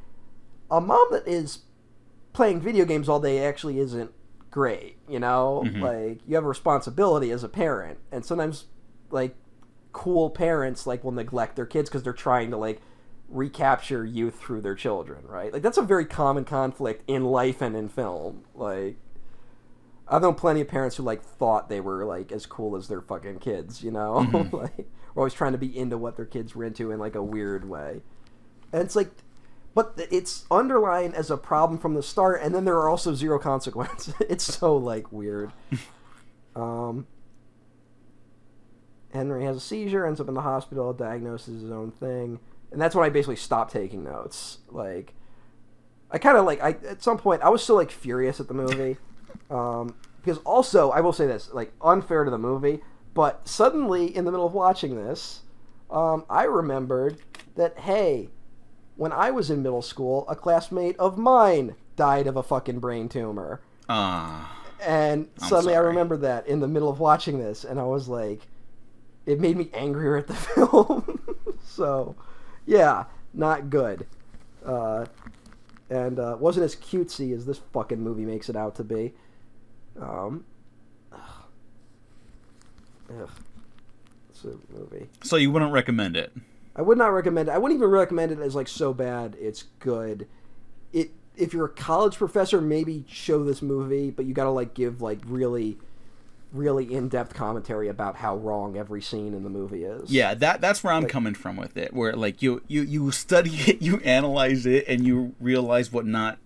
a 0.70 0.80
mom 0.80 1.06
that 1.10 1.28
is 1.28 1.60
playing 2.32 2.60
video 2.60 2.84
games 2.84 3.08
all 3.08 3.20
day 3.20 3.44
actually 3.44 3.78
isn't 3.78 4.10
great. 4.50 4.96
You 5.06 5.20
know, 5.20 5.64
Mhm. 5.66 5.82
like 5.82 6.20
you 6.26 6.34
have 6.36 6.44
a 6.44 6.48
responsibility 6.48 7.30
as 7.30 7.44
a 7.44 7.48
parent, 7.48 7.98
and 8.10 8.24
sometimes 8.24 8.66
like 9.10 9.34
cool 9.92 10.30
parents 10.30 10.86
like 10.86 11.02
will 11.04 11.12
neglect 11.12 11.56
their 11.56 11.66
kids 11.66 11.90
because 11.90 12.02
they're 12.02 12.12
trying 12.12 12.50
to 12.50 12.56
like 12.56 12.80
recapture 13.28 14.04
youth 14.04 14.40
through 14.40 14.62
their 14.62 14.74
children, 14.74 15.24
right? 15.26 15.52
Like 15.52 15.62
that's 15.62 15.78
a 15.78 15.82
very 15.82 16.04
common 16.04 16.44
conflict 16.44 17.04
in 17.06 17.24
life 17.24 17.60
and 17.60 17.76
in 17.76 17.88
film. 17.88 18.44
Like 18.54 18.96
I've 20.08 20.22
known 20.22 20.34
plenty 20.34 20.62
of 20.62 20.68
parents 20.68 20.96
who 20.96 21.02
like 21.02 21.22
thought 21.22 21.68
they 21.68 21.80
were 21.80 22.04
like 22.04 22.32
as 22.32 22.46
cool 22.46 22.76
as 22.76 22.88
their 22.88 23.02
fucking 23.02 23.40
kids, 23.40 23.82
you 23.82 23.90
know? 23.90 24.26
like 24.52 24.88
we're 25.14 25.22
always 25.22 25.34
trying 25.34 25.52
to 25.52 25.58
be 25.58 25.76
into 25.76 25.98
what 25.98 26.16
their 26.16 26.24
kids 26.24 26.54
were 26.54 26.64
into 26.64 26.90
in 26.90 26.98
like 26.98 27.14
a 27.14 27.22
weird 27.22 27.68
way. 27.68 28.02
And 28.72 28.82
it's 28.82 28.96
like 28.96 29.10
but 29.74 29.94
it's 30.10 30.44
underlined 30.50 31.14
as 31.14 31.30
a 31.30 31.36
problem 31.36 31.78
from 31.78 31.94
the 31.94 32.02
start 32.02 32.40
and 32.42 32.54
then 32.54 32.64
there 32.64 32.76
are 32.76 32.88
also 32.88 33.14
zero 33.14 33.38
consequences. 33.40 34.14
it's 34.20 34.44
so 34.44 34.76
like 34.76 35.12
weird. 35.12 35.52
um 36.56 37.06
Henry 39.12 39.44
has 39.44 39.56
a 39.56 39.60
seizure, 39.60 40.06
ends 40.06 40.20
up 40.20 40.28
in 40.28 40.34
the 40.34 40.42
hospital, 40.42 40.92
diagnoses 40.92 41.62
his 41.62 41.70
own 41.70 41.90
thing, 41.90 42.38
and 42.72 42.80
that's 42.80 42.94
when 42.94 43.04
I 43.04 43.08
basically 43.10 43.36
stopped 43.36 43.72
taking 43.72 44.04
notes. 44.04 44.58
Like, 44.70 45.14
I 46.10 46.18
kind 46.18 46.36
of 46.36 46.44
like 46.44 46.62
I 46.62 46.70
at 46.88 47.02
some 47.02 47.18
point 47.18 47.42
I 47.42 47.48
was 47.48 47.62
still 47.62 47.76
like 47.76 47.90
furious 47.90 48.40
at 48.40 48.48
the 48.48 48.54
movie, 48.54 48.96
um, 49.50 49.94
because 50.20 50.38
also 50.38 50.90
I 50.90 51.00
will 51.00 51.12
say 51.12 51.26
this 51.26 51.50
like 51.52 51.72
unfair 51.80 52.24
to 52.24 52.30
the 52.30 52.38
movie, 52.38 52.80
but 53.14 53.46
suddenly 53.46 54.14
in 54.14 54.24
the 54.24 54.30
middle 54.30 54.46
of 54.46 54.54
watching 54.54 54.96
this, 54.96 55.42
um, 55.90 56.24
I 56.28 56.44
remembered 56.44 57.18
that 57.56 57.78
hey, 57.80 58.30
when 58.96 59.12
I 59.12 59.30
was 59.30 59.50
in 59.50 59.62
middle 59.62 59.82
school, 59.82 60.26
a 60.28 60.36
classmate 60.36 60.98
of 60.98 61.18
mine 61.18 61.74
died 61.96 62.26
of 62.26 62.36
a 62.36 62.42
fucking 62.42 62.80
brain 62.80 63.08
tumor. 63.08 63.60
Ah. 63.88 64.54
And 64.80 65.28
suddenly 65.36 65.74
I 65.74 65.80
remembered 65.80 66.20
that 66.20 66.46
in 66.46 66.60
the 66.60 66.68
middle 66.68 66.88
of 66.88 67.00
watching 67.00 67.38
this, 67.38 67.64
and 67.64 67.80
I 67.80 67.84
was 67.84 68.08
like, 68.08 68.46
it 69.26 69.40
made 69.40 69.56
me 69.56 69.68
angrier 69.74 70.16
at 70.16 70.26
the 70.26 70.34
film. 70.34 71.36
so, 71.64 72.16
yeah, 72.68 73.04
not 73.32 73.70
good. 73.70 74.06
Uh, 74.64 75.06
and 75.88 76.20
uh, 76.20 76.36
wasn't 76.38 76.64
as 76.64 76.76
cutesy 76.76 77.34
as 77.34 77.46
this 77.46 77.58
fucking 77.72 78.00
movie 78.00 78.26
makes 78.26 78.50
it 78.50 78.56
out 78.56 78.74
to 78.76 78.84
be. 78.84 79.14
Um, 79.98 80.44
ugh. 81.10 81.20
Ugh. 83.10 83.30
It's 84.28 84.44
a 84.44 84.54
movie. 84.72 85.08
So 85.22 85.36
you 85.36 85.50
wouldn't 85.50 85.72
recommend 85.72 86.14
it? 86.16 86.30
I 86.76 86.82
would 86.82 86.98
not 86.98 87.08
recommend 87.08 87.48
it. 87.48 87.52
I 87.52 87.58
wouldn't 87.58 87.80
even 87.80 87.90
recommend 87.90 88.32
it 88.32 88.38
as 88.38 88.54
like 88.54 88.68
so 88.68 88.92
bad 88.92 89.34
it's 89.40 89.64
good. 89.80 90.28
It 90.92 91.10
if 91.36 91.54
you're 91.54 91.64
a 91.64 91.70
college 91.70 92.16
professor, 92.16 92.60
maybe 92.60 93.04
show 93.08 93.44
this 93.44 93.62
movie, 93.62 94.10
but 94.10 94.26
you 94.26 94.34
got 94.34 94.44
to 94.44 94.50
like 94.50 94.74
give 94.74 95.00
like 95.00 95.20
really 95.24 95.78
really 96.52 96.92
in-depth 96.94 97.34
commentary 97.34 97.88
about 97.88 98.16
how 98.16 98.36
wrong 98.36 98.76
every 98.76 99.02
scene 99.02 99.34
in 99.34 99.42
the 99.42 99.50
movie 99.50 99.84
is. 99.84 100.10
Yeah, 100.10 100.34
that 100.34 100.60
that's 100.60 100.82
where 100.82 100.92
I'm 100.92 101.02
Like- 101.02 101.12
coming 101.12 101.34
from 101.34 101.56
with 101.56 101.76
it. 101.76 101.92
Where 101.92 102.12
like 102.14 102.40
you 102.42 102.62
you 102.68 102.82
you 102.82 103.10
study 103.10 103.50
it, 103.66 103.82
you 103.82 103.98
analyze 104.00 104.66
it, 104.66 104.84
and 104.88 105.06
you 105.06 105.34
realize 105.40 105.92
what 105.92 106.06
not 106.06 106.38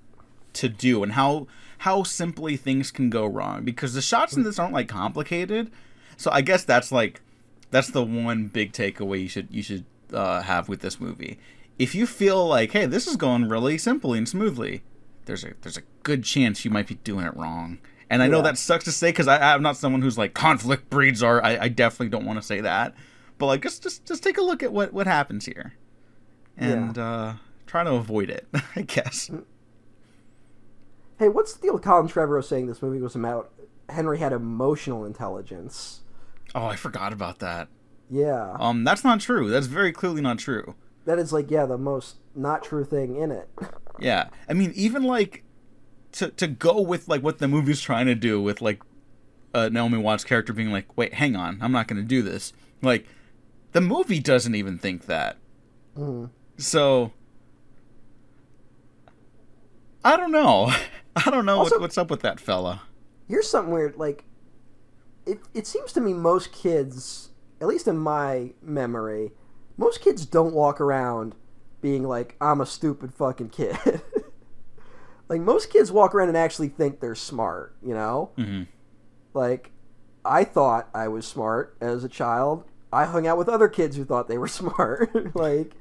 to 0.54 0.68
do 0.68 1.02
and 1.02 1.12
how 1.12 1.46
how 1.78 2.02
simply 2.02 2.56
things 2.56 2.90
can 2.90 3.10
go 3.10 3.26
wrong. 3.26 3.64
Because 3.64 3.94
the 3.94 4.02
shots 4.02 4.36
in 4.36 4.42
this 4.42 4.58
aren't 4.58 4.72
like 4.74 4.88
complicated, 4.88 5.70
so 6.16 6.30
I 6.30 6.40
guess 6.40 6.64
that's 6.64 6.90
like 6.92 7.20
that's 7.70 7.90
the 7.90 8.02
one 8.04 8.48
big 8.48 8.72
takeaway 8.72 9.22
you 9.22 9.28
should 9.28 9.48
you 9.50 9.62
should 9.62 9.84
uh, 10.12 10.42
have 10.42 10.68
with 10.68 10.80
this 10.80 11.00
movie. 11.00 11.38
If 11.78 11.94
you 11.94 12.06
feel 12.06 12.46
like, 12.46 12.72
hey, 12.72 12.84
this 12.86 13.06
is 13.06 13.16
going 13.16 13.48
really 13.48 13.78
simply 13.78 14.18
and 14.18 14.28
smoothly, 14.28 14.82
there's 15.24 15.42
a 15.44 15.54
there's 15.62 15.78
a 15.78 15.82
good 16.02 16.22
chance 16.24 16.64
you 16.64 16.70
might 16.70 16.86
be 16.86 16.96
doing 16.96 17.24
it 17.24 17.36
wrong. 17.36 17.78
And 18.12 18.22
I 18.22 18.28
know 18.28 18.36
Yeah. 18.38 18.42
that 18.42 18.58
sucks 18.58 18.84
to 18.84 18.92
say 18.92 19.08
because 19.08 19.26
I'm 19.26 19.62
not 19.62 19.76
someone 19.78 20.02
who's 20.02 20.18
like 20.18 20.34
conflict 20.34 20.90
breeds 20.90 21.22
are. 21.22 21.42
I, 21.42 21.56
I 21.62 21.68
definitely 21.68 22.10
don't 22.10 22.26
want 22.26 22.38
to 22.38 22.42
say 22.46 22.60
that, 22.60 22.94
but 23.38 23.46
like 23.46 23.62
just 23.62 23.82
just 23.82 24.04
just 24.04 24.22
take 24.22 24.36
a 24.36 24.42
look 24.42 24.62
at 24.62 24.70
what 24.72 24.92
what 24.92 25.06
happens 25.06 25.46
here, 25.46 25.72
and 26.58 26.98
uh, 26.98 27.34
try 27.66 27.82
to 27.84 27.92
avoid 27.94 28.28
it. 28.28 28.46
I 28.76 28.82
guess. 28.82 29.30
Hey, 31.18 31.28
what's 31.28 31.54
the 31.54 31.62
deal 31.62 31.74
with 31.74 31.82
Colin 31.82 32.08
Trevorrow 32.08 32.44
saying 32.44 32.66
this 32.66 32.82
movie 32.82 33.00
was 33.00 33.14
about 33.14 33.50
Henry 33.88 34.18
had 34.18 34.32
emotional 34.32 35.04
intelligence? 35.04 36.00
Oh, 36.54 36.66
I 36.66 36.76
forgot 36.76 37.12
about 37.12 37.38
that. 37.38 37.68
Yeah, 38.10 38.56
Um, 38.60 38.84
that's 38.84 39.04
not 39.04 39.20
true. 39.20 39.48
That's 39.48 39.68
very 39.68 39.90
clearly 39.92 40.20
not 40.20 40.38
true. 40.38 40.74
that 41.06 41.18
is 41.18 41.32
like 41.32 41.50
yeah 41.50 41.64
the 41.66 41.78
most 41.78 42.16
not 42.34 42.62
true 42.62 42.84
thing 42.84 43.16
in 43.16 43.30
it. 43.30 43.48
Yeah, 43.98 44.28
I 44.48 44.54
mean, 44.54 44.72
even 44.74 45.02
like 45.04 45.44
to 46.12 46.28
to 46.30 46.46
go 46.46 46.80
with 46.80 47.08
like 47.08 47.22
what 47.22 47.38
the 47.38 47.48
movie's 47.48 47.80
trying 47.80 48.06
to 48.06 48.14
do 48.14 48.40
with 48.40 48.60
like 48.62 48.80
uh, 49.54 49.68
Naomi 49.70 49.98
Watts' 49.98 50.24
character 50.24 50.52
being 50.52 50.70
like, 50.72 50.96
"Wait, 50.96 51.14
hang 51.14 51.36
on, 51.36 51.58
I'm 51.60 51.72
not 51.72 51.88
going 51.88 52.00
to 52.00 52.06
do 52.06 52.22
this." 52.22 52.52
Like, 52.80 53.06
the 53.72 53.80
movie 53.80 54.18
doesn't 54.20 54.54
even 54.54 54.78
think 54.78 55.06
that. 55.06 55.36
Mhm. 55.96 56.30
So, 56.56 57.12
I 60.04 60.16
don't 60.16 60.32
know. 60.32 60.72
I 61.16 61.30
don't 61.30 61.44
know 61.44 61.58
Also- 61.58 61.76
what, 61.76 61.82
what's 61.82 61.98
up 61.98 62.10
with 62.10 62.20
that 62.22 62.40
fella. 62.40 62.82
Here's 63.28 63.48
something 63.48 63.72
weird. 63.72 63.96
Like, 63.96 64.24
it 65.26 65.40
it 65.54 65.66
seems 65.66 65.92
to 65.92 66.00
me 66.00 66.12
most 66.12 66.52
kids, 66.52 67.30
at 67.60 67.66
least 67.68 67.86
in 67.86 67.96
my 67.98 68.52
memory, 68.62 69.32
most 69.76 70.00
kids 70.00 70.26
don't 70.26 70.52
walk 70.54 70.80
around 70.80 71.34
being 71.80 72.02
like, 72.04 72.36
"I'm 72.40 72.60
a 72.60 72.66
stupid 72.66 73.14
fucking 73.14 73.50
kid." 73.50 73.76
like 75.32 75.40
most 75.40 75.70
kids 75.70 75.90
walk 75.90 76.14
around 76.14 76.28
and 76.28 76.36
actually 76.36 76.68
think 76.68 77.00
they're 77.00 77.14
smart. 77.14 77.74
You 77.82 77.94
know, 77.94 78.30
hmm 78.36 78.64
like 79.32 79.70
I 80.26 80.44
thought 80.44 80.90
I 80.94 81.08
was 81.08 81.26
smart 81.26 81.74
as 81.80 82.04
a 82.04 82.08
child. 82.08 82.64
I 82.92 83.06
hung 83.06 83.26
out 83.26 83.38
with 83.38 83.48
other 83.48 83.68
kids 83.68 83.96
who 83.96 84.04
thought 84.04 84.28
they 84.28 84.36
were 84.36 84.48
smart. 84.62 85.34
like 85.34 85.72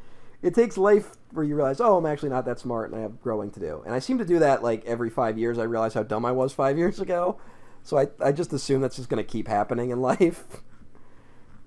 it 0.42 0.56
takes 0.56 0.78
life 0.78 1.12
where 1.32 1.44
you 1.44 1.56
realize, 1.56 1.82
oh, 1.82 1.98
I'm 1.98 2.06
actually 2.06 2.30
not 2.30 2.46
that 2.46 2.60
smart 2.60 2.90
and 2.90 2.98
I 2.98 3.02
have 3.02 3.22
growing 3.22 3.52
to 3.52 3.60
do. 3.60 3.84
And 3.86 3.94
I 3.94 4.00
seem 4.00 4.18
to 4.20 4.26
do 4.26 4.40
that 4.40 4.64
like 4.64 4.86
every 4.86 5.10
five 5.10 5.38
years. 5.38 5.58
I 5.60 5.64
realize 5.64 5.94
how 5.94 6.04
dumb 6.04 6.26
I 6.26 6.32
was 6.32 6.54
five 6.54 6.78
years 6.78 7.02
ago. 7.02 7.38
So 7.84 7.98
I, 7.98 8.08
I 8.24 8.32
just 8.32 8.54
assume 8.54 8.80
that's 8.82 8.96
just 8.96 9.10
going 9.10 9.24
to 9.24 9.30
keep 9.30 9.50
happening 9.50 9.90
in 9.90 10.02
life. 10.12 10.46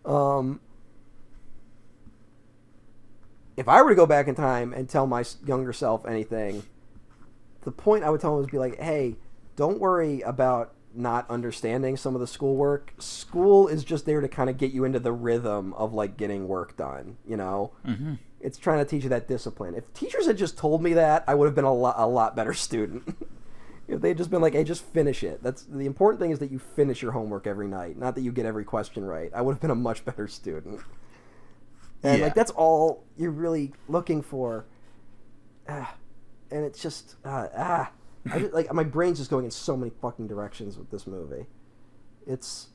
um, 0.07 0.61
if 3.59 3.69
I 3.69 3.83
were 3.83 3.91
to 3.91 3.95
go 3.95 4.07
back 4.07 4.27
in 4.27 4.35
time 4.35 4.73
and 4.73 4.89
tell 4.89 5.07
my 5.07 5.23
younger 5.47 5.73
self 5.75 6.07
anything, 6.07 6.63
the 7.65 7.73
point 7.73 8.05
I 8.05 8.11
would 8.11 8.21
tell 8.21 8.33
him 8.35 8.39
was 8.39 8.47
be 8.47 8.59
like, 8.59 8.79
hey, 8.81 9.17
don't 9.57 9.81
worry 9.81 10.21
about 10.23 10.73
not 10.95 11.29
understanding 11.29 11.97
some 11.97 12.15
of 12.15 12.21
the 12.21 12.27
schoolwork. 12.27 12.93
School 12.99 13.67
is 13.69 13.83
just 13.85 14.07
there 14.07 14.21
to 14.21 14.29
kind 14.29 14.49
of 14.49 14.57
get 14.59 14.73
you 14.73 14.85
into 14.85 15.01
the 15.01 15.13
rhythm 15.13 15.73
of 15.75 15.93
like 15.93 16.17
getting 16.17 16.47
work 16.47 16.77
done, 16.77 17.17
you 17.27 17.37
know? 17.37 17.73
hmm 17.85 18.15
It's 18.41 18.59
trying 18.59 18.79
to 18.79 18.85
teach 18.85 19.03
you 19.03 19.09
that 19.11 19.27
discipline. 19.27 19.75
If 19.75 19.93
teachers 19.95 20.27
had 20.27 20.37
just 20.39 20.57
told 20.57 20.83
me 20.83 20.93
that, 20.95 21.25
I 21.27 21.35
would 21.35 21.47
have 21.47 21.55
been 21.55 21.65
a 21.65 21.75
lot 21.75 21.97
a 21.99 22.07
lot 22.07 22.37
better 22.37 22.55
student. 22.69 23.03
if 23.89 24.01
they'd 24.01 24.17
just 24.17 24.31
been 24.31 24.41
like, 24.43 24.53
"Hey, 24.55 24.65
just 24.65 24.85
finish 24.85 25.23
it." 25.25 25.43
That's 25.43 25.63
the 25.65 25.87
important 25.87 26.21
thing 26.21 26.31
is 26.31 26.39
that 26.39 26.51
you 26.53 26.59
finish 26.59 27.03
your 27.03 27.13
homework 27.13 27.47
every 27.47 27.67
night, 27.69 27.99
not 27.99 28.15
that 28.15 28.21
you 28.23 28.31
get 28.33 28.47
every 28.47 28.65
question 28.65 29.05
right. 29.05 29.31
I 29.35 29.41
would 29.43 29.53
have 29.53 29.61
been 29.61 29.71
a 29.71 29.75
much 29.75 30.05
better 30.05 30.29
student. 30.29 30.81
And 32.03 32.19
Yeah. 32.19 32.27
like 32.27 32.35
that's 32.35 32.51
all 32.53 33.03
you're 33.17 33.31
really 33.31 33.73
looking 33.89 34.23
for. 34.23 34.67
And 36.51 36.65
it's 36.65 36.81
just 36.81 37.17
uh, 37.25 37.49
ah, 37.57 37.91
I 38.31 38.39
just, 38.39 38.55
like 38.55 38.73
my 38.73 38.85
brain's 38.85 39.19
just 39.19 39.31
going 39.31 39.45
in 39.45 39.51
so 39.51 39.77
many 39.77 39.93
fucking 40.01 40.27
directions 40.29 40.79
with 40.79 40.91
this 40.91 41.07
movie. 41.07 41.47
It's 42.27 42.69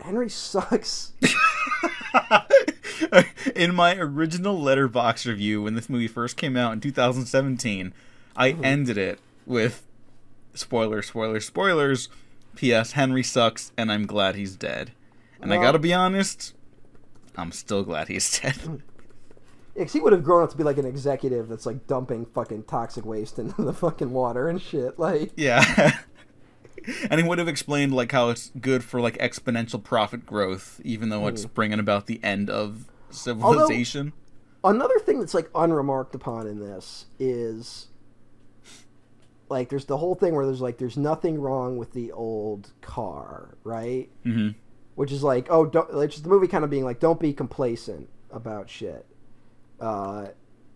Henry 0.00 0.28
sucks. 0.28 1.12
in 3.54 3.74
my 3.74 3.96
original 3.96 4.58
Letterboxd 4.58 5.26
review 5.26 5.62
when 5.62 5.74
this 5.74 5.88
movie 5.88 6.08
first 6.08 6.36
came 6.36 6.56
out 6.56 6.72
in 6.72 6.80
2017 6.80 7.92
i 8.36 8.50
ended 8.62 8.96
it 8.98 9.18
with 9.44 9.86
spoiler 10.54 11.02
spoilers. 11.02 11.46
Spoilers 11.46 12.08
ps 12.54 12.92
henry 12.92 13.22
sucks 13.22 13.72
and 13.76 13.92
i'm 13.92 14.06
glad 14.06 14.34
he's 14.34 14.56
dead. 14.56 14.92
And 15.40 15.52
i 15.52 15.56
gotta 15.56 15.78
be 15.78 15.92
honest 15.92 16.54
i'm 17.36 17.52
still 17.52 17.82
glad 17.82 18.08
he's 18.08 18.40
dead 18.40 18.82
Because 19.76 19.92
he 19.92 20.00
would 20.00 20.12
have 20.12 20.24
grown 20.24 20.42
up 20.42 20.50
to 20.50 20.56
be 20.56 20.64
like 20.64 20.78
an 20.78 20.86
executive 20.86 21.48
that's 21.48 21.66
like 21.66 21.86
dumping 21.86 22.26
fucking 22.26 22.64
toxic 22.64 23.04
waste 23.04 23.38
into 23.40 23.62
the 23.62 23.72
fucking 23.72 24.10
water 24.10 24.48
and 24.48 24.60
shit. 24.60 24.98
Like, 24.98 25.32
yeah 25.36 25.98
and 27.10 27.20
he 27.20 27.26
would 27.26 27.38
have 27.38 27.48
explained 27.48 27.92
like 27.94 28.12
how 28.12 28.30
it's 28.30 28.50
good 28.60 28.84
for 28.84 29.00
like 29.00 29.18
exponential 29.18 29.82
profit 29.82 30.24
growth 30.24 30.80
even 30.84 31.08
though 31.08 31.26
it's 31.26 31.44
bringing 31.44 31.80
about 31.80 32.06
the 32.06 32.20
end 32.22 32.48
of 32.48 32.84
civilization 33.10 34.12
another 34.62 34.98
thing 35.00 35.18
that's 35.18 35.34
like 35.34 35.50
unremarked 35.54 36.14
upon 36.14 36.46
in 36.46 36.60
this 36.60 37.06
is 37.18 37.88
like 39.48 39.68
there's 39.68 39.84
the 39.84 39.96
whole 39.96 40.14
thing 40.14 40.34
where 40.34 40.46
there's 40.46 40.60
like 40.60 40.78
there's 40.78 40.96
nothing 40.96 41.40
wrong 41.40 41.76
with 41.76 41.92
the 41.92 42.12
old 42.12 42.72
car, 42.80 43.56
right? 43.64 44.10
hmm 44.24 44.50
Which 44.94 45.12
is 45.12 45.22
like, 45.22 45.46
oh, 45.50 45.66
don't, 45.66 45.88
it's 46.02 46.14
just 46.14 46.24
the 46.24 46.30
movie 46.30 46.48
kind 46.48 46.64
of 46.64 46.70
being 46.70 46.84
like, 46.84 47.00
don't 47.00 47.20
be 47.20 47.32
complacent 47.32 48.08
about 48.30 48.68
shit. 48.68 49.06
Uh, 49.80 50.28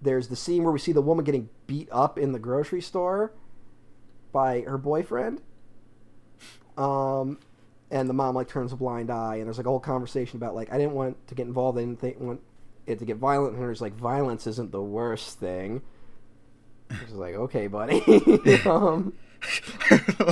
there's 0.03 0.29
the 0.29 0.37
scene 0.37 0.63
where 0.63 0.73
we 0.73 0.79
see 0.79 0.93
the 0.93 1.03
woman 1.03 1.25
getting 1.25 1.49
beat 1.67 1.89
up 1.93 2.19
in 2.19 2.33
the 2.33 2.39
grocery 2.39 2.81
store 2.81 3.33
by 4.33 4.63
her 4.63 4.79
boyfriend. 4.79 5.41
Um, 6.77 7.39
and 7.91 8.09
the 8.09 8.15
mom 8.15 8.35
like 8.35 8.49
turns 8.49 8.73
a 8.73 8.77
blind 8.77 9.11
eye, 9.11 9.37
and 9.37 9.47
there's 9.47 9.59
like 9.59 9.67
a 9.67 9.71
whole 9.71 9.81
conversation 9.81 10.37
about 10.37 10.55
like 10.55 10.73
I 10.73 10.79
didn't 10.79 10.95
want 10.95 11.27
to 11.29 11.35
get 11.35 11.47
involved, 11.47 11.79
I 11.79 11.83
didn't 11.83 12.01
think, 12.01 12.21
want 12.21 12.41
it 12.87 12.99
to 13.01 13.05
get 13.05 13.17
violent, 13.17 13.55
and 13.55 13.63
there's 13.63 13.81
like 13.81 13.95
violence 13.95 14.47
isn't 14.47 14.73
the 14.73 14.83
worst 14.83 15.39
thing. 15.39 15.83
It's 16.91 17.13
like 17.13 17.35
okay, 17.35 17.67
buddy. 17.67 18.03
um, 18.65 19.13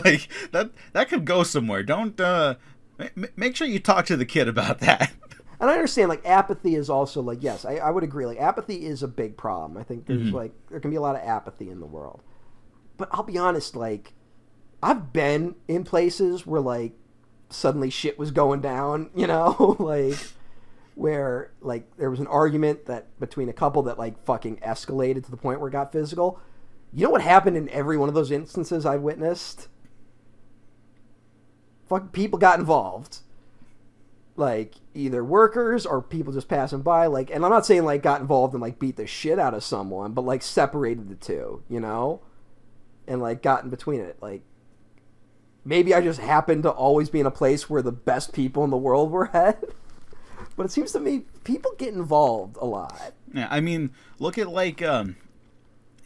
like 0.04 0.28
that 0.52 0.70
that 0.92 1.08
could 1.08 1.24
go 1.24 1.42
somewhere 1.42 1.82
don't 1.82 2.20
uh 2.20 2.54
ma- 2.98 3.26
make 3.36 3.56
sure 3.56 3.66
you 3.66 3.78
talk 3.78 4.04
to 4.04 4.16
the 4.18 4.26
kid 4.26 4.48
about 4.48 4.80
that 4.80 5.12
and 5.60 5.68
I 5.70 5.74
understand 5.74 6.08
like 6.08 6.24
apathy 6.26 6.74
is 6.74 6.88
also 6.90 7.20
like 7.22 7.42
yes, 7.42 7.64
I, 7.64 7.76
I 7.76 7.90
would 7.90 8.04
agree. 8.04 8.26
Like 8.26 8.40
apathy 8.40 8.86
is 8.86 9.02
a 9.02 9.08
big 9.08 9.36
problem. 9.36 9.76
I 9.78 9.82
think 9.82 10.06
there's 10.06 10.28
Mhm. 10.28 10.32
like 10.32 10.52
there 10.70 10.80
can 10.80 10.90
be 10.90 10.96
a 10.96 11.00
lot 11.00 11.16
of 11.16 11.22
apathy 11.22 11.70
in 11.70 11.80
the 11.80 11.86
world. 11.86 12.22
But 12.96 13.08
I'll 13.12 13.22
be 13.22 13.38
honest, 13.38 13.76
like 13.76 14.14
I've 14.82 15.12
been 15.12 15.56
in 15.66 15.84
places 15.84 16.46
where 16.46 16.60
like 16.60 16.92
suddenly 17.50 17.90
shit 17.90 18.18
was 18.18 18.30
going 18.30 18.60
down, 18.60 19.10
you 19.16 19.26
know, 19.26 19.76
like 19.80 20.18
where 20.94 21.52
like 21.60 21.96
there 21.96 22.10
was 22.10 22.20
an 22.20 22.26
argument 22.26 22.86
that 22.86 23.18
between 23.20 23.48
a 23.48 23.52
couple 23.52 23.82
that 23.84 23.98
like 23.98 24.22
fucking 24.24 24.56
escalated 24.58 25.24
to 25.24 25.30
the 25.30 25.36
point 25.36 25.60
where 25.60 25.68
it 25.68 25.72
got 25.72 25.92
physical. 25.92 26.40
You 26.92 27.04
know 27.04 27.10
what 27.10 27.20
happened 27.22 27.56
in 27.56 27.68
every 27.68 27.96
one 27.98 28.08
of 28.08 28.14
those 28.14 28.30
instances 28.30 28.86
I've 28.86 29.02
witnessed? 29.02 29.68
Fuck 31.88 32.12
people 32.12 32.38
got 32.38 32.58
involved 32.58 33.18
like 34.38 34.74
either 34.94 35.24
workers 35.24 35.84
or 35.84 36.00
people 36.00 36.32
just 36.32 36.48
passing 36.48 36.80
by 36.80 37.06
like 37.06 37.30
and 37.30 37.44
i'm 37.44 37.50
not 37.50 37.66
saying 37.66 37.84
like 37.84 38.02
got 38.02 38.20
involved 38.20 38.54
and 38.54 38.62
like 38.62 38.78
beat 38.78 38.96
the 38.96 39.06
shit 39.06 39.38
out 39.38 39.54
of 39.54 39.64
someone 39.64 40.12
but 40.12 40.24
like 40.24 40.42
separated 40.42 41.08
the 41.08 41.14
two 41.14 41.62
you 41.68 41.80
know? 41.80 42.20
And 43.06 43.22
like 43.22 43.42
got 43.42 43.64
in 43.64 43.70
between 43.70 44.00
it 44.00 44.18
like 44.20 44.42
maybe 45.64 45.94
i 45.94 46.00
just 46.00 46.20
happened 46.20 46.62
to 46.64 46.70
always 46.70 47.08
be 47.08 47.20
in 47.20 47.26
a 47.26 47.30
place 47.30 47.68
where 47.68 47.82
the 47.82 47.92
best 47.92 48.32
people 48.32 48.64
in 48.64 48.70
the 48.70 48.76
world 48.76 49.10
were 49.10 49.34
at 49.34 49.64
but 50.56 50.66
it 50.66 50.70
seems 50.70 50.92
to 50.92 51.00
me 51.00 51.24
people 51.44 51.72
get 51.78 51.94
involved 51.94 52.56
a 52.60 52.66
lot. 52.66 53.14
Yeah 53.32 53.48
i 53.50 53.60
mean 53.60 53.90
look 54.18 54.36
at 54.36 54.48
like 54.48 54.82
um 54.82 55.16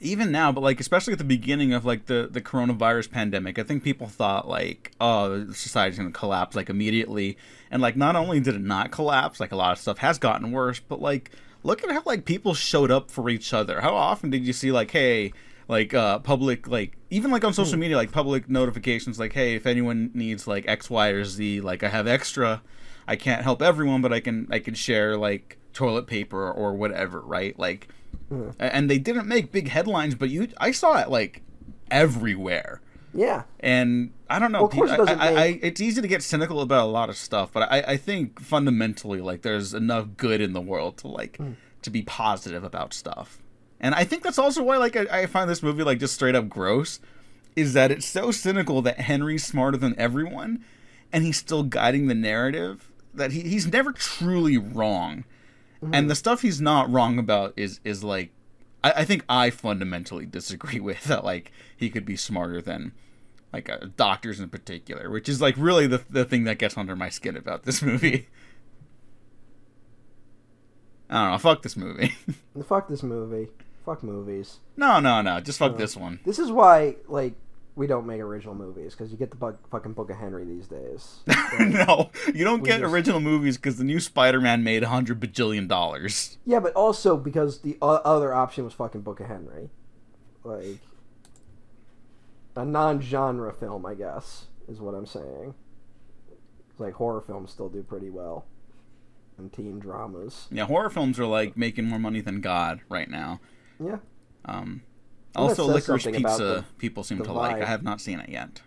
even 0.02 0.30
now 0.30 0.52
but 0.52 0.62
like 0.62 0.80
especially 0.80 1.12
at 1.12 1.18
the 1.18 1.24
beginning 1.24 1.72
of 1.72 1.84
like 1.84 2.06
the 2.06 2.28
the 2.30 2.40
coronavirus 2.40 3.10
pandemic 3.10 3.58
i 3.58 3.62
think 3.62 3.82
people 3.82 4.06
thought 4.06 4.48
like 4.48 4.92
oh 5.00 5.50
society's 5.52 5.98
gonna 5.98 6.10
collapse 6.10 6.56
like 6.56 6.68
immediately. 6.68 7.36
And 7.70 7.80
like 7.80 7.96
not 7.96 8.16
only 8.16 8.38
did 8.40 8.54
it 8.54 8.60
not 8.60 8.90
collapse 8.90 9.40
like 9.40 9.52
a 9.52 9.56
lot 9.56 9.72
of 9.72 9.78
stuff 9.78 9.98
has 9.98 10.18
gotten 10.18 10.52
worse 10.52 10.78
but 10.80 11.00
like 11.00 11.30
look 11.62 11.82
at 11.82 11.90
how 11.90 12.02
like 12.04 12.24
people 12.24 12.54
showed 12.54 12.90
up 12.90 13.10
for 13.10 13.30
each 13.30 13.54
other. 13.54 13.80
How 13.80 13.94
often 13.94 14.30
did 14.30 14.46
you 14.46 14.52
see 14.52 14.72
like 14.72 14.90
hey 14.90 15.32
like 15.68 15.94
uh 15.94 16.18
public 16.18 16.68
like 16.68 16.96
even 17.08 17.30
like 17.30 17.44
on 17.44 17.54
social 17.54 17.78
media 17.78 17.96
like 17.96 18.12
public 18.12 18.50
notifications 18.50 19.18
like 19.18 19.32
hey 19.32 19.54
if 19.54 19.64
anyone 19.64 20.10
needs 20.12 20.46
like 20.46 20.66
x 20.68 20.90
y 20.90 21.08
or 21.08 21.24
z 21.24 21.60
like 21.60 21.84
i 21.84 21.88
have 21.88 22.08
extra 22.08 22.60
i 23.06 23.14
can't 23.14 23.42
help 23.42 23.62
everyone 23.62 24.02
but 24.02 24.12
i 24.12 24.18
can 24.18 24.46
i 24.50 24.58
can 24.58 24.74
share 24.74 25.16
like 25.16 25.56
toilet 25.72 26.06
paper 26.06 26.50
or 26.50 26.74
whatever 26.74 27.20
right? 27.20 27.58
Like 27.58 27.88
Mhm. 28.30 28.54
and 28.58 28.88
they 28.90 28.98
didn't 28.98 29.26
make 29.26 29.50
big 29.52 29.68
headlines 29.68 30.14
but 30.14 30.30
you 30.30 30.48
i 30.58 30.70
saw 30.70 30.98
it 31.00 31.08
like 31.10 31.42
everywhere 31.90 32.80
Yeah. 33.14 33.42
And 33.60 34.12
I 34.30 34.38
don't 34.38 34.52
know. 34.52 34.60
Well, 34.60 34.68
of 34.68 34.72
course 34.74 34.90
it 34.90 34.96
doesn't 34.96 35.20
I, 35.20 35.28
I, 35.44 35.58
it's 35.62 35.82
easy 35.82 36.00
to 36.00 36.08
get 36.08 36.22
cynical 36.22 36.62
about 36.62 36.84
a 36.86 36.90
lot 36.90 37.10
of 37.10 37.16
stuff, 37.18 37.50
but 37.52 37.70
I, 37.70 37.82
I 37.88 37.96
think 37.98 38.40
fundamentally, 38.40 39.20
like, 39.20 39.42
there's 39.42 39.74
enough 39.74 40.16
good 40.16 40.40
in 40.40 40.54
the 40.54 40.62
world 40.62 40.96
to 40.98 41.08
like 41.08 41.36
Hmm. 41.36 41.52
to 41.82 41.90
be 41.90 42.00
positive 42.00 42.64
about 42.64 42.94
stuff. 42.94 43.42
And 43.78 43.94
I 43.94 44.04
think 44.04 44.22
that's 44.22 44.38
also 44.38 44.62
why, 44.62 44.78
like, 44.78 44.96
I, 44.96 45.04
I 45.24 45.26
find 45.26 45.50
this 45.50 45.62
movie 45.62 45.82
like 45.82 45.98
just 45.98 46.14
straight 46.14 46.34
up 46.34 46.48
gross. 46.48 47.00
Is 47.54 47.74
that 47.74 47.90
it's 47.90 48.06
so 48.06 48.30
cynical 48.30 48.80
that 48.80 48.98
Henry's 49.00 49.44
smarter 49.44 49.76
than 49.76 49.94
everyone, 49.98 50.64
and 51.12 51.22
he's 51.22 51.36
still 51.36 51.64
guiding 51.64 52.06
the 52.06 52.14
narrative. 52.14 52.90
That 53.12 53.32
he, 53.32 53.40
he's 53.42 53.66
never 53.66 53.92
truly 53.92 54.56
wrong, 54.56 55.24
Mm-hmm. 55.82 55.94
and 55.94 56.08
the 56.08 56.14
stuff 56.14 56.42
he's 56.42 56.60
not 56.60 56.90
wrong 56.90 57.18
about 57.18 57.54
is 57.56 57.80
is 57.84 58.04
like 58.04 58.30
I, 58.84 58.92
I 58.98 59.04
think 59.04 59.24
I 59.28 59.50
fundamentally 59.50 60.26
disagree 60.26 60.78
with 60.88 61.04
that. 61.04 61.24
Like 61.24 61.50
he 61.76 61.90
could 61.90 62.04
be 62.04 62.16
smarter 62.16 62.62
than 62.62 62.92
like 63.52 63.68
uh, 63.68 63.78
doctors 63.96 64.38
in 64.40 64.48
particular, 64.48 65.10
which 65.10 65.28
is 65.28 65.40
like 65.40 65.54
really 65.58 65.86
the 65.86 66.02
the 66.08 66.24
thing 66.24 66.44
that 66.44 66.58
gets 66.58 66.78
under 66.78 66.94
my 66.94 67.08
skin 67.08 67.36
about 67.36 67.64
this 67.64 67.82
movie. 67.90 68.28
I 71.10 71.24
don't 71.24 71.32
know. 71.32 71.38
Fuck 71.38 71.62
this 71.62 71.76
movie. 71.76 72.14
Fuck 72.66 72.88
this 72.88 73.02
movie. 73.02 73.48
Fuck 73.84 74.02
movies. 74.02 74.60
no, 74.76 75.00
no, 75.00 75.20
no. 75.20 75.40
Just 75.40 75.58
fuck 75.58 75.76
this 75.76 75.96
one. 75.96 76.20
This 76.24 76.38
is 76.38 76.52
why, 76.52 76.94
like, 77.08 77.34
we 77.74 77.86
don't 77.86 78.06
make 78.06 78.20
original 78.20 78.54
movies 78.54 78.92
because 78.94 79.10
you 79.10 79.16
get 79.16 79.30
the 79.30 79.36
bu- 79.36 79.56
fucking 79.70 79.92
Book 79.94 80.10
of 80.10 80.16
Henry 80.16 80.44
these 80.44 80.66
days. 80.68 81.20
no, 81.58 82.10
you 82.34 82.44
don't 82.44 82.62
get 82.64 82.80
just- 82.80 82.92
original 82.92 83.20
movies 83.20 83.56
because 83.56 83.76
the 83.78 83.84
new 83.84 83.98
Spider-Man 84.00 84.62
made 84.62 84.82
a 84.82 84.88
hundred 84.88 85.20
bajillion 85.20 85.68
dollars. 85.68 86.38
yeah, 86.44 86.60
but 86.60 86.72
also 86.74 87.16
because 87.16 87.60
the 87.62 87.78
o- 87.80 87.88
other 88.04 88.34
option 88.34 88.64
was 88.64 88.74
fucking 88.74 89.00
Book 89.00 89.20
of 89.20 89.26
Henry, 89.28 89.70
like 90.44 90.78
a 92.56 92.64
non-genre 92.64 93.52
film, 93.52 93.86
I 93.86 93.94
guess, 93.94 94.46
is 94.68 94.80
what 94.80 94.94
I'm 94.94 95.06
saying. 95.06 95.54
It's 96.70 96.80
like 96.80 96.94
horror 96.94 97.20
films 97.20 97.50
still 97.50 97.68
do 97.70 97.82
pretty 97.82 98.10
well, 98.10 98.44
and 99.38 99.52
teen 99.52 99.78
dramas. 99.78 100.48
Yeah, 100.50 100.64
horror 100.66 100.90
films 100.90 101.18
are 101.18 101.26
like 101.26 101.56
making 101.56 101.86
more 101.86 101.98
money 101.98 102.20
than 102.20 102.40
God 102.40 102.80
right 102.90 103.08
now. 103.08 103.40
Yeah, 103.82 103.96
Um, 104.44 104.82
Well, 105.34 105.48
also, 105.48 105.66
Licorice 105.66 106.12
Pizza 106.12 106.36
the- 106.44 106.64
people 106.78 107.02
seem 107.04 107.22
to 107.22 107.32
like. 107.32 107.62
I 107.62 107.64
have 107.64 107.82
not 107.82 108.00
seen 108.00 108.20
it 108.20 108.28
yet. 108.28 108.60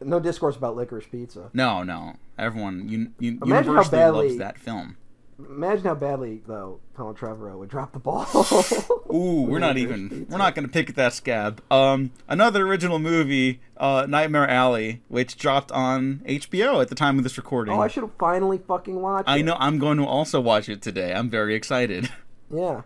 no 0.00 0.20
discourse 0.20 0.56
about 0.56 0.76
licorice 0.76 1.06
pizza. 1.10 1.50
No, 1.52 1.82
no. 1.82 2.16
Everyone, 2.38 2.82
Imagine 3.20 3.38
how 3.40 3.46
universally 3.46 3.90
badly- 3.98 4.26
loves 4.28 4.38
that 4.38 4.58
film. 4.58 4.96
Imagine 5.38 5.84
how 5.84 5.94
badly 5.94 6.42
though 6.48 6.80
Colin 6.96 7.14
Trevorrow 7.14 7.56
would 7.58 7.68
drop 7.68 7.92
the 7.92 8.00
ball. 8.00 8.26
Ooh, 9.14 9.42
we're 9.48 9.60
not 9.60 9.76
even. 9.76 10.08
Pizza. 10.08 10.26
We're 10.32 10.38
not 10.38 10.56
going 10.56 10.66
to 10.66 10.72
pick 10.72 10.90
at 10.90 10.96
that 10.96 11.12
scab. 11.12 11.62
Um, 11.70 12.10
another 12.28 12.66
original 12.66 12.98
movie, 12.98 13.60
uh, 13.76 14.04
Nightmare 14.08 14.48
Alley, 14.48 15.00
which 15.06 15.36
dropped 15.36 15.70
on 15.70 16.22
HBO 16.26 16.82
at 16.82 16.88
the 16.88 16.96
time 16.96 17.18
of 17.18 17.22
this 17.24 17.36
recording. 17.38 17.72
Oh, 17.74 17.80
I 17.80 17.86
should 17.86 18.02
have 18.02 18.12
finally 18.18 18.58
fucking 18.58 19.00
watched. 19.00 19.28
It. 19.28 19.32
I 19.32 19.36
it. 19.38 19.42
know. 19.44 19.56
I'm 19.60 19.78
going 19.78 19.98
to 19.98 20.04
also 20.04 20.40
watch 20.40 20.68
it 20.68 20.82
today. 20.82 21.14
I'm 21.14 21.30
very 21.30 21.54
excited. 21.54 22.10
Yeah. 22.52 22.82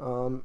Um. 0.00 0.42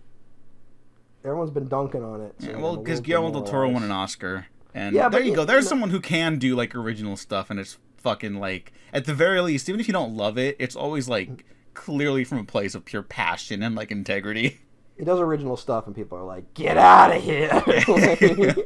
Everyone's 1.23 1.51
been 1.51 1.67
dunking 1.67 2.03
on 2.03 2.21
it. 2.21 2.35
so 2.39 2.49
Yeah, 2.49 2.57
well, 2.57 2.77
because 2.77 3.01
Guillermo 3.01 3.31
del 3.31 3.43
Toro 3.43 3.69
won 3.69 3.83
an. 3.83 3.91
Oscar, 3.91 4.45
and 4.73 4.95
Yeah, 4.95 5.09
there 5.09 5.21
you 5.21 5.35
go. 5.35 5.43
There's 5.45 5.65
know- 5.65 5.69
someone 5.69 5.89
who 5.89 5.99
can 5.99 6.37
do 6.39 6.55
like 6.55 6.75
original 6.75 7.17
stuff, 7.17 7.49
and 7.49 7.59
it's 7.59 7.77
fucking 7.97 8.35
like 8.39 8.71
at 8.93 9.05
the 9.05 9.13
very 9.13 9.41
least, 9.41 9.67
even 9.69 9.79
if 9.81 9.87
you 9.87 9.93
don't 9.93 10.15
love 10.15 10.37
it, 10.37 10.55
it's 10.59 10.75
always 10.75 11.09
like 11.09 11.45
clearly 11.73 12.23
from 12.23 12.37
a 12.39 12.43
place 12.43 12.73
of 12.75 12.85
pure 12.85 13.03
passion 13.03 13.61
and 13.63 13.75
like 13.75 13.91
integrity. 13.91 14.59
He 14.97 15.05
does 15.05 15.19
original 15.19 15.55
stuff, 15.55 15.87
and 15.87 15.95
people 15.95 16.17
are 16.17 16.25
like, 16.25 16.53
"Get 16.53 16.77
out 16.77 17.15
of 17.15 17.23
here!" 17.23 18.55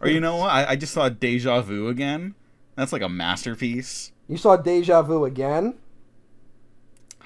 Or 0.00 0.08
you 0.08 0.20
know 0.20 0.36
what? 0.36 0.50
I, 0.50 0.70
I 0.70 0.76
just 0.76 0.92
saw 0.94 1.08
Deja 1.08 1.60
Vu 1.60 1.88
again. 1.88 2.34
That's 2.76 2.92
like 2.92 3.02
a 3.02 3.08
masterpiece. 3.08 4.12
you 4.28 4.36
saw 4.36 4.56
Deja 4.56 5.02
Vu 5.02 5.24
again. 5.24 5.74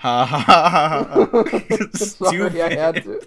Ha 0.03 0.25
ha 0.25 0.39
ha 0.41 0.69
ha. 0.69 1.29
ha. 1.31 1.89
Sorry, 1.95 2.61
I 2.61 2.75
had 2.75 3.05
to. 3.05 3.21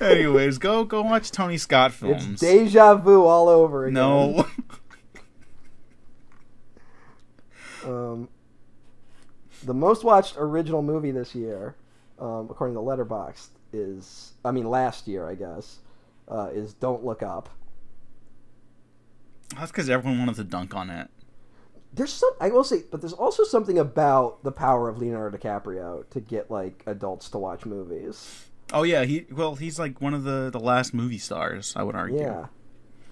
Anyways, 0.00 0.58
go 0.58 0.82
go 0.82 1.02
watch 1.02 1.30
Tony 1.30 1.58
Scott 1.58 1.92
films. 1.92 2.26
It's 2.26 2.40
Deja 2.40 2.96
Vu 2.96 3.24
all 3.24 3.48
over 3.48 3.84
again. 3.84 3.94
no. 3.94 4.46
Um, 7.86 8.28
the 9.62 9.74
most 9.74 10.02
watched 10.02 10.34
original 10.36 10.82
movie 10.82 11.12
this 11.12 11.34
year, 11.34 11.76
um, 12.18 12.48
according 12.50 12.74
to 12.74 12.80
Letterboxd, 12.80 13.50
is 13.72 14.32
I 14.44 14.50
mean 14.50 14.68
last 14.68 15.06
year, 15.06 15.28
I 15.28 15.36
guess, 15.36 15.78
uh, 16.28 16.50
is 16.52 16.74
Don't 16.74 17.04
Look 17.04 17.22
Up. 17.22 17.48
That's 19.56 19.70
because 19.70 19.88
everyone 19.88 20.18
wanted 20.18 20.34
to 20.34 20.44
dunk 20.44 20.74
on 20.74 20.90
it. 20.90 21.08
There's 21.92 22.12
some 22.12 22.30
I 22.40 22.50
will 22.50 22.64
say, 22.64 22.82
but 22.90 23.00
there's 23.00 23.12
also 23.12 23.44
something 23.44 23.78
about 23.78 24.42
the 24.44 24.52
power 24.52 24.88
of 24.88 24.98
Leonardo 24.98 25.36
DiCaprio 25.36 26.08
to 26.10 26.20
get 26.20 26.50
like 26.50 26.82
adults 26.86 27.28
to 27.30 27.38
watch 27.38 27.64
movies. 27.66 28.44
Oh 28.72 28.82
yeah, 28.82 29.04
he 29.04 29.26
well 29.32 29.54
he's 29.54 29.78
like 29.78 30.00
one 30.00 30.12
of 30.14 30.24
the 30.24 30.50
the 30.50 30.60
last 30.60 30.92
movie 30.92 31.18
stars. 31.18 31.72
I 31.76 31.82
would 31.82 31.96
argue. 31.96 32.20
Yeah, 32.20 32.46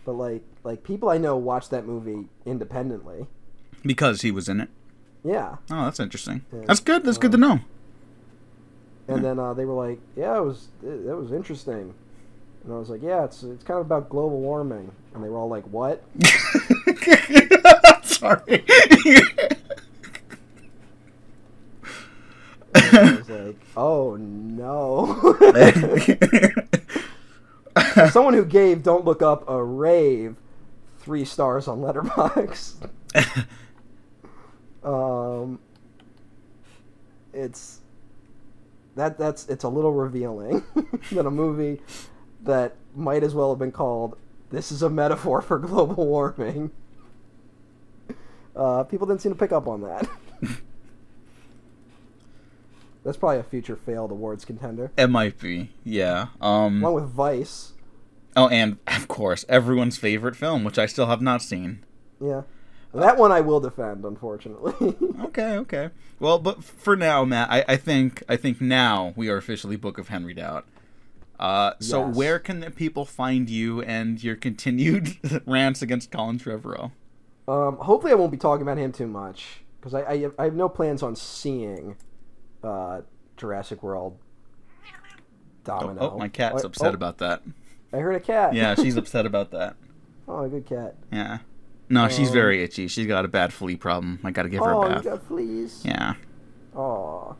but 0.04 0.12
like 0.12 0.42
like 0.62 0.82
people 0.84 1.08
I 1.08 1.16
know 1.18 1.36
watch 1.36 1.70
that 1.70 1.86
movie 1.86 2.28
independently. 2.44 3.26
Because 3.82 4.22
he 4.22 4.30
was 4.30 4.48
in 4.48 4.60
it. 4.60 4.68
Yeah, 5.24 5.56
Oh, 5.70 5.84
that's 5.84 5.98
interesting. 6.00 6.44
Yeah. 6.52 6.60
That's 6.66 6.80
good. 6.80 7.02
That's 7.04 7.18
good 7.18 7.32
to 7.32 7.38
know. 7.38 7.60
and 9.08 9.24
then 9.24 9.38
uh, 9.38 9.54
they 9.54 9.64
were 9.64 9.74
like, 9.88 9.98
"Yeah, 10.16 10.36
it 10.36 10.44
was 10.44 10.68
it, 10.82 11.06
it 11.08 11.14
was 11.16 11.32
interesting," 11.32 11.94
and 12.64 12.72
I 12.72 12.76
was 12.76 12.90
like, 12.90 13.02
"Yeah, 13.02 13.24
it's 13.24 13.42
it's 13.42 13.64
kind 13.64 13.80
of 13.80 13.86
about 13.86 14.08
global 14.08 14.38
warming," 14.40 14.92
and 15.14 15.24
they 15.24 15.28
were 15.28 15.38
all 15.38 15.48
like, 15.48 15.64
"What?" 15.64 16.02
Sorry. 18.16 18.64
I 22.74 23.16
was 23.18 23.28
like, 23.28 23.56
"Oh 23.76 24.16
no!" 24.16 25.36
Someone 28.10 28.34
who 28.34 28.44
gave 28.44 28.82
"Don't 28.82 29.04
Look 29.04 29.20
Up" 29.22 29.48
a 29.48 29.62
rave 29.62 30.36
three 30.98 31.24
stars 31.24 31.68
on 31.68 31.80
Letterboxd. 31.80 32.88
um, 34.84 35.58
it's 37.34 37.80
that 38.94 39.18
that's 39.18 39.46
it's 39.48 39.64
a 39.64 39.68
little 39.68 39.92
revealing 39.92 40.64
that 41.12 41.26
a 41.26 41.30
movie 41.30 41.82
that 42.42 42.76
might 42.94 43.22
as 43.22 43.34
well 43.34 43.50
have 43.50 43.58
been 43.58 43.72
called 43.72 44.16
"This 44.50 44.72
is 44.72 44.82
a 44.82 44.88
metaphor 44.88 45.42
for 45.42 45.58
global 45.58 46.06
warming." 46.06 46.70
Uh, 48.56 48.82
people 48.84 49.06
didn't 49.06 49.20
seem 49.20 49.32
to 49.32 49.38
pick 49.38 49.52
up 49.52 49.66
on 49.68 49.82
that. 49.82 50.08
That's 53.04 53.16
probably 53.16 53.38
a 53.38 53.44
future 53.44 53.76
failed 53.76 54.10
awards 54.10 54.44
contender, 54.44 54.90
it 54.96 55.06
might 55.08 55.38
be. 55.38 55.70
Yeah. 55.84 56.28
Um. 56.40 56.82
along 56.82 56.94
with 56.94 57.04
Vice. 57.10 57.72
Oh, 58.34 58.48
and 58.48 58.78
of 58.88 59.06
course, 59.08 59.44
everyone's 59.48 59.96
favorite 59.96 60.34
film, 60.36 60.64
which 60.64 60.78
I 60.78 60.86
still 60.86 61.06
have 61.06 61.22
not 61.22 61.40
seen. 61.40 61.84
Yeah, 62.20 62.42
that 62.92 63.16
one 63.16 63.30
I 63.30 63.40
will 63.42 63.60
defend. 63.60 64.04
Unfortunately, 64.04 64.96
Okay, 65.26 65.56
okay. 65.58 65.90
Well, 66.18 66.38
but 66.38 66.64
for 66.64 66.96
now, 66.96 67.24
Matt, 67.24 67.50
I, 67.50 67.64
I 67.68 67.76
think 67.76 68.22
I 68.28 68.36
think 68.36 68.60
now 68.60 69.12
we 69.16 69.28
are 69.28 69.36
officially 69.36 69.76
Book 69.76 69.98
of 69.98 70.08
Henry 70.08 70.40
out. 70.42 70.66
Uh, 71.38 71.74
so 71.78 72.06
Yes. 72.06 72.16
where 72.16 72.38
can 72.38 72.60
the 72.60 72.70
people 72.70 73.04
find 73.04 73.48
you 73.48 73.82
and 73.82 74.22
your 74.24 74.34
continued 74.34 75.16
rants 75.46 75.80
against 75.82 76.10
Colin 76.10 76.38
Trevorrow? 76.38 76.90
Um, 77.48 77.76
hopefully 77.76 78.12
I 78.12 78.16
won't 78.16 78.30
be 78.30 78.36
talking 78.38 78.62
about 78.62 78.78
him 78.78 78.92
too 78.92 79.06
much 79.06 79.60
because 79.80 79.94
I, 79.94 80.00
I 80.02 80.30
I 80.38 80.44
have 80.44 80.54
no 80.54 80.68
plans 80.68 81.02
on 81.02 81.14
seeing 81.16 81.96
uh, 82.64 83.02
Jurassic 83.36 83.82
World. 83.82 84.18
Oh, 85.68 85.80
Domino. 85.80 86.12
oh, 86.14 86.18
my 86.18 86.28
cat's 86.28 86.62
Oh, 86.62 86.68
upset 86.68 86.92
oh, 86.92 86.94
about 86.94 87.18
that. 87.18 87.42
I 87.92 87.98
heard 87.98 88.14
a 88.14 88.20
cat. 88.20 88.54
Yeah, 88.54 88.74
she's 88.76 88.96
upset 89.02 89.26
about 89.26 89.50
that. 89.50 89.76
oh, 90.28 90.44
a 90.44 90.48
good 90.48 90.66
cat. 90.66 90.94
Yeah. 91.12 91.38
No, 91.88 92.08
she's 92.08 92.28
Um, 92.28 92.34
very 92.34 92.62
itchy. 92.64 92.88
She's 92.88 93.06
got 93.06 93.24
a 93.24 93.28
bad 93.28 93.52
flea 93.52 93.76
problem. 93.76 94.18
I 94.24 94.30
gotta 94.32 94.48
give 94.48 94.64
her 94.64 94.72
Oh, 94.72 94.82
a 94.82 94.88
you 94.88 94.94
bath. 94.96 95.04
got 95.04 95.22
fleas. 95.26 95.82
Yeah. 95.84 96.14
Oh, 96.74 97.36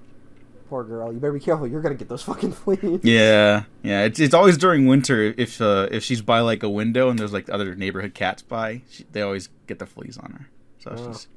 poor 0.69 0.85
girl. 0.85 1.13
You 1.13 1.19
better 1.19 1.33
be 1.33 1.41
careful. 1.41 1.67
You're 1.67 1.81
gonna 1.81 1.95
get 1.95 2.09
those 2.09 2.23
fucking 2.31 2.53
fleas. 2.53 3.01
Yeah, 3.03 3.65
yeah. 3.83 4.05
It's 4.05 4.21
it's 4.21 4.35
always 4.35 4.57
during 4.59 4.87
winter 4.87 5.35
if 5.37 5.61
uh, 5.61 5.89
if 5.91 6.03
she's 6.03 6.23
by 6.23 6.41
like 6.41 6.63
a 6.63 6.69
window 6.69 7.09
and 7.09 7.19
there's 7.19 7.33
like 7.33 7.49
other 7.51 7.75
neighborhood 7.75 8.15
cats 8.15 8.43
by, 8.43 8.83
she, 8.91 9.05
they 9.13 9.23
always 9.23 9.49
get 9.67 9.79
the 9.79 9.87
fleas 9.87 10.19
on 10.19 10.33
her. 10.33 10.49
So 10.79 10.95
Oh. 10.97 11.07
she's 11.13 11.29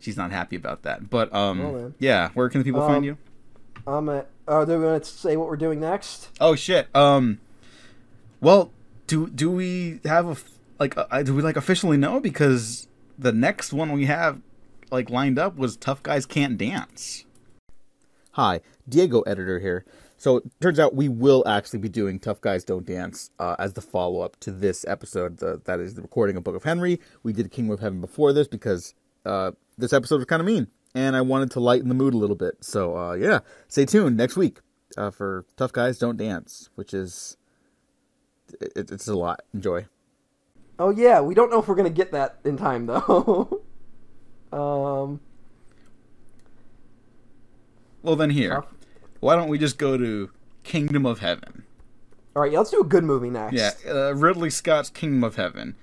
she's 0.00 0.16
not 0.16 0.30
happy 0.32 0.56
about 0.56 0.82
that. 0.82 1.08
But 1.10 1.34
um, 1.34 1.94
yeah. 1.98 2.30
Where 2.34 2.48
can 2.48 2.60
the 2.60 2.64
people 2.64 2.82
Um, 2.82 2.90
find 2.92 3.04
you? 3.04 3.16
I'm 3.86 4.08
at. 4.08 4.28
Oh, 4.46 4.64
do 4.64 4.78
we 4.78 4.84
want 4.84 5.04
to 5.04 5.10
say 5.10 5.36
what 5.36 5.48
we're 5.48 5.56
doing 5.56 5.80
next? 5.80 6.28
Oh 6.40 6.54
shit. 6.54 6.88
Um, 6.94 7.40
well, 8.40 8.70
do 9.06 9.28
do 9.28 9.50
we 9.50 10.00
have 10.04 10.26
a 10.28 10.36
like 10.78 10.94
uh, 10.96 11.22
do 11.22 11.34
we 11.34 11.42
like 11.42 11.56
officially 11.56 11.96
know 11.96 12.20
because 12.20 12.88
the 13.18 13.32
next 13.32 13.72
one 13.72 13.92
we 13.92 14.06
have 14.06 14.40
like 14.90 15.08
lined 15.10 15.38
up 15.38 15.56
was 15.56 15.76
Tough 15.76 16.02
Guys 16.02 16.26
Can't 16.26 16.58
Dance. 16.58 17.23
Hi, 18.34 18.62
Diego 18.88 19.20
editor 19.20 19.60
here. 19.60 19.84
So 20.16 20.38
it 20.38 20.44
turns 20.60 20.80
out 20.80 20.96
we 20.96 21.08
will 21.08 21.46
actually 21.46 21.78
be 21.78 21.88
doing 21.88 22.18
Tough 22.18 22.40
Guys 22.40 22.64
Don't 22.64 22.84
Dance 22.84 23.30
uh, 23.38 23.54
as 23.60 23.74
the 23.74 23.80
follow 23.80 24.22
up 24.22 24.40
to 24.40 24.50
this 24.50 24.84
episode. 24.88 25.38
The, 25.38 25.62
that 25.66 25.78
is 25.78 25.94
the 25.94 26.02
recording 26.02 26.36
of 26.36 26.42
Book 26.42 26.56
of 26.56 26.64
Henry. 26.64 26.98
We 27.22 27.32
did 27.32 27.52
Kingdom 27.52 27.74
of 27.74 27.78
Heaven 27.78 28.00
before 28.00 28.32
this 28.32 28.48
because 28.48 28.92
uh, 29.24 29.52
this 29.78 29.92
episode 29.92 30.16
was 30.16 30.24
kind 30.24 30.40
of 30.40 30.46
mean, 30.46 30.66
and 30.96 31.14
I 31.14 31.20
wanted 31.20 31.52
to 31.52 31.60
lighten 31.60 31.88
the 31.88 31.94
mood 31.94 32.12
a 32.12 32.16
little 32.16 32.34
bit. 32.34 32.56
So 32.60 32.98
uh, 32.98 33.12
yeah, 33.12 33.38
stay 33.68 33.86
tuned 33.86 34.16
next 34.16 34.36
week 34.36 34.58
uh, 34.96 35.12
for 35.12 35.46
Tough 35.56 35.72
Guys 35.72 36.00
Don't 36.00 36.16
Dance, 36.16 36.70
which 36.74 36.92
is 36.92 37.36
it, 38.60 38.90
it's 38.90 39.06
a 39.06 39.14
lot. 39.14 39.42
Enjoy. 39.54 39.86
Oh 40.80 40.90
yeah, 40.90 41.20
we 41.20 41.36
don't 41.36 41.52
know 41.52 41.60
if 41.60 41.68
we're 41.68 41.76
gonna 41.76 41.88
get 41.88 42.10
that 42.10 42.40
in 42.44 42.56
time 42.56 42.86
though. 42.86 43.62
um. 44.52 45.20
Well 48.04 48.16
then 48.16 48.30
here, 48.30 48.56
Tough. 48.56 48.66
why 49.20 49.34
don't 49.34 49.48
we 49.48 49.56
just 49.58 49.78
go 49.78 49.96
to 49.96 50.30
Kingdom 50.62 51.06
of 51.06 51.20
Heaven? 51.20 51.64
All 52.36 52.42
right, 52.42 52.52
yeah, 52.52 52.58
let's 52.58 52.70
do 52.70 52.80
a 52.80 52.84
good 52.84 53.02
movie 53.02 53.30
next. 53.30 53.54
Yeah, 53.54 53.70
uh, 53.90 54.14
Ridley 54.14 54.50
Scott's 54.50 54.90
Kingdom 54.90 55.24
of 55.24 55.36
Heaven. 55.36 55.74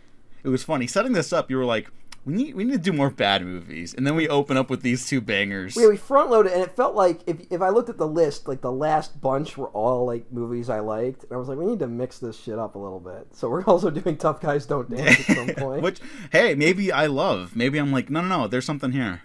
It 0.43 0.49
was 0.49 0.63
funny 0.63 0.85
setting 0.85 1.13
this 1.13 1.33
up. 1.33 1.49
You 1.49 1.57
were 1.57 1.65
like, 1.65 1.89
we 2.23 2.33
need 2.35 2.53
we 2.53 2.63
need 2.63 2.73
to 2.73 2.77
do 2.77 2.93
more 2.93 3.09
bad 3.09 3.43
movies, 3.43 3.95
and 3.95 4.05
then 4.05 4.15
we 4.15 4.29
open 4.29 4.55
up 4.55 4.69
with 4.69 4.83
these 4.83 5.07
two 5.07 5.19
bangers. 5.19 5.75
Yeah, 5.75 5.87
we 5.87 5.97
front 5.97 6.29
loaded, 6.29 6.51
and 6.51 6.61
it 6.61 6.75
felt 6.75 6.93
like 6.93 7.21
if 7.25 7.37
if 7.49 7.59
I 7.59 7.69
looked 7.69 7.89
at 7.89 7.97
the 7.97 8.07
list, 8.07 8.47
like 8.47 8.61
the 8.61 8.71
last 8.71 9.19
bunch 9.19 9.57
were 9.57 9.69
all 9.69 10.05
like 10.05 10.31
movies 10.31 10.69
I 10.69 10.79
liked, 10.81 11.23
and 11.23 11.33
I 11.33 11.37
was 11.37 11.47
like, 11.47 11.57
we 11.57 11.65
need 11.65 11.79
to 11.79 11.87
mix 11.87 12.19
this 12.19 12.39
shit 12.39 12.59
up 12.59 12.75
a 12.75 12.79
little 12.79 12.99
bit. 12.99 13.29
So 13.31 13.49
we're 13.49 13.63
also 13.65 13.89
doing 13.89 14.17
Tough 14.17 14.41
Guys 14.41 14.67
Don't 14.67 14.95
Dance 14.95 15.27
at 15.27 15.35
some 15.35 15.47
point. 15.57 15.81
Which 15.81 15.99
hey, 16.31 16.53
maybe 16.53 16.91
I 16.91 17.07
love. 17.07 17.55
Maybe 17.55 17.79
I'm 17.79 17.91
like, 17.91 18.11
no, 18.11 18.21
no, 18.21 18.27
no. 18.41 18.47
There's 18.47 18.65
something 18.65 18.91
here. 18.91 19.23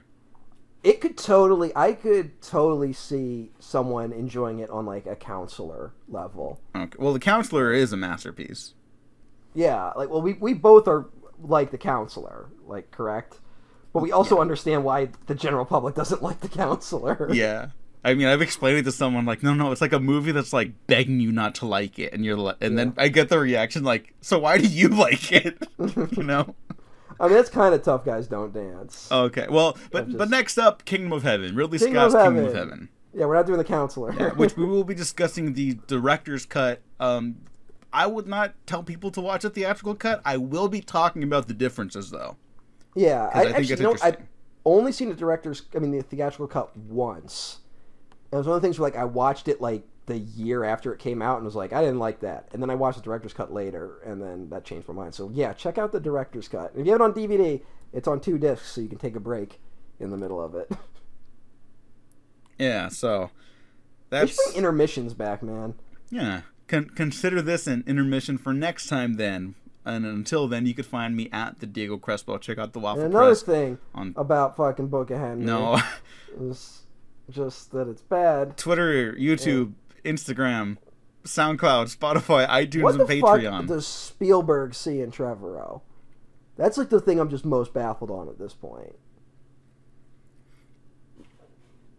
It 0.86 1.00
could 1.00 1.18
totally, 1.18 1.72
I 1.74 1.94
could 1.94 2.40
totally 2.40 2.92
see 2.92 3.50
someone 3.58 4.12
enjoying 4.12 4.60
it 4.60 4.70
on 4.70 4.86
like 4.86 5.04
a 5.04 5.16
counselor 5.16 5.92
level. 6.08 6.60
Okay. 6.76 6.96
Well, 6.96 7.12
the 7.12 7.18
counselor 7.18 7.72
is 7.72 7.92
a 7.92 7.96
masterpiece. 7.96 8.74
Yeah, 9.52 9.90
like 9.96 10.10
well, 10.10 10.22
we 10.22 10.34
we 10.34 10.54
both 10.54 10.86
are 10.86 11.06
like 11.42 11.72
the 11.72 11.78
counselor, 11.78 12.50
like 12.66 12.92
correct, 12.92 13.40
but 13.92 14.00
we 14.00 14.12
also 14.12 14.38
understand 14.40 14.84
why 14.84 15.08
the 15.26 15.34
general 15.34 15.64
public 15.64 15.96
doesn't 15.96 16.22
like 16.22 16.40
the 16.40 16.48
counselor. 16.48 17.28
Yeah. 17.34 17.70
I 18.04 18.14
mean, 18.14 18.28
I've 18.28 18.40
explained 18.42 18.78
it 18.78 18.84
to 18.84 18.92
someone 18.92 19.24
like, 19.26 19.42
no, 19.42 19.52
no, 19.52 19.72
it's 19.72 19.80
like 19.80 19.92
a 19.92 19.98
movie 19.98 20.30
that's 20.30 20.52
like 20.52 20.70
begging 20.86 21.18
you 21.18 21.32
not 21.32 21.56
to 21.56 21.66
like 21.66 21.98
it, 21.98 22.12
and 22.12 22.24
you're, 22.24 22.36
li- 22.36 22.54
and 22.60 22.78
then 22.78 22.94
I 22.96 23.08
get 23.08 23.28
the 23.30 23.40
reaction 23.40 23.82
like, 23.82 24.14
so 24.20 24.38
why 24.38 24.58
do 24.58 24.68
you 24.68 24.86
like 25.06 25.32
it? 25.32 25.60
you 26.16 26.22
know? 26.22 26.54
I 27.20 27.28
mean 27.28 27.36
it's 27.38 27.50
kind 27.50 27.74
of 27.74 27.82
tough. 27.82 28.04
Guys 28.04 28.26
don't 28.26 28.52
dance. 28.52 29.10
Okay. 29.10 29.46
Well, 29.48 29.76
but 29.90 30.06
just- 30.06 30.18
but 30.18 30.30
next 30.30 30.58
up, 30.58 30.84
Kingdom 30.84 31.12
of 31.12 31.22
Heaven, 31.22 31.54
Ridley 31.54 31.78
Kingdom 31.78 32.10
Scott's 32.10 32.14
of 32.14 32.22
Kingdom 32.26 32.44
of 32.46 32.52
Heaven. 32.54 32.68
Heaven. 32.70 32.88
Yeah, 33.14 33.24
we're 33.26 33.34
not 33.36 33.46
doing 33.46 33.58
the 33.58 33.64
counselor. 33.64 34.12
Yeah, 34.12 34.30
which 34.34 34.56
we 34.56 34.64
will 34.66 34.84
be 34.84 34.94
discussing 35.04 35.54
the 35.54 35.78
director's 35.86 36.44
cut. 36.44 36.82
Um, 37.00 37.36
I 37.92 38.06
would 38.06 38.26
not 38.26 38.52
tell 38.66 38.82
people 38.82 39.10
to 39.12 39.22
watch 39.22 39.42
a 39.44 39.48
theatrical 39.50 39.94
cut. 39.94 40.20
I 40.24 40.36
will 40.36 40.68
be 40.68 40.82
talking 40.82 41.22
about 41.22 41.48
the 41.48 41.54
differences, 41.54 42.10
though. 42.10 42.36
Yeah, 42.94 43.30
I, 43.32 43.40
I 43.40 43.44
think 43.44 43.56
actually, 43.56 43.72
it's 43.72 43.80
you 43.80 43.86
know, 43.86 43.96
I've 44.02 44.16
only 44.66 44.92
seen 44.92 45.08
the 45.08 45.14
director's, 45.14 45.62
I 45.74 45.78
mean, 45.78 45.92
the 45.92 46.02
theatrical 46.02 46.46
cut 46.46 46.76
once. 46.76 47.60
And 48.30 48.34
it 48.34 48.36
was 48.38 48.46
one 48.46 48.56
of 48.56 48.62
the 48.62 48.66
things 48.66 48.78
where, 48.78 48.90
like, 48.90 48.98
I 48.98 49.04
watched 49.04 49.48
it 49.48 49.62
like 49.62 49.82
the 50.06 50.18
year 50.18 50.62
after 50.64 50.92
it 50.92 50.98
came 51.00 51.20
out 51.20 51.36
and 51.36 51.44
was 51.44 51.54
like, 51.56 51.72
I 51.72 51.80
didn't 51.80 51.98
like 51.98 52.20
that. 52.20 52.48
And 52.52 52.62
then 52.62 52.70
I 52.70 52.74
watched 52.76 52.98
the 52.98 53.02
director's 53.04 53.32
cut 53.32 53.52
later, 53.52 53.98
and 54.06 54.22
then 54.22 54.48
that 54.50 54.64
changed 54.64 54.86
my 54.88 54.94
mind. 54.94 55.14
So 55.14 55.30
yeah, 55.34 55.52
check 55.52 55.78
out 55.78 55.90
the 55.92 56.00
director's 56.00 56.46
cut. 56.48 56.72
If 56.76 56.86
you 56.86 56.92
have 56.92 57.00
it 57.00 57.04
on 57.04 57.12
DVD, 57.12 57.60
it's 57.92 58.06
on 58.08 58.20
two 58.20 58.38
discs, 58.38 58.70
so 58.72 58.80
you 58.80 58.88
can 58.88 58.98
take 58.98 59.16
a 59.16 59.20
break 59.20 59.60
in 59.98 60.10
the 60.10 60.16
middle 60.16 60.40
of 60.42 60.54
it. 60.54 60.70
Yeah, 62.58 62.88
so 62.88 63.30
that's 64.08 64.34
bring 64.46 64.56
intermissions 64.56 65.14
back, 65.14 65.42
man. 65.42 65.74
yeah. 66.10 66.42
Con- 66.68 66.90
consider 66.96 67.42
this 67.42 67.66
an 67.66 67.84
intermission 67.86 68.38
for 68.38 68.52
next 68.52 68.86
time. 68.86 69.14
Then, 69.16 69.54
and 69.84 70.04
until 70.06 70.48
then, 70.48 70.64
you 70.66 70.74
could 70.74 70.86
find 70.86 71.14
me 71.14 71.28
at 71.32 71.60
the 71.60 71.66
Diego 71.66 71.96
Crespo. 71.98 72.38
Check 72.38 72.58
out 72.58 72.72
the 72.72 72.78
Waffle 72.80 73.02
And 73.04 73.12
another 73.12 73.26
Press. 73.32 73.42
thing 73.42 73.78
on- 73.94 74.14
about 74.16 74.56
fucking 74.56 74.88
Book 74.88 75.10
of 75.10 75.18
Henry 75.20 75.44
No, 75.44 75.78
just 77.30 77.72
that 77.72 77.88
it's 77.88 78.02
bad. 78.02 78.56
Twitter, 78.56 79.12
YouTube, 79.12 79.74
Instagram, 80.06 80.78
SoundCloud, 81.24 81.94
Spotify, 81.96 82.48
iTunes, 82.48 82.82
What 82.82 82.94
and 82.94 83.08
the 83.08 83.14
Patreon. 83.14 83.58
fuck 83.58 83.66
does 83.66 83.86
Spielberg 83.86 84.74
see 84.74 85.00
in 85.00 85.10
Trevorrow? 85.10 85.82
That's 86.56 86.78
like 86.78 86.88
the 86.88 87.00
thing 87.00 87.20
I'm 87.20 87.28
just 87.28 87.44
most 87.44 87.74
baffled 87.74 88.10
on 88.10 88.28
at 88.28 88.38
this 88.38 88.54
point. 88.54 88.94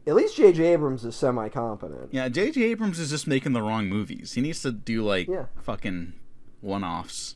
At 0.08 0.16
least 0.16 0.38
J.J. 0.38 0.64
Abrams 0.64 1.04
is 1.04 1.16
semi-competent. 1.18 2.14
Yeah, 2.14 2.30
J.J. 2.30 2.64
Abrams 2.64 2.98
is 2.98 3.10
just 3.10 3.28
making 3.28 3.52
the 3.52 3.62
wrong 3.62 3.88
movies. 3.88 4.34
He 4.34 4.42
needs 4.42 4.62
to 4.62 4.72
do 4.72 5.04
like 5.04 5.28
Yeah. 5.28 5.48
fucking 5.62 6.14
one-offs. 6.62 7.36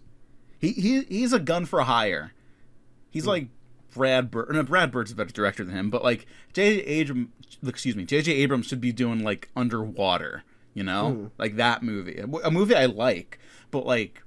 He 0.57 0.72
he 0.72 1.02
he's 1.03 1.34
a 1.34 1.39
gun 1.39 1.65
for 1.65 1.81
hire. 1.81 2.34
He's 3.10 3.23
hmm. 3.23 3.30
like 3.30 3.48
Brad 3.93 4.31
Bird. 4.31 4.52
No, 4.53 4.64
Brad 4.64 4.89
Bird's 4.89 5.11
a 5.11 5.15
better 5.15 5.34
director 5.34 5.65
than 5.65 5.76
him, 5.76 5.89
but 5.89 6.03
like 6.03 6.26
J.J. 6.53 6.81
Abrams, 6.84 7.30
excuse 7.65 7.95
me, 7.95 8.06
J.J. 8.06 8.31
Abrams 8.31 8.68
should 8.68 8.81
be 8.81 8.93
doing 8.93 9.22
like 9.22 9.49
Underwater. 9.56 10.43
You 10.73 10.84
know, 10.84 11.31
like 11.38 11.57
that 11.57 11.84
movie, 11.84 12.18
a, 12.18 12.49
movie 12.52 12.76
I 12.76 12.85
like, 12.85 13.39
but 13.72 13.85
like 13.85 14.23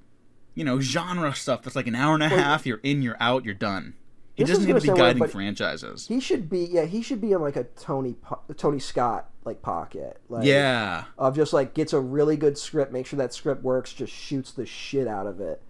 you 0.55 0.65
know, 0.65 0.79
genre 0.81 1.35
stuff 1.35 1.63
that's 1.63 1.75
like 1.75 1.87
an 1.87 1.95
hour 1.95 2.15
and 2.15 2.23
a 2.23 2.29
half. 2.29 2.65
You're 2.67 2.81
in, 2.83 3.03
you're 3.03 3.17
out, 3.19 3.45
you're 3.45 3.55
done. 3.55 3.95
He 4.35 4.45
doesn't 4.45 4.65
need 4.65 4.75
to 4.75 4.81
be 4.81 4.89
guiding 4.89 5.21
but 5.21 5.31
franchises. 5.31 6.07
He 6.09 6.19
should 6.21 6.51
be, 6.51 6.65
yeah, 6.65 6.85
he 6.87 7.03
should 7.03 7.21
be 7.21 7.33
in 7.33 7.41
like 7.41 7.57
a 7.57 7.65
Tony 7.65 8.17
Tony 8.57 8.79
Scott 8.79 9.31
like 9.45 9.63
pocket. 9.63 10.19
Like, 10.29 10.45
Yeah, 10.45 11.05
Of 11.19 11.37
just 11.37 11.53
like 11.53 11.73
gets 11.75 11.93
a 11.93 12.01
really 12.01 12.37
good 12.37 12.59
script, 12.59 12.93
make 12.93 13.07
sure 13.07 13.17
that 13.19 13.33
script 13.33 13.63
works, 13.63 13.93
just 13.93 14.13
shoots 14.13 14.53
the 14.53 14.67
shit 14.67 15.07
out 15.07 15.27
of 15.27 15.41
it, 15.41 15.63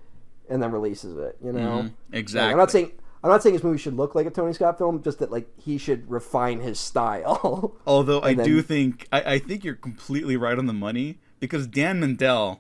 and 0.49 0.63
then 0.63 0.73
releases 0.73 1.17
it. 1.17 1.37
You 1.45 1.53
know, 1.53 1.61
Mhm, 1.61 1.83
Like, 1.83 1.93
exactly. 2.13 2.53
I'm 2.53 2.59
not 2.59 2.71
saying. 2.71 2.93
I'm 3.25 3.31
not 3.31 3.43
saying 3.43 3.55
his 3.55 3.65
movie 3.65 3.79
should 3.79 3.97
look 3.97 4.15
like 4.15 4.27
a 4.27 4.31
Tony 4.31 4.53
Scott 4.53 4.77
film, 4.79 5.03
just 5.03 5.19
that 5.19 5.33
like 5.33 5.49
he 5.59 5.79
should 5.79 6.09
refine 6.11 6.61
his 6.61 6.79
style. 6.79 7.75
Although 7.87 8.21
I 8.21 8.35
then- 8.35 8.45
do 8.47 8.61
think 8.63 9.09
I, 9.11 9.35
I 9.35 9.39
think 9.39 9.65
you're 9.65 9.75
completely 9.75 10.37
right 10.37 10.59
on 10.59 10.67
the 10.67 10.73
money 10.75 11.19
because 11.41 11.67
Dan 11.67 12.01
Mindel 12.01 12.59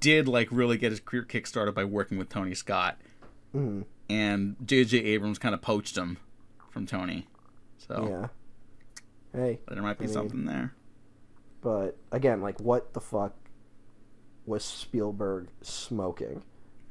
did 0.00 0.28
like 0.28 0.48
really 0.52 0.78
get 0.78 0.92
his 0.92 1.00
career 1.00 1.24
kickstarted 1.24 1.74
by 1.74 1.84
working 1.84 2.16
with 2.16 2.28
Tony 2.28 2.54
Scott, 2.54 2.96
Mm-hmm. 3.54 3.82
and 4.08 4.54
J.J. 4.64 4.98
Abrams 4.98 5.38
kind 5.40 5.54
of 5.54 5.60
poached 5.62 5.96
him 5.98 6.18
from 6.70 6.86
Tony. 6.86 7.26
So 7.78 8.06
yeah. 8.08 8.28
Hey, 9.40 9.58
there 9.68 9.82
might 9.82 9.98
be 9.98 10.04
I 10.04 10.06
mean- 10.06 10.14
something 10.14 10.44
there. 10.44 10.74
but 11.60 11.96
again, 12.12 12.40
like 12.40 12.60
what 12.60 12.92
the 12.94 13.00
fuck 13.00 13.34
was 14.46 14.64
Spielberg 14.64 15.48
smoking? 15.60 16.44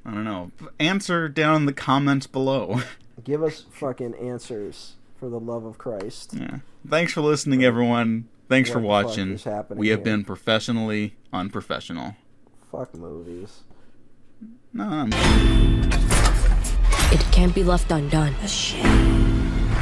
I 0.07 0.11
don't 0.13 0.23
know. 0.23 0.51
Answer 0.79 1.27
down 1.27 1.57
in 1.57 1.65
the 1.65 1.73
comments 1.73 2.25
below. 2.27 2.81
Give 3.23 3.43
us 3.43 3.65
fucking 3.71 4.15
answers 4.15 4.93
for 5.19 5.27
the 5.29 5.39
love 5.39 5.65
of 5.65 5.77
Christ. 5.77 6.33
yeah. 6.33 6.59
Thanks 6.87 7.11
for 7.11 7.19
listening, 7.21 7.63
everyone. 7.65 8.29
Thanks 8.47 8.69
for 8.69 8.79
What 8.79 9.01
the 9.01 9.07
fuck 9.09 9.17
watching. 9.17 9.33
is 9.33 9.43
happening 9.43 9.79
We 9.79 9.89
have 9.89 9.99
here? 9.99 10.05
been 10.05 10.23
professionally 10.23 11.15
unprofessional. 11.33 12.15
Fuck 12.71 12.95
movies. 12.95 13.63
No, 14.71 14.85
I'm- 14.87 15.09
It 17.11 17.19
can't 17.33 17.53
be 17.53 17.63
left 17.63 17.91
undone. 17.91 18.33
Shit. 18.47 18.83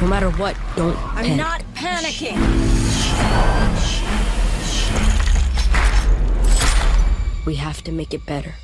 No 0.00 0.06
matter 0.08 0.30
what, 0.32 0.56
don't 0.74 0.96
I'm 1.14 1.24
panic. 1.24 1.36
not 1.36 1.62
panicking. 1.74 2.36
We 7.46 7.54
have 7.56 7.84
to 7.84 7.92
make 7.92 8.12
it 8.12 8.26
better. 8.26 8.54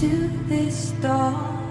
To 0.00 0.30
this 0.46 0.92
dawn. 1.02 1.67